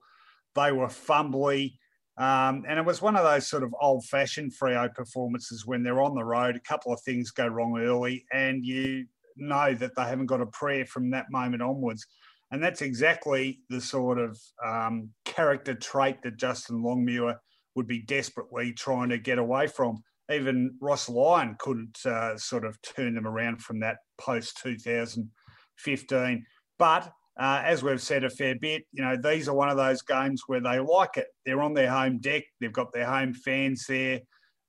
They 0.55 0.73
were 0.73 0.87
fumbly. 0.87 1.75
Um, 2.19 2.65
and 2.69 2.79
it 2.79 2.85
was 2.85 3.01
one 3.01 3.17
of 3.17 3.25
those 3.25 3.49
sort 3.49 3.63
of 3.63 3.75
old 3.81 4.05
fashioned 4.05 4.53
Freo 4.53 4.93
performances 4.95 5.67
when 5.67 5.83
they're 5.83 6.03
on 6.03 6.15
the 6.15 6.25
road, 6.25 6.57
a 6.57 6.61
couple 6.61 6.93
of 6.93 7.01
things 7.01 7.31
go 7.31 7.47
wrong 7.47 7.79
early, 7.79 8.27
and 8.33 8.65
you 8.65 9.07
know 9.37 9.75
that 9.75 9.97
they 9.97 10.03
haven't 10.03 10.27
got 10.27 10.43
a 10.43 10.47
prayer 10.47 10.85
from 10.85 11.11
that 11.11 11.31
moment 11.31 11.63
onwards. 11.63 12.07
And 12.51 12.63
that's 12.63 12.83
exactly 12.83 13.61
the 13.71 13.81
sort 13.81 14.19
of 14.19 14.39
um, 14.65 15.09
character 15.25 15.75
trait 15.75 16.23
that 16.23 16.37
Justin 16.37 16.83
Longmuir 16.83 17.41
would 17.75 17.87
be 17.87 18.03
desperately 18.03 18.73
trying 18.73 19.09
to 19.09 19.19
get 19.19 19.39
away 19.39 19.67
from. 19.67 20.03
Even 20.31 20.77
Ross 20.81 21.09
Lyon 21.09 21.57
couldn't 21.59 22.05
uh, 22.05 22.37
sort 22.37 22.67
of 22.67 22.81
turn 22.83 23.15
them 23.15 23.27
around 23.27 23.63
from 23.63 23.81
that 23.81 23.99
post 24.19 24.61
2015. 24.63 26.45
But 26.79 27.11
uh, 27.39 27.63
as 27.65 27.83
we've 27.83 28.03
said 28.03 28.25
a 28.25 28.31
fair 28.31 28.55
bit, 28.55 28.85
you 28.93 29.03
know, 29.03 29.17
these 29.17 29.49
are 29.49 29.55
one 29.55 29.69
of 29.69 29.77
those 29.77 30.03
games 30.03 30.43
where 30.47 30.61
they 30.61 30.79
like 30.79 31.17
it. 31.17 31.29
They're 31.45 31.63
on 31.63 31.75
their 31.75 31.91
home 31.91 32.19
deck, 32.19 32.45
they've 32.61 32.73
got 32.73 32.93
their 32.93 33.07
home 33.07 33.35
fans 33.35 33.87
there. 33.87 34.21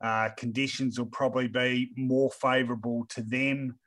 Uh, 0.02 0.30
conditions 0.38 1.00
will 1.00 1.06
probably 1.08 1.48
be 1.48 1.92
more 1.96 2.30
favourable 2.32 3.06
to 3.10 3.22
them. 3.22 3.78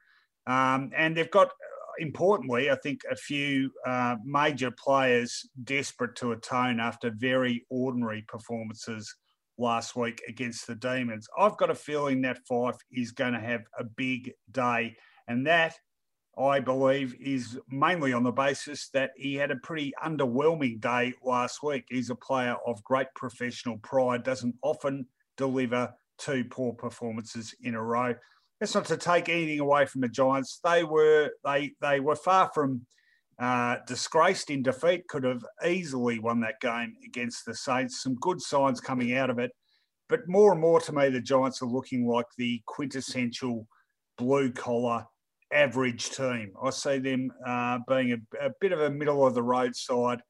Um, 0.46 0.90
and 0.96 1.16
they've 1.16 1.30
got 1.30 1.50
importantly, 1.98 2.70
I 2.70 2.76
think 2.76 3.02
a 3.10 3.16
few 3.16 3.70
uh, 3.86 4.16
major 4.24 4.70
players 4.70 5.48
desperate 5.64 6.14
to 6.16 6.32
atone 6.32 6.80
after 6.80 7.10
very 7.10 7.64
ordinary 7.70 8.24
performances 8.28 9.14
last 9.58 9.96
week 9.96 10.22
against 10.28 10.66
the 10.66 10.74
Demons. 10.74 11.28
I've 11.38 11.56
got 11.56 11.70
a 11.70 11.74
feeling 11.74 12.22
that 12.22 12.40
Fyfe 12.50 12.78
is 12.92 13.12
going 13.12 13.32
to 13.32 13.40
have 13.40 13.62
a 13.78 13.84
big 13.84 14.32
day, 14.50 14.96
and 15.28 15.46
that 15.46 15.74
I 16.38 16.60
believe 16.60 17.16
is 17.20 17.58
mainly 17.70 18.12
on 18.12 18.22
the 18.22 18.32
basis 18.32 18.90
that 18.90 19.12
he 19.16 19.34
had 19.34 19.50
a 19.50 19.56
pretty 19.56 19.92
underwhelming 20.04 20.80
day 20.80 21.14
last 21.24 21.62
week. 21.62 21.84
He's 21.88 22.10
a 22.10 22.14
player 22.14 22.56
of 22.66 22.84
great 22.84 23.08
professional 23.14 23.78
pride, 23.78 24.22
doesn't 24.22 24.54
often 24.62 25.06
deliver 25.36 25.92
two 26.18 26.44
poor 26.44 26.74
performances 26.74 27.54
in 27.62 27.74
a 27.74 27.82
row 27.82 28.14
that's 28.60 28.74
not 28.74 28.86
to 28.86 28.96
take 28.96 29.28
anything 29.28 29.60
away 29.60 29.86
from 29.86 30.00
the 30.00 30.08
Giants. 30.08 30.60
They 30.64 30.84
were 30.84 31.30
they 31.44 31.72
they 31.80 32.00
were 32.00 32.16
far 32.16 32.50
from 32.54 32.86
uh, 33.38 33.76
disgraced 33.86 34.50
in 34.50 34.62
defeat. 34.62 35.08
Could 35.08 35.24
have 35.24 35.44
easily 35.66 36.18
won 36.18 36.40
that 36.40 36.60
game 36.60 36.94
against 37.04 37.44
the 37.44 37.54
Saints. 37.54 38.02
Some 38.02 38.14
good 38.16 38.40
signs 38.40 38.80
coming 38.80 39.14
out 39.14 39.30
of 39.30 39.38
it, 39.38 39.50
but 40.08 40.20
more 40.26 40.52
and 40.52 40.60
more 40.60 40.80
to 40.80 40.92
me, 40.92 41.10
the 41.10 41.20
Giants 41.20 41.60
are 41.62 41.66
looking 41.68 42.06
like 42.06 42.26
the 42.38 42.62
quintessential 42.66 43.66
blue 44.16 44.50
collar 44.50 45.04
average 45.52 46.10
team. 46.10 46.52
I 46.62 46.70
see 46.70 46.98
them 46.98 47.32
uh, 47.46 47.78
being 47.88 48.12
a, 48.12 48.46
a 48.46 48.50
bit 48.60 48.72
of 48.72 48.80
a 48.80 48.90
middle 48.90 49.26
of 49.26 49.34
the 49.34 49.42
road 49.42 49.76
side 49.76 50.20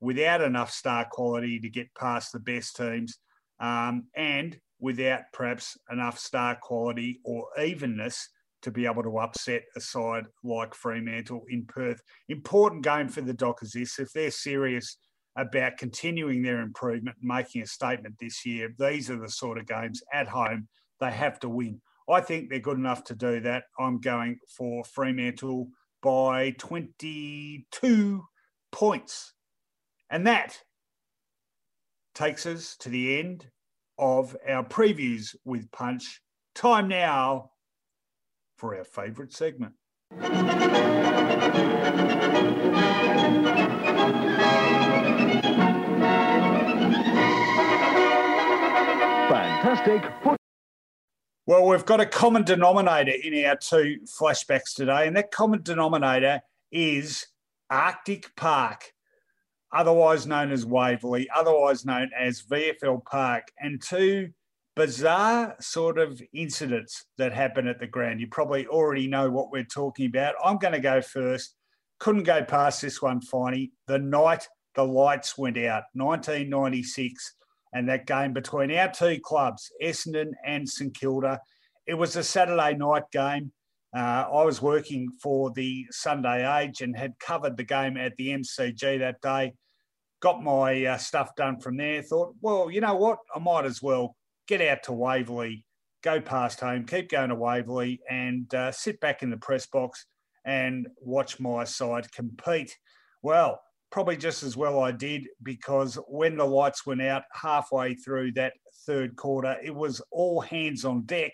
without 0.00 0.40
enough 0.40 0.70
star 0.70 1.06
quality 1.10 1.60
to 1.60 1.68
get 1.68 1.94
past 1.94 2.32
the 2.32 2.40
best 2.40 2.76
teams. 2.76 3.18
Um, 3.60 4.06
and 4.16 4.58
without 4.80 5.22
perhaps 5.32 5.78
enough 5.90 6.18
star 6.18 6.58
quality 6.60 7.20
or 7.24 7.46
evenness 7.62 8.28
to 8.62 8.70
be 8.70 8.86
able 8.86 9.02
to 9.02 9.18
upset 9.18 9.62
a 9.76 9.80
side 9.80 10.24
like 10.42 10.74
Fremantle 10.74 11.44
in 11.48 11.64
Perth. 11.66 12.00
Important 12.28 12.82
game 12.82 13.08
for 13.08 13.20
the 13.20 13.32
Dockers 13.32 13.72
this. 13.72 13.98
If 13.98 14.12
they're 14.12 14.30
serious 14.30 14.96
about 15.36 15.78
continuing 15.78 16.42
their 16.42 16.60
improvement 16.60 17.16
making 17.20 17.62
a 17.62 17.66
statement 17.66 18.16
this 18.20 18.44
year, 18.44 18.74
these 18.78 19.10
are 19.10 19.18
the 19.18 19.28
sort 19.28 19.58
of 19.58 19.66
games 19.66 20.02
at 20.12 20.28
home 20.28 20.68
they 21.00 21.10
have 21.10 21.38
to 21.40 21.48
win. 21.48 21.80
I 22.08 22.20
think 22.20 22.50
they're 22.50 22.58
good 22.58 22.78
enough 22.78 23.04
to 23.04 23.14
do 23.14 23.40
that. 23.40 23.64
I'm 23.78 24.00
going 24.00 24.38
for 24.56 24.84
Fremantle 24.84 25.68
by 26.02 26.50
22 26.58 28.22
points. 28.70 29.34
And 30.10 30.26
that 30.26 30.62
takes 32.14 32.44
us 32.44 32.76
to 32.80 32.88
the 32.88 33.18
end 33.18 33.46
of 33.98 34.36
our 34.48 34.64
previews 34.64 35.34
with 35.44 35.70
Punch. 35.70 36.20
Time 36.54 36.88
now 36.88 37.50
for 38.56 38.76
our 38.76 38.84
favourite 38.84 39.32
segment. 39.32 39.74
Fantastic. 49.30 50.02
Well, 51.46 51.66
we've 51.66 51.84
got 51.84 52.00
a 52.00 52.06
common 52.06 52.44
denominator 52.44 53.12
in 53.12 53.44
our 53.44 53.56
two 53.56 53.98
flashbacks 54.06 54.74
today, 54.74 55.06
and 55.06 55.16
that 55.16 55.30
common 55.30 55.62
denominator 55.62 56.40
is 56.70 57.26
Arctic 57.68 58.34
Park 58.36 58.92
otherwise 59.72 60.26
known 60.26 60.52
as 60.52 60.66
Waverley, 60.66 61.28
otherwise 61.34 61.84
known 61.84 62.10
as 62.18 62.42
VFL 62.42 63.04
Park, 63.04 63.48
and 63.58 63.82
two 63.82 64.30
bizarre 64.76 65.56
sort 65.60 65.98
of 65.98 66.22
incidents 66.32 67.06
that 67.18 67.32
happen 67.32 67.66
at 67.66 67.78
the 67.78 67.86
ground. 67.86 68.20
You 68.20 68.28
probably 68.28 68.66
already 68.66 69.06
know 69.06 69.30
what 69.30 69.50
we're 69.50 69.64
talking 69.64 70.06
about. 70.06 70.34
I'm 70.44 70.58
going 70.58 70.74
to 70.74 70.80
go 70.80 71.00
first. 71.00 71.54
Couldn't 71.98 72.24
go 72.24 72.42
past 72.42 72.82
this 72.82 73.00
one, 73.00 73.20
Finey. 73.20 73.70
The 73.86 73.98
night 73.98 74.48
the 74.74 74.84
lights 74.84 75.36
went 75.36 75.58
out, 75.58 75.84
1996, 75.94 77.34
and 77.72 77.88
that 77.88 78.06
game 78.06 78.32
between 78.32 78.70
our 78.72 78.90
two 78.90 79.18
clubs, 79.22 79.70
Essendon 79.82 80.32
and 80.44 80.68
St 80.68 80.94
Kilda. 80.94 81.40
It 81.86 81.94
was 81.94 82.16
a 82.16 82.22
Saturday 82.22 82.74
night 82.74 83.04
game. 83.12 83.52
Uh, 83.94 84.26
I 84.32 84.44
was 84.44 84.62
working 84.62 85.10
for 85.22 85.50
the 85.50 85.86
Sunday 85.90 86.62
Age 86.62 86.80
and 86.80 86.96
had 86.96 87.18
covered 87.18 87.56
the 87.56 87.64
game 87.64 87.96
at 87.96 88.16
the 88.16 88.28
MCG 88.28 89.00
that 89.00 89.20
day 89.20 89.52
got 90.22 90.42
my 90.42 90.86
uh, 90.86 90.96
stuff 90.96 91.34
done 91.34 91.58
from 91.58 91.76
there. 91.76 92.00
Thought, 92.00 92.36
well, 92.40 92.70
you 92.70 92.80
know 92.80 92.94
what? 92.94 93.18
I 93.34 93.40
might 93.40 93.66
as 93.66 93.82
well 93.82 94.16
get 94.46 94.62
out 94.62 94.84
to 94.84 94.92
Waverley, 94.92 95.66
go 96.02 96.20
past 96.20 96.60
home, 96.60 96.86
keep 96.86 97.10
going 97.10 97.28
to 97.28 97.34
Waverley, 97.34 98.00
and 98.08 98.52
uh, 98.54 98.72
sit 98.72 99.00
back 99.00 99.22
in 99.22 99.30
the 99.30 99.36
press 99.36 99.66
box 99.66 100.06
and 100.44 100.88
watch 101.00 101.38
my 101.40 101.64
side 101.64 102.10
compete. 102.12 102.76
Well, 103.20 103.60
probably 103.92 104.16
just 104.16 104.42
as 104.42 104.56
well 104.56 104.80
I 104.80 104.90
did 104.90 105.28
because 105.42 105.96
when 106.08 106.38
the 106.38 106.46
lights 106.46 106.86
went 106.86 107.02
out 107.02 107.24
halfway 107.32 107.94
through 107.94 108.32
that 108.32 108.54
third 108.86 109.14
quarter, 109.16 109.56
it 109.62 109.74
was 109.74 110.00
all 110.10 110.40
hands 110.40 110.84
on 110.86 111.02
deck 111.02 111.32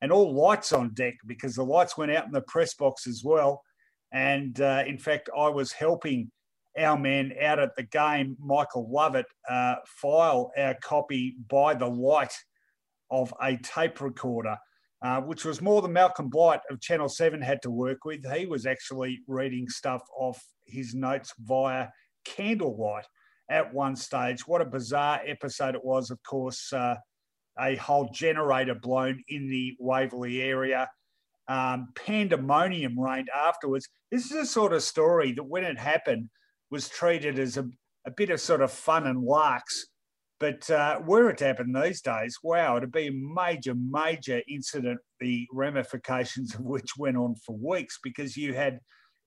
and 0.00 0.10
all 0.10 0.34
lights 0.34 0.72
on 0.72 0.94
deck 0.94 1.14
because 1.26 1.54
the 1.54 1.62
lights 1.62 1.98
went 1.98 2.10
out 2.10 2.24
in 2.24 2.32
the 2.32 2.40
press 2.40 2.74
box 2.74 3.06
as 3.06 3.22
well. 3.22 3.62
And 4.10 4.58
uh, 4.60 4.84
in 4.86 4.98
fact, 4.98 5.28
I 5.36 5.48
was 5.50 5.70
helping 5.72 6.30
our 6.78 6.98
man 6.98 7.34
out 7.42 7.58
at 7.58 7.76
the 7.76 7.82
game, 7.82 8.36
Michael 8.40 8.90
Lovett, 8.90 9.26
uh, 9.48 9.76
file 9.86 10.50
our 10.56 10.74
copy 10.82 11.36
by 11.48 11.74
the 11.74 11.88
light 11.88 12.32
of 13.10 13.34
a 13.42 13.56
tape 13.58 14.00
recorder, 14.00 14.56
uh, 15.02 15.20
which 15.20 15.44
was 15.44 15.60
more 15.60 15.82
than 15.82 15.92
Malcolm 15.92 16.28
Blight 16.28 16.60
of 16.70 16.80
Channel 16.80 17.08
7 17.08 17.40
had 17.40 17.62
to 17.62 17.70
work 17.70 18.04
with. 18.04 18.20
He 18.34 18.46
was 18.46 18.66
actually 18.66 19.20
reading 19.26 19.68
stuff 19.68 20.02
off 20.18 20.42
his 20.66 20.94
notes 20.94 21.32
via 21.38 21.88
candlelight 22.24 23.06
at 23.50 23.72
one 23.72 23.96
stage. 23.96 24.46
What 24.46 24.60
a 24.60 24.66
bizarre 24.66 25.20
episode 25.26 25.74
it 25.74 25.84
was, 25.84 26.10
of 26.10 26.18
course. 26.22 26.72
Uh, 26.72 26.96
a 27.60 27.76
whole 27.76 28.10
generator 28.12 28.74
blown 28.74 29.22
in 29.28 29.48
the 29.48 29.76
Waverley 29.78 30.42
area. 30.42 30.88
Um, 31.48 31.88
pandemonium 31.94 32.98
reigned 32.98 33.30
afterwards. 33.34 33.88
This 34.12 34.26
is 34.26 34.32
a 34.32 34.46
sort 34.46 34.72
of 34.72 34.82
story 34.82 35.32
that, 35.32 35.44
when 35.44 35.64
it 35.64 35.78
happened, 35.78 36.28
was 36.70 36.88
treated 36.88 37.38
as 37.38 37.56
a, 37.56 37.66
a 38.06 38.10
bit 38.10 38.30
of 38.30 38.40
sort 38.40 38.60
of 38.60 38.70
fun 38.70 39.06
and 39.06 39.22
larks. 39.22 39.86
But 40.40 40.70
uh, 40.70 41.00
were 41.04 41.30
it 41.30 41.38
to 41.38 41.46
happen 41.46 41.72
these 41.72 42.00
days, 42.00 42.38
wow, 42.42 42.76
it'd 42.76 42.92
be 42.92 43.08
a 43.08 43.12
major, 43.12 43.74
major 43.74 44.40
incident, 44.48 45.00
the 45.18 45.48
ramifications 45.52 46.54
of 46.54 46.60
which 46.60 46.96
went 46.96 47.16
on 47.16 47.34
for 47.44 47.56
weeks 47.56 47.98
because 48.02 48.36
you 48.36 48.54
had 48.54 48.78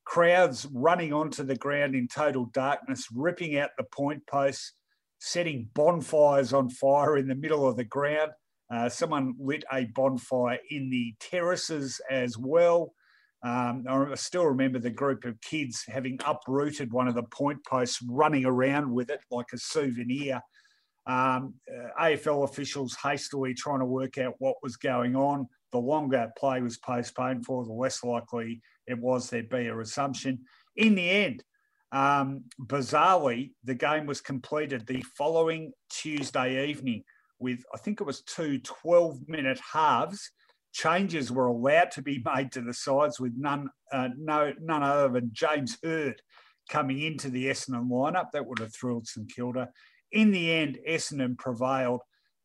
crowds 0.05 0.67
running 0.73 1.11
onto 1.11 1.43
the 1.43 1.55
ground 1.55 1.95
in 1.95 2.07
total 2.07 2.45
darkness, 2.53 3.07
ripping 3.13 3.57
out 3.57 3.71
the 3.77 3.83
point 3.83 4.25
posts, 4.25 4.73
setting 5.19 5.69
bonfires 5.73 6.53
on 6.53 6.69
fire 6.69 7.17
in 7.17 7.27
the 7.27 7.35
middle 7.35 7.67
of 7.67 7.75
the 7.75 7.83
ground. 7.83 8.31
Uh, 8.73 8.87
someone 8.87 9.33
lit 9.37 9.65
a 9.71 9.85
bonfire 9.93 10.59
in 10.69 10.89
the 10.89 11.13
terraces 11.19 11.99
as 12.09 12.37
well. 12.37 12.93
Um, 13.43 13.85
I 13.89 14.15
still 14.15 14.45
remember 14.45 14.79
the 14.79 14.91
group 14.91 15.25
of 15.25 15.41
kids 15.41 15.83
having 15.87 16.19
uprooted 16.25 16.93
one 16.93 17.07
of 17.07 17.15
the 17.15 17.23
point 17.23 17.65
posts, 17.65 17.99
running 18.07 18.45
around 18.45 18.91
with 18.91 19.09
it 19.09 19.19
like 19.29 19.47
a 19.53 19.57
souvenir. 19.57 20.41
Um, 21.07 21.55
uh, 21.69 22.03
AFL 22.03 22.43
officials 22.43 22.95
hastily 23.01 23.53
trying 23.53 23.79
to 23.79 23.85
work 23.85 24.17
out 24.17 24.35
what 24.39 24.55
was 24.61 24.77
going 24.77 25.15
on. 25.15 25.47
The 25.71 25.79
longer 25.79 26.29
play 26.37 26.61
was 26.61 26.77
postponed 26.77 27.45
for, 27.45 27.65
the 27.65 27.73
less 27.73 28.03
likely 28.03 28.61
it 28.87 28.99
was 28.99 29.29
there'd 29.29 29.49
be 29.49 29.67
a 29.67 29.75
resumption. 29.75 30.39
In 30.75 30.95
the 30.95 31.09
end, 31.09 31.43
um, 31.91 32.43
bizarrely, 32.59 33.51
the 33.63 33.75
game 33.75 34.05
was 34.05 34.21
completed 34.21 34.85
the 34.85 35.03
following 35.17 35.71
Tuesday 35.89 36.69
evening 36.69 37.03
with, 37.39 37.63
I 37.73 37.77
think 37.77 37.99
it 37.99 38.05
was 38.05 38.21
two 38.21 38.59
12 38.59 39.27
minute 39.27 39.59
halves 39.73 40.31
changes 40.73 41.31
were 41.31 41.47
allowed 41.47 41.91
to 41.91 42.01
be 42.01 42.23
made 42.23 42.51
to 42.53 42.61
the 42.61 42.73
sides 42.73 43.19
with 43.19 43.33
none, 43.35 43.69
uh, 43.91 44.09
no, 44.17 44.53
none 44.61 44.83
other 44.83 45.09
than 45.09 45.29
James 45.33 45.77
Hird 45.83 46.21
coming 46.69 47.01
into 47.01 47.29
the 47.29 47.47
Essendon 47.47 47.89
lineup. 47.89 48.31
That 48.31 48.45
would 48.45 48.59
have 48.59 48.73
thrilled 48.73 49.07
St 49.07 49.29
Kilda. 49.33 49.69
In 50.11 50.31
the 50.31 50.51
end, 50.51 50.77
Essendon 50.87 51.37
prevailed, 51.37 52.01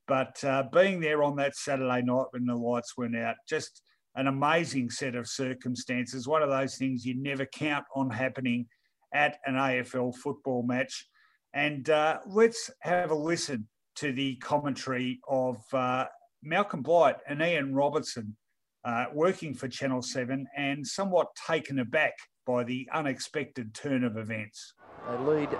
but 0.06 0.42
uh, 0.44 0.64
being 0.72 1.00
there 1.00 1.22
on 1.22 1.36
that 1.36 1.56
Saturday 1.56 2.02
night 2.02 2.26
when 2.30 2.46
the 2.46 2.54
lights 2.54 2.96
went 2.96 3.16
out, 3.16 3.36
just 3.48 3.82
an 4.14 4.28
amazing 4.28 4.90
set 4.90 5.14
of 5.14 5.28
circumstances. 5.28 6.26
One 6.26 6.42
of 6.42 6.48
those 6.48 6.76
things 6.76 7.04
you 7.04 7.14
never 7.20 7.44
count 7.46 7.84
on 7.94 8.10
happening 8.10 8.66
at 9.12 9.38
an 9.46 9.54
AFL 9.54 10.14
football 10.16 10.62
match. 10.62 11.06
And 11.54 11.88
uh, 11.90 12.20
let's 12.26 12.70
have 12.80 13.10
a 13.10 13.14
listen 13.14 13.68
to 13.96 14.12
the 14.12 14.36
commentary 14.36 15.20
of 15.28 15.56
uh, 15.72 16.06
Malcolm 16.42 16.82
Blight 16.82 17.16
and 17.28 17.40
Ian 17.40 17.74
Robertson 17.74 18.36
uh, 18.84 19.06
working 19.12 19.54
for 19.54 19.68
Channel 19.68 20.02
7 20.02 20.46
and 20.56 20.86
somewhat 20.86 21.28
taken 21.46 21.80
aback 21.80 22.14
by 22.46 22.62
the 22.62 22.88
unexpected 22.92 23.74
turn 23.74 24.04
of 24.04 24.16
events. 24.16 24.74
They 25.08 25.16
lead 25.18 25.50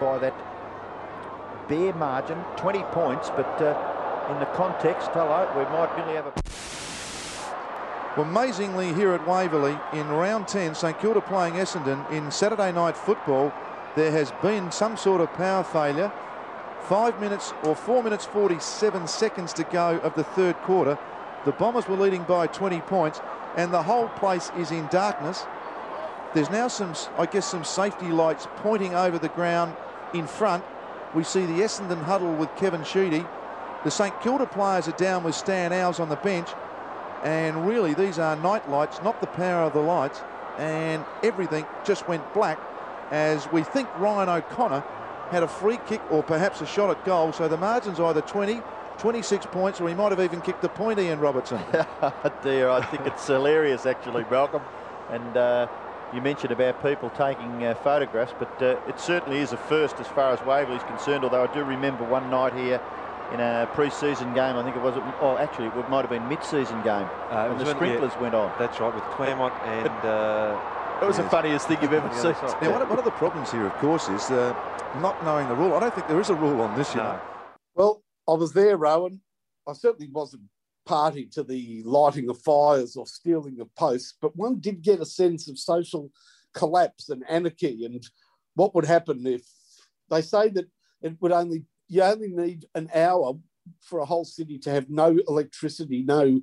by 0.00 0.18
that 0.18 0.34
bare 1.70 1.94
margin, 1.94 2.38
20 2.58 2.82
points, 2.92 3.30
but 3.30 3.46
uh, 3.62 4.28
in 4.30 4.38
the 4.38 4.46
context, 4.46 5.08
hello, 5.12 5.48
we 5.56 5.64
might 5.72 5.96
really 5.96 6.16
have 6.16 6.26
a. 6.26 6.32
Well, 8.18 8.28
amazingly, 8.28 8.92
here 8.92 9.12
at 9.12 9.26
Waverley 9.26 9.78
in 9.94 10.08
round 10.08 10.48
10, 10.48 10.74
St 10.74 10.98
Kilda 11.00 11.22
playing 11.22 11.54
Essendon 11.54 12.10
in 12.10 12.30
Saturday 12.30 12.72
night 12.72 12.96
football, 12.96 13.52
there 13.96 14.10
has 14.10 14.32
been 14.42 14.70
some 14.70 14.98
sort 14.98 15.22
of 15.22 15.32
power 15.32 15.64
failure 15.64 16.12
Five 16.90 17.20
minutes 17.20 17.54
or 17.62 17.76
four 17.76 18.02
minutes 18.02 18.24
47 18.26 19.06
seconds 19.06 19.52
to 19.52 19.62
go 19.62 19.98
of 19.98 20.16
the 20.16 20.24
third 20.24 20.56
quarter. 20.62 20.98
The 21.44 21.52
Bombers 21.52 21.86
were 21.86 21.96
leading 21.96 22.24
by 22.24 22.48
20 22.48 22.80
points 22.80 23.20
and 23.56 23.72
the 23.72 23.84
whole 23.84 24.08
place 24.08 24.50
is 24.58 24.72
in 24.72 24.88
darkness. 24.88 25.46
There's 26.34 26.50
now 26.50 26.66
some, 26.66 26.94
I 27.16 27.26
guess, 27.26 27.46
some 27.46 27.62
safety 27.62 28.08
lights 28.08 28.48
pointing 28.56 28.96
over 28.96 29.20
the 29.20 29.28
ground 29.28 29.76
in 30.14 30.26
front. 30.26 30.64
We 31.14 31.24
see 31.24 31.44
the 31.44 31.60
Essendon 31.60 32.02
huddle 32.04 32.32
with 32.34 32.54
Kevin 32.56 32.84
Sheedy. 32.84 33.24
The 33.84 33.90
St 33.90 34.18
Kilda 34.20 34.46
players 34.46 34.86
are 34.88 34.92
down 34.92 35.24
with 35.24 35.34
Stan 35.34 35.72
Alves 35.72 35.98
on 35.98 36.08
the 36.08 36.16
bench. 36.16 36.48
And 37.24 37.66
really, 37.66 37.94
these 37.94 38.18
are 38.18 38.36
night 38.36 38.68
lights, 38.70 39.00
not 39.02 39.20
the 39.20 39.26
power 39.26 39.64
of 39.64 39.72
the 39.72 39.80
lights. 39.80 40.22
And 40.58 41.04
everything 41.22 41.66
just 41.84 42.06
went 42.06 42.32
black 42.32 42.60
as 43.10 43.50
we 43.50 43.62
think 43.62 43.88
Ryan 43.98 44.28
O'Connor 44.28 44.84
had 45.30 45.42
a 45.42 45.48
free 45.48 45.78
kick 45.86 46.00
or 46.10 46.22
perhaps 46.22 46.60
a 46.60 46.66
shot 46.66 46.90
at 46.90 47.04
goal. 47.04 47.32
So 47.32 47.48
the 47.48 47.56
margin's 47.56 48.00
either 48.00 48.20
20, 48.20 48.62
26 48.98 49.46
points, 49.46 49.80
or 49.80 49.88
he 49.88 49.94
might 49.94 50.10
have 50.10 50.20
even 50.20 50.40
kicked 50.40 50.62
the 50.62 50.68
point, 50.68 50.98
Ian 50.98 51.20
Robertson. 51.20 51.60
Dear, 52.42 52.68
I 52.68 52.84
think 52.84 53.06
it's 53.06 53.26
hilarious, 53.26 53.86
actually, 53.86 54.24
Malcolm. 54.30 54.62
And 55.10 55.36
uh, 55.36 55.66
you 56.12 56.20
mentioned 56.20 56.52
about 56.52 56.82
people 56.82 57.10
taking 57.10 57.64
uh, 57.64 57.74
photographs, 57.74 58.34
but 58.38 58.62
uh, 58.62 58.80
it 58.88 58.98
certainly 58.98 59.38
is 59.38 59.52
a 59.52 59.56
first 59.56 60.00
as 60.00 60.06
far 60.08 60.32
as 60.32 60.40
Waverley's 60.44 60.82
concerned. 60.84 61.24
Although 61.24 61.44
I 61.44 61.54
do 61.54 61.62
remember 61.62 62.04
one 62.04 62.30
night 62.30 62.52
here 62.54 62.80
in 63.32 63.40
a 63.40 63.68
pre-season 63.74 64.34
game, 64.34 64.56
I 64.56 64.62
think 64.62 64.76
it 64.76 64.82
was, 64.82 64.94
oh, 65.20 65.36
actually, 65.38 65.66
it 65.66 65.88
might 65.88 66.00
have 66.00 66.10
been 66.10 66.28
mid-season 66.28 66.82
game, 66.82 67.08
uh, 67.30 67.46
when 67.48 67.58
the 67.58 67.66
sprinklers 67.66 68.12
yeah, 68.14 68.22
went 68.22 68.34
on. 68.34 68.52
That's 68.58 68.80
right, 68.80 68.94
with 68.94 69.04
Claremont 69.04 69.54
and. 69.64 70.06
Uh, 70.06 70.76
it 71.00 71.06
was 71.06 71.16
the 71.16 71.22
funniest 71.30 71.66
thing 71.66 71.78
you've 71.80 71.94
ever 71.94 72.12
seen. 72.12 72.32
Now, 72.60 72.72
one 72.72 72.82
of, 72.82 72.90
one 72.90 72.98
of 72.98 73.06
the 73.06 73.10
problems 73.12 73.50
here, 73.50 73.64
of 73.64 73.72
course, 73.74 74.10
is 74.10 74.30
uh, 74.30 74.54
not 75.00 75.24
knowing 75.24 75.48
the 75.48 75.54
rule. 75.54 75.72
I 75.72 75.80
don't 75.80 75.94
think 75.94 76.06
there 76.08 76.20
is 76.20 76.28
a 76.28 76.34
rule 76.34 76.60
on 76.60 76.76
this, 76.76 76.94
you 76.94 77.00
no. 77.00 77.12
know. 77.12 77.20
Well, 77.74 78.02
I 78.28 78.32
was 78.34 78.52
there, 78.52 78.76
Rowan. 78.76 79.22
I 79.66 79.72
certainly 79.72 80.08
wasn't 80.12 80.42
party 80.90 81.24
to 81.24 81.44
the 81.44 81.82
lighting 81.84 82.28
of 82.28 82.42
fires 82.42 82.96
or 82.96 83.06
stealing 83.06 83.60
of 83.60 83.72
posts, 83.76 84.16
but 84.20 84.34
one 84.34 84.58
did 84.58 84.82
get 84.82 85.00
a 85.00 85.06
sense 85.06 85.48
of 85.48 85.56
social 85.56 86.10
collapse 86.52 87.08
and 87.10 87.22
anarchy 87.28 87.84
and 87.84 88.02
what 88.56 88.74
would 88.74 88.84
happen 88.84 89.24
if 89.24 89.42
they 90.10 90.20
say 90.20 90.48
that 90.48 90.66
it 91.00 91.14
would 91.20 91.30
only 91.30 91.64
you 91.86 92.02
only 92.02 92.32
need 92.32 92.64
an 92.74 92.90
hour 92.92 93.34
for 93.80 94.00
a 94.00 94.04
whole 94.04 94.24
city 94.24 94.58
to 94.58 94.70
have 94.70 94.90
no 94.90 95.16
electricity, 95.28 96.02
no 96.02 96.40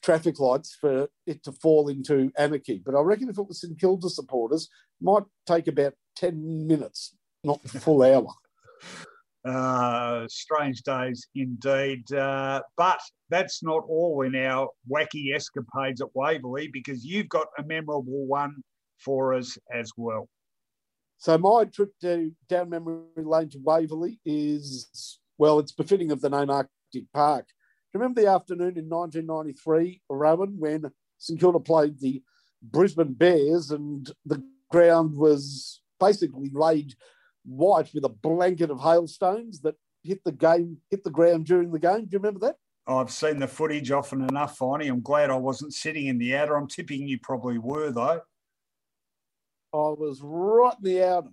traffic 0.00 0.38
lights 0.38 0.76
for 0.80 1.08
it 1.26 1.42
to 1.42 1.50
fall 1.50 1.88
into 1.88 2.30
anarchy. 2.38 2.80
But 2.84 2.94
I 2.94 3.00
reckon 3.00 3.28
if 3.28 3.38
it 3.38 3.48
was 3.48 3.60
St 3.60 3.80
Kilda 3.80 4.08
supporters, 4.08 4.68
might 5.00 5.24
take 5.44 5.66
about 5.66 5.94
10 6.14 6.68
minutes 6.68 7.16
not 7.42 7.68
full 7.68 8.02
hour. 8.02 8.32
Uh, 9.48 10.26
strange 10.28 10.82
days 10.82 11.26
indeed. 11.34 12.12
Uh, 12.12 12.60
but 12.76 13.00
that's 13.30 13.62
not 13.62 13.82
all 13.88 14.22
in 14.22 14.34
our 14.36 14.68
wacky 14.90 15.34
escapades 15.34 16.02
at 16.02 16.14
Waverley 16.14 16.68
because 16.70 17.02
you've 17.04 17.30
got 17.30 17.46
a 17.58 17.62
memorable 17.62 18.26
one 18.26 18.56
for 18.98 19.32
us 19.32 19.56
as 19.72 19.90
well. 19.96 20.28
So 21.16 21.38
my 21.38 21.64
trip 21.64 21.92
to 22.02 22.30
down 22.48 22.68
memory 22.68 23.00
lane 23.16 23.48
to 23.50 23.58
Waverley 23.62 24.20
is 24.26 25.18
well, 25.38 25.60
it's 25.60 25.72
befitting 25.72 26.10
of 26.10 26.20
the 26.20 26.28
name 26.28 26.50
Arctic 26.50 27.04
Park. 27.14 27.46
Remember 27.94 28.20
the 28.20 28.28
afternoon 28.28 28.76
in 28.76 28.88
1993, 28.88 30.02
Rowan, 30.10 30.56
when 30.58 30.84
St 31.16 31.40
Kilda 31.40 31.60
played 31.60 31.98
the 32.00 32.22
Brisbane 32.62 33.14
Bears 33.14 33.70
and 33.70 34.10
the 34.26 34.42
ground 34.70 35.16
was 35.16 35.80
basically 35.98 36.50
laid 36.52 36.94
white 37.48 37.90
with 37.94 38.04
a 38.04 38.08
blanket 38.08 38.70
of 38.70 38.80
hailstones 38.80 39.60
that 39.60 39.74
hit 40.02 40.22
the 40.24 40.32
game, 40.32 40.78
hit 40.90 41.02
the 41.04 41.10
ground 41.10 41.46
during 41.46 41.70
the 41.70 41.78
game. 41.78 42.02
Do 42.02 42.08
you 42.12 42.18
remember 42.18 42.40
that? 42.40 42.56
I've 42.86 43.10
seen 43.10 43.38
the 43.38 43.48
footage 43.48 43.90
often 43.90 44.22
enough, 44.22 44.58
Finey. 44.58 44.88
I'm 44.88 45.02
glad 45.02 45.30
I 45.30 45.36
wasn't 45.36 45.74
sitting 45.74 46.06
in 46.06 46.18
the 46.18 46.36
outer. 46.36 46.56
I'm 46.56 46.68
tipping 46.68 47.06
you 47.06 47.18
probably 47.18 47.58
were, 47.58 47.90
though. 47.90 48.22
I 49.74 49.90
was 49.90 50.20
right 50.22 50.74
in 50.82 50.90
the 50.90 51.04
outer 51.04 51.28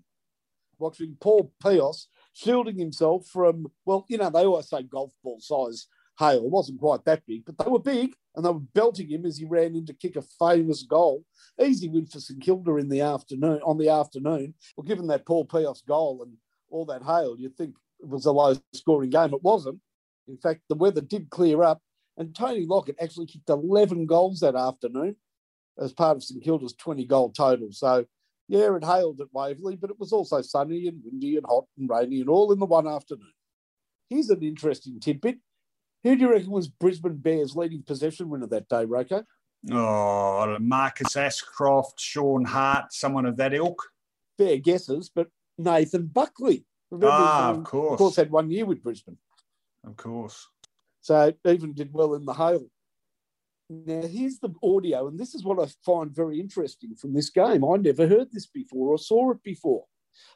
watching 0.77 1.15
Paul 1.21 1.53
Peos 1.63 2.09
shielding 2.33 2.77
himself 2.77 3.27
from, 3.27 3.67
well, 3.85 4.05
you 4.09 4.17
know, 4.17 4.29
they 4.29 4.43
always 4.43 4.67
say 4.67 4.83
golf 4.83 5.13
ball 5.23 5.39
size 5.39 5.87
Hale 6.17 6.49
wasn't 6.49 6.79
quite 6.79 7.03
that 7.05 7.25
big, 7.25 7.45
but 7.45 7.57
they 7.57 7.69
were 7.69 7.79
big 7.79 8.15
and 8.35 8.45
they 8.45 8.49
were 8.49 8.59
belting 8.59 9.09
him 9.09 9.25
as 9.25 9.37
he 9.37 9.45
ran 9.45 9.75
in 9.75 9.85
to 9.85 9.93
kick 9.93 10.15
a 10.15 10.21
famous 10.21 10.83
goal. 10.83 11.23
Easy 11.61 11.89
win 11.89 12.05
for 12.05 12.19
St 12.19 12.41
Kilda 12.41 12.77
in 12.77 12.89
the 12.89 13.01
afternoon. 13.01 13.59
On 13.65 13.77
the 13.77 13.89
afternoon, 13.89 14.53
well, 14.75 14.85
given 14.85 15.07
that 15.07 15.25
Paul 15.25 15.45
Peos 15.45 15.81
goal 15.81 16.21
and 16.23 16.33
all 16.69 16.85
that 16.85 17.03
hail, 17.03 17.35
you'd 17.37 17.57
think 17.57 17.75
it 17.99 18.07
was 18.07 18.25
a 18.25 18.31
low-scoring 18.31 19.09
game. 19.09 19.33
It 19.33 19.43
wasn't. 19.43 19.79
In 20.27 20.37
fact, 20.37 20.61
the 20.69 20.75
weather 20.75 21.01
did 21.01 21.29
clear 21.29 21.63
up, 21.63 21.81
and 22.17 22.35
Tony 22.35 22.65
Lockett 22.65 22.97
actually 23.01 23.27
kicked 23.27 23.49
11 23.49 24.05
goals 24.05 24.39
that 24.39 24.55
afternoon 24.55 25.15
as 25.77 25.93
part 25.93 26.17
of 26.17 26.23
St 26.23 26.43
Kilda's 26.43 26.73
20 26.73 27.05
goal 27.05 27.31
total. 27.31 27.71
So, 27.71 28.05
yeah, 28.47 28.75
it 28.75 28.83
hailed 28.83 29.21
at 29.21 29.33
Waverley, 29.33 29.75
but 29.75 29.89
it 29.89 29.99
was 29.99 30.13
also 30.13 30.41
sunny 30.41 30.87
and 30.87 31.01
windy 31.03 31.37
and 31.37 31.45
hot 31.45 31.65
and 31.77 31.89
rainy 31.89 32.21
and 32.21 32.29
all 32.29 32.51
in 32.51 32.59
the 32.59 32.65
one 32.65 32.87
afternoon. 32.87 33.33
Here's 34.09 34.29
an 34.29 34.43
interesting 34.43 34.99
tidbit. 34.99 35.39
Who 36.05 36.15
do 36.15 36.21
you 36.21 36.31
reckon 36.31 36.51
was 36.51 36.67
Brisbane 36.67 37.17
Bears' 37.17 37.55
leading 37.55 37.81
possession 37.81 38.29
winner 38.29 38.45
that 38.45 38.69
day, 38.69 38.85
RoCo? 38.85 39.23
Oh, 39.71 40.55
Marcus 40.59 41.17
Ashcroft, 41.17 41.99
Shaun 41.99 42.45
Hart, 42.45 42.93
someone 42.93 43.25
of 43.25 43.37
that 43.37 43.55
ilk. 43.55 43.81
Fair 44.37 44.57
guesses, 44.57 45.09
but 45.09 45.29
Nathan 45.57 46.05
Buckley. 46.05 46.63
Remember, 46.91 47.11
ah, 47.11 47.49
of 47.49 47.63
course. 47.63 47.93
Of 47.93 47.97
course, 47.97 48.15
had 48.17 48.29
one 48.29 48.51
year 48.51 48.67
with 48.67 48.83
Brisbane. 48.83 49.17
Of 49.83 49.97
course. 49.97 50.47
So 51.01 51.33
even 51.43 51.73
did 51.73 51.91
well 51.91 52.13
in 52.13 52.25
the 52.25 52.33
hail. 52.35 52.67
Now, 53.67 54.03
here's 54.03 54.37
the 54.37 54.53
audio, 54.61 55.07
and 55.07 55.19
this 55.19 55.33
is 55.33 55.43
what 55.43 55.59
I 55.59 55.71
find 55.83 56.15
very 56.15 56.39
interesting 56.39 56.93
from 56.93 57.15
this 57.15 57.31
game. 57.31 57.65
I 57.65 57.77
never 57.77 58.07
heard 58.07 58.31
this 58.31 58.45
before 58.45 58.89
or 58.89 58.99
saw 58.99 59.31
it 59.31 59.41
before. 59.41 59.85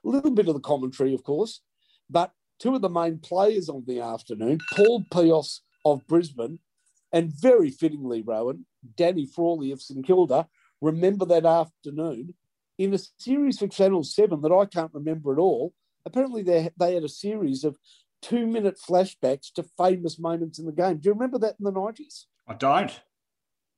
A 0.03 0.09
little 0.09 0.31
bit 0.31 0.47
of 0.47 0.55
the 0.55 0.61
commentary, 0.61 1.13
of 1.13 1.23
course, 1.23 1.61
but 2.09 2.31
two 2.60 2.76
of 2.76 2.81
the 2.81 2.90
main 2.90 3.19
players 3.19 3.69
on 3.69 3.84
the 3.88 4.02
afternoon, 4.02 4.60
Paul 4.73 5.06
Peos 5.11 5.61
of 5.86 6.06
Brisbane, 6.07 6.60
and 7.11 7.34
very 7.34 7.72
fittingly, 7.72 8.22
Rowan, 8.22 8.65
Danny 8.95 9.26
Frawley 9.26 9.72
of 9.72 9.81
St 9.81 10.06
Kilda, 10.06 10.48
remember 10.81 11.26
that 11.26 11.45
afternoon 11.45 12.34
in 12.77 12.94
a 12.94 12.99
series 13.18 13.60
for 13.60 13.68
Channel 13.68 14.03
7 14.03 14.41
that 14.41 14.52
I 14.52 14.65
can't 14.65 14.94
remember 14.94 15.34
at 15.34 15.40
all. 15.40 15.73
Apparently, 16.06 16.44
they, 16.44 16.69
they 16.77 16.94
had 16.94 17.03
a 17.03 17.10
series 17.10 17.64
of 17.64 17.77
two 18.22 18.45
minute 18.45 18.77
flashbacks 18.77 19.52
to 19.53 19.64
famous 19.77 20.19
moments 20.19 20.60
in 20.60 20.65
the 20.65 20.72
game. 20.72 20.98
Do 20.98 21.10
you 21.10 21.14
remember 21.14 21.40
that 21.40 21.56
in 21.60 21.65
the 21.65 21.72
90s? 21.72 22.26
I 22.48 22.53
don't. 22.53 22.99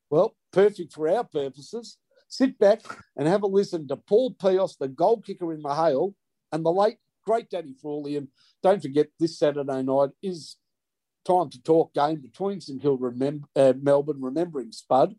Well, 0.10 0.36
perfect 0.52 0.94
for 0.94 1.08
our 1.10 1.24
purposes. 1.24 1.98
Sit 2.28 2.58
back 2.60 2.82
and 3.18 3.28
have 3.28 3.44
a 3.44 3.48
listen 3.48 3.88
to 3.88 3.98
Paul 3.98 4.34
Peos, 4.34 4.78
the 4.78 4.88
goal 4.88 5.22
kicker 5.22 5.52
in 5.52 5.62
the 5.62 5.76
hail, 5.76 6.16
and 6.52 6.66
the 6.66 6.72
late, 6.72 6.98
great 7.26 7.49
Danny 7.49 7.73
Frawley. 7.80 8.18
And 8.18 8.27
don't 8.61 8.81
forget, 8.81 9.07
this 9.19 9.38
Saturday 9.38 9.84
night 9.84 10.10
is 10.22 10.57
time 11.26 11.49
to 11.49 11.61
talk 11.61 11.93
game 11.93 12.22
between 12.22 12.61
St 12.61 12.81
Kilda 12.81 13.07
and 13.07 13.43
uh, 13.56 13.73
Melbourne, 13.81 14.22
remembering 14.22 14.72
Spud. 14.72 15.15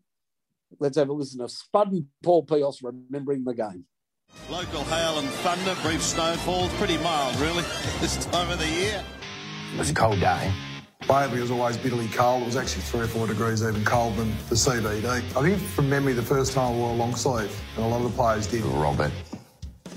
Let's 0.79 0.97
have 0.97 1.09
a 1.09 1.13
listen 1.13 1.39
to 1.39 1.49
Spud 1.49 1.91
and 1.91 2.07
Paul 2.23 2.43
Peos 2.43 2.81
remembering 2.81 3.43
the 3.43 3.53
game. 3.53 3.85
Local 4.49 4.83
hail 4.85 5.19
and 5.19 5.29
thunder, 5.29 5.75
brief 5.83 6.01
snowfall, 6.01 6.67
pretty 6.69 6.97
mild 6.97 7.35
really 7.35 7.61
this 8.01 8.25
time 8.25 8.49
of 8.49 8.57
the 8.59 8.67
year. 8.67 9.03
It 9.73 9.79
was 9.79 9.91
a 9.91 9.93
cold 9.93 10.19
day. 10.19 10.51
Waverley 11.07 11.41
was 11.41 11.51
always 11.51 11.77
bitterly 11.77 12.07
cold. 12.07 12.43
It 12.43 12.45
was 12.45 12.55
actually 12.55 12.83
three 12.83 13.01
or 13.01 13.07
four 13.07 13.27
degrees 13.27 13.61
even 13.61 13.83
colder 13.83 14.17
than 14.17 14.31
the 14.49 14.55
CBD. 14.55 15.05
I 15.05 15.21
think 15.21 15.59
from 15.59 15.89
memory, 15.89 16.13
the 16.13 16.21
first 16.21 16.53
time 16.53 16.73
I 16.73 16.75
wore 16.75 16.91
a 16.91 16.93
long 16.93 17.15
sleeve, 17.15 17.55
and 17.75 17.85
a 17.85 17.87
lot 17.87 17.97
of 17.97 18.11
the 18.11 18.15
players 18.15 18.47
did. 18.47 18.63
Robert 18.63 19.11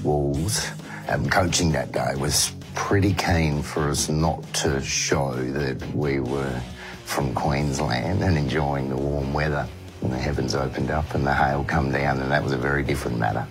Walls, 0.02 0.66
um, 1.08 1.28
coaching 1.28 1.72
that 1.72 1.92
day, 1.92 2.14
was 2.16 2.52
pretty 2.74 3.14
keen 3.14 3.62
for 3.62 3.88
us 3.88 4.08
not 4.08 4.42
to 4.54 4.80
show 4.82 5.32
that 5.34 5.94
we 5.94 6.20
were 6.20 6.60
from 7.04 7.34
Queensland 7.34 8.22
and 8.22 8.36
enjoying 8.36 8.88
the 8.88 8.96
warm 8.96 9.32
weather. 9.32 9.66
And 10.02 10.12
the 10.12 10.18
heavens 10.18 10.54
opened 10.54 10.90
up 10.90 11.14
and 11.14 11.26
the 11.26 11.34
hail 11.34 11.64
come 11.64 11.90
down, 11.90 12.20
and 12.20 12.30
that 12.30 12.42
was 12.42 12.52
a 12.52 12.58
very 12.58 12.82
different 12.82 13.18
matter. 13.18 13.46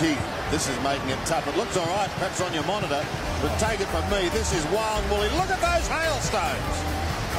Gee, 0.00 0.16
this 0.50 0.68
is 0.68 0.76
making 0.82 1.08
it 1.08 1.18
tough. 1.24 1.46
It 1.46 1.56
looks 1.56 1.76
all 1.76 1.86
right, 1.86 2.10
perhaps 2.18 2.40
on 2.40 2.52
your 2.52 2.64
monitor, 2.64 3.04
but 3.40 3.56
take 3.58 3.80
it 3.80 3.88
from 3.88 4.04
me, 4.10 4.28
this 4.28 4.52
is 4.52 4.64
wild 4.72 5.08
woolly. 5.08 5.30
Look 5.38 5.48
at 5.48 5.60
those 5.60 5.86
hailstones. 5.88 6.76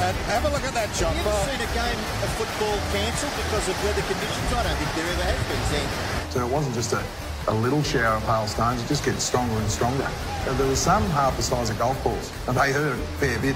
And 0.02 0.16
have 0.34 0.46
a 0.46 0.50
look 0.50 0.64
at 0.64 0.74
that 0.74 0.90
shot. 0.96 1.14
Have 1.14 1.22
you 1.22 1.30
ever 1.30 1.46
seen 1.52 1.62
a 1.62 1.72
game 1.78 2.02
of 2.24 2.30
football 2.40 2.74
cancelled 2.90 3.36
because 3.38 3.66
of 3.70 3.76
weather 3.84 4.02
conditions? 4.10 4.50
I 4.50 4.64
don't 4.64 4.78
think 4.80 4.92
there 4.98 5.06
ever 5.06 5.28
has 5.30 5.42
been, 5.46 5.64
Sam. 5.70 5.88
So 6.32 6.48
it 6.48 6.50
wasn't 6.50 6.74
just 6.74 6.94
a, 6.94 7.04
a 7.48 7.54
little 7.54 7.82
shower 7.84 8.16
of 8.16 8.24
hailstones, 8.24 8.84
it 8.84 8.88
just 8.88 9.04
gets 9.04 9.24
stronger 9.24 9.56
and 9.56 9.70
stronger. 9.70 10.08
There 10.46 10.68
was 10.68 10.80
some 10.80 11.04
half 11.12 11.36
the 11.38 11.44
size 11.44 11.70
of 11.70 11.78
golf 11.78 12.02
balls, 12.04 12.32
and 12.48 12.58
they 12.58 12.72
hurt 12.72 12.98
a 12.98 13.02
fair 13.20 13.40
bit. 13.40 13.56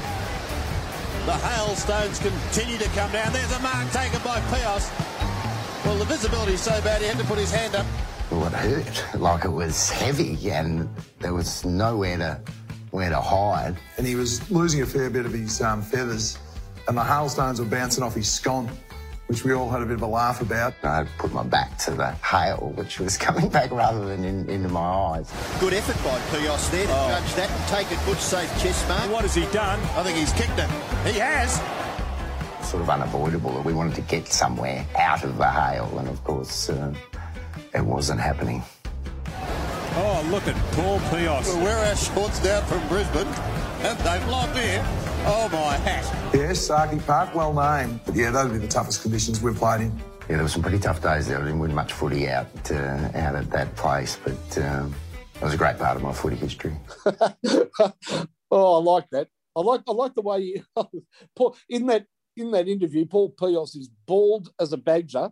The 1.25 1.33
hailstones 1.33 2.19
continue 2.19 2.77
to 2.77 2.89
come 2.89 3.11
down. 3.11 3.33
There's 3.33 3.51
a 3.55 3.59
mark 3.59 3.89
taken 3.91 4.21
by 4.23 4.39
Peos. 4.51 4.91
Well, 5.85 5.97
the 5.97 6.05
visibility's 6.05 6.61
so 6.61 6.79
bad 6.81 7.01
he 7.01 7.07
had 7.07 7.17
to 7.17 7.23
put 7.25 7.37
his 7.37 7.51
hand 7.51 7.75
up. 7.75 7.85
Well, 8.31 8.45
it 8.45 8.53
hurt, 8.53 9.19
like 9.19 9.45
it 9.45 9.49
was 9.49 9.89
heavy, 9.89 10.51
and 10.51 10.89
there 11.19 11.33
was 11.33 11.63
nowhere 11.65 12.17
to 12.17 12.41
where 12.91 13.09
to 13.09 13.21
hide. 13.21 13.75
And 13.97 14.07
he 14.07 14.15
was 14.15 14.49
losing 14.49 14.81
a 14.81 14.85
fair 14.85 15.09
bit 15.09 15.25
of 15.25 15.33
his 15.33 15.61
um, 15.61 15.81
feathers, 15.81 16.37
and 16.87 16.97
the 16.97 17.03
hailstones 17.03 17.59
were 17.59 17.65
bouncing 17.65 18.03
off 18.03 18.15
his 18.15 18.31
scone, 18.31 18.69
which 19.27 19.43
we 19.43 19.53
all 19.53 19.69
had 19.69 19.81
a 19.81 19.85
bit 19.85 19.95
of 19.95 20.01
a 20.01 20.07
laugh 20.07 20.41
about. 20.41 20.73
I 20.83 21.05
put 21.17 21.33
my 21.33 21.43
back 21.43 21.77
to 21.79 21.91
the 21.91 22.11
hail, 22.11 22.73
which 22.75 22.99
was 22.99 23.17
coming 23.25 23.49
back 23.49 23.71
rather 23.71 24.05
than 24.05 24.23
in, 24.23 24.49
into 24.49 24.69
my 24.69 24.79
eyes. 24.79 25.31
Good 25.59 25.73
effort 25.73 25.97
by 26.03 26.19
Peos 26.37 26.69
there 26.69 26.85
to 26.85 26.91
oh. 26.91 27.09
judge 27.09 27.33
that 27.35 27.49
and 27.49 27.67
take 27.67 27.97
a 27.97 28.05
good, 28.05 28.17
safe 28.17 28.49
chest 28.61 28.87
mark. 28.87 29.11
What 29.11 29.23
has 29.23 29.35
he 29.35 29.45
done? 29.51 29.79
I 29.97 30.03
think 30.03 30.17
he's 30.17 30.33
kicked 30.33 30.57
it. 30.57 30.69
He 31.11 31.19
has 31.19 31.61
sort 32.65 32.81
of 32.81 32.89
unavoidable 32.89 33.51
that 33.51 33.63
we 33.63 33.73
wanted 33.73 33.95
to 33.95 34.01
get 34.01 34.27
somewhere 34.27 34.85
out 34.97 35.23
of 35.23 35.37
the 35.37 35.49
hail, 35.49 35.97
and 35.99 36.07
of 36.09 36.23
course, 36.23 36.69
uh, 36.69 36.93
it 37.73 37.85
wasn't 37.85 38.19
happening. 38.19 38.63
Oh, 39.97 40.27
look 40.29 40.47
at 40.47 40.55
Paul 40.73 40.99
Peos. 41.09 41.47
We'll 41.47 41.63
wear 41.63 41.77
our 41.85 41.95
shorts 41.95 42.39
down 42.43 42.65
from 42.65 42.85
Brisbane, 42.89 43.27
and 43.27 43.74
they've 43.93 44.27
locked 44.27 44.57
in. 44.57 44.81
Oh, 45.27 45.49
my 45.51 45.77
hat. 45.77 46.33
Yes, 46.33 46.69
Arctic 46.69 47.05
Park, 47.05 47.35
well 47.35 47.53
named. 47.53 47.99
But 48.05 48.15
yeah, 48.15 48.31
those 48.31 48.51
would 48.51 48.61
be 48.61 48.65
the 48.65 48.71
toughest 48.71 49.01
conditions 49.01 49.41
we've 49.41 49.55
played 49.55 49.81
in. 49.81 49.97
Yeah, 50.21 50.37
there 50.37 50.43
were 50.43 50.49
some 50.49 50.61
pretty 50.61 50.79
tough 50.79 51.01
days 51.03 51.27
there. 51.27 51.37
I 51.37 51.43
didn't 51.43 51.59
win 51.59 51.73
much 51.73 51.93
footy 51.93 52.27
out 52.27 52.47
uh, 52.71 53.09
out 53.13 53.35
at 53.35 53.49
that 53.51 53.75
place, 53.75 54.17
but 54.23 54.57
um, 54.63 54.95
it 55.35 55.41
was 55.41 55.53
a 55.53 55.57
great 55.57 55.77
part 55.77 55.97
of 55.97 56.03
my 56.03 56.13
footy 56.13 56.35
history. 56.35 56.75
oh, 57.05 58.79
I 58.79 58.83
like 58.83 59.09
that. 59.11 59.27
I 59.55 59.61
like 59.61 59.81
I 59.87 59.91
like 59.91 60.15
the 60.15 60.21
way 60.23 60.39
you 60.39 60.63
Paul, 61.35 61.55
in 61.69 61.85
that 61.87 62.07
in 62.35 62.49
that 62.51 62.67
interview, 62.67 63.05
Paul 63.05 63.29
Peos 63.29 63.75
is 63.75 63.89
bald 64.07 64.49
as 64.59 64.73
a 64.73 64.77
badger 64.77 65.29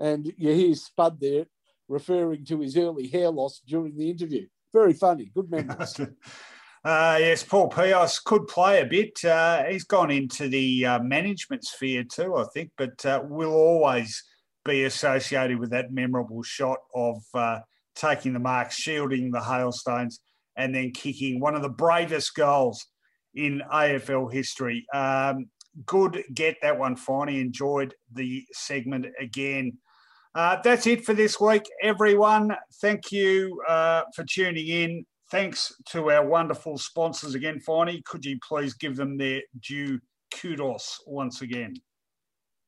and 0.00 0.32
you 0.36 0.52
hear 0.52 0.74
Spud 0.74 1.20
there 1.20 1.46
referring 1.88 2.44
to 2.46 2.60
his 2.60 2.76
early 2.76 3.06
hair 3.06 3.30
loss 3.30 3.60
during 3.66 3.96
the 3.96 4.10
interview. 4.10 4.46
Very 4.72 4.94
funny. 4.94 5.30
Good 5.34 5.50
memories. 5.50 6.00
Uh, 6.82 7.18
yes, 7.20 7.42
Paul 7.42 7.68
Peos 7.68 8.18
could 8.20 8.46
play 8.46 8.80
a 8.80 8.86
bit. 8.86 9.22
Uh, 9.22 9.64
he's 9.64 9.84
gone 9.84 10.10
into 10.10 10.48
the 10.48 10.86
uh, 10.86 10.98
management 11.00 11.64
sphere 11.64 12.04
too, 12.04 12.36
I 12.36 12.44
think, 12.54 12.70
but 12.78 13.04
uh, 13.04 13.22
will 13.24 13.52
always 13.52 14.24
be 14.64 14.84
associated 14.84 15.58
with 15.58 15.70
that 15.70 15.92
memorable 15.92 16.42
shot 16.42 16.78
of 16.94 17.22
uh, 17.34 17.60
taking 17.94 18.32
the 18.32 18.38
mark, 18.38 18.70
shielding 18.70 19.30
the 19.30 19.42
hailstones, 19.42 20.20
and 20.56 20.74
then 20.74 20.90
kicking 20.92 21.38
one 21.38 21.54
of 21.54 21.62
the 21.62 21.68
bravest 21.68 22.34
goals 22.34 22.86
in 23.34 23.62
AFL 23.70 24.32
history. 24.32 24.86
Um, 24.94 25.50
good 25.84 26.24
get 26.32 26.56
that 26.62 26.78
one, 26.78 26.96
Finey. 26.96 27.42
Enjoyed 27.42 27.94
the 28.12 28.44
segment 28.52 29.06
again. 29.18 29.76
Uh, 30.34 30.56
that's 30.62 30.86
it 30.86 31.04
for 31.04 31.12
this 31.12 31.38
week, 31.40 31.64
everyone. 31.82 32.56
Thank 32.80 33.12
you 33.12 33.62
uh, 33.68 34.04
for 34.14 34.24
tuning 34.24 34.66
in. 34.66 35.06
Thanks 35.30 35.72
to 35.86 36.10
our 36.10 36.26
wonderful 36.26 36.76
sponsors 36.76 37.36
again, 37.36 37.60
Finey. 37.60 38.02
Could 38.04 38.24
you 38.24 38.38
please 38.46 38.74
give 38.74 38.96
them 38.96 39.16
their 39.16 39.42
due 39.60 40.00
kudos 40.34 41.00
once 41.06 41.40
again? 41.40 41.74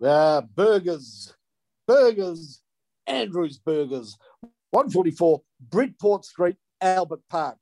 Uh, 0.00 0.42
burgers, 0.54 1.34
burgers, 1.88 2.62
Andrews 3.08 3.58
Burgers, 3.58 4.16
144 4.70 5.42
Bridport 5.70 6.24
Street, 6.24 6.56
Albert 6.80 7.22
Park. 7.28 7.58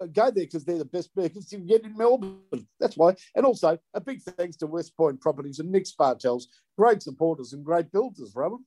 Uh, 0.00 0.06
go 0.06 0.24
there 0.24 0.44
because 0.44 0.64
they're 0.64 0.78
the 0.78 0.84
best 0.84 1.14
burgers 1.14 1.52
you 1.52 1.58
can 1.58 1.66
get 1.66 1.84
in 1.84 1.96
Melbourne. 1.96 2.40
That's 2.80 2.96
why. 2.96 3.14
And 3.36 3.46
also, 3.46 3.78
a 3.94 4.00
big 4.00 4.22
thanks 4.22 4.56
to 4.56 4.66
West 4.66 4.96
Point 4.96 5.20
Properties 5.20 5.60
and 5.60 5.70
Nick 5.70 5.84
Spartels, 5.84 6.46
great 6.76 7.00
supporters 7.00 7.52
and 7.52 7.64
great 7.64 7.92
builders, 7.92 8.32
Robin. 8.34 8.64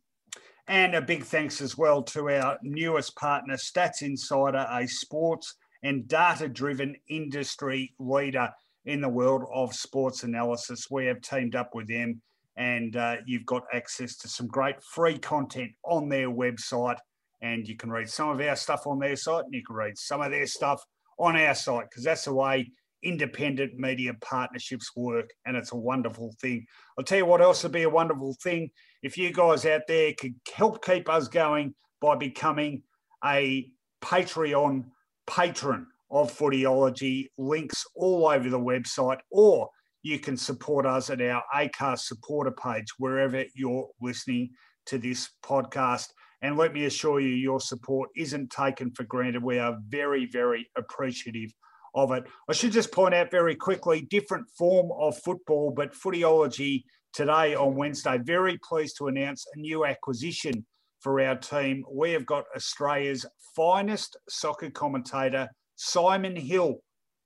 And 0.69 0.95
a 0.95 1.01
big 1.01 1.23
thanks 1.23 1.61
as 1.61 1.77
well 1.77 2.03
to 2.03 2.29
our 2.29 2.57
newest 2.61 3.15
partner, 3.15 3.55
Stats 3.55 4.01
Insider, 4.01 4.67
a 4.69 4.85
sports 4.85 5.55
and 5.81 6.07
data 6.09 6.49
driven 6.49 6.95
industry 7.07 7.93
leader 7.99 8.49
in 8.85 8.99
the 8.99 9.07
world 9.07 9.43
of 9.53 9.73
sports 9.73 10.23
analysis. 10.23 10.87
We 10.91 11.05
have 11.05 11.21
teamed 11.21 11.55
up 11.55 11.73
with 11.73 11.87
them, 11.87 12.21
and 12.57 12.97
uh, 12.97 13.17
you've 13.25 13.45
got 13.45 13.63
access 13.73 14.17
to 14.17 14.27
some 14.27 14.47
great 14.47 14.83
free 14.83 15.17
content 15.17 15.71
on 15.85 16.09
their 16.09 16.29
website. 16.29 16.97
And 17.41 17.65
you 17.65 17.77
can 17.77 17.89
read 17.89 18.09
some 18.09 18.29
of 18.29 18.41
our 18.41 18.55
stuff 18.57 18.87
on 18.87 18.99
their 18.99 19.15
site, 19.15 19.45
and 19.45 19.53
you 19.53 19.63
can 19.63 19.75
read 19.75 19.97
some 19.97 20.21
of 20.21 20.31
their 20.31 20.47
stuff 20.47 20.83
on 21.17 21.37
our 21.37 21.55
site 21.55 21.89
because 21.89 22.03
that's 22.03 22.25
the 22.25 22.33
way 22.33 22.69
independent 23.03 23.77
media 23.77 24.13
partnerships 24.21 24.91
work, 24.97 25.29
and 25.45 25.55
it's 25.55 25.71
a 25.71 25.77
wonderful 25.77 26.35
thing. 26.41 26.65
I'll 26.97 27.05
tell 27.05 27.19
you 27.19 27.25
what 27.25 27.41
else 27.41 27.63
would 27.63 27.71
be 27.71 27.83
a 27.83 27.89
wonderful 27.89 28.35
thing 28.43 28.71
if 29.03 29.17
you 29.17 29.31
guys 29.31 29.65
out 29.65 29.81
there 29.87 30.13
could 30.19 30.35
help 30.53 30.83
keep 30.83 31.09
us 31.09 31.27
going 31.27 31.73
by 32.01 32.15
becoming 32.15 32.83
a 33.25 33.69
Patreon 34.01 34.85
patron 35.25 35.87
of 36.09 36.35
Footyology. 36.35 37.27
Links 37.37 37.85
all 37.95 38.27
over 38.27 38.49
the 38.49 38.59
website, 38.59 39.19
or 39.31 39.69
you 40.03 40.19
can 40.19 40.37
support 40.37 40.85
us 40.85 41.09
at 41.09 41.21
our 41.21 41.43
ACAST 41.53 41.99
supporter 41.99 42.51
page 42.51 42.87
wherever 42.97 43.43
you're 43.55 43.89
listening 44.01 44.49
to 44.85 44.97
this 44.97 45.29
podcast. 45.43 46.07
And 46.41 46.55
let 46.55 46.73
me 46.73 46.85
assure 46.85 47.19
you, 47.19 47.29
your 47.29 47.59
support 47.59 48.09
isn't 48.15 48.51
taken 48.51 48.91
for 48.91 49.03
granted. 49.03 49.43
We 49.43 49.59
are 49.59 49.77
very, 49.89 50.27
very 50.31 50.69
appreciative 50.77 51.51
of 51.95 52.11
it. 52.11 52.25
I 52.47 52.53
should 52.53 52.71
just 52.71 52.91
point 52.91 53.15
out 53.15 53.31
very 53.31 53.55
quickly 53.55 54.01
different 54.01 54.47
form 54.57 54.91
of 54.97 55.17
football, 55.17 55.73
but 55.75 55.93
Footyology 55.93 56.83
today 57.13 57.55
on 57.55 57.75
Wednesday, 57.75 58.17
very 58.17 58.59
pleased 58.63 58.97
to 58.97 59.07
announce 59.07 59.45
a 59.55 59.59
new 59.59 59.85
acquisition 59.85 60.65
for 60.99 61.21
our 61.21 61.35
team. 61.35 61.83
We 61.91 62.11
have 62.11 62.25
got 62.25 62.45
Australia's 62.55 63.25
finest 63.55 64.17
soccer 64.29 64.69
commentator, 64.69 65.49
Simon 65.75 66.35
Hill, 66.35 66.77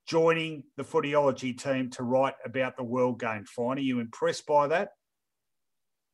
joining 0.07 0.63
the 0.77 0.83
Footyology 0.83 1.57
team 1.57 1.89
to 1.91 2.03
write 2.03 2.35
about 2.45 2.77
the 2.77 2.83
World 2.83 3.19
Game. 3.19 3.45
Fine, 3.45 3.77
are 3.77 3.81
you 3.81 3.99
impressed 3.99 4.45
by 4.45 4.67
that? 4.67 4.89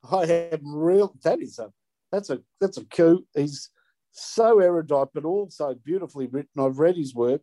I 0.09 0.23
am 0.51 0.75
real. 0.75 1.15
That 1.23 1.41
is 1.41 1.59
a 1.59 1.71
that's 2.11 2.29
a 2.29 2.39
that's 2.61 2.77
a 2.77 2.85
coup. 2.85 3.25
He's 3.35 3.69
so 4.11 4.59
erudite, 4.59 5.09
but 5.13 5.25
also 5.25 5.75
beautifully 5.83 6.27
written. 6.27 6.59
I've 6.59 6.79
read 6.79 6.95
his 6.95 7.13
work. 7.13 7.41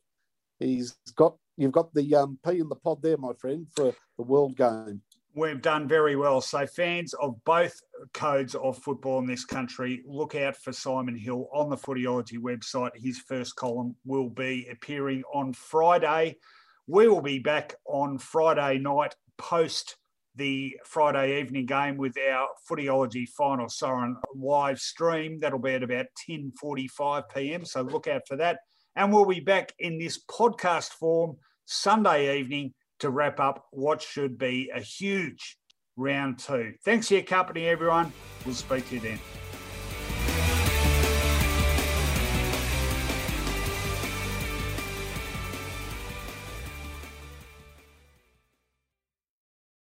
He's 0.58 0.96
got 1.16 1.36
you've 1.56 1.72
got 1.72 1.92
the 1.94 2.14
um, 2.14 2.38
P 2.44 2.58
in 2.58 2.68
the 2.68 2.76
pod 2.76 3.02
there, 3.02 3.16
my 3.16 3.32
friend, 3.34 3.66
for 3.74 3.94
the 4.16 4.24
World 4.24 4.56
Game. 4.56 5.02
We've 5.36 5.60
done 5.60 5.88
very 5.88 6.14
well. 6.14 6.40
So, 6.40 6.64
fans 6.64 7.12
of 7.14 7.42
both 7.44 7.80
codes 8.12 8.54
of 8.54 8.78
football 8.78 9.18
in 9.18 9.26
this 9.26 9.44
country, 9.44 10.02
look 10.06 10.36
out 10.36 10.56
for 10.56 10.72
Simon 10.72 11.16
Hill 11.16 11.48
on 11.52 11.70
the 11.70 11.76
Footyology 11.76 12.38
website. 12.38 12.90
His 12.94 13.18
first 13.18 13.56
column 13.56 13.96
will 14.04 14.30
be 14.30 14.68
appearing 14.70 15.24
on 15.32 15.52
Friday. 15.52 16.36
We 16.86 17.08
will 17.08 17.20
be 17.20 17.40
back 17.40 17.74
on 17.84 18.18
Friday 18.18 18.78
night 18.78 19.16
post 19.36 19.96
the 20.36 20.76
Friday 20.84 21.40
evening 21.40 21.66
game 21.66 21.96
with 21.96 22.16
our 22.18 22.48
Footyology 22.68 23.28
Final 23.28 23.68
Siren 23.68 24.16
live 24.34 24.78
stream. 24.78 25.38
That'll 25.40 25.58
be 25.58 25.74
at 25.74 25.82
about 25.82 26.06
10.45 26.28 27.22
p.m. 27.34 27.64
So 27.64 27.82
look 27.82 28.06
out 28.06 28.22
for 28.26 28.36
that. 28.36 28.60
And 28.96 29.12
we'll 29.12 29.26
be 29.26 29.40
back 29.40 29.72
in 29.78 29.98
this 29.98 30.22
podcast 30.24 30.90
form 30.90 31.36
Sunday 31.64 32.38
evening 32.38 32.74
to 33.00 33.10
wrap 33.10 33.40
up 33.40 33.66
what 33.70 34.02
should 34.02 34.38
be 34.38 34.70
a 34.74 34.80
huge 34.80 35.56
round 35.96 36.38
two. 36.38 36.74
Thanks 36.84 37.08
for 37.08 37.14
your 37.14 37.22
company, 37.22 37.66
everyone. 37.66 38.12
We'll 38.44 38.54
speak 38.54 38.88
to 38.88 38.94
you 38.94 39.00
then. 39.00 39.43